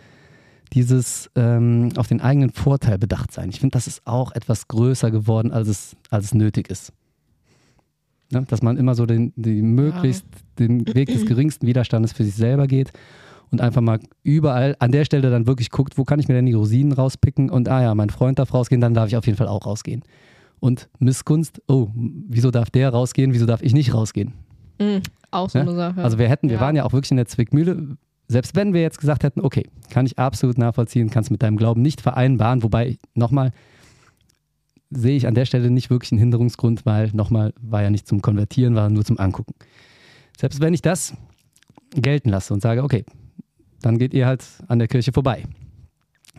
Dieses 0.73 1.31
ähm, 1.37 1.91
auf 1.97 2.09
den 2.09 2.21
eigenen 2.21 2.51
Vorteil 2.51 2.99
bedacht 2.99 3.33
sein. 3.33 3.49
Ich 3.49 3.61
finde, 3.61 3.75
das 3.75 3.87
ist 3.87 4.07
auch 4.07 4.33
etwas 4.33 4.67
größer 4.67 5.11
geworden, 5.11 5.53
als 5.53 5.69
es, 5.69 5.97
als 6.11 6.27
es 6.27 6.35
nötig 6.35 6.69
ist. 6.69 6.93
Ne? 8.33 8.45
Dass 8.49 8.63
man 8.63 8.77
immer 8.77 8.95
so 8.95 9.07
den, 9.07 9.33
die 9.37 9.63
möglichst 9.63 10.25
den 10.59 10.87
Weg 10.95 11.09
des 11.09 11.27
geringsten 11.27 11.67
Widerstandes 11.67 12.13
für 12.13 12.25
sich 12.25 12.35
selber 12.35 12.67
geht 12.67 12.93
und 13.51 13.61
einfach 13.61 13.81
mal 13.81 14.01
überall 14.23 14.77
an 14.79 14.93
der 14.93 15.05
Stelle 15.05 15.31
dann 15.31 15.47
wirklich 15.47 15.71
guckt, 15.71 15.99
wo 15.99 16.05
kann 16.05 16.19
ich 16.21 16.29
mir 16.29 16.35
denn 16.35 16.47
die 16.47 16.53
Rosinen 16.55 16.93
rauspicken 16.93 17.51
und 17.51 17.69
ah 17.69 17.83
ja, 17.83 17.95
mein 17.95 18.11
Freund 18.11 18.39
darf 18.39 18.53
rausgehen, 18.55 18.81
dann 18.81 18.95
darf 18.95 19.09
ich 19.09 19.17
auf 19.17 19.27
jeden 19.27 19.37
Fall 19.39 19.49
auch 19.49 19.67
rausgehen. 19.67 20.03
Und 20.61 20.89
Missgunst, 20.99 21.61
oh, 21.69 21.89
wieso 21.95 22.51
darf 22.51 22.71
der 22.71 22.89
rausgehen, 22.91 23.33
wieso 23.35 23.45
darf 23.47 23.63
ich 23.63 23.75
nicht 23.75 23.93
rausgehen? 23.93 24.33
Mhm. 24.81 25.03
Auch 25.31 25.51
so 25.51 25.59
Ne? 25.59 25.65
eine 25.65 25.75
Sache. 25.75 26.03
Also 26.03 26.19
wir 26.19 26.29
hätten, 26.29 26.49
wir 26.49 26.57
Ja. 26.57 26.61
waren 26.63 26.75
ja 26.77 26.85
auch 26.85 26.93
wirklich 26.93 27.11
in 27.11 27.17
der 27.19 27.27
Zwickmühle, 27.27 27.97
selbst 28.29 28.57
wenn 28.57 28.73
wir 28.73 28.81
jetzt 28.81 28.99
gesagt 28.99 29.23
hätten, 29.25 29.41
okay, 29.41 29.65
kann 29.91 30.07
ich 30.07 30.19
absolut 30.19 30.57
nachvollziehen, 30.57 31.11
kannst 31.11 31.31
mit 31.31 31.43
deinem 31.43 31.57
Glauben 31.59 31.83
nicht 31.83 32.01
vereinbaren, 32.01 32.63
wobei 32.63 32.97
nochmal 33.15 33.53
sehe 34.95 35.17
ich 35.17 35.27
an 35.27 35.35
der 35.35 35.45
Stelle 35.45 35.71
nicht 35.71 35.91
wirklich 35.91 36.13
einen 36.13 36.21
Hinderungsgrund, 36.21 36.87
weil 36.87 37.11
nochmal 37.13 37.53
war 37.61 37.83
ja 37.83 37.91
nicht 37.91 38.07
zum 38.07 38.23
Konvertieren, 38.23 38.75
war 38.75 38.89
nur 38.91 39.05
zum 39.05 39.19
Angucken. 39.19 39.55
Selbst 40.39 40.61
wenn 40.61 40.75
ich 40.75 40.83
das 40.83 41.15
gelten 41.95 42.31
lasse 42.31 42.53
und 42.53 42.61
sage, 42.61 42.83
okay, 42.83 43.05
dann 43.81 43.99
geht 43.99 44.15
ihr 44.15 44.27
halt 44.27 44.45
an 44.69 44.79
der 44.79 44.89
Kirche 44.89 45.13
vorbei. 45.13 45.45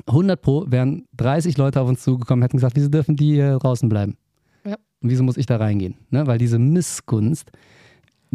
100 0.08 0.42
Pro 0.42 0.66
wären 0.68 1.06
30 1.18 1.58
Leute 1.58 1.80
auf 1.80 1.88
uns 1.88 2.04
zugekommen, 2.04 2.44
hätten 2.44 2.58
gesagt, 2.58 2.76
wieso 2.76 2.90
dürfen 2.90 3.16
die 3.16 3.34
hier 3.34 3.58
draußen 3.60 3.88
bleiben? 3.88 4.18
Ja. 4.66 4.76
Und 5.02 5.10
wieso 5.10 5.24
muss 5.24 5.38
ich 5.38 5.46
da 5.46 5.58
reingehen? 5.58 5.96
Ne? 6.10 6.28
Weil 6.28 6.38
diese 6.38 6.60
Missgunst 6.60 7.52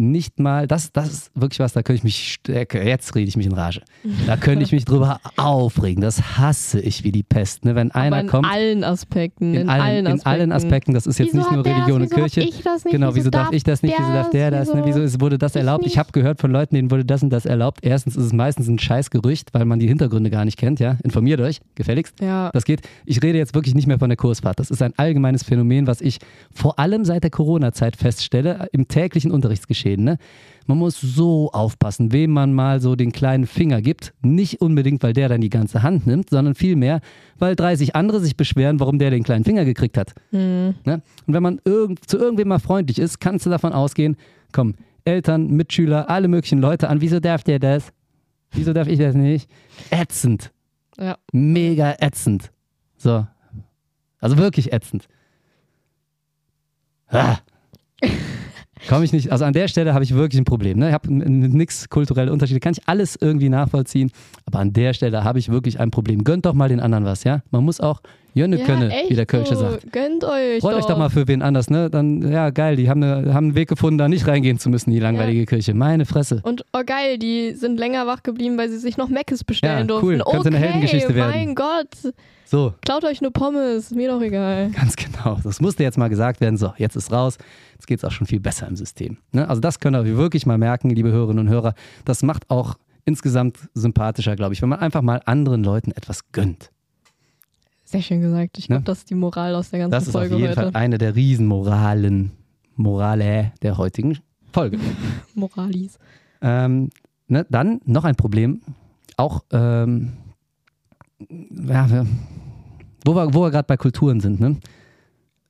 nicht 0.00 0.38
mal, 0.40 0.66
das, 0.66 0.92
das 0.92 1.08
ist 1.12 1.30
wirklich 1.34 1.60
was, 1.60 1.72
da 1.72 1.82
könnte 1.82 1.98
ich 1.98 2.04
mich, 2.04 2.38
jetzt 2.48 3.14
rede 3.14 3.28
ich 3.28 3.36
mich 3.36 3.46
in 3.46 3.52
Rage. 3.52 3.82
Da 4.26 4.36
könnte 4.36 4.64
ich 4.64 4.72
mich 4.72 4.84
drüber 4.84 5.20
aufregen. 5.36 6.00
Das 6.00 6.38
hasse 6.38 6.80
ich 6.80 7.04
wie 7.04 7.12
die 7.12 7.22
Pest. 7.22 7.64
Ne? 7.64 7.74
Wenn 7.74 7.90
einer 7.92 8.16
Aber 8.16 8.20
in 8.22 8.28
kommt, 8.28 8.46
allen 8.48 8.84
Aspekten. 8.84 9.54
in, 9.54 9.68
allen, 9.68 10.06
in 10.06 10.22
allen 10.26 10.52
Aspekten, 10.52 10.94
das 10.94 11.06
ist 11.06 11.18
jetzt 11.18 11.34
Wieso 11.34 11.38
nicht 11.38 11.52
nur 11.52 11.64
Religion 11.64 12.00
das? 12.00 12.10
und 12.10 12.16
Kirche. 12.16 12.40
Ich 12.40 12.62
das 12.62 12.84
nicht? 12.84 12.92
Genau, 12.92 13.14
wieso 13.14 13.30
darf 13.30 13.52
ich 13.52 13.62
das 13.62 13.82
nicht, 13.82 13.94
wieso 13.98 14.12
darf 14.12 14.30
der 14.30 14.50
das, 14.50 14.72
ne? 14.72 14.82
wieso 14.84 15.00
ist, 15.00 15.20
wurde 15.20 15.38
das 15.38 15.52
ich 15.54 15.58
erlaubt? 15.60 15.82
Ich 15.84 15.92
nicht? 15.92 15.98
habe 15.98 16.12
gehört 16.12 16.40
von 16.40 16.50
Leuten, 16.50 16.74
denen 16.74 16.90
wurde 16.90 17.04
das 17.04 17.22
und 17.22 17.30
das 17.30 17.44
erlaubt. 17.46 17.80
Erstens 17.82 18.16
ist 18.16 18.24
es 18.24 18.32
meistens 18.32 18.68
ein 18.68 18.78
Scheißgerücht, 18.78 19.52
weil 19.52 19.64
man 19.64 19.78
die 19.78 19.86
Hintergründe 19.88 20.30
gar 20.30 20.44
nicht 20.44 20.56
kennt, 20.56 20.80
ja. 20.80 20.96
Informiert 21.02 21.40
euch, 21.40 21.60
gefälligst. 21.74 22.20
Ja, 22.20 22.50
Das 22.52 22.64
geht. 22.64 22.80
Ich 23.04 23.22
rede 23.22 23.38
jetzt 23.38 23.54
wirklich 23.54 23.74
nicht 23.74 23.86
mehr 23.86 23.98
von 23.98 24.08
der 24.08 24.16
Kursfahrt. 24.16 24.58
Das 24.60 24.70
ist 24.70 24.82
ein 24.82 24.92
allgemeines 24.96 25.42
Phänomen, 25.42 25.86
was 25.86 26.00
ich 26.00 26.18
vor 26.52 26.78
allem 26.78 27.04
seit 27.04 27.22
der 27.24 27.30
Corona-Zeit 27.30 27.96
feststelle, 27.96 28.68
im 28.72 28.88
täglichen 28.88 29.30
Unterrichtsgeschehen. 29.30 29.89
Ne? 29.98 30.18
Man 30.66 30.78
muss 30.78 31.00
so 31.00 31.50
aufpassen, 31.52 32.12
wem 32.12 32.30
man 32.30 32.52
mal 32.52 32.80
so 32.80 32.94
den 32.94 33.10
kleinen 33.10 33.46
Finger 33.46 33.82
gibt. 33.82 34.14
Nicht 34.22 34.60
unbedingt, 34.60 35.02
weil 35.02 35.12
der 35.12 35.28
dann 35.28 35.40
die 35.40 35.50
ganze 35.50 35.82
Hand 35.82 36.06
nimmt, 36.06 36.30
sondern 36.30 36.54
vielmehr, 36.54 37.00
weil 37.38 37.56
30 37.56 37.96
andere 37.96 38.20
sich 38.20 38.36
beschweren, 38.36 38.78
warum 38.78 38.98
der 38.98 39.10
den 39.10 39.24
kleinen 39.24 39.44
Finger 39.44 39.64
gekriegt 39.64 39.98
hat. 39.98 40.14
hm. 40.30 40.74
Ne? 40.84 41.02
Und 41.26 41.34
wenn 41.34 41.42
man 41.42 41.60
irgend, 41.64 42.08
zu 42.08 42.18
irgendwem 42.18 42.48
mal 42.48 42.60
freundlich 42.60 42.98
ist, 42.98 43.20
kannst 43.20 43.46
du 43.46 43.50
davon 43.50 43.72
ausgehen, 43.72 44.16
komm, 44.52 44.74
Eltern, 45.04 45.48
Mitschüler, 45.48 46.08
alle 46.08 46.28
möglichen 46.28 46.60
Leute 46.60 46.88
an, 46.88 47.00
wieso 47.00 47.20
darf 47.20 47.42
der 47.42 47.58
das? 47.58 47.92
Wieso 48.52 48.72
darf 48.72 48.88
ich 48.88 48.98
das 48.98 49.14
nicht? 49.14 49.48
Ätzend. 49.90 50.52
ja. 50.98 51.16
Mega 51.32 51.96
ätzend. 52.00 52.52
So. 52.96 53.26
Also 54.20 54.36
wirklich 54.36 54.72
ätzend. 54.72 55.08
Ah. 57.08 57.38
Komme 58.88 59.04
ich 59.04 59.12
nicht, 59.12 59.30
also 59.30 59.44
an 59.44 59.52
der 59.52 59.68
Stelle 59.68 59.94
habe 59.94 60.04
ich 60.04 60.14
wirklich 60.14 60.40
ein 60.40 60.44
Problem. 60.44 60.78
Ne? 60.78 60.88
Ich 60.88 60.94
habe 60.94 61.12
nichts 61.12 61.88
kulturelle 61.88 62.32
Unterschiede, 62.32 62.60
kann 62.60 62.72
ich 62.72 62.88
alles 62.88 63.16
irgendwie 63.20 63.48
nachvollziehen, 63.48 64.10
aber 64.46 64.58
an 64.60 64.72
der 64.72 64.94
Stelle 64.94 65.22
habe 65.24 65.38
ich 65.38 65.50
wirklich 65.50 65.80
ein 65.80 65.90
Problem. 65.90 66.24
Gönnt 66.24 66.46
doch 66.46 66.54
mal 66.54 66.68
den 66.68 66.80
anderen 66.80 67.04
was, 67.04 67.24
ja? 67.24 67.42
Man 67.50 67.64
muss 67.64 67.80
auch 67.80 68.00
Jönne 68.32 68.60
ja, 68.60 68.64
könne, 68.64 68.92
wie 69.08 69.14
der 69.16 69.26
Kölsche 69.26 69.56
so. 69.56 69.62
sagt. 69.70 69.92
Gönnt 69.92 70.22
euch. 70.24 70.60
Freut 70.60 70.76
euch 70.76 70.86
doch 70.86 70.96
mal 70.96 71.10
für 71.10 71.26
wen 71.26 71.42
anders, 71.42 71.68
ne? 71.68 71.90
Dann, 71.90 72.30
ja, 72.30 72.50
geil, 72.50 72.76
die 72.76 72.88
haben, 72.88 73.02
eine, 73.02 73.34
haben 73.34 73.46
einen 73.46 73.54
Weg 73.56 73.68
gefunden, 73.68 73.98
da 73.98 74.08
nicht 74.08 74.26
reingehen 74.26 74.58
zu 74.58 74.70
müssen, 74.70 74.92
die 74.92 75.00
langweilige 75.00 75.46
Kirche. 75.46 75.74
Meine 75.74 76.06
Fresse. 76.06 76.40
Und 76.44 76.64
oh 76.72 76.82
geil, 76.86 77.18
die 77.18 77.52
sind 77.54 77.78
länger 77.78 78.06
wach 78.06 78.22
geblieben, 78.22 78.56
weil 78.56 78.68
sie 78.68 78.78
sich 78.78 78.96
noch 78.96 79.08
Meckes 79.08 79.42
bestellen 79.42 79.80
Ja, 79.80 79.84
durften. 79.84 80.06
cool. 80.06 80.18
Könnte 80.18 80.38
Okay, 80.38 80.46
eine 80.48 80.58
Heldengeschichte 80.58 81.14
werden. 81.14 81.30
mein 81.30 81.54
Gott. 81.56 82.14
So, 82.50 82.74
Klaut 82.82 83.04
euch 83.04 83.20
eine 83.20 83.30
Pommes, 83.30 83.92
mir 83.92 84.10
doch 84.10 84.20
egal. 84.20 84.70
Ganz 84.70 84.96
genau. 84.96 85.38
Das 85.44 85.60
musste 85.60 85.84
jetzt 85.84 85.96
mal 85.96 86.08
gesagt 86.08 86.40
werden. 86.40 86.56
So, 86.56 86.72
jetzt 86.78 86.96
ist 86.96 87.12
raus. 87.12 87.38
Jetzt 87.74 87.86
geht 87.86 87.98
es 87.98 88.04
auch 88.04 88.10
schon 88.10 88.26
viel 88.26 88.40
besser 88.40 88.66
im 88.66 88.74
System. 88.74 89.18
Ne? 89.30 89.48
Also 89.48 89.60
das 89.60 89.78
könnt 89.78 89.94
ihr 89.96 90.16
wirklich 90.16 90.46
mal 90.46 90.58
merken, 90.58 90.90
liebe 90.90 91.12
Hörerinnen 91.12 91.46
und 91.46 91.48
Hörer. 91.52 91.74
Das 92.04 92.24
macht 92.24 92.50
auch 92.50 92.76
insgesamt 93.04 93.56
sympathischer, 93.74 94.34
glaube 94.34 94.54
ich, 94.54 94.62
wenn 94.62 94.68
man 94.68 94.80
einfach 94.80 95.00
mal 95.00 95.20
anderen 95.26 95.62
Leuten 95.62 95.92
etwas 95.92 96.32
gönnt. 96.32 96.72
Sehr 97.84 98.02
schön 98.02 98.20
gesagt. 98.20 98.58
Ich 98.58 98.66
glaube, 98.66 98.80
Ne? 98.80 98.84
das 98.84 98.98
ist 98.98 99.10
die 99.10 99.14
Moral 99.14 99.54
aus 99.54 99.70
der 99.70 99.78
ganzen 99.78 99.92
Das 99.92 100.08
ist 100.08 100.16
auf 100.16 100.20
Folge 100.22 100.34
jeden 100.34 100.48
heute. 100.48 100.60
Fall 100.62 100.70
eine 100.74 100.98
der 100.98 101.14
Riesenmoralen, 101.14 102.32
Morale 102.74 103.52
der 103.62 103.78
heutigen 103.78 104.18
Folge. 104.52 104.76
Moralis. 105.36 106.00
Ähm, 106.42 106.90
ne, 107.28 107.46
dann 107.48 107.80
noch 107.84 108.02
ein 108.02 108.16
Problem. 108.16 108.60
Auch, 109.16 109.44
ähm, 109.52 110.14
ja, 111.28 111.88
wir- 111.88 112.06
wo 113.04 113.14
wir, 113.14 113.34
wo 113.34 113.42
wir 113.42 113.50
gerade 113.50 113.66
bei 113.66 113.76
Kulturen 113.76 114.20
sind. 114.20 114.40
Ne? 114.40 114.56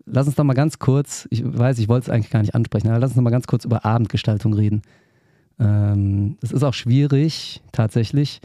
Lass 0.07 0.27
uns 0.27 0.37
doch 0.37 0.45
mal 0.45 0.55
ganz 0.55 0.79
kurz, 0.79 1.27
ich 1.31 1.43
weiß, 1.45 1.79
ich 1.79 1.89
wollte 1.89 2.05
es 2.05 2.11
eigentlich 2.11 2.31
gar 2.31 2.41
nicht 2.41 2.55
ansprechen, 2.55 2.89
aber 2.89 2.99
lass 2.99 3.11
uns 3.11 3.17
noch 3.17 3.23
mal 3.23 3.31
ganz 3.31 3.47
kurz 3.47 3.65
über 3.65 3.85
Abendgestaltung 3.85 4.55
reden. 4.55 4.83
Ähm, 5.59 6.37
es 6.43 6.53
ist 6.53 6.63
auch 6.63 6.75
schwierig, 6.75 7.61
tatsächlich, 7.73 8.41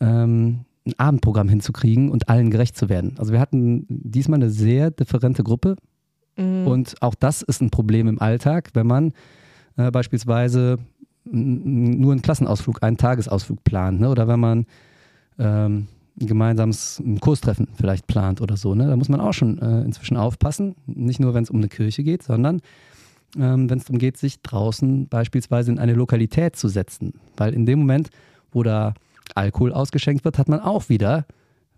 ähm, 0.00 0.60
ein 0.86 0.92
Abendprogramm 0.98 1.48
hinzukriegen 1.48 2.10
und 2.10 2.28
allen 2.28 2.50
gerecht 2.50 2.76
zu 2.76 2.88
werden. 2.88 3.14
Also 3.18 3.32
wir 3.32 3.40
hatten 3.40 3.86
diesmal 3.88 4.38
eine 4.38 4.50
sehr 4.50 4.90
differente 4.90 5.42
Gruppe, 5.42 5.76
Mhm. 6.36 6.66
und 6.66 6.94
auch 7.00 7.14
das 7.14 7.42
ist 7.42 7.60
ein 7.62 7.70
Problem 7.70 8.08
im 8.08 8.20
Alltag, 8.20 8.70
wenn 8.74 8.86
man 8.86 9.12
äh, 9.76 9.90
beispielsweise 9.90 10.78
nur 11.24 12.12
einen 12.12 12.22
Klassenausflug, 12.22 12.82
einen 12.82 12.96
Tagesausflug 12.96 13.62
plant, 13.64 14.00
ne? 14.00 14.08
oder 14.10 14.28
wenn 14.28 14.40
man 14.40 14.66
ähm, 15.38 15.86
ein 16.20 16.26
gemeinsames 16.26 17.00
ein 17.04 17.18
Kurstreffen 17.20 17.68
vielleicht 17.74 18.06
plant 18.06 18.40
oder 18.40 18.56
so. 18.56 18.74
Ne? 18.74 18.86
Da 18.86 18.96
muss 18.96 19.08
man 19.08 19.20
auch 19.20 19.32
schon 19.32 19.58
äh, 19.58 19.82
inzwischen 19.82 20.16
aufpassen, 20.16 20.76
nicht 20.86 21.18
nur 21.20 21.34
wenn 21.34 21.42
es 21.42 21.50
um 21.50 21.56
eine 21.56 21.68
Kirche 21.68 22.02
geht, 22.04 22.22
sondern 22.22 22.60
ähm, 23.36 23.68
wenn 23.68 23.78
es 23.78 23.84
darum 23.86 23.98
geht, 23.98 24.16
sich 24.16 24.40
draußen 24.42 25.08
beispielsweise 25.08 25.72
in 25.72 25.78
eine 25.80 25.94
Lokalität 25.94 26.54
zu 26.56 26.68
setzen. 26.68 27.14
Weil 27.36 27.52
in 27.52 27.66
dem 27.66 27.80
Moment, 27.80 28.10
wo 28.52 28.62
da 28.62 28.94
Alkohol 29.34 29.72
ausgeschenkt 29.72 30.24
wird, 30.24 30.38
hat 30.38 30.48
man 30.48 30.60
auch 30.60 30.88
wieder 30.88 31.26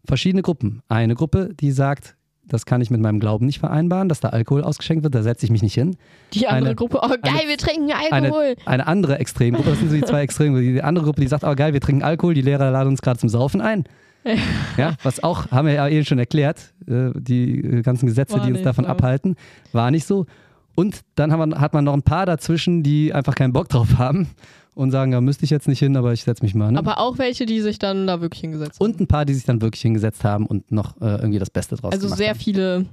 verschiedene 0.05 0.43
Gruppen. 0.43 0.83
Eine 0.89 1.15
Gruppe, 1.15 1.51
die 1.59 1.73
sagt, 1.73 2.15
das 2.45 2.67
kann 2.67 2.81
ich 2.83 2.91
mit 2.91 3.01
meinem 3.01 3.19
Glauben 3.19 3.47
nicht 3.47 3.59
vereinbaren, 3.59 4.09
dass 4.11 4.21
da 4.21 4.29
Alkohol 4.29 4.63
ausgeschenkt 4.63 5.03
wird, 5.03 5.15
da 5.15 5.23
setze 5.23 5.47
ich 5.47 5.51
mich 5.51 5.63
nicht 5.63 5.75
hin. 5.75 5.97
Die 6.35 6.47
andere 6.47 6.67
eine- 6.71 6.75
Gruppe, 6.77 6.99
oh 7.03 7.09
geil, 7.09 7.19
eine- 7.25 7.49
wir 7.49 7.57
trinken 7.57 7.91
Eine, 7.91 8.27
Alkohol. 8.27 8.55
eine 8.67 8.87
andere 8.87 9.19
Extremgruppe, 9.19 9.71
das 9.71 9.79
sind 9.79 9.89
so 9.89 9.97
die 9.97 10.03
zwei 10.05 10.21
Extremgruppen. 10.23 10.75
Die 10.75 10.83
andere 10.83 11.07
Gruppe, 11.07 11.23
die 11.23 11.27
sagt, 11.27 11.43
oh 11.43 11.55
geil, 11.57 11.73
wir 11.73 11.81
trinken 11.81 12.03
Alkohol, 12.03 12.35
die 12.35 12.43
Lehrer 12.43 12.71
laden 12.71 12.91
uns 12.91 13.01
gerade 13.01 13.19
zum 13.19 13.31
Saufen 13.31 13.61
ein. 13.63 13.85
Ja, 14.77 14.95
was 15.03 15.23
auch, 15.23 15.51
haben 15.51 15.67
wir 15.69 15.75
ja 15.75 15.89
eben 15.89 16.05
schon 16.05 16.19
erklärt, 16.19 16.75
äh, 16.87 17.11
die 17.15 17.61
äh, 17.61 17.83
ganzen 17.83 18.07
Gesetze, 18.07 18.35
War 18.35 18.47
die 18.47 18.53
uns 18.53 18.63
davon 18.63 18.85
so. 18.85 18.91
abhalten, 18.91 19.37
war 19.73 19.91
nicht 19.91 20.07
so. 20.07 20.27
Und 20.75 21.01
dann 21.15 21.33
wir, 21.33 21.61
hat 21.61 21.73
man 21.73 21.85
noch 21.85 21.95
ein 21.95 22.03
paar 22.03 22.27
dazwischen, 22.27 22.83
die 22.83 23.15
einfach 23.15 23.35
keinen 23.35 23.53
Bock 23.53 23.69
drauf 23.69 23.97
haben 23.99 24.29
und 24.75 24.91
sagen, 24.91 25.11
da 25.11 25.23
müsste 25.23 25.45
ich 25.45 25.51
jetzt 25.51 25.69
nicht 25.69 25.79
hin, 25.79 25.97
aber 25.97 26.13
ich 26.13 26.25
setze 26.25 26.45
mich 26.45 26.55
mal. 26.55 26.71
Ne? 26.71 26.79
Aber 26.79 26.99
auch 26.99 27.17
welche, 27.17 27.47
die 27.47 27.63
sich 27.63 27.79
dann 27.79 28.07
da 28.07 28.21
wirklich 28.21 28.43
hingesetzt 28.43 28.79
haben. 28.79 28.85
und 28.91 29.01
ein 29.01 29.07
paar, 29.07 29.25
die 29.25 29.33
sich 29.33 29.45
dann 29.45 29.63
wirklich 29.63 29.81
hingesetzt 29.81 30.23
haben 30.23 30.45
und 30.45 30.71
noch 30.71 31.01
äh, 31.01 31.17
irgendwie 31.17 31.39
das 31.39 31.49
Beste 31.49 31.77
draus 31.77 31.93
Also 31.93 32.09
gemacht 32.09 32.19
sehr 32.19 32.31
haben. 32.31 32.39
viele 32.39 32.87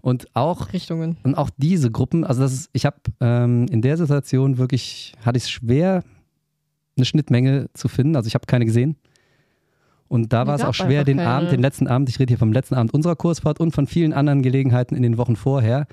Und 0.00 0.26
auch 0.34 0.72
Richtungen. 0.72 1.16
Und 1.22 1.36
auch 1.36 1.50
diese 1.56 1.90
Gruppen, 1.92 2.24
also 2.24 2.42
das 2.42 2.52
ist, 2.52 2.70
ich 2.72 2.84
habe 2.84 2.96
ähm, 3.20 3.66
in 3.70 3.80
der 3.80 3.96
Situation 3.96 4.58
wirklich, 4.58 5.12
hatte 5.24 5.36
ich 5.36 5.44
es 5.44 5.50
schwer, 5.50 6.02
eine 6.96 7.04
Schnittmenge 7.06 7.68
zu 7.74 7.86
finden. 7.86 8.16
Also 8.16 8.26
ich 8.26 8.34
habe 8.34 8.46
keine 8.46 8.64
gesehen. 8.64 8.96
Und 10.14 10.32
da 10.32 10.46
war 10.46 10.54
es 10.54 10.62
auch 10.62 10.74
schwer, 10.74 11.02
den 11.02 11.16
keine. 11.16 11.28
Abend, 11.28 11.50
den 11.50 11.60
letzten 11.60 11.88
Abend, 11.88 12.08
ich 12.08 12.20
rede 12.20 12.30
hier 12.30 12.38
vom 12.38 12.52
letzten 12.52 12.76
Abend 12.76 12.94
unserer 12.94 13.16
Kursfahrt 13.16 13.58
und 13.58 13.72
von 13.72 13.88
vielen 13.88 14.12
anderen 14.12 14.42
Gelegenheiten 14.42 14.94
in 14.94 15.02
den 15.02 15.18
Wochen 15.18 15.34
vorher. 15.34 15.88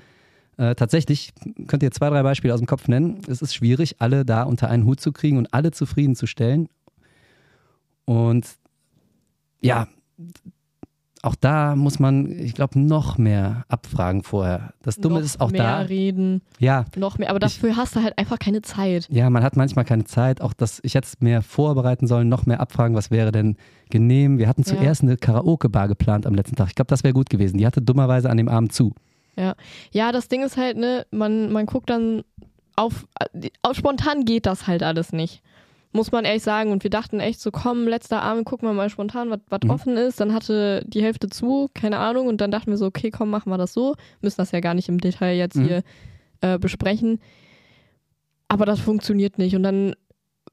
Äh, 0.58 0.76
tatsächlich, 0.76 1.32
könnt 1.66 1.82
ihr 1.82 1.90
zwei, 1.90 2.08
drei 2.08 2.22
Beispiele 2.22 2.54
aus 2.54 2.60
dem 2.60 2.68
Kopf 2.68 2.86
nennen. 2.86 3.22
Es 3.26 3.42
ist 3.42 3.52
schwierig, 3.52 3.96
alle 3.98 4.24
da 4.24 4.44
unter 4.44 4.70
einen 4.70 4.84
Hut 4.84 5.00
zu 5.00 5.10
kriegen 5.10 5.38
und 5.38 5.52
alle 5.52 5.72
zufriedenzustellen. 5.72 6.68
Und 8.04 8.46
ja, 9.60 9.88
auch 11.22 11.36
da 11.36 11.76
muss 11.76 11.98
man, 12.00 12.30
ich 12.38 12.54
glaube, 12.54 12.78
noch 12.80 13.16
mehr 13.16 13.64
abfragen 13.68 14.22
vorher. 14.24 14.72
Das 14.82 14.96
Dumme 14.96 15.16
noch 15.16 15.22
ist 15.24 15.40
auch 15.40 15.50
mehr 15.52 15.62
da. 15.62 15.78
reden, 15.82 16.42
Ja, 16.58 16.84
noch 16.96 17.16
mehr. 17.18 17.30
Aber 17.30 17.38
dafür 17.38 17.76
hast 17.76 17.94
du 17.94 18.02
halt 18.02 18.18
einfach 18.18 18.38
keine 18.40 18.60
Zeit. 18.62 19.08
ja, 19.10 19.30
man 19.30 19.44
hat 19.44 19.56
manchmal 19.56 19.84
keine 19.84 20.04
Zeit. 20.04 20.40
Auch 20.40 20.52
das, 20.52 20.80
ich 20.82 20.94
hätte 20.96 21.06
es 21.06 21.20
mehr 21.20 21.42
vorbereiten 21.42 22.06
sollen, 22.08 22.28
noch 22.28 22.44
mehr 22.46 22.60
abfragen, 22.60 22.96
was 22.96 23.10
wäre 23.12 23.30
denn 23.30 23.56
genehm. 23.88 24.38
Wir 24.38 24.48
hatten 24.48 24.62
Ja. 24.62 24.68
zuerst 24.76 25.02
eine 25.02 25.16
Karaoke-Bar 25.16 25.86
geplant 25.88 26.26
am 26.26 26.34
letzten 26.34 26.56
Tag. 26.56 26.68
Ich 26.68 26.74
glaube, 26.74 26.88
das 26.88 27.04
wäre 27.04 27.14
gut 27.14 27.30
gewesen. 27.30 27.56
Die 27.58 27.66
hatte 27.66 27.80
dummerweise 27.82 28.28
an 28.28 28.36
dem 28.36 28.48
Abend 28.48 28.72
zu. 28.72 28.92
Ja, 29.92 30.12
das 30.12 30.28
Ding 30.28 30.42
ist 30.42 30.56
halt, 30.56 30.76
ne, 30.76 31.06
man, 31.10 31.50
man 31.52 31.66
guckt 31.66 31.88
dann 31.88 32.22
auf, 32.76 33.06
auf 33.62 33.76
spontan 33.76 34.24
geht 34.24 34.44
das 34.46 34.66
halt 34.66 34.82
alles 34.82 35.12
nicht. 35.12 35.42
Muss 35.94 36.10
man 36.10 36.24
ehrlich 36.24 36.42
sagen. 36.42 36.72
Und 36.72 36.82
wir 36.84 36.90
dachten 36.90 37.20
echt 37.20 37.40
so, 37.40 37.50
komm, 37.50 37.86
letzter 37.86 38.22
Abend, 38.22 38.46
gucken 38.46 38.66
wir 38.68 38.72
mal 38.72 38.88
spontan, 38.88 39.30
was 39.48 39.60
Mhm. 39.64 39.70
offen 39.70 39.96
ist. 39.98 40.20
Dann 40.20 40.32
hatte 40.32 40.82
die 40.86 41.02
Hälfte 41.02 41.28
zu, 41.28 41.68
keine 41.74 41.98
Ahnung. 41.98 42.26
Und 42.28 42.40
dann 42.40 42.50
dachten 42.50 42.70
wir 42.70 42.78
so, 42.78 42.86
okay, 42.86 43.10
komm, 43.10 43.28
machen 43.30 43.50
wir 43.50 43.58
das 43.58 43.72
so. 43.74 43.94
Müssen 44.22 44.38
das 44.38 44.52
ja 44.52 44.60
gar 44.60 44.72
nicht 44.74 44.88
im 44.88 44.98
Detail 44.98 45.36
jetzt 45.36 45.56
Mhm. 45.56 45.64
hier 45.66 45.82
äh, 46.40 46.58
besprechen. 46.58 47.20
Aber 48.48 48.66
das 48.66 48.80
funktioniert 48.80 49.38
nicht. 49.38 49.54
Und 49.54 49.62
dann 49.62 49.94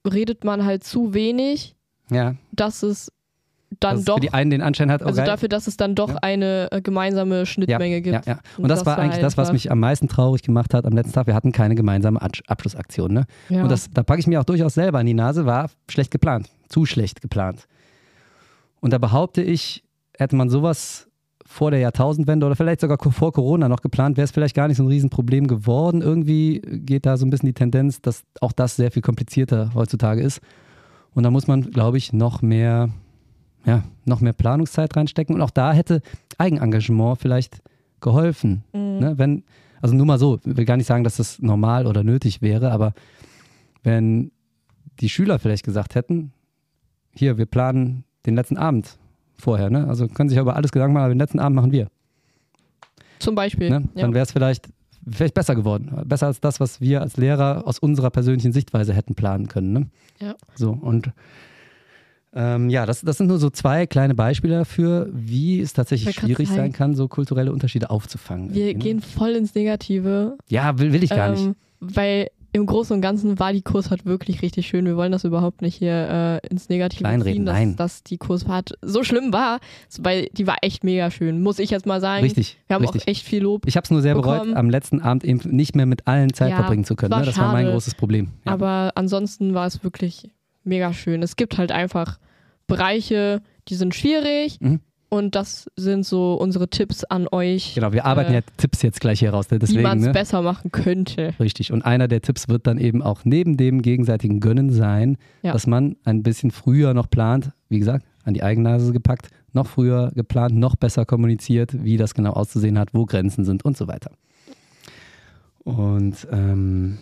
redet 0.09 0.43
man 0.43 0.65
halt 0.65 0.83
zu 0.83 1.13
wenig, 1.13 1.75
Ja, 2.11 2.35
dass 2.51 2.83
es 2.83 3.11
dann 3.79 3.97
dass 3.97 4.05
doch, 4.05 4.15
für 4.15 4.21
die 4.21 4.33
einen 4.33 4.49
den 4.51 4.61
Anschein 4.61 4.91
hat, 4.91 5.01
oh, 5.01 5.05
also 5.05 5.17
geil. 5.17 5.25
dafür, 5.25 5.49
dass 5.49 5.67
es 5.67 5.77
dann 5.77 5.95
doch 5.95 6.09
Ja. 6.09 6.15
eine 6.21 6.67
äh, 6.71 6.81
gemeinsame 6.81 7.45
Schnittmenge 7.45 8.01
gibt. 8.01 8.25
Ja, 8.25 8.33
ja. 8.33 8.39
Und, 8.57 8.69
das, 8.69 8.85
war 8.85 8.97
eigentlich 8.97 9.21
das, 9.21 9.37
was 9.37 9.51
mich 9.51 9.71
am 9.71 9.79
meisten 9.79 10.07
traurig 10.07 10.41
gemacht 10.43 10.73
hat 10.73 10.85
am 10.85 10.93
letzten 10.93 11.13
Tag. 11.13 11.27
Wir 11.27 11.35
hatten 11.35 11.51
keine 11.51 11.75
gemeinsame 11.75 12.21
Absch- 12.21 12.43
Abschlussaktion. 12.47 13.13
Ne? 13.13 13.25
Ja. 13.49 13.63
Und 13.63 13.69
das, 13.69 13.89
da 13.89 14.03
packe 14.03 14.19
ich 14.19 14.27
mir 14.27 14.39
auch 14.39 14.45
durchaus 14.45 14.73
selber 14.73 14.99
an 14.99 15.05
die 15.05 15.13
Nase, 15.13 15.45
war 15.45 15.69
schlecht 15.89 16.11
geplant. 16.11 16.49
Zu 16.67 16.85
schlecht 16.85 17.21
geplant. 17.21 17.67
Und 18.81 18.93
da 18.93 18.97
behaupte 18.97 19.41
ich, 19.41 19.83
hätte 20.17 20.35
man 20.35 20.49
sowas 20.49 21.07
vor 21.45 21.71
der 21.71 21.79
Jahrtausendwende 21.79 22.45
oder 22.45 22.55
vielleicht 22.55 22.79
sogar 22.81 22.97
vor 23.11 23.33
Corona 23.33 23.67
noch 23.67 23.81
geplant, 23.81 24.17
wäre 24.17 24.25
es 24.25 24.31
vielleicht 24.31 24.55
gar 24.55 24.67
nicht 24.67 24.77
so 24.77 24.83
ein 24.83 24.87
Riesenproblem 24.87 25.47
geworden. 25.47 26.01
Irgendwie 26.01 26.59
geht 26.61 27.07
da 27.07 27.17
so 27.17 27.25
ein 27.25 27.31
bisschen 27.31 27.47
die 27.47 27.53
Tendenz, 27.53 28.01
dass 28.01 28.23
auch 28.39 28.51
das 28.51 28.75
sehr 28.75 28.91
viel 28.91 29.01
komplizierter 29.01 29.71
heutzutage 29.73 30.21
ist. 30.21 30.41
Und 31.15 31.23
da 31.23 31.31
muss 31.31 31.47
man, 31.47 31.71
glaube 31.71 31.97
ich, 31.97 32.13
noch 32.13 32.43
mehr, 32.43 32.89
ja, 33.65 33.83
noch 34.05 34.21
mehr 34.21 34.33
Planungszeit 34.33 34.95
reinstecken. 34.95 35.35
Und 35.35 35.41
auch 35.41 35.51
da 35.51 35.73
hätte 35.73 36.01
Eigenengagement 36.37 37.19
vielleicht 37.19 37.61
geholfen. 38.01 38.63
Mhm. 38.73 38.99
Ne? 38.99 39.13
Wenn, 39.17 39.43
also 39.81 39.95
nur 39.95 40.05
mal 40.05 40.19
so, 40.19 40.39
ich 40.45 40.57
will 40.57 40.65
gar 40.65 40.77
nicht 40.77 40.87
sagen, 40.87 41.03
dass 41.03 41.17
das 41.17 41.39
normal 41.39 41.87
oder 41.87 42.03
nötig 42.03 42.41
wäre, 42.41 42.71
aber 42.71 42.93
wenn 43.83 44.31
die 44.99 45.09
Schüler 45.09 45.39
vielleicht 45.39 45.63
gesagt 45.63 45.95
hätten, 45.95 46.33
hier, 47.13 47.37
wir 47.37 47.45
planen 47.45 48.03
den 48.25 48.35
letzten 48.35 48.57
Abend 48.57 48.97
vorher, 49.37 49.69
ne? 49.69 49.87
Also 49.87 50.07
können 50.07 50.29
sich 50.29 50.35
ja 50.35 50.41
über 50.41 50.55
alles 50.55 50.71
Gedanken 50.71 50.93
machen, 50.93 51.03
aber 51.03 51.13
den 51.13 51.19
letzten 51.19 51.39
Abend 51.39 51.55
machen 51.55 51.71
wir. 51.71 51.87
Zum 53.19 53.35
Beispiel. 53.35 53.69
Ne? 53.69 53.83
ja. 53.95 54.01
Dann 54.01 54.13
wäre 54.13 54.23
es 54.23 54.31
vielleicht, 54.31 54.69
vielleicht 55.09 55.33
besser 55.33 55.55
geworden. 55.55 56.01
Besser 56.05 56.27
als 56.27 56.39
das, 56.39 56.59
was 56.59 56.81
wir 56.81 57.01
als 57.01 57.17
Lehrer 57.17 57.63
aus 57.65 57.79
unserer 57.79 58.09
persönlichen 58.09 58.51
Sichtweise 58.51 58.93
hätten 58.93 59.15
planen 59.15 59.47
können. 59.47 59.73
Ne? 59.73 59.87
Ja. 60.19 60.35
So, 60.55 60.71
und 60.71 61.11
ähm, 62.33 62.69
ja, 62.69 62.85
das, 62.85 63.01
das 63.01 63.17
sind 63.17 63.27
nur 63.27 63.39
so 63.39 63.49
zwei 63.49 63.87
kleine 63.87 64.15
Beispiele 64.15 64.55
dafür, 64.59 65.09
wie 65.11 65.59
es 65.59 65.73
tatsächlich 65.73 66.15
schwierig 66.15 66.47
sein 66.49 66.71
kann, 66.71 66.95
so 66.95 67.07
kulturelle 67.07 67.51
Unterschiede 67.51 67.89
aufzufangen. 67.89 68.53
Wir 68.53 68.65
ne? 68.67 68.75
gehen 68.75 69.01
voll 69.01 69.31
ins 69.31 69.55
Negative. 69.55 70.37
Ja, 70.47 70.77
will, 70.79 70.93
will 70.93 71.03
ich 71.03 71.09
gar 71.09 71.31
nicht. 71.31 71.43
ähm, 71.45 71.55
Weil 71.79 72.29
im 72.51 72.65
Großen 72.65 72.95
und 72.95 73.01
Ganzen 73.01 73.37
war 73.37 73.53
die 73.53 73.61
Kursfahrt 73.61 74.05
wirklich 74.07 74.41
richtig 74.41 74.67
schön. 74.67 74.85
Wir 74.85 74.97
wollen 74.97 75.11
das 75.11 75.23
überhaupt 75.23 75.61
nicht 75.61 75.75
hier 75.75 76.39
äh, 76.43 76.47
ins 76.47 76.67
Negative 76.67 76.99
Kleinreden, 77.03 77.33
ziehen, 77.41 77.45
dass, 77.45 77.53
nein. 77.55 77.75
dass 77.75 78.03
die 78.03 78.17
Kursfahrt 78.17 78.73
so 78.81 79.03
schlimm 79.03 79.31
war, 79.31 79.59
weil 79.99 80.29
die 80.33 80.47
war 80.47 80.57
echt 80.63 80.83
mega 80.83 81.11
schön, 81.11 81.43
muss 81.43 81.59
ich 81.59 81.69
jetzt 81.69 81.85
mal 81.85 82.01
sagen. 82.01 82.23
Richtig, 82.23 82.57
Wir 82.67 82.75
haben 82.75 82.81
richtig. 82.81 83.03
auch 83.03 83.07
echt 83.07 83.23
viel 83.23 83.43
Lob. 83.43 83.67
Ich 83.67 83.75
habe 83.77 83.85
es 83.85 83.91
nur 83.91 84.01
sehr 84.01 84.15
bereut, 84.15 84.39
bekommen. 84.39 84.57
am 84.57 84.69
letzten 84.71 84.99
Abend 84.99 85.23
eben 85.25 85.39
nicht 85.55 85.75
mehr 85.75 85.85
mit 85.85 86.07
allen 86.07 86.33
Zeit 86.33 86.49
Ja, 86.49 86.55
verbringen 86.57 86.85
zu 86.85 86.95
können. 86.95 87.11
war 87.11 87.19
Ne? 87.19 87.25
Das 87.27 87.37
war 87.37 87.51
mein 87.51 87.65
schade. 87.65 87.73
großes 87.73 87.93
Problem. 87.95 88.29
Ja. 88.45 88.51
Aber 88.53 88.91
ansonsten 88.95 89.53
war 89.53 89.67
es 89.67 89.83
wirklich 89.83 90.31
mega 90.69 90.93
schön. 90.93 91.21
Es 91.23 91.35
gibt 91.35 91.57
halt 91.57 91.71
einfach 91.73 92.17
Bereiche, 92.67 93.41
die 93.67 93.75
sind 93.75 93.93
schwierig. 93.95 94.57
Mhm. 94.61 94.79
Und 95.11 95.33
das 95.33 95.67
sind 95.75 96.05
so 96.05 96.35
unsere 96.35 96.69
Tipps 96.69 97.03
an 97.03 97.27
euch, 97.31 97.73
Genau, 97.73 97.91
wir 97.93 98.05
arbeiten 98.05 98.31
Äh, 98.31 98.35
ja 98.35 98.41
Tipps 98.57 98.83
jetzt 98.83 99.01
gleich 99.01 99.17
hier 99.21 99.31
raus. 99.31 99.49
ne? 99.49 99.55
wie 99.55 99.59
Deswegen, 99.59 99.81
man 99.81 99.97
es 99.97 100.05
ne? 100.05 100.11
besser 100.11 100.43
machen 100.43 100.71
könnte. 100.71 101.33
Richtig. 101.39 101.71
Und 101.73 101.81
einer 101.83 102.07
der 102.07 102.21
Tipps 102.21 102.47
wird 102.47 102.67
dann 102.67 102.77
eben 102.77 103.01
auch 103.01 103.21
neben 103.25 103.57
dem 103.57 103.81
gegenseitigen 103.81 104.39
Gönnen 104.39 104.69
sein, 104.71 105.17
Ja. 105.41 105.51
dass 105.53 105.65
man 105.65 105.95
ein 106.05 106.21
bisschen 106.21 106.51
früher 106.51 106.93
noch 106.93 107.09
plant, 107.09 107.49
wie 107.69 107.79
gesagt, 107.79 108.05
an 108.23 108.35
die 108.35 108.43
Eigennase 108.43 108.93
gepackt, 108.93 109.29
noch 109.51 109.65
früher 109.65 110.11
geplant, 110.13 110.55
noch 110.55 110.75
besser 110.75 111.05
kommuniziert, 111.05 111.83
wie 111.83 111.97
das 111.97 112.13
genau 112.13 112.33
auszusehen 112.33 112.77
hat, 112.77 112.89
wo 112.93 113.07
Grenzen 113.07 113.45
sind 113.45 113.65
und 113.65 113.75
so 113.77 113.87
weiter. 113.87 114.11
Und 115.63 116.27
ähm, 116.31 116.99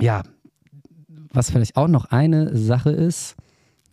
ja, 0.00 0.22
was 1.36 1.50
vielleicht 1.50 1.76
auch 1.76 1.88
noch 1.88 2.06
eine 2.06 2.56
Sache 2.56 2.90
ist, 2.90 3.36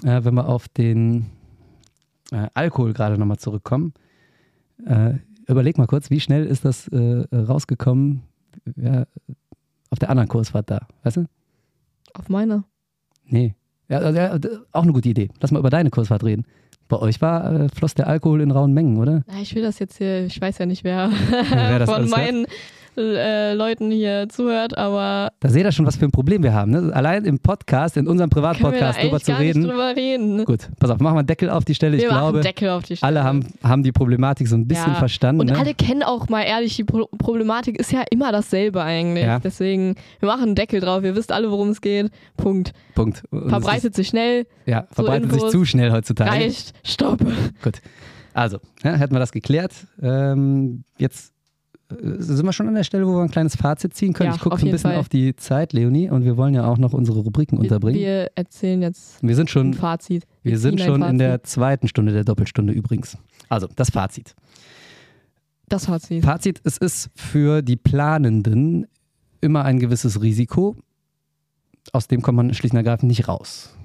äh, 0.03 0.23
wenn 0.23 0.33
wir 0.33 0.47
auf 0.47 0.67
den 0.69 1.27
äh, 2.31 2.47
Alkohol 2.53 2.93
gerade 2.93 3.17
nochmal 3.17 3.37
zurückkommen. 3.37 3.93
Äh, 4.85 5.15
überleg 5.47 5.77
mal 5.77 5.87
kurz, 5.87 6.09
wie 6.09 6.19
schnell 6.19 6.45
ist 6.45 6.65
das 6.65 6.87
äh, 6.87 7.25
rausgekommen, 7.31 8.23
ja, 8.77 9.05
auf 9.89 9.99
der 9.99 10.09
anderen 10.09 10.29
Kursfahrt 10.29 10.71
da, 10.71 10.87
weißt 11.03 11.17
du? 11.17 11.25
Auf 12.13 12.29
meiner. 12.29 12.63
Nee. 13.25 13.55
Ja, 13.89 13.99
also, 13.99 14.17
ja, 14.17 14.39
auch 14.71 14.83
eine 14.83 14.93
gute 14.93 15.09
Idee. 15.09 15.29
Lass 15.39 15.51
mal 15.51 15.59
über 15.59 15.69
deine 15.69 15.89
Kursfahrt 15.89 16.23
reden. 16.23 16.45
Bei 16.87 16.97
euch 16.97 17.21
war, 17.21 17.51
äh, 17.51 17.69
floss 17.69 17.93
der 17.93 18.07
Alkohol 18.07 18.41
in 18.41 18.51
rauen 18.51 18.73
Mengen, 18.73 18.97
oder? 18.97 19.23
Ich 19.41 19.53
will 19.53 19.63
das 19.63 19.79
jetzt 19.79 19.97
hier, 19.97 20.25
ich 20.25 20.39
weiß 20.39 20.59
ja 20.59 20.65
nicht, 20.65 20.83
wer, 20.83 21.11
Wer 21.29 21.85
von 21.85 21.95
alles 21.95 22.15
hört. 22.15 22.47
Äh, 22.97 23.53
Leuten 23.53 23.91
hier 23.91 24.27
zuhört, 24.29 24.77
aber 24.77 25.31
Da 25.39 25.49
seht 25.49 25.63
ihr 25.65 25.71
schon, 25.71 25.85
was 25.85 25.95
für 25.95 26.05
ein 26.05 26.11
Problem 26.11 26.43
wir 26.43 26.53
haben. 26.53 26.71
Ne? 26.71 26.91
Allein 26.93 27.25
im 27.25 27.39
Podcast, 27.39 27.97
in 27.97 28.07
unserem 28.07 28.29
Privatpodcast 28.29 29.01
drüber 29.01 29.19
zu 29.19 29.37
reden. 29.37 29.63
drüber 29.63 29.95
reden. 29.95 30.45
Gut, 30.45 30.69
pass 30.79 30.89
auf, 30.89 30.99
machen 30.99 31.15
wir 31.15 31.19
einen 31.19 31.27
Deckel 31.27 31.49
auf 31.49 31.65
die 31.65 31.75
Stelle. 31.75 31.97
Wir 31.97 32.03
ich 32.03 32.09
glaube, 32.09 32.41
Deckel 32.41 32.69
auf 32.69 32.83
die 32.83 32.97
Stelle. 32.97 33.07
alle 33.19 33.23
haben, 33.23 33.45
haben 33.63 33.83
die 33.83 33.91
Problematik 33.91 34.47
so 34.47 34.55
ein 34.55 34.67
bisschen 34.67 34.93
Ja. 34.93 34.99
verstanden. 34.99 35.41
Und 35.41 35.51
ne? 35.51 35.57
alle 35.57 35.73
kennen 35.73 36.03
auch 36.03 36.29
mal 36.29 36.43
ehrlich, 36.43 36.75
die 36.75 36.83
Pro 36.83 37.07
Problematik 37.17 37.79
ist 37.79 37.91
ja 37.91 38.03
immer 38.11 38.31
dasselbe 38.31 38.81
eigentlich. 38.83 39.25
Ja. 39.25 39.39
Deswegen, 39.39 39.95
wir 40.19 40.27
machen 40.27 40.43
einen 40.43 40.55
Deckel 40.55 40.79
drauf, 40.79 41.03
ihr 41.03 41.15
wisst 41.15 41.31
alle, 41.31 41.49
worum 41.51 41.69
es 41.69 41.81
geht. 41.81 42.09
Punkt. 42.37 42.73
Punkt. 42.95 43.23
Und 43.31 43.49
Verbreitet 43.49 43.95
sich 43.95 44.07
schnell, 44.07 44.41
Ist, 44.41 44.47
ja, 44.67 44.87
so 44.89 44.95
verbreitet 45.03 45.31
sich 45.31 45.39
Infos. 45.39 45.51
zu 45.51 45.65
schnell 45.65 45.91
heutzutage. 45.91 46.29
reicht, 46.31 46.73
stopp. 46.83 47.19
Also, 48.33 48.57
ja, 48.83 48.93
hätten 48.93 49.13
wir 49.13 49.19
das 49.19 49.31
geklärt. 49.31 49.73
Ähm, 50.01 50.83
jetzt 50.97 51.33
sind 52.01 52.45
wir 52.45 52.53
schon 52.53 52.67
an 52.67 52.75
der 52.75 52.83
Stelle, 52.83 53.07
wo 53.07 53.13
wir 53.15 53.21
ein 53.21 53.31
kleines 53.31 53.55
Fazit 53.55 53.93
ziehen 53.93 54.13
können. 54.13 54.29
Ja, 54.29 54.35
ich 54.35 54.41
gucke 54.41 54.57
so 54.59 54.65
ein 54.65 54.71
bisschen 54.71 54.91
Fall. 54.91 54.99
auf 54.99 55.09
die 55.09 55.35
Zeit, 55.35 55.73
Leonie, 55.73 56.09
und 56.09 56.23
wir 56.25 56.37
wollen 56.37 56.53
ja 56.53 56.65
auch 56.65 56.77
noch 56.77 56.93
unsere 56.93 57.19
Rubriken 57.19 57.57
Wir, 57.57 57.63
unterbringen. 57.63 57.99
wir 57.99 58.31
erzählen 58.35 58.81
jetzt 58.81 59.21
Wir 59.21 59.35
sind 59.35 59.45
ein 59.45 59.47
schon, 59.49 59.73
Fazit. 59.73 60.25
wir 60.43 60.57
sind 60.57 60.79
ziehen 60.79 60.81
ein 60.81 61.01
schon 61.01 61.09
in 61.09 61.17
der 61.17 61.43
zweiten 61.43 61.87
Stunde 61.87 62.13
der 62.13 62.23
Doppelstunde 62.23 62.73
übrigens. 62.73 63.17
Also, 63.49 63.67
das 63.75 63.89
Fazit. 63.91 64.35
Das 65.69 65.85
Fazit. 65.85 66.23
Fazit, 66.23 66.61
es 66.63 66.77
ist 66.77 67.09
für 67.15 67.61
die 67.61 67.75
Planenden 67.77 68.87
immer 69.41 69.65
ein 69.65 69.79
gewisses 69.79 70.21
Risiko. 70.21 70.75
Aus 71.91 72.07
dem 72.07 72.21
kommt 72.21 72.37
man 72.37 72.53
schlicht 72.53 72.73
und 72.73 72.77
ergreifend 72.77 73.09
nicht 73.09 73.27
raus. 73.27 73.75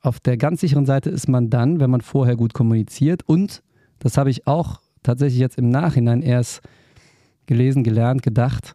Auf 0.00 0.20
der 0.20 0.36
ganz 0.36 0.60
sicheren 0.60 0.84
Seite 0.84 1.10
ist 1.10 1.28
man 1.28 1.48
dann, 1.48 1.80
wenn 1.80 1.90
man 1.90 2.00
vorher 2.00 2.36
gut 2.36 2.54
kommuniziert 2.54 3.22
und, 3.26 3.62
das 4.00 4.16
habe 4.16 4.30
ich 4.30 4.46
auch 4.46 4.80
tatsächlich 5.02 5.38
jetzt 5.40 5.58
im 5.58 5.68
Nachhinein 5.68 6.22
erst 6.22 6.60
gelesen, 7.46 7.84
gelernt, 7.84 8.22
gedacht, 8.22 8.74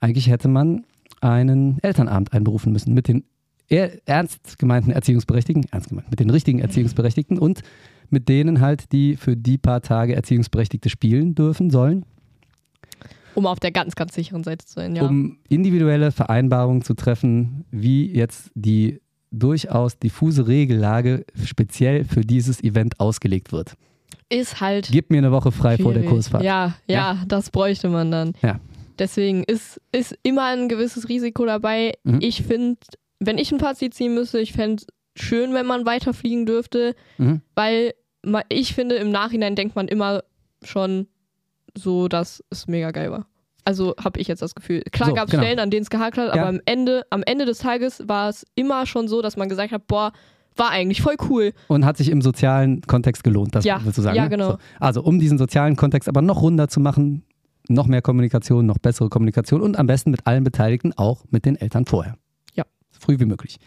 eigentlich 0.00 0.28
hätte 0.28 0.48
man 0.48 0.84
einen 1.20 1.78
Elternabend 1.82 2.32
einberufen 2.32 2.72
müssen 2.72 2.94
mit 2.94 3.08
den 3.08 3.24
ernst 3.68 4.58
gemeinten 4.58 4.90
Erziehungsberechtigten, 4.90 5.66
ernst 5.70 5.90
gemeint, 5.90 6.10
mit 6.10 6.20
den 6.20 6.30
richtigen 6.30 6.60
Erziehungsberechtigten 6.60 7.38
und 7.38 7.62
mit 8.10 8.28
denen 8.28 8.60
halt, 8.60 8.92
die 8.92 9.16
für 9.16 9.36
die 9.36 9.58
paar 9.58 9.82
Tage 9.82 10.14
Erziehungsberechtigte 10.14 10.88
spielen 10.88 11.34
dürfen 11.34 11.70
sollen, 11.70 12.04
Um 13.34 13.46
auf 13.46 13.60
der 13.60 13.70
ganz, 13.70 13.94
ganz 13.94 14.14
sicheren 14.14 14.42
Seite 14.42 14.64
zu 14.64 14.74
sein, 14.74 14.96
ja. 14.96 15.06
um 15.06 15.38
individuelle 15.48 16.10
Vereinbarungen 16.12 16.82
zu 16.82 16.94
treffen, 16.94 17.66
wie 17.70 18.10
jetzt 18.10 18.50
die 18.54 19.00
durchaus 19.30 19.98
diffuse 19.98 20.48
Regellage 20.48 21.26
speziell 21.44 22.04
für 22.04 22.22
dieses 22.22 22.62
Event 22.64 22.98
ausgelegt 22.98 23.52
wird. 23.52 23.74
Ist 24.30 24.60
halt 24.60 24.88
Gib 24.90 25.10
mir 25.10 25.18
eine 25.18 25.32
Woche 25.32 25.52
frei 25.52 25.78
vor 25.78 25.92
der 25.92 26.00
schwierig. 26.00 26.14
Kursfahrt. 26.14 26.42
Ja, 26.44 26.74
ja, 26.86 27.18
das 27.26 27.50
bräuchte 27.50 27.88
man 27.88 28.10
dann. 28.10 28.32
Ja. 28.42 28.60
Deswegen 28.98 29.44
ist, 29.44 29.80
ist 29.92 30.16
immer 30.22 30.44
ein 30.46 30.68
gewisses 30.68 31.08
Risiko 31.08 31.46
dabei. 31.46 31.92
Mhm. 32.04 32.18
Ich 32.20 32.42
finde, 32.42 32.78
wenn 33.20 33.38
ich 33.38 33.52
ein 33.52 33.60
Fazit 33.60 33.94
ziehen 33.94 34.14
müsste, 34.14 34.40
ich 34.40 34.52
fände 34.52 34.82
es 35.14 35.22
schön, 35.24 35.54
wenn 35.54 35.66
man 35.66 35.86
weiterfliegen 35.86 36.46
dürfte, 36.46 36.94
Mhm. 37.16 37.40
weil 37.54 37.94
ich 38.48 38.74
finde, 38.74 38.96
im 38.96 39.10
Nachhinein 39.10 39.54
denkt 39.56 39.76
man 39.76 39.88
immer 39.88 40.22
schon 40.62 41.06
so, 41.76 42.08
dass 42.08 42.42
es 42.50 42.66
mega 42.66 42.90
geil 42.90 43.10
war. 43.12 43.26
Also 43.64 43.94
habe 44.02 44.18
ich 44.20 44.26
jetzt 44.28 44.42
das 44.42 44.54
Gefühl. 44.54 44.82
Klar 44.92 45.10
So, 45.10 45.14
gab 45.14 45.26
es 45.26 45.30
genau. 45.30 45.42
Stellen, 45.44 45.58
an 45.60 45.70
denen 45.70 45.82
es 45.82 45.90
gehakt 45.90 46.18
hat, 46.18 46.34
Ja. 46.34 46.40
aber 46.42 46.48
am 46.48 46.60
Ende, 46.64 47.04
am 47.10 47.22
Ende 47.22 47.44
des 47.44 47.58
Tages 47.58 48.02
war 48.08 48.28
es 48.28 48.44
immer 48.56 48.86
schon 48.86 49.06
so, 49.08 49.22
dass 49.22 49.36
man 49.36 49.48
gesagt 49.48 49.72
hat, 49.72 49.86
boah, 49.86 50.12
war 50.58 50.70
eigentlich 50.70 51.02
voll 51.02 51.16
cool. 51.30 51.52
Und 51.68 51.84
hat 51.84 51.96
sich 51.96 52.10
im 52.10 52.20
sozialen 52.22 52.82
Kontext 52.82 53.24
gelohnt, 53.24 53.54
das 53.54 53.64
Ja, 53.64 53.80
willst 53.84 53.98
du 53.98 54.02
sagen. 54.02 54.16
ja, 54.16 54.24
ne? 54.24 54.30
genau. 54.30 54.50
So. 54.52 54.58
Also 54.80 55.02
um 55.02 55.18
diesen 55.18 55.38
sozialen 55.38 55.76
Kontext 55.76 56.08
aber 56.08 56.22
noch 56.22 56.42
runder 56.42 56.68
zu 56.68 56.80
machen, 56.80 57.22
noch 57.68 57.86
mehr 57.86 58.02
Kommunikation, 58.02 58.66
noch 58.66 58.78
bessere 58.78 59.08
Kommunikation 59.08 59.60
und 59.62 59.78
am 59.78 59.86
besten 59.86 60.10
mit 60.10 60.26
allen 60.26 60.42
Beteiligten, 60.44 60.92
auch 60.96 61.24
mit 61.30 61.44
den 61.44 61.56
Eltern 61.56 61.84
vorher. 61.86 62.14
Ja. 62.54 62.64
So 62.92 63.00
früh 63.00 63.18
wie 63.20 63.26
möglich. 63.26 63.58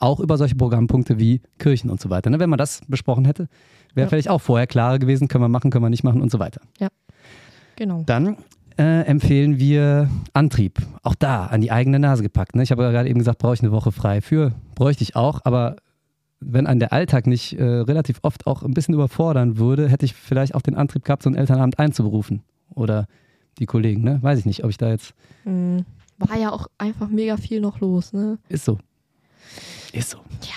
Auch 0.00 0.20
über 0.20 0.38
solche 0.38 0.54
Programmpunkte 0.54 1.18
wie 1.18 1.40
Kirchen 1.58 1.90
und 1.90 2.00
so 2.00 2.08
weiter. 2.08 2.30
Ne? 2.30 2.38
Wenn 2.38 2.50
man 2.50 2.58
das 2.58 2.82
besprochen 2.86 3.24
hätte, 3.24 3.48
wäre 3.94 4.04
Ja. 4.04 4.08
vielleicht 4.08 4.28
auch 4.28 4.40
vorher 4.40 4.68
klarer 4.68 5.00
gewesen, 5.00 5.26
können 5.26 5.42
wir 5.42 5.48
machen, 5.48 5.70
können 5.72 5.84
wir 5.84 5.90
nicht 5.90 6.04
machen 6.04 6.22
und 6.22 6.30
so 6.30 6.38
weiter. 6.38 6.60
Genau. 7.76 8.02
Dann 8.06 8.36
äh, 8.78 9.02
empfehlen 9.06 9.58
wir 9.58 10.08
Antrieb. 10.34 10.78
Auch 11.02 11.14
da 11.16 11.46
an 11.46 11.60
die 11.60 11.72
eigene 11.72 11.98
Nase 11.98 12.22
gepackt. 12.22 12.54
Ne? 12.54 12.62
Ich 12.62 12.70
habe 12.70 12.82
ja 12.84 12.90
gerade 12.92 13.08
eben 13.08 13.18
gesagt, 13.18 13.38
brauche 13.38 13.54
ich 13.54 13.60
eine 13.60 13.72
Woche 13.72 13.90
frei 13.92 14.20
für. 14.20 14.52
Bräuchte 14.76 15.02
ich 15.02 15.16
auch, 15.16 15.40
aber 15.44 15.76
wenn 16.40 16.66
einen 16.66 16.80
der 16.80 16.92
Alltag 16.92 17.26
nicht 17.26 17.54
äh, 17.58 17.64
relativ 17.64 18.18
oft 18.22 18.46
auch 18.46 18.62
ein 18.62 18.72
bisschen 18.72 18.94
überfordern 18.94 19.58
würde, 19.58 19.88
hätte 19.88 20.04
ich 20.06 20.14
vielleicht 20.14 20.54
auch 20.54 20.62
den 20.62 20.76
Antrieb 20.76 21.04
gehabt, 21.04 21.22
so 21.22 21.28
einen 21.28 21.36
Elternabend 21.36 21.78
einzuberufen. 21.78 22.42
Oder 22.74 23.06
die 23.58 23.66
Kollegen, 23.66 24.02
ne? 24.02 24.18
Weiß 24.22 24.38
ich 24.38 24.46
nicht, 24.46 24.62
ob 24.62 24.70
ich 24.70 24.78
da 24.78 24.88
jetzt. 24.90 25.14
Mhm. 25.44 25.84
War 26.18 26.36
ja 26.38 26.52
auch 26.52 26.66
einfach 26.78 27.08
mega 27.08 27.36
viel 27.36 27.60
noch 27.60 27.80
los, 27.80 28.12
ne? 28.12 28.38
Ist 28.48 28.64
so. 28.64 28.78
Ist 29.92 30.10
so. 30.10 30.18
Ja, 30.42 30.54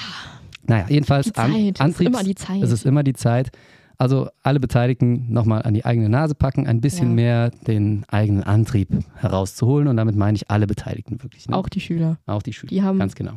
Naja, 0.68 0.86
jedenfalls 0.90 1.28
die 1.28 1.34
Zeit. 1.34 1.82
An 1.82 1.90
es 1.92 2.00
ist 2.00 2.02
immer 2.02 2.24
die 2.24 2.36
Zeit. 2.36 2.62
Es 2.64 2.72
ist 2.72 2.86
immer 2.86 3.04
die 3.04 3.14
Zeit. 3.14 3.52
Also 3.98 4.30
alle 4.42 4.60
Beteiligten 4.60 5.32
nochmal 5.32 5.62
an 5.62 5.74
die 5.76 5.86
eigene 5.86 6.10
Nase 6.10 6.34
packen, 6.34 6.66
ein 6.68 6.82
bisschen 6.82 7.10
Ja. 7.10 7.14
mehr 7.16 7.50
den 7.68 8.04
eigenen 8.10 8.44
Antrieb 8.44 8.90
herauszuholen. 9.16 9.88
Und 9.88 9.98
damit 9.98 10.16
meine 10.16 10.36
ich 10.36 10.50
alle 10.50 10.66
Beteiligten 10.68 11.22
wirklich. 11.22 11.48
Ne? 11.48 11.56
auch 11.56 11.70
die 11.70 11.80
Schüler. 11.82 12.18
Auch 12.26 12.42
die 12.42 12.54
Schüler. 12.54 12.70
Die 12.70 12.82
haben 12.82 12.98
Ganz 13.00 13.14
genau. 13.16 13.34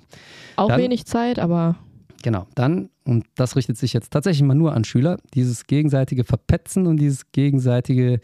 auch 0.56 0.68
Dann- 0.68 0.80
wenig 0.80 1.04
Zeit, 1.04 1.38
aber 1.38 1.76
Genau. 2.24 2.46
Dann, 2.54 2.88
und 3.04 3.26
das 3.34 3.54
richtet 3.54 3.76
sich 3.76 3.92
jetzt 3.92 4.10
tatsächlich 4.10 4.42
mal 4.42 4.54
nur 4.54 4.72
an 4.72 4.84
Schüler, 4.84 5.18
dieses 5.34 5.66
gegenseitige 5.66 6.24
Verpetzen 6.24 6.86
und 6.86 6.96
dieses 6.96 7.30
gegenseitige, 7.32 8.18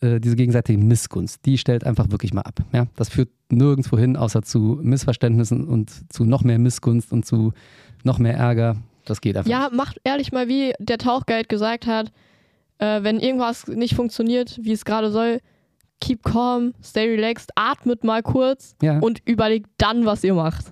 äh, 0.00 0.20
diese 0.20 0.36
gegenseitige 0.36 0.78
Missgunst, 0.78 1.44
die 1.44 1.58
stellt 1.58 1.82
einfach 1.82 2.08
wirklich 2.12 2.32
mal 2.32 2.42
ab. 2.42 2.60
Ja? 2.72 2.86
Das 2.94 3.08
führt 3.08 3.30
nirgendwo 3.50 3.98
hin, 3.98 4.16
außer 4.16 4.42
zu 4.42 4.78
Missverständnissen 4.82 5.66
und 5.66 6.12
zu 6.12 6.24
noch 6.24 6.44
mehr 6.44 6.60
Missgunst 6.60 7.12
und 7.12 7.26
zu 7.26 7.52
noch 8.04 8.20
mehr 8.20 8.36
Ärger. 8.36 8.76
Das 9.04 9.20
geht 9.20 9.36
einfach. 9.36 9.50
ja, 9.50 9.68
macht 9.72 10.00
ehrlich 10.04 10.30
mal, 10.30 10.46
wie 10.46 10.74
der 10.78 10.98
Tauchguide 10.98 11.48
gesagt 11.48 11.88
hat, 11.88 12.12
äh, 12.78 13.02
wenn 13.02 13.18
irgendwas 13.18 13.66
nicht 13.66 13.96
funktioniert, 13.96 14.60
wie 14.62 14.70
es 14.70 14.84
gerade 14.84 15.10
soll, 15.10 15.40
keep 16.00 16.22
calm, 16.22 16.72
stay 16.84 17.08
relaxed, 17.16 17.50
atmet 17.56 18.04
mal 18.04 18.22
kurz 18.22 18.76
Ja. 18.80 19.00
und 19.00 19.22
überlegt 19.26 19.70
dann, 19.78 20.04
was 20.04 20.22
ihr 20.22 20.34
macht. 20.34 20.66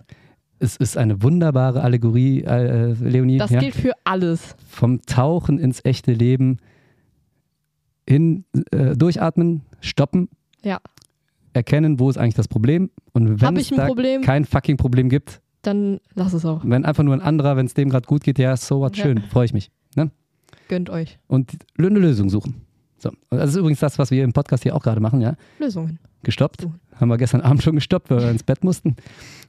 Es 0.59 0.77
ist 0.77 0.97
eine 0.97 1.23
wunderbare 1.23 1.83
Allegorie, 1.83 2.43
äh, 2.45 2.93
Leonie. 2.93 3.37
Das 3.39 3.51
ja? 3.51 3.61
gilt 3.61 3.75
für 3.75 3.93
alles. 4.05 4.57
Vom 4.69 5.03
Tauchen 5.03 5.59
ins 5.59 5.85
echte 5.85 6.13
Leben 6.13 6.59
hin, 8.09 8.45
äh, 8.71 8.97
durchatmen, 8.97 9.63
stoppen, 9.81 10.29
Ja. 10.63 10.79
erkennen, 11.53 11.99
wo 11.99 12.09
ist 12.09 12.17
eigentlich 12.19 12.35
das 12.35 12.49
Problem. 12.49 12.91
Und 13.13 13.41
wenn 13.41 13.57
es 13.57 13.69
da 13.71 13.87
Problem? 13.87 14.23
kein 14.23 14.45
fucking 14.45 14.77
Problem 14.77 15.09
gibt, 15.09 15.41
Dann 15.63 16.01
lass 16.15 16.33
es 16.33 16.45
auch. 16.45 16.63
wenn 16.65 16.85
einfach 16.85 17.03
nur 17.03 17.15
ein 17.15 17.21
anderer, 17.21 17.57
wenn 17.57 17.67
es 17.67 17.75
dem 17.75 17.89
gerade 17.91 18.07
gut 18.07 18.23
geht, 18.25 18.39
ja, 18.39 18.57
so 18.57 18.81
what, 18.81 18.97
Ja. 18.97 19.05
schön, 19.05 19.23
freue 19.23 19.47
ich 19.47 19.53
mich. 19.53 19.71
Ne? 19.97 20.11
Gönnt 20.69 20.89
euch. 20.91 21.19
Und 21.27 21.53
eine 21.79 21.89
Lösung 21.89 22.31
suchen. 22.31 22.63
So. 22.99 23.11
Und 23.11 23.39
das 23.39 23.51
ist 23.51 23.57
übrigens 23.57 23.81
das, 23.81 23.99
was 23.99 24.11
wir 24.11 24.25
im 24.25 24.33
Podcast 24.33 24.63
hier 24.63 24.75
auch 24.75 24.83
gerade 24.83 25.01
machen, 25.01 25.21
ja. 25.21 25.37
Lösungen. 25.59 25.99
Gestoppt. 26.23 26.63
So. 26.63 26.73
Haben 27.01 27.09
wir 27.09 27.17
gestern 27.17 27.41
Abend 27.43 27.63
schon 27.63 27.75
gestoppt, 27.75 28.11
weil 28.11 28.21
wir 28.21 28.31
ins 28.31 28.43
Bett 28.43 28.65
mussten. 28.65 28.97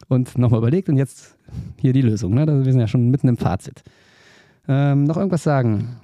Und 0.09 0.37
nochmal 0.37 0.59
überlegt 0.59 0.89
und 0.89 0.97
jetzt 0.97 1.37
hier 1.77 1.93
die 1.93 2.01
Lösung. 2.01 2.33
Ne? 2.33 2.41
Also 2.41 2.65
wir 2.65 2.71
sind 2.71 2.79
ja 2.79 2.87
schon 2.87 3.09
mitten 3.09 3.27
im 3.27 3.37
Fazit. 3.37 3.83
Ähm, 4.67 5.05
noch 5.05 5.17
irgendwas 5.17 5.43
sagen? 5.43 5.97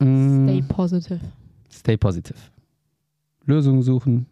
Mm, 0.00 0.44
Stay 0.48 0.62
positive. 0.68 1.20
stay 1.70 1.96
positive. 1.96 2.38
Lösungen 3.44 3.82
suchen, 3.82 4.26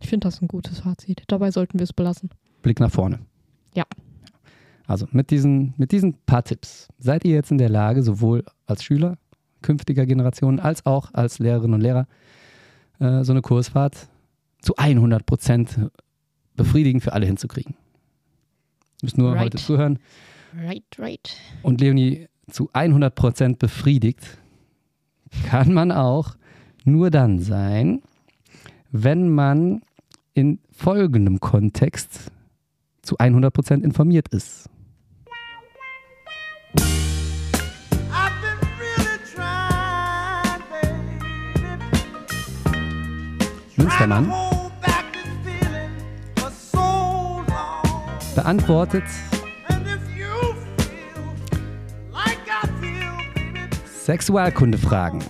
Ich 0.00 0.08
finde 0.08 0.26
das 0.26 0.40
ein 0.42 0.48
gutes 0.48 0.80
Fazit. 0.80 1.22
Dabei 1.28 1.50
sollten 1.50 1.78
wir 1.78 1.84
es 1.84 1.92
belassen. 1.92 2.30
Blick 2.62 2.78
nach 2.80 2.90
vorne. 2.90 3.20
Ja. 3.74 3.84
Also 4.86 5.06
mit 5.10 5.30
diesen, 5.30 5.74
mit 5.76 5.90
diesen 5.92 6.14
paar 6.26 6.44
Tipps 6.44 6.88
seid 6.98 7.24
ihr 7.24 7.34
jetzt 7.34 7.50
in 7.50 7.58
der 7.58 7.68
Lage, 7.70 8.02
sowohl 8.02 8.44
als 8.66 8.84
Schüler 8.84 9.18
künftiger 9.62 10.06
Generationen 10.06 10.60
als 10.60 10.86
auch 10.86 11.12
als 11.12 11.38
Lehrerinnen 11.40 11.74
und 11.74 11.80
Lehrer 11.80 12.06
äh, 13.00 13.24
so 13.24 13.32
eine 13.32 13.42
Kursfahrt 13.42 14.08
zu 14.60 14.76
100 14.76 15.26
Prozent 15.26 15.90
befriedigend 16.56 17.02
für 17.02 17.12
alle 17.12 17.26
hinzukriegen. 17.26 17.74
Du 19.00 19.06
musst 19.06 19.18
nur 19.18 19.32
Right. 19.32 19.40
heute 19.44 19.58
zuhören. 19.58 19.98
Right, 20.56 20.84
right. 20.98 21.36
Und 21.62 21.80
Leonie 21.80 22.28
zu 22.50 22.70
100 22.72 23.14
Prozent 23.14 23.58
befriedigt 23.58 24.38
kann 25.46 25.72
man 25.74 25.92
auch 25.92 26.36
nur 26.84 27.10
dann 27.10 27.40
sein, 27.40 28.02
wenn 28.90 29.28
man 29.28 29.82
in 30.34 30.60
folgendem 30.70 31.40
Kontext 31.40 32.30
zu 33.02 33.18
100 33.18 33.52
Prozent 33.52 33.84
informiert 33.84 34.28
ist. 34.28 34.70
Münstermann 43.76 44.32
baby, 48.36 49.02
Sexualkundefragen. 54.04 55.20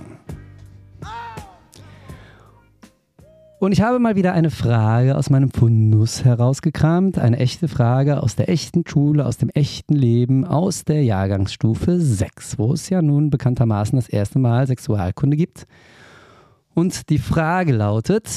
Und 3.58 3.72
ich 3.72 3.80
habe 3.80 3.98
mal 3.98 4.16
wieder 4.16 4.34
eine 4.34 4.50
Frage 4.50 5.16
aus 5.16 5.30
meinem 5.30 5.50
Fundus 5.50 6.24
herausgekramt. 6.24 7.18
Eine 7.18 7.38
echte 7.38 7.68
Frage 7.68 8.22
aus 8.22 8.36
der 8.36 8.50
echten 8.50 8.84
Schule, 8.86 9.24
aus 9.24 9.38
dem 9.38 9.48
echten 9.48 9.94
Leben, 9.94 10.44
aus 10.44 10.84
der 10.84 11.02
Jahrgangsstufe 11.02 11.98
6, 11.98 12.58
wo 12.58 12.74
es 12.74 12.90
ja 12.90 13.00
nun 13.00 13.30
bekanntermaßen 13.30 13.96
das 13.96 14.08
erste 14.08 14.38
Mal 14.38 14.66
Sexualkunde 14.66 15.38
gibt. 15.38 15.66
Und 16.74 17.08
die 17.08 17.18
Frage 17.18 17.72
lautet, 17.72 18.28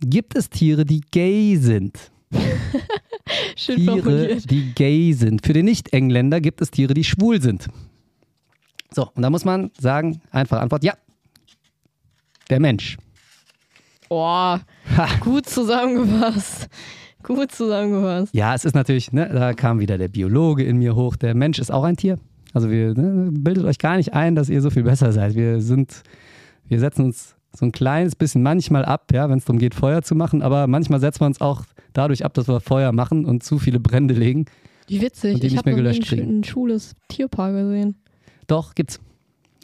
gibt 0.00 0.36
es 0.36 0.48
Tiere, 0.48 0.84
die 0.84 1.00
gay 1.00 1.56
sind? 1.56 2.12
Schön 3.56 3.76
Tiere, 3.76 4.02
formuliert. 4.02 4.50
die 4.50 4.72
gay 4.74 5.12
sind. 5.12 5.44
Für 5.44 5.52
den 5.52 5.64
Nicht-Engländer 5.66 6.40
gibt 6.40 6.60
es 6.60 6.70
Tiere, 6.70 6.94
die 6.94 7.04
schwul 7.04 7.40
sind. 7.40 7.68
So, 8.90 9.10
und 9.14 9.22
da 9.22 9.30
muss 9.30 9.44
man 9.44 9.70
sagen, 9.78 10.20
einfache 10.30 10.60
Antwort, 10.60 10.84
ja. 10.84 10.94
Der 12.50 12.60
Mensch. 12.60 12.96
Boah, 14.08 14.60
gut 15.20 15.46
zusammengefasst. 15.46 16.68
Gut 17.22 17.52
zusammengefasst. 17.52 18.34
Ja, 18.34 18.54
es 18.54 18.64
ist 18.64 18.74
natürlich, 18.74 19.12
ne, 19.12 19.28
da 19.28 19.52
kam 19.52 19.80
wieder 19.80 19.98
der 19.98 20.08
Biologe 20.08 20.64
in 20.64 20.78
mir 20.78 20.94
hoch. 20.94 21.16
Der 21.16 21.34
Mensch 21.34 21.58
ist 21.58 21.70
auch 21.70 21.84
ein 21.84 21.96
Tier. 21.96 22.18
Also 22.54 22.70
wir 22.70 22.94
ne, 22.94 23.30
bildet 23.30 23.64
euch 23.64 23.78
gar 23.78 23.96
nicht 23.96 24.14
ein, 24.14 24.34
dass 24.34 24.48
ihr 24.48 24.62
so 24.62 24.70
viel 24.70 24.84
besser 24.84 25.12
seid. 25.12 25.34
Wir 25.34 25.60
sind, 25.60 26.02
wir 26.66 26.80
setzen 26.80 27.04
uns 27.04 27.36
so 27.56 27.64
ein 27.64 27.72
kleines 27.72 28.14
bisschen 28.14 28.42
manchmal 28.42 28.84
ab, 28.84 29.10
ja, 29.12 29.28
wenn 29.28 29.38
es 29.38 29.44
darum 29.44 29.58
geht, 29.58 29.74
Feuer 29.74 30.02
zu 30.02 30.14
machen, 30.14 30.42
aber 30.42 30.66
manchmal 30.66 31.00
setzen 31.00 31.20
wir 31.20 31.26
uns 31.26 31.40
auch 31.40 31.62
dadurch 31.92 32.24
ab, 32.24 32.34
dass 32.34 32.48
wir 32.48 32.60
Feuer 32.60 32.92
machen 32.92 33.24
und 33.24 33.42
zu 33.42 33.58
viele 33.58 33.80
Brände 33.80 34.14
legen. 34.14 34.46
Wie 34.86 35.00
witzig. 35.00 35.34
Und 35.34 35.42
die 35.42 35.48
ich 35.48 35.56
habe 35.56 35.70
ein, 35.70 36.44
schwules 36.44 36.94
Tierpaar 37.08 37.52
gesehen. 37.52 37.96
Doch, 38.46 38.74
gibt's. 38.74 39.00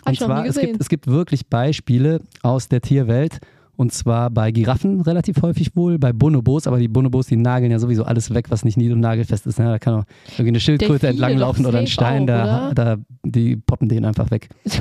Hab 0.00 0.08
Und 0.08 0.18
zwar, 0.18 0.46
es 0.46 0.58
gibt, 0.58 0.80
es 0.80 0.88
gibt 0.88 1.06
wirklich 1.06 1.46
Beispiele 1.46 2.20
aus 2.42 2.68
der 2.68 2.82
Tierwelt. 2.82 3.38
Und 3.76 3.92
zwar 3.92 4.30
bei 4.30 4.52
Giraffen 4.52 5.00
relativ 5.00 5.42
häufig 5.42 5.74
wohl, 5.74 5.98
bei 5.98 6.12
Bonobos, 6.12 6.68
aber 6.68 6.78
die 6.78 6.86
Bonobos, 6.86 7.26
die 7.26 7.36
nageln 7.36 7.72
ja 7.72 7.80
sowieso 7.80 8.04
alles 8.04 8.32
weg, 8.32 8.46
was 8.50 8.64
nicht 8.64 8.76
nied- 8.76 8.92
und 8.92 9.00
nagelfest 9.00 9.46
ist. 9.46 9.58
Ne? 9.58 9.64
Da 9.64 9.78
kann 9.80 9.94
auch 9.94 10.04
irgendwie 10.32 10.50
eine 10.50 10.60
Schildkröte 10.60 11.06
Delfine 11.06 11.10
entlanglaufen 11.10 11.66
oder 11.66 11.80
ein 11.80 11.88
Stein, 11.88 12.22
auch, 12.22 12.26
da, 12.26 12.70
oder? 12.70 12.74
da, 12.74 12.96
die 13.24 13.56
poppen 13.56 13.88
den 13.88 14.04
einfach 14.04 14.30
weg. 14.30 14.48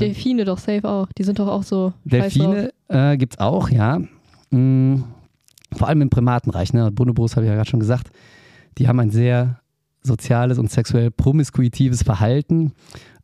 Delfine 0.00 0.44
doch 0.44 0.58
safe 0.58 0.88
auch. 0.88 1.08
Die 1.18 1.24
sind 1.24 1.38
doch 1.38 1.48
auch 1.48 1.62
so. 1.62 1.92
Delfine 2.04 2.72
äh, 2.88 3.16
gibt 3.16 3.34
es 3.34 3.40
auch, 3.40 3.70
ja. 3.70 4.00
Mm, 4.50 5.04
vor 5.72 5.88
allem 5.88 6.02
im 6.02 6.10
Primatenreich. 6.10 6.72
Ne? 6.72 6.90
Bonobos 6.90 7.36
habe 7.36 7.46
ich 7.46 7.50
ja 7.50 7.54
gerade 7.54 7.68
schon 7.68 7.80
gesagt. 7.80 8.10
Die 8.78 8.88
haben 8.88 9.00
ein 9.00 9.10
sehr 9.10 9.60
soziales 10.02 10.58
und 10.58 10.70
sexuell 10.70 11.10
promiskuitives 11.10 12.02
Verhalten, 12.02 12.72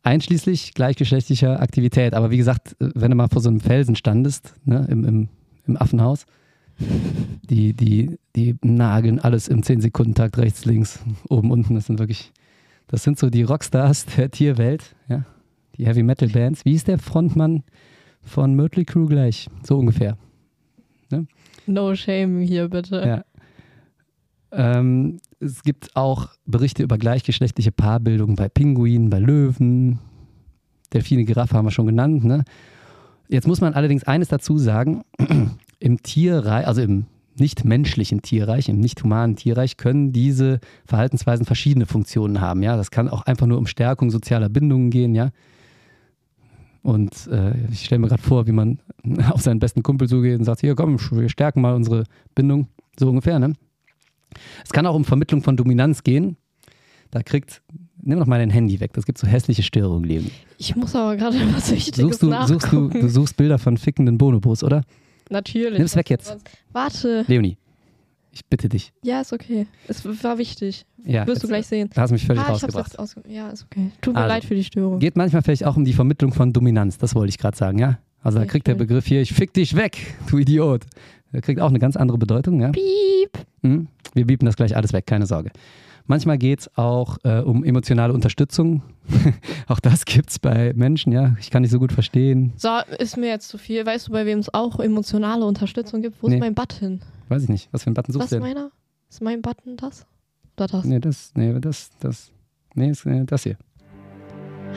einschließlich 0.03 0.73
gleichgeschlechtlicher 0.73 1.61
Aktivität. 1.61 2.13
Aber 2.13 2.31
wie 2.31 2.37
gesagt, 2.37 2.75
wenn 2.79 3.11
du 3.11 3.17
mal 3.17 3.27
vor 3.27 3.41
so 3.41 3.49
einem 3.49 3.59
Felsen 3.59 3.95
standest, 3.95 4.53
ne, 4.65 4.87
im, 4.89 5.03
im, 5.03 5.29
im 5.67 5.77
Affenhaus, 5.77 6.25
die, 7.49 7.73
die, 7.73 8.17
die 8.35 8.55
nageln 8.61 9.19
alles 9.19 9.47
im 9.47 9.61
10-Sekunden-Takt 9.61 10.37
rechts, 10.37 10.65
links, 10.65 10.99
oben, 11.29 11.51
unten. 11.51 11.75
Das 11.75 11.87
sind 11.87 11.99
wirklich, 11.99 12.31
das 12.87 13.03
sind 13.03 13.19
so 13.19 13.29
die 13.29 13.43
Rockstars 13.43 14.05
der 14.17 14.31
Tierwelt, 14.31 14.95
ja. 15.07 15.25
Die 15.79 15.87
Heavy 15.87 16.03
Metal 16.03 16.27
Bands. 16.27 16.65
Wie 16.65 16.73
ist 16.73 16.89
der 16.89 16.99
Frontmann 16.99 17.63
von 18.21 18.53
Mötley 18.53 18.83
Crew 18.83 19.05
gleich? 19.05 19.47
So 19.63 19.77
ungefähr. 19.77 20.17
No 21.65 21.95
shame 21.95 22.41
hier 22.41 22.67
bitte. 22.67 23.01
Ja. 23.01 23.25
Ähm, 24.51 25.19
es 25.39 25.63
gibt 25.63 25.95
auch 25.95 26.27
Berichte 26.45 26.83
über 26.83 26.97
gleichgeschlechtliche 26.97 27.71
Paarbildung 27.71 28.35
bei 28.35 28.49
Pinguinen, 28.49 29.09
bei 29.09 29.19
Löwen, 29.19 29.99
Delfine, 30.91 31.23
Giraffe 31.23 31.55
haben 31.55 31.65
wir 31.65 31.71
schon 31.71 31.85
genannt. 31.85 32.25
Ne? 32.25 32.43
Jetzt 33.29 33.47
muss 33.47 33.61
man 33.61 33.73
allerdings 33.73 34.03
eines 34.03 34.27
dazu 34.27 34.57
sagen: 34.57 35.03
Im 35.79 36.03
Tierreich, 36.03 36.67
also 36.67 36.81
im 36.81 37.05
nicht 37.37 37.63
menschlichen 37.63 38.21
Tierreich, 38.21 38.67
im 38.67 38.81
nicht 38.81 39.01
humanen 39.01 39.37
Tierreich, 39.37 39.77
können 39.77 40.11
diese 40.11 40.59
Verhaltensweisen 40.85 41.45
verschiedene 41.45 41.85
Funktionen 41.85 42.41
haben. 42.41 42.63
Ja, 42.63 42.75
das 42.75 42.91
kann 42.91 43.07
auch 43.07 43.21
einfach 43.21 43.47
nur 43.47 43.57
um 43.57 43.65
Stärkung 43.65 44.11
sozialer 44.11 44.49
Bindungen 44.49 44.89
gehen. 44.89 45.15
Ja, 45.15 45.29
und 46.81 47.27
äh, 47.27 47.53
ich 47.71 47.85
stelle 47.85 47.99
mir 47.99 48.07
gerade 48.07 48.21
vor, 48.21 48.47
wie 48.47 48.51
man 48.51 48.79
auf 49.31 49.41
seinen 49.41 49.59
besten 49.59 49.83
Kumpel 49.83 50.07
zugeht 50.07 50.39
und 50.39 50.45
sagt: 50.45 50.61
Hier, 50.61 50.75
komm, 50.75 50.97
wir 51.11 51.29
stärken 51.29 51.61
mal 51.61 51.75
unsere 51.75 52.03
Bindung. 52.35 52.67
So 52.97 53.09
ungefähr, 53.09 53.39
ne? 53.39 53.53
Es 54.63 54.71
kann 54.71 54.85
auch 54.85 54.95
um 54.95 55.05
Vermittlung 55.05 55.41
von 55.41 55.57
Dominanz 55.57 56.03
gehen. 56.03 56.37
Da 57.11 57.23
kriegt, 57.23 57.61
nimm 58.01 58.19
doch 58.19 58.27
mal 58.27 58.37
dein 58.37 58.51
Handy 58.51 58.79
weg, 58.79 58.93
das 58.93 59.05
gibt 59.05 59.17
so 59.17 59.27
hässliche 59.27 59.63
Störungen, 59.63 60.07
Leonie. 60.07 60.31
Ich 60.57 60.75
muss 60.75 60.95
aber 60.95 61.15
gerade 61.17 61.37
was 61.55 61.71
Wichtiges 61.71 62.19
Suchst 62.19 62.21
du, 62.21 62.45
suchst 62.45 62.71
du, 62.71 62.89
du 62.89 63.09
suchst 63.09 63.37
Bilder 63.37 63.57
von 63.57 63.77
fickenden 63.77 64.17
Bonobos, 64.17 64.63
oder? 64.63 64.83
Natürlich. 65.29 65.77
Nimm's 65.79 65.95
weg 65.95 66.09
jetzt. 66.09 66.37
Warte. 66.71 67.25
Leonie, 67.27 67.57
ich 68.31 68.45
bitte 68.45 68.69
dich. 68.69 68.91
Ja, 69.03 69.21
ist 69.21 69.33
okay. 69.33 69.67
Es 69.87 70.05
war 70.23 70.37
wichtig. 70.37 70.85
Ja, 71.05 71.25
Wirst 71.25 71.43
du 71.43 71.47
gleich 71.47 71.65
sehen. 71.67 71.89
Da 71.93 72.01
hast 72.01 72.09
du 72.09 72.13
mich 72.13 72.25
völlig 72.25 72.41
ah, 72.43 72.53
ich 72.55 72.63
hab's 72.63 72.75
rausgebracht. 72.75 73.27
Ja, 73.27 73.49
ist 73.49 73.63
okay. 73.65 73.91
Tut 74.01 74.13
mir 74.13 74.21
Also, 74.21 74.29
leid 74.33 74.45
für 74.45 74.55
die 74.55 74.63
Störung. 74.63 74.99
Geht 74.99 75.15
manchmal 75.17 75.41
vielleicht 75.41 75.65
auch 75.65 75.75
um 75.77 75.85
die 75.85 75.93
Vermittlung 75.93 76.33
von 76.33 76.53
Dominanz, 76.53 76.97
das 76.97 77.15
wollte 77.15 77.29
ich 77.29 77.37
gerade 77.37 77.57
sagen, 77.57 77.79
ja? 77.79 77.99
Also 78.21 78.37
da 78.37 78.43
Okay, 78.43 78.51
kriegt 78.51 78.67
der. 78.67 78.75
Begriff 78.75 79.05
hier, 79.05 79.21
ich 79.21 79.33
fick 79.33 79.53
dich 79.53 79.75
weg, 79.75 79.97
du 80.29 80.37
Idiot. 80.37 80.85
Der 81.31 81.41
kriegt 81.41 81.61
auch 81.61 81.69
eine 81.69 81.79
ganz 81.79 81.95
andere 81.95 82.17
Bedeutung, 82.17 82.59
ja? 82.59 82.69
Piep. 82.71 83.45
Hm? 83.63 83.87
Wir 84.13 84.25
biepen 84.25 84.45
das 84.45 84.55
gleich 84.55 84.75
alles 84.75 84.93
weg, 84.93 85.05
keine 85.05 85.25
Sorge. 85.25 85.51
Manchmal 86.09 86.39
geht 86.39 86.61
es 86.61 86.75
auch 86.75 87.19
äh, 87.23 87.41
um 87.41 87.63
emotionale 87.63 88.13
Unterstützung. 88.13 88.81
auch 89.67 89.79
das 89.79 90.05
gibt 90.05 90.31
es 90.31 90.39
bei 90.39 90.73
Menschen, 90.75 91.11
ja. 91.13 91.35
Ich 91.39 91.51
kann 91.51 91.61
nicht 91.61 91.69
so 91.69 91.77
gut 91.77 91.91
verstehen. 91.91 92.51
So, 92.57 92.69
ist 92.97 93.15
mir 93.15 93.27
jetzt 93.27 93.47
zu 93.47 93.59
viel. 93.59 93.85
Weißt 93.85 94.07
du, 94.07 94.11
bei 94.11 94.25
wem 94.25 94.39
es 94.39 94.51
auch 94.51 94.79
emotionale 94.79 95.45
Unterstützung 95.45 96.01
gibt? 96.01 96.21
Wo 96.23 96.27
Nee. 96.27 96.35
ist 96.37 96.39
mein 96.39 96.55
Button? 96.55 97.01
Weiß 97.27 97.43
ich 97.43 97.49
nicht. 97.49 97.69
Was 97.71 97.83
für 97.83 97.87
einen 97.87 97.93
Button 97.93 98.15
Was 98.15 98.21
suchst 98.23 98.25
ist 98.33 98.39
du 98.39 98.43
denn? 98.43 98.55
meiner? 98.55 98.71
Ist 99.07 99.21
mein 99.21 99.43
Button 99.43 99.77
das? 99.77 100.07
Oder 100.57 100.65
das? 100.65 100.83
Nee, 100.83 100.99
das, 100.99 101.31
nee, 101.35 101.53
das, 101.59 101.91
das, 101.99 102.31
nee, 102.73 102.89
ist, 102.89 103.05
äh, 103.05 103.23
das 103.25 103.43
hier. 103.43 103.57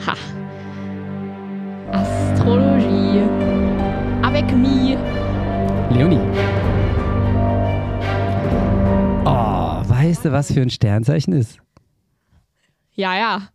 Ha. 0.05 0.13
Astrologie. 1.91 3.21
Avec 4.21 4.45
me. 4.55 4.97
Leonie. 5.89 6.19
Weißt 10.03 10.25
du, 10.25 10.31
was 10.31 10.51
für 10.53 10.61
ein 10.61 10.69
Sternzeichen 10.69 11.33
ist? 11.33 11.57
Ja, 12.95 13.15
ja. 13.17 13.47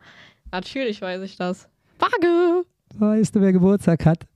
Natürlich 0.51 1.01
weiß 1.01 1.23
ich 1.23 1.37
das. 1.37 1.69
Waage. 1.99 2.65
Weißt 2.95 3.35
du, 3.37 3.41
wer 3.41 3.53
Geburtstag 3.53 4.05
hat? 4.07 4.27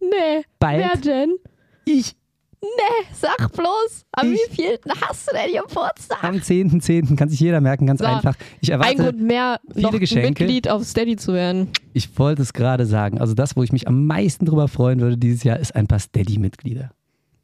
Nee. 0.00 0.44
Bald. 0.58 0.78
Wer 0.84 1.00
denn? 1.00 1.36
Ich. 1.84 2.14
Nee, 2.62 3.06
sag 3.12 3.52
bloß. 3.52 4.04
Am 4.12 4.32
Ich- 4.32 4.40
wievielten 4.50 4.90
hast 5.00 5.28
du 5.30 5.36
denn 5.36 5.52
Geburtstag? 5.62 6.24
Am 6.24 6.36
10.10. 6.36 7.14
kann 7.16 7.28
sich 7.28 7.38
jeder 7.38 7.60
merken, 7.60 7.86
ganz 7.86 8.00
So. 8.00 8.06
einfach. 8.06 8.34
Ich 8.60 8.72
Ein 8.72 8.80
erwarte, 8.80 8.96
Grund 9.04 9.20
mehr, 9.22 9.60
viele 9.72 9.82
noch 9.92 10.00
Geschenke. 10.00 10.44
Mitglied 10.44 10.68
auf 10.68 10.82
Steady 10.84 11.16
zu 11.16 11.32
werden. 11.32 11.68
ich 11.92 12.18
wollte 12.18 12.42
es 12.42 12.52
gerade 12.52 12.86
sagen. 12.86 13.20
Also 13.20 13.34
das, 13.34 13.56
wo 13.56 13.62
ich 13.62 13.72
mich 13.72 13.86
am 13.86 14.06
meisten 14.06 14.46
drüber 14.46 14.68
freuen 14.68 15.00
würde 15.00 15.16
dieses 15.16 15.44
Jahr, 15.44 15.58
ist 15.60 15.76
ein 15.76 15.86
paar 15.86 16.00
Steady-Mitglieder. 16.00 16.90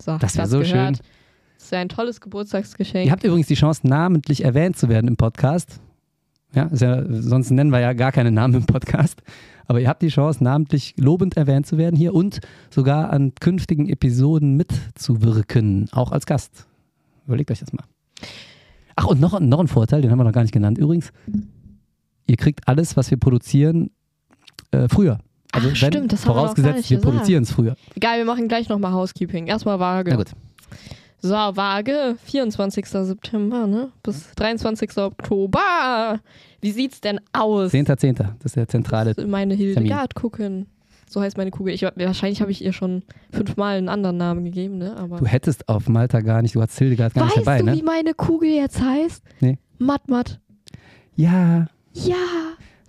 So, 0.00 0.16
Das 0.18 0.34
wär 0.36 0.42
das 0.44 0.50
so 0.50 0.58
gehört. 0.60 0.96
schön. 0.96 1.06
Ja 1.72 1.80
ein 1.80 1.88
tolles 1.88 2.20
Geburtstagsgeschenk. 2.20 3.06
Ihr 3.06 3.12
habt 3.12 3.24
übrigens 3.24 3.46
die 3.46 3.54
Chance, 3.54 3.86
namentlich 3.86 4.44
erwähnt 4.44 4.76
zu 4.76 4.88
werden 4.88 5.08
im 5.08 5.16
Podcast. 5.16 5.80
Ja, 6.54 6.68
ja, 6.72 7.04
sonst 7.08 7.50
nennen 7.50 7.70
wir 7.70 7.80
ja 7.80 7.94
gar 7.94 8.12
keine 8.12 8.30
Namen 8.30 8.54
im 8.54 8.66
Podcast. 8.66 9.22
Aber 9.66 9.80
ihr 9.80 9.88
habt 9.88 10.02
die 10.02 10.08
Chance, 10.08 10.44
namentlich 10.44 10.94
lobend 10.98 11.36
erwähnt 11.36 11.66
zu 11.66 11.78
werden 11.78 11.96
hier 11.96 12.14
und 12.14 12.40
sogar 12.68 13.10
an 13.10 13.32
künftigen 13.40 13.88
Episoden 13.88 14.56
mitzuwirken, 14.56 15.88
auch 15.92 16.12
als 16.12 16.26
Gast. 16.26 16.66
Überlegt 17.26 17.50
euch 17.50 17.60
das 17.60 17.72
mal. 17.72 17.84
Ach, 18.96 19.06
und 19.06 19.20
noch, 19.20 19.40
noch 19.40 19.60
ein 19.60 19.68
Vorteil, 19.68 20.02
den 20.02 20.10
haben 20.10 20.18
wir 20.18 20.24
noch 20.24 20.32
gar 20.32 20.42
nicht 20.42 20.52
genannt 20.52 20.76
übrigens. 20.76 21.10
Ihr 22.26 22.36
kriegt 22.36 22.68
alles, 22.68 22.96
was 22.96 23.10
wir 23.10 23.18
produzieren, 23.18 23.90
äh, 24.72 24.88
früher. 24.88 25.20
Also 25.52 25.68
Ach, 25.68 25.82
wenn, 25.82 25.92
stimmt, 25.92 26.12
das 26.12 26.26
haben 26.26 26.30
wir 26.30 26.34
vorausgesetzt, 26.34 26.76
nicht 26.76 26.90
wir 26.90 26.96
gesagt. 26.98 27.14
produzieren 27.14 27.42
es 27.44 27.52
früher. 27.52 27.76
Egal, 27.94 28.18
wir 28.18 28.24
machen 28.24 28.48
gleich 28.48 28.68
nochmal 28.68 28.92
Housekeeping. 28.92 29.46
Erstmal 29.46 29.78
Waage. 29.78 30.10
Na 30.10 30.16
gut. 30.16 30.32
So, 31.24 31.34
Waage, 31.34 32.16
24. 32.24 32.84
September, 32.84 33.68
ne? 33.68 33.92
Bis 34.02 34.32
23. 34.34 34.96
Oktober. 34.98 36.18
Wie 36.60 36.72
sieht's 36.72 37.00
denn 37.00 37.20
aus? 37.32 37.72
10.10. 37.72 38.14
Das 38.14 38.26
ist 38.46 38.56
der 38.56 38.66
zentrale. 38.66 39.14
Meine 39.26 39.56
Termin. 39.56 39.74
Hildegard 39.74 40.16
gucken. 40.16 40.66
So 41.08 41.20
heißt 41.20 41.36
meine 41.36 41.52
Kugel. 41.52 41.74
Ich, 41.74 41.82
wahrscheinlich 41.82 42.40
habe 42.40 42.50
ich 42.50 42.64
ihr 42.64 42.72
schon 42.72 43.04
fünfmal 43.30 43.76
einen 43.78 43.88
anderen 43.88 44.16
Namen 44.16 44.44
gegeben, 44.44 44.78
ne? 44.78 44.96
Aber 44.96 45.18
Du 45.18 45.26
hättest 45.26 45.68
auf 45.68 45.88
Malta 45.88 46.20
gar 46.22 46.42
nicht, 46.42 46.56
du 46.56 46.60
hast 46.62 46.76
Hildegard 46.78 47.14
gar 47.14 47.26
weißt 47.26 47.36
nicht 47.36 47.46
dabei, 47.46 47.58
du, 47.58 47.64
ne? 47.66 47.74
wie 47.76 47.82
meine 47.82 48.14
Kugel 48.14 48.48
jetzt 48.50 48.80
heißt? 48.82 49.22
Nee. 49.40 49.58
Matmat. 49.78 50.40
Ja. 51.14 51.66
Ja, 51.92 52.16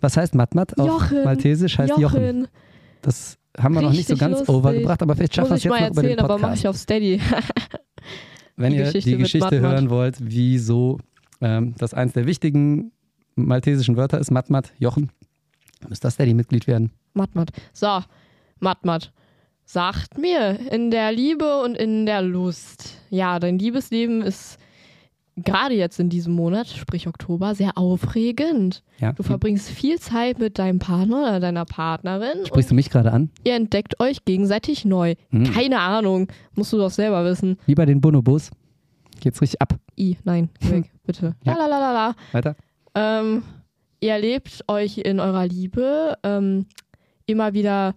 Was 0.01 0.15
heißt 0.17 0.33
Matmat 0.33 0.79
auf 0.79 0.87
Jochen. 0.87 1.23
Maltesisch? 1.25 1.77
Heißt 1.77 1.89
Jochen. 1.89 2.01
Jochen. 2.01 2.47
Das 3.01 3.37
haben 3.59 3.75
wir 3.75 3.81
noch 3.81 3.91
nicht 3.91 4.07
so 4.07 4.13
Richtig 4.13 4.19
ganz 4.19 4.39
lustig. 4.39 4.55
overgebracht, 4.55 5.01
aber 5.03 5.15
vielleicht 5.15 5.35
schaffen 5.35 5.49
wir 5.51 5.55
es 5.55 5.59
ich 5.59 5.65
jetzt 5.65 5.71
mal 5.71 5.81
noch 5.81 5.91
über 5.91 6.01
den 6.01 6.09
erzählen, 6.11 6.19
aber 6.25 6.33
mache 6.35 6.41
Podcast. 6.53 6.61
ich 6.63 6.67
auf 6.69 6.77
Steady. 6.77 7.21
Wenn 8.55 8.71
die 8.71 8.77
ihr 8.77 8.85
Geschichte 8.85 9.11
die 9.11 9.17
Geschichte 9.17 9.59
hören 9.59 9.89
wollt, 9.89 10.17
wieso 10.19 10.99
ähm, 11.41 11.75
das 11.77 11.93
eins 11.93 12.13
der 12.13 12.25
wichtigen 12.25 12.91
maltesischen 13.35 13.97
Wörter 13.97 14.19
ist, 14.19 14.31
Matmat, 14.31 14.71
Jochen, 14.77 15.11
müsst 15.89 16.05
ihr 16.05 16.11
Steady-Mitglied 16.11 16.67
werden. 16.67 16.91
Matmat. 17.13 17.51
So, 17.73 17.99
Matmat. 18.59 19.11
Sagt 19.65 20.17
mir, 20.17 20.59
in 20.71 20.91
der 20.91 21.11
Liebe 21.11 21.61
und 21.63 21.75
in 21.75 22.05
der 22.05 22.21
Lust. 22.21 22.97
Ja, 23.09 23.39
dein 23.39 23.57
Liebesleben 23.57 24.21
ist 24.21 24.59
gerade 25.35 25.73
jetzt 25.75 25.99
in 25.99 26.09
diesem 26.09 26.33
Monat, 26.33 26.67
sprich 26.67 27.07
Oktober, 27.07 27.55
sehr 27.55 27.77
aufregend. 27.77 28.83
Ja. 28.99 29.13
Du 29.13 29.23
verbringst 29.23 29.69
viel 29.69 29.99
Zeit 29.99 30.39
mit 30.39 30.59
deinem 30.59 30.79
Partner 30.79 31.21
oder 31.23 31.39
deiner 31.39 31.65
Partnerin 31.65 32.45
Sprichst 32.45 32.71
du 32.71 32.75
mich 32.75 32.89
gerade 32.89 33.11
an? 33.11 33.29
ihr 33.43 33.55
entdeckt 33.55 33.99
euch 33.99 34.25
gegenseitig 34.25 34.85
neu. 34.85 35.15
Hm. 35.29 35.51
Keine 35.51 35.79
Ahnung, 35.79 36.27
musst 36.55 36.73
du 36.73 36.77
doch 36.77 36.91
selber 36.91 37.25
wissen. 37.25 37.57
Wie 37.65 37.75
bei 37.75 37.85
den 37.85 38.01
Bonobos. 38.01 38.51
Geht's 39.21 39.41
richtig 39.41 39.61
ab. 39.61 39.75
I, 39.97 40.17
nein, 40.23 40.49
weg, 40.59 40.91
bitte. 41.05 41.35
Ja. 41.43 41.53
La 41.53 41.65
la 41.65 41.67
la 41.67 41.79
la 41.79 41.93
la. 41.93 42.15
Weiter? 42.31 42.55
Ähm, 42.95 43.43
ihr 43.99 44.11
erlebt 44.11 44.63
euch 44.67 44.97
in 44.99 45.19
eurer 45.19 45.47
Liebe 45.47 46.17
ähm, 46.23 46.65
immer 47.25 47.53
wieder 47.53 47.95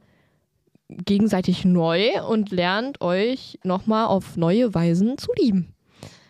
gegenseitig 0.89 1.65
neu 1.65 2.23
und 2.29 2.51
lernt 2.51 3.01
euch 3.01 3.59
nochmal 3.65 4.07
auf 4.07 4.37
neue 4.37 4.73
Weisen 4.75 5.19
zu 5.19 5.33
lieben. 5.39 5.75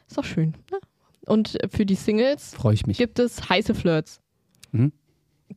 Ist 0.09 0.17
doch 0.17 0.25
schön. 0.25 0.55
Ne? 0.71 0.79
Und 1.27 1.59
für 1.71 1.85
die 1.85 1.95
Singles 1.97 2.55
Freue 2.55 2.75
ich 2.75 2.87
mich. 2.87 2.99
gibt 2.99 3.19
es 3.19 3.49
heiße 3.49 3.75
Flirts. 3.75 4.21
Mhm. 4.73 4.93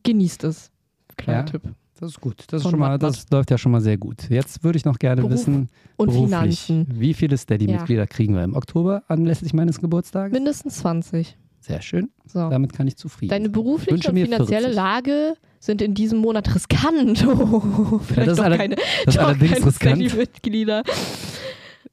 Genießt 0.02 0.44
es. 0.44 0.70
Kleiner 1.16 1.38
Ja. 1.40 1.44
Tipp. 1.44 1.62
Das 1.98 2.10
ist 2.12 2.20
gut. 2.20 2.44
Das, 2.48 2.58
ist 2.58 2.62
Von 2.62 2.70
schon 2.70 2.80
mal, 2.80 2.98
das 2.98 3.26
läuft 3.30 3.50
ja 3.50 3.58
schon 3.58 3.72
mal 3.72 3.82
sehr 3.82 3.98
gut. 3.98 4.30
Jetzt 4.30 4.64
würde 4.64 4.78
ich 4.78 4.86
noch 4.86 4.98
gerne 4.98 5.20
Beruf 5.20 5.34
wissen, 5.34 5.68
Und 5.96 6.08
beruflich, 6.08 6.60
Finanzen. 6.60 6.86
wie 6.98 7.12
viele 7.12 7.36
Steady-Mitglieder 7.36 8.06
kriegen 8.06 8.34
wir 8.34 8.42
im 8.42 8.54
Oktober 8.56 9.02
anlässlich 9.06 9.52
meines 9.52 9.80
Geburtstages? 9.80 10.32
Mindestens 10.32 10.78
20. 10.78 11.36
Sehr 11.60 11.82
schön. 11.82 12.08
So. 12.24 12.48
Damit 12.48 12.72
kann 12.72 12.86
ich 12.86 12.96
zufrieden 12.96 13.28
Deine 13.30 13.44
sein. 13.46 13.52
berufliche 13.52 13.92
wünsche 13.92 14.08
und 14.08 14.14
mir 14.14 14.24
finanzielle 14.24 14.60
40. 14.72 14.76
Lage 14.76 15.34
sind 15.58 15.82
in 15.82 15.92
diesem 15.92 16.20
Monat 16.20 16.54
riskant. 16.54 17.26
Oh, 17.28 17.98
vielleicht 17.98 18.28
das 18.28 18.28
ist 18.28 18.38
doch 18.38 18.44
alle- 18.44 18.56
keine, 18.56 18.76
Das 18.76 19.14
ist 19.14 19.16
doch 19.18 19.26
allerdings 19.28 19.52
keine 19.52 19.66
riskant. 19.66 19.96
Steady-Mitglieder. 20.08 20.82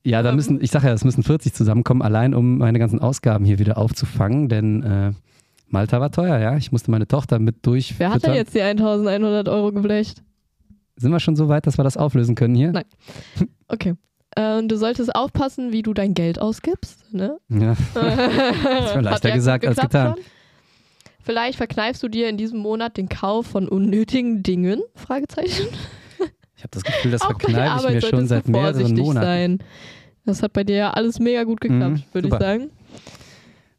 Ja, 0.04 0.22
da 0.22 0.30
Ähm. 0.30 0.36
müssen, 0.36 0.62
ich 0.62 0.72
sage 0.72 0.88
ja, 0.88 0.94
es 0.94 1.04
müssen 1.04 1.24
40 1.24 1.54
zusammenkommen, 1.54 2.02
allein 2.02 2.34
um 2.34 2.60
meine 2.60 2.80
ganzen 2.80 3.00
Ausgaben 3.00 3.46
hier 3.46 3.60
wieder 3.60 3.78
aufzufangen, 3.78 4.48
denn 4.50 4.84
äh, 4.84 5.12
Malta 5.70 6.00
war 6.00 6.12
teuer, 6.12 6.38
ja. 6.40 6.56
Ich 6.58 6.72
musste 6.72 6.92
meine 6.92 7.08
Tochter 7.08 7.40
mit 7.40 7.66
durch. 7.66 7.96
Wer 7.98 8.12
hat 8.12 8.24
denn 8.24 8.34
jetzt 8.34 8.54
die 8.56 8.62
1100 8.62 9.50
Euro 9.50 9.72
geblecht? 9.72 10.24
Sind 10.96 11.12
wir 11.12 11.20
schon 11.20 11.36
so 11.36 11.50
weit, 11.50 11.68
dass 11.68 11.78
wir 11.78 11.84
das 11.84 11.98
auflösen 11.98 12.36
können 12.36 12.56
hier? 12.56 12.72
Nein. 12.72 12.86
Okay. 13.70 13.96
Ähm, 14.38 14.70
du 14.70 14.78
solltest 14.78 15.14
aufpassen, 15.14 15.74
wie 15.74 15.82
du 15.82 15.94
dein 15.94 16.14
Geld 16.14 16.40
ausgibst. 16.40 17.14
Ne? 17.14 17.38
Ja. 17.50 17.76
das 17.94 18.96
mir 18.96 19.02
leichter 19.02 19.32
gesagt 19.32 19.68
als 19.68 19.78
getan. 19.78 20.16
Vielleicht 21.22 21.58
verkneifst 21.58 22.02
du 22.02 22.08
dir 22.08 22.30
in 22.30 22.38
diesem 22.38 22.60
Monat 22.60 22.96
den 22.96 23.10
Kauf 23.10 23.48
von 23.48 23.68
unnötigen 23.68 24.44
Dingen? 24.44 24.82
Fragezeichen. 24.96 25.68
Ich 26.58 26.64
habe 26.64 26.72
das 26.72 26.84
Gefühl, 26.84 27.12
das 27.12 27.24
verkneife 27.24 27.88
ich 27.88 27.94
mir 27.94 28.02
schon 28.02 28.28
seit 28.28 28.48
mehreren 28.48 28.96
Monaten. 28.96 29.26
Sein. 29.26 29.60
Das 30.26 30.42
hat 30.44 30.54
bei 30.54 30.64
dir 30.64 30.76
ja 30.76 30.90
alles 30.92 31.20
mega 31.20 31.44
gut 31.44 31.62
geklappt, 31.62 31.98
Mhm, 32.00 32.04
würde 32.14 32.28
ich 32.28 32.34
sagen. 32.34 32.70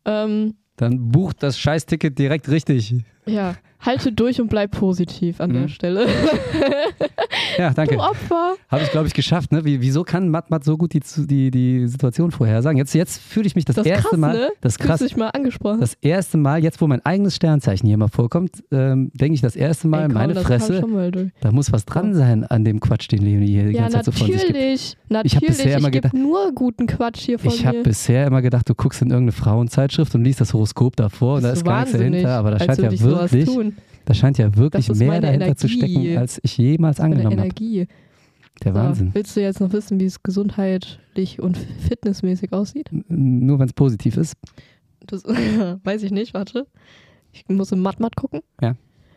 Ähm, 0.04 0.54
Dann 0.76 1.10
bucht 1.10 1.42
das 1.42 1.58
Scheißticket 1.58 2.18
direkt 2.18 2.48
richtig. 2.48 2.94
ja, 3.26 3.56
halte 3.80 4.12
durch 4.12 4.40
und 4.40 4.48
bleib 4.48 4.72
positiv 4.72 5.40
an 5.40 5.50
Mhm. 5.50 5.54
der 5.54 5.68
Stelle. 5.68 6.06
Ja, 7.58 7.70
danke. 7.70 7.96
Du 7.96 8.00
Opfer. 8.00 8.54
Habe 8.68 8.82
ich, 8.82 8.90
glaube 8.90 9.06
ich, 9.08 9.14
geschafft. 9.14 9.52
Ne? 9.52 9.64
Wie, 9.64 9.80
wieso 9.80 10.04
kann 10.04 10.28
Matmat 10.28 10.64
so 10.64 10.76
gut 10.76 10.92
die, 10.92 11.00
die, 11.26 11.50
die 11.50 11.86
Situation 11.88 12.30
vorhersagen? 12.30 12.76
Jetzt, 12.78 12.94
jetzt 12.94 13.20
fühle 13.20 13.46
ich 13.46 13.54
mich 13.56 13.64
das, 13.64 13.76
Das 13.76 13.86
erste 13.86 14.08
krass, 14.10 14.18
Mal. 14.18 14.34
ne? 14.34 14.48
Das 14.60 14.74
Fühlst 14.76 14.86
krass. 14.88 14.98
du 15.00 15.04
dich 15.06 15.16
mal 15.16 15.28
angesprochen? 15.30 15.80
Das 15.80 15.94
erste 16.00 16.36
Mal, 16.38 16.62
jetzt 16.62 16.80
wo 16.80 16.86
mein 16.86 17.04
eigenes 17.04 17.34
Sternzeichen 17.36 17.86
hier 17.88 17.96
mal 17.96 18.08
vorkommt, 18.08 18.62
ähm, 18.70 19.10
denke 19.14 19.34
ich 19.34 19.40
das 19.40 19.56
erste 19.56 19.88
Mal, 19.88 20.02
Ey, 20.02 20.06
komm, 20.06 20.14
meine 20.14 20.34
Fresse, 20.36 20.84
da 21.40 21.52
muss 21.52 21.72
was 21.72 21.84
dran 21.84 22.14
sein 22.14 22.44
an 22.44 22.64
dem 22.64 22.80
Quatsch, 22.80 23.10
den 23.10 23.22
Leonie 23.22 23.46
hier 23.46 23.64
die 23.68 23.74
Ja, 23.74 23.82
ganze 23.82 23.96
Zeit 23.98 24.04
so 24.06 24.12
von 24.12 24.26
sich 24.26 24.36
gibt. 24.36 24.48
natürlich. 24.52 24.96
Natürlich. 25.08 25.32
Ich 25.32 25.36
hab 25.36 25.46
bisher 25.46 25.78
immer 25.78 25.90
gedacht- 25.90 26.14
nur 26.14 26.52
guten 26.54 26.86
Quatsch 26.86 27.20
hier 27.20 27.38
von 27.38 27.50
Ich 27.52 27.66
habe 27.66 27.82
bisher 27.82 28.26
immer 28.26 28.42
gedacht, 28.42 28.68
du 28.68 28.74
guckst 28.74 29.02
in 29.02 29.08
irgendeine 29.10 29.32
Frauenzeitschrift 29.32 30.14
und 30.14 30.24
liest 30.24 30.40
das 30.40 30.52
Horoskop 30.54 30.96
davor 30.96 31.36
und 31.36 31.42
da 31.44 31.50
ist 31.50 31.64
gar 31.64 31.80
nichts 31.80 31.96
dahinter, 31.96 32.30
aber 32.38 32.52
da 32.52 32.58
scheint 32.60 32.78
ja 32.78 32.90
wirklich, 33.00 33.44
tun. 33.46 33.76
Da 34.08 34.14
scheint 34.14 34.38
ja 34.38 34.56
wirklich 34.56 34.88
mehr 34.94 35.20
dahinter 35.20 35.54
zu 35.54 35.66
Energie. 35.66 35.92
stecken, 36.00 36.16
als 36.18 36.40
ich 36.42 36.56
jemals 36.56 36.98
angenommen 36.98 37.36
habe. 37.38 37.42
Energie. 37.48 37.86
Der 38.64 38.72
So, 38.72 38.78
Wahnsinn. 38.78 39.10
willst 39.12 39.36
du 39.36 39.40
jetzt 39.42 39.60
noch 39.60 39.72
wissen, 39.72 40.00
wie 40.00 40.06
es 40.06 40.22
gesundheitlich 40.22 41.40
und 41.40 41.58
fitnessmäßig 41.58 42.52
aussieht? 42.52 42.90
N- 42.90 43.04
Nur 43.46 43.58
wenn 43.58 43.66
es 43.66 43.72
positiv 43.74 44.16
ist. 44.16 44.34
Das 45.06 45.24
weiß 45.84 46.02
ich 46.02 46.10
nicht, 46.10 46.32
warte. 46.34 46.66
Ich 47.32 47.44
muss 47.48 47.70
im 47.72 47.80
Matmat 47.80 48.16
gucken. 48.16 48.40
Ja. 48.62 48.74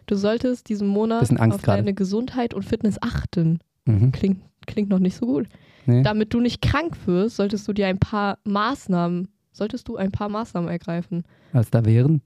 Du 0.08 0.16
solltest 0.16 0.68
diesen 0.70 0.88
Monat 0.90 1.22
auf 1.22 1.62
gerade. 1.62 1.78
deine 1.78 1.94
Gesundheit 1.94 2.54
und 2.54 2.64
Fitness 2.66 2.98
achten. 3.02 3.60
Mhm. 3.86 4.12
Klingt, 4.12 4.42
klingt 4.68 4.90
noch 4.90 5.00
nicht 5.00 5.16
so 5.16 5.26
gut. 5.26 5.48
Nee. 5.86 6.04
Damit 6.04 6.34
du 6.34 6.42
nicht 6.42 6.62
krank 6.62 6.96
wirst, 7.06 7.38
solltest 7.38 7.68
du 7.68 7.74
dir 7.74 7.88
ein 7.88 7.98
paar 8.00 8.38
Maßnahmen, 8.44 9.30
solltest 9.54 9.88
du 9.88 9.96
ein 9.96 10.12
paar 10.12 10.30
Maßnahmen 10.30 10.70
ergreifen. 10.70 11.24
Als 11.54 11.72
da 11.72 11.84
wären. 11.86 12.22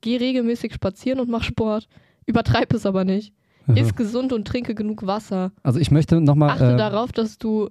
Geh 0.00 0.16
regelmäßig 0.16 0.74
spazieren 0.74 1.20
und 1.20 1.28
mach 1.28 1.42
Sport. 1.42 1.88
Übertreib 2.26 2.72
es 2.72 2.86
aber 2.86 3.04
nicht. 3.04 3.32
Iss 3.74 3.94
gesund 3.94 4.32
und 4.32 4.46
trinke 4.48 4.74
genug 4.74 5.06
Wasser. 5.06 5.52
Also 5.62 5.78
ich 5.78 5.90
möchte 5.90 6.20
nochmal. 6.20 6.50
Achte 6.50 6.72
Äh, 6.72 6.76
darauf, 6.78 7.12
dass 7.12 7.36
du 7.38 7.68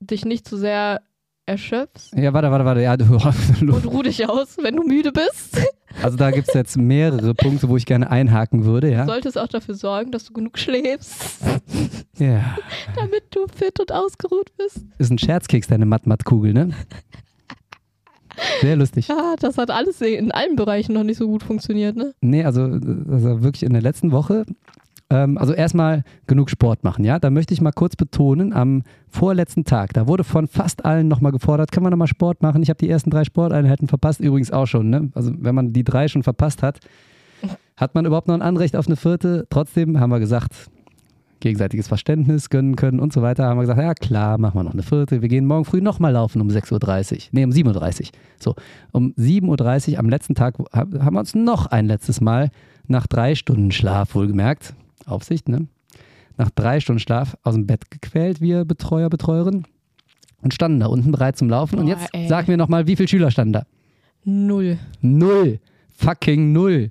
dich 0.00 0.24
nicht 0.24 0.46
zu 0.48 0.56
sehr 0.56 1.00
erschöpfst 1.46 2.12
ja, 2.14 2.32
warte, 2.34 2.50
warte, 2.50 2.64
warte. 2.64 2.82
Ja, 2.82 2.96
du, 2.96 3.04
und 3.60 3.86
ruh 3.86 4.02
dich 4.02 4.28
aus, 4.28 4.58
wenn 4.60 4.76
du 4.76 4.82
müde 4.82 5.12
bist. 5.12 5.58
also 6.02 6.16
da 6.16 6.30
gibt 6.30 6.48
es 6.48 6.54
jetzt 6.54 6.76
mehrere 6.76 7.34
Punkte, 7.34 7.68
wo 7.70 7.76
ich 7.76 7.86
gerne 7.86 8.10
einhaken 8.10 8.64
würde, 8.64 8.88
Du 8.88 8.92
ja. 8.92 9.06
solltest 9.06 9.38
auch 9.38 9.48
dafür 9.48 9.74
sorgen, 9.74 10.12
dass 10.12 10.24
du 10.24 10.32
genug 10.34 10.58
schläfst, 10.58 11.40
Ja. 12.18 12.56
damit 12.96 13.24
du 13.30 13.46
fit 13.54 13.80
und 13.80 13.92
ausgeruht 13.92 14.50
bist. 14.58 14.84
Ist 14.98 15.10
ein 15.10 15.18
Scherzkeks, 15.18 15.68
deine 15.68 15.86
Matt-Matt-Kugel, 15.86 16.52
ne? 16.52 16.70
Sehr 18.60 18.76
lustig. 18.76 19.08
Ja, 19.08 19.34
das 19.38 19.58
hat 19.58 19.70
alles 19.70 20.00
in 20.00 20.32
allen 20.32 20.56
Bereichen 20.56 20.92
noch 20.92 21.04
nicht 21.04 21.18
so 21.18 21.26
gut 21.26 21.42
funktioniert, 21.42 21.96
ne? 21.96 22.14
Nee, 22.20 22.44
also, 22.44 22.62
also 22.62 23.42
wirklich 23.42 23.62
in 23.62 23.72
der 23.72 23.82
letzten 23.82 24.12
Woche. 24.12 24.44
Ähm, 25.10 25.38
also 25.38 25.54
erstmal 25.54 26.04
genug 26.26 26.50
Sport 26.50 26.84
machen, 26.84 27.04
ja. 27.04 27.18
Da 27.18 27.30
möchte 27.30 27.54
ich 27.54 27.60
mal 27.60 27.72
kurz 27.72 27.96
betonen, 27.96 28.52
am 28.52 28.82
vorletzten 29.08 29.64
Tag, 29.64 29.94
da 29.94 30.06
wurde 30.06 30.24
von 30.24 30.48
fast 30.48 30.84
allen 30.84 31.08
nochmal 31.08 31.32
gefordert, 31.32 31.72
können 31.72 31.86
wir 31.86 31.90
nochmal 31.90 32.08
Sport 32.08 32.42
machen? 32.42 32.62
Ich 32.62 32.68
habe 32.68 32.78
die 32.78 32.90
ersten 32.90 33.10
drei 33.10 33.24
Sporteinheiten 33.24 33.88
verpasst, 33.88 34.20
übrigens 34.20 34.50
auch 34.50 34.66
schon, 34.66 34.90
ne? 34.90 35.10
Also 35.14 35.32
wenn 35.38 35.54
man 35.54 35.72
die 35.72 35.84
drei 35.84 36.08
schon 36.08 36.22
verpasst 36.22 36.62
hat, 36.62 36.80
hat 37.76 37.94
man 37.94 38.04
überhaupt 38.04 38.28
noch 38.28 38.34
ein 38.34 38.42
Anrecht 38.42 38.76
auf 38.76 38.86
eine 38.86 38.96
vierte? 38.96 39.46
Trotzdem 39.50 40.00
haben 40.00 40.10
wir 40.10 40.18
gesagt, 40.18 40.52
gegenseitiges 41.40 41.88
Verständnis 41.88 42.50
gönnen 42.50 42.76
können 42.76 43.00
und 43.00 43.12
so 43.12 43.22
weiter, 43.22 43.44
haben 43.44 43.56
wir 43.58 43.62
gesagt, 43.62 43.80
ja 43.80 43.94
klar, 43.94 44.38
machen 44.38 44.58
wir 44.58 44.64
noch 44.64 44.72
eine 44.72 44.82
vierte. 44.82 45.22
Wir 45.22 45.28
gehen 45.28 45.46
morgen 45.46 45.64
früh 45.64 45.80
nochmal 45.80 46.12
laufen 46.12 46.40
um 46.40 46.48
6.30 46.48 47.12
Uhr. 47.14 47.18
Nee, 47.32 47.44
um 47.44 47.50
7.30 47.50 48.00
Uhr. 48.00 48.06
So, 48.38 48.54
um 48.92 49.12
7.30 49.14 49.92
Uhr 49.92 49.98
am 49.98 50.08
letzten 50.08 50.34
Tag 50.34 50.58
ha- 50.58 50.86
haben 51.00 51.14
wir 51.14 51.20
uns 51.20 51.34
noch 51.34 51.66
ein 51.66 51.86
letztes 51.86 52.20
Mal 52.20 52.50
nach 52.86 53.06
drei 53.06 53.34
Stunden 53.34 53.70
Schlaf, 53.70 54.14
wohlgemerkt, 54.14 54.74
Aufsicht, 55.06 55.48
ne? 55.48 55.66
Nach 56.36 56.50
drei 56.50 56.80
Stunden 56.80 57.00
Schlaf 57.00 57.36
aus 57.42 57.54
dem 57.54 57.66
Bett 57.66 57.90
gequält, 57.90 58.40
wir 58.40 58.64
Betreuer, 58.64 59.10
Betreuerin, 59.10 59.64
und 60.40 60.54
standen 60.54 60.78
da 60.80 60.86
unten 60.86 61.10
bereit 61.10 61.36
zum 61.36 61.48
Laufen. 61.50 61.78
und 61.80 61.86
Boah, 61.86 61.90
jetzt 61.96 62.08
ey. 62.12 62.28
sag 62.28 62.46
mir 62.48 62.56
nochmal, 62.56 62.86
wie 62.86 62.94
viele 62.94 63.08
Schüler 63.08 63.30
standen 63.30 63.54
da? 63.54 63.62
Null. 64.24 64.78
Null. 65.00 65.58
Fucking 65.96 66.52
null. 66.52 66.90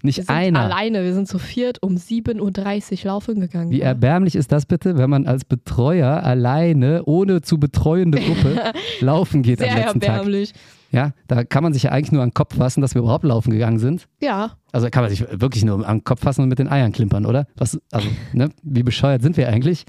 Wir 0.00 0.06
Nicht 0.08 0.16
sind 0.16 0.30
einer. 0.30 0.60
alleine, 0.60 1.02
wir 1.04 1.12
sind 1.14 1.26
zu 1.28 1.38
viert 1.38 1.82
um 1.82 1.96
7.30 1.96 3.00
Uhr 3.00 3.06
laufen 3.10 3.40
gegangen. 3.40 3.70
Wie 3.70 3.80
erbärmlich 3.80 4.34
ist 4.36 4.52
das 4.52 4.64
bitte, 4.66 4.96
wenn 4.96 5.10
man 5.10 5.26
als 5.26 5.44
Betreuer 5.44 6.22
alleine, 6.22 7.04
ohne 7.04 7.42
zu 7.42 7.58
betreuende 7.58 8.20
Gruppe, 8.20 8.72
laufen 9.00 9.42
geht 9.42 9.58
Sehr 9.58 9.72
am 9.72 9.76
letzten 9.78 10.00
Tag? 10.00 10.08
erbärmlich. 10.10 10.52
Ja, 10.90 11.12
da 11.26 11.44
kann 11.44 11.62
man 11.62 11.72
sich 11.74 11.82
ja 11.82 11.90
eigentlich 11.90 12.12
nur 12.12 12.22
an 12.22 12.30
den 12.30 12.34
Kopf 12.34 12.56
fassen, 12.56 12.80
dass 12.80 12.94
wir 12.94 13.02
überhaupt 13.02 13.24
laufen 13.24 13.50
gegangen 13.50 13.78
sind. 13.78 14.06
Ja, 14.22 14.52
Also 14.72 14.86
da 14.86 14.90
kann 14.90 15.02
man 15.02 15.10
sich 15.10 15.20
wirklich 15.32 15.64
nur 15.64 15.86
an 15.86 15.98
den 15.98 16.04
Kopf 16.04 16.20
fassen 16.22 16.42
und 16.42 16.48
mit 16.48 16.58
den 16.58 16.68
Eiern 16.68 16.92
klimpern, 16.92 17.26
oder? 17.26 17.46
Was, 17.56 17.78
also, 17.92 18.08
ne? 18.32 18.48
Wie 18.62 18.82
bescheuert 18.82 19.20
sind 19.22 19.36
wir 19.36 19.48
eigentlich? 19.48 19.84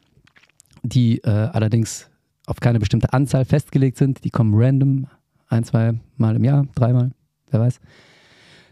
die 0.83 1.19
äh, 1.19 1.29
allerdings 1.29 2.09
auf 2.45 2.59
keine 2.59 2.79
bestimmte 2.79 3.13
Anzahl 3.13 3.45
festgelegt 3.45 3.97
sind. 3.97 4.23
Die 4.23 4.31
kommen 4.31 4.53
random 4.55 5.07
ein, 5.47 5.63
zwei 5.63 5.93
Mal 6.17 6.35
im 6.35 6.43
Jahr, 6.43 6.67
dreimal, 6.75 7.11
wer 7.51 7.59
weiß. 7.59 7.79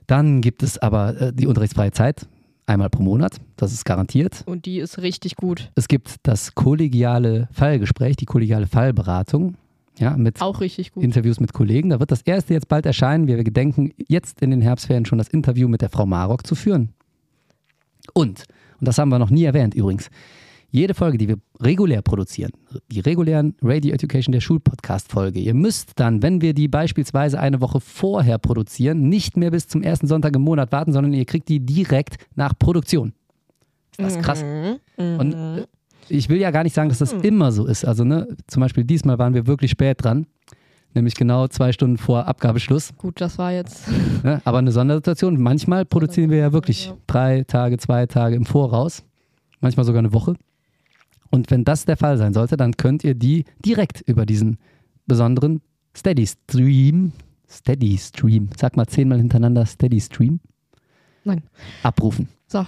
Dann 0.08 0.42
gibt 0.42 0.64
es 0.64 0.78
aber 0.78 1.20
äh, 1.22 1.34
die 1.34 1.48
unterrichtsfreie 1.48 1.92
Zeit, 1.92 2.28
einmal 2.66 2.90
pro 2.90 3.04
Monat, 3.04 3.38
das 3.56 3.74
ist 3.74 3.86
garantiert. 3.86 4.44
Und 4.46 4.66
die 4.66 4.80
ist 4.80 5.00
richtig 5.00 5.36
gut. 5.36 5.72
Es 5.76 5.88
gibt 5.88 6.16
das 6.24 6.56
kollegiale 6.56 7.50
Fallgespräch, 7.52 8.16
die 8.16 8.26
kollegiale 8.26 8.68
Fallberatung, 8.68 9.56
ja, 10.00 10.16
mit 10.16 10.42
Auch 10.42 10.62
richtig 10.62 10.92
gut. 10.92 11.04
Interviews 11.04 11.40
mit 11.40 11.54
Kollegen. 11.54 11.90
Da 11.90 12.00
wird 12.00 12.12
das 12.12 12.22
erste 12.22 12.54
jetzt 12.54 12.68
bald 12.68 12.86
erscheinen. 12.86 13.28
Wir 13.28 13.44
gedenken 13.44 13.92
jetzt 14.08 14.42
in 14.42 14.52
den 14.52 14.62
Herbstferien 14.62 15.06
schon 15.06 15.18
das 15.18 15.28
Interview 15.28 15.68
mit 15.68 15.82
der 15.82 15.90
Frau 15.90 16.06
Marok 16.06 16.46
zu 16.46 16.56
führen. 16.56 16.94
Und, 18.14 18.44
und 18.80 18.88
das 18.88 18.98
haben 18.98 19.10
wir 19.10 19.20
noch 19.20 19.30
nie 19.30 19.44
erwähnt 19.44 19.74
übrigens, 19.74 20.10
jede 20.70 20.94
Folge, 20.94 21.18
die 21.18 21.28
wir 21.30 21.38
regulär 21.62 22.02
produzieren, 22.02 22.52
die 22.92 23.00
regulären 23.00 23.56
Radio 23.62 23.94
Education 23.94 24.34
der 24.34 24.42
Schulpodcast-Folge, 24.42 25.40
ihr 25.40 25.54
müsst 25.54 25.94
dann, 25.96 26.22
wenn 26.22 26.42
wir 26.42 26.54
die 26.54 26.68
beispielsweise 26.68 27.40
eine 27.40 27.62
Woche 27.62 27.80
vorher 27.80 28.38
produzieren, 28.38 29.08
nicht 29.08 29.38
mehr 29.38 29.52
bis 29.52 29.68
zum 29.68 29.82
ersten 29.82 30.08
Sonntag 30.08 30.36
im 30.36 30.42
Monat 30.42 30.72
warten, 30.72 30.92
sondern 30.92 31.14
ihr 31.14 31.26
kriegt 31.26 31.48
die 31.48 31.62
direkt 31.62 32.18
nach 32.36 32.54
Produktion. 32.58 33.14
Ist 33.92 34.02
das 34.02 34.20
krass? 34.20 34.44
Mhm. 34.44 35.20
Und 35.20 35.34
äh, 35.34 35.66
ich 36.10 36.30
will 36.30 36.38
ja 36.40 36.52
gar 36.52 36.64
nicht 36.64 36.74
sagen, 36.74 36.90
dass 36.90 37.00
das 37.00 37.14
immer 37.14 37.52
so 37.52 37.66
ist. 37.66 37.86
Also, 37.86 38.04
ne, 38.04 38.28
zum 38.48 38.62
Beispiel 38.62 38.84
diesmal 38.84 39.18
waren 39.20 39.34
wir 39.34 39.48
wirklich 39.48 39.72
spät 39.72 40.04
dran, 40.04 40.26
nämlich 40.94 41.16
genau 41.16 41.48
zwei 41.48 41.72
Stunden 41.72 41.98
vor 41.98 42.28
Abgabeschluss. 42.28 42.94
Gut, 42.98 43.22
das 43.22 43.38
war 43.38 43.52
jetzt. 43.52 43.88
Ne? 44.24 44.42
Aber 44.46 44.58
eine 44.58 44.72
Sondersituation. 44.72 45.40
Manchmal 45.40 45.86
produzieren 45.86 46.32
wir 46.32 46.38
ja 46.40 46.52
wirklich 46.52 46.88
Ja. 46.88 46.98
drei 47.06 47.44
Tage, 47.44 47.78
zwei 47.78 48.08
Tage 48.08 48.36
im 48.36 48.46
Voraus, 48.46 49.04
manchmal 49.62 49.86
sogar 49.86 50.00
eine 50.00 50.12
Woche. 50.14 50.34
Und 51.30 51.52
wenn 51.52 51.64
das 51.64 51.86
der 51.86 51.98
Fall 51.98 52.18
sein 52.18 52.34
sollte, 52.34 52.58
dann 52.58 52.76
könnt 52.78 53.04
ihr 53.04 53.14
die 53.14 53.46
direkt 53.64 54.02
über 54.02 54.26
diesen 54.26 54.58
besonderen 55.06 55.62
Steady 55.96 56.26
Stream, 56.26 57.12
Steady 57.50 57.98
Stream, 57.98 58.50
sag 58.58 58.76
mal 58.76 58.88
zehnmal 58.88 59.20
hintereinander 59.20 59.66
Steady 59.66 60.02
Stream, 60.02 60.40
Nein. 61.24 61.44
abrufen. 61.84 62.28
So, 62.48 62.66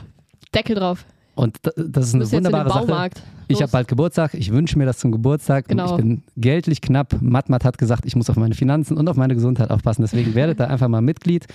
Deckel 0.53 0.75
drauf. 0.75 1.05
Und 1.39 1.57
da- 1.61 1.71
das 1.77 2.07
ist 2.09 2.15
eine 2.15 2.29
wunderbare 2.31 2.69
Sache. 2.69 3.09
Ich 3.47 3.61
habe 3.61 3.71
bald 3.71 3.87
Geburtstag, 3.87 4.33
ich 4.33 4.51
wünsche 4.51 4.77
mir 4.77 4.85
das 4.85 4.97
zum 4.97 5.11
Geburtstag 5.11 5.67
Genau. 5.69 5.83
und 5.85 5.89
ich 5.91 5.95
bin 5.97 6.23
geldlich 6.35 6.81
knapp. 6.81 7.15
Matmat 7.21 7.63
hat 7.63 7.77
gesagt, 7.77 8.05
ich 8.05 8.15
muss 8.15 8.29
auf 8.29 8.35
meine 8.35 8.55
Finanzen 8.55 8.97
und 8.97 9.07
auf 9.07 9.15
meine 9.15 9.35
Gesundheit 9.35 9.71
aufpassen, 9.71 10.01
deswegen 10.01 10.35
werdet 10.35 10.59
da 10.59 10.67
einfach 10.67 10.89
mal 10.89 11.01
Mitglied. 11.01 11.47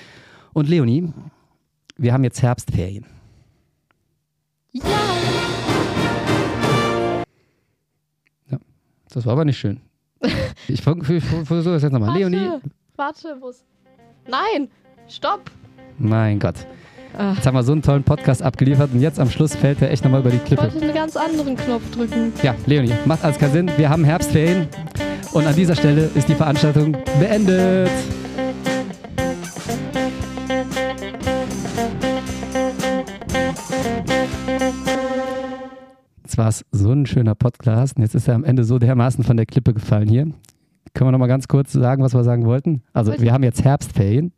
Und 0.55 0.69
Leonie, 0.69 1.13
wir 1.99 2.13
haben 2.15 2.25
jetzt 2.25 2.41
Herbstferien. 2.43 3.05
Ja! 4.73 4.83
Das 9.13 9.27
war 9.27 9.35
aber 9.35 9.45
nicht 9.45 9.59
schön. 9.59 9.81
Ich 10.69 10.81
ver- 10.83 10.97
ver- 10.97 11.21
ver- 11.21 11.45
versuche 11.47 11.75
es 11.75 11.83
jetzt 11.83 11.93
nochmal. 11.93 12.17
Leonie, 12.19 12.49
Warte, 12.97 12.97
warte, 12.97 13.37
wo 13.41 13.49
ist. 13.51 13.65
Nein! 14.29 14.69
Stopp! 15.09 15.51
mein 15.99 16.39
Gott. 16.41 16.67
Jetzt 17.17 17.47
haben 17.47 17.55
wir 17.55 17.63
so 17.63 17.73
einen 17.73 17.83
tollen 17.83 18.03
Podcast 18.03 18.43
abgeliefert 18.43 18.91
und 18.93 19.01
jetzt 19.01 19.21
am 19.21 19.31
Schluss 19.31 19.55
fällt 19.55 19.81
er 19.81 19.91
echt 19.91 20.03
nochmal 20.05 20.21
über 20.21 20.31
die 20.31 20.37
ich 20.37 20.45
Klippe. 20.45 20.63
wollte 20.65 20.81
einen 20.83 20.95
ganz 20.95 21.17
anderen 21.17 21.57
Knopf 21.57 21.83
drücken. 21.93 22.33
Ja, 22.43 22.55
Leonie, 22.67 22.93
macht 23.05 23.23
alles 23.25 23.39
keinen 23.39 23.53
Sinn. 23.53 23.71
Wir 23.77 23.89
haben 23.89 24.03
Herbstferien 24.05 24.67
und 25.33 25.47
an 25.47 25.55
dieser 25.55 25.77
Stelle 25.77 26.11
ist 26.15 26.29
die 26.29 26.35
Veranstaltung 26.35 26.97
beendet. 27.21 27.91
Jetzt 36.23 36.39
war 36.39 36.49
es 36.49 36.65
so 36.73 36.91
ein 36.93 37.07
schöner 37.07 37.35
Podcast 37.35 37.97
und 37.97 38.03
jetzt 38.03 38.15
ist 38.15 38.29
er 38.29 38.35
am 38.35 38.45
Ende 38.45 38.65
so 38.65 38.79
dermaßen 38.79 39.23
von 39.25 39.37
der 39.37 39.47
Klippe 39.47 39.75
gefallen 39.75 40.09
hier. 40.09 40.25
Können 40.95 41.09
wir 41.09 41.13
nochmal 41.13 41.29
ganz 41.29 41.49
kurz 41.49 41.73
sagen, 41.73 42.03
was 42.03 42.15
wir 42.15 42.25
sagen 42.25 42.45
wollten? 42.45 42.83
Also, 42.93 43.15
wir 43.19 43.33
haben 43.33 43.43
jetzt 43.43 43.65
Herbstferien. 43.65 44.33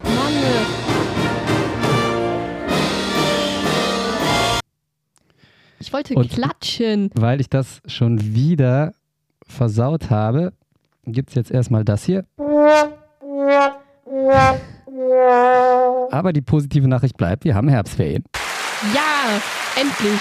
Ich 5.87 5.93
wollte 5.93 6.15
Und- 6.15 6.31
klatschen. 6.31 7.11
Weil 7.15 7.41
ich 7.41 7.49
das 7.49 7.81
schon 7.87 8.35
wieder 8.35 8.93
versaut 9.47 10.11
habe, 10.11 10.53
gibt 11.05 11.29
es 11.29 11.37
jetzt 11.37 11.53
erstmal 11.53 11.85
das 11.85 12.03
hier. 12.05 12.25
Aber 16.11 16.33
die 16.33 16.41
positive 16.43 16.89
Nachricht 16.89 17.17
bleibt, 17.17 17.45
wir 17.45 17.55
haben 17.55 17.69
Herbstferien. 17.69 18.25
Ja! 18.93 19.41
Endlich! 19.81 20.21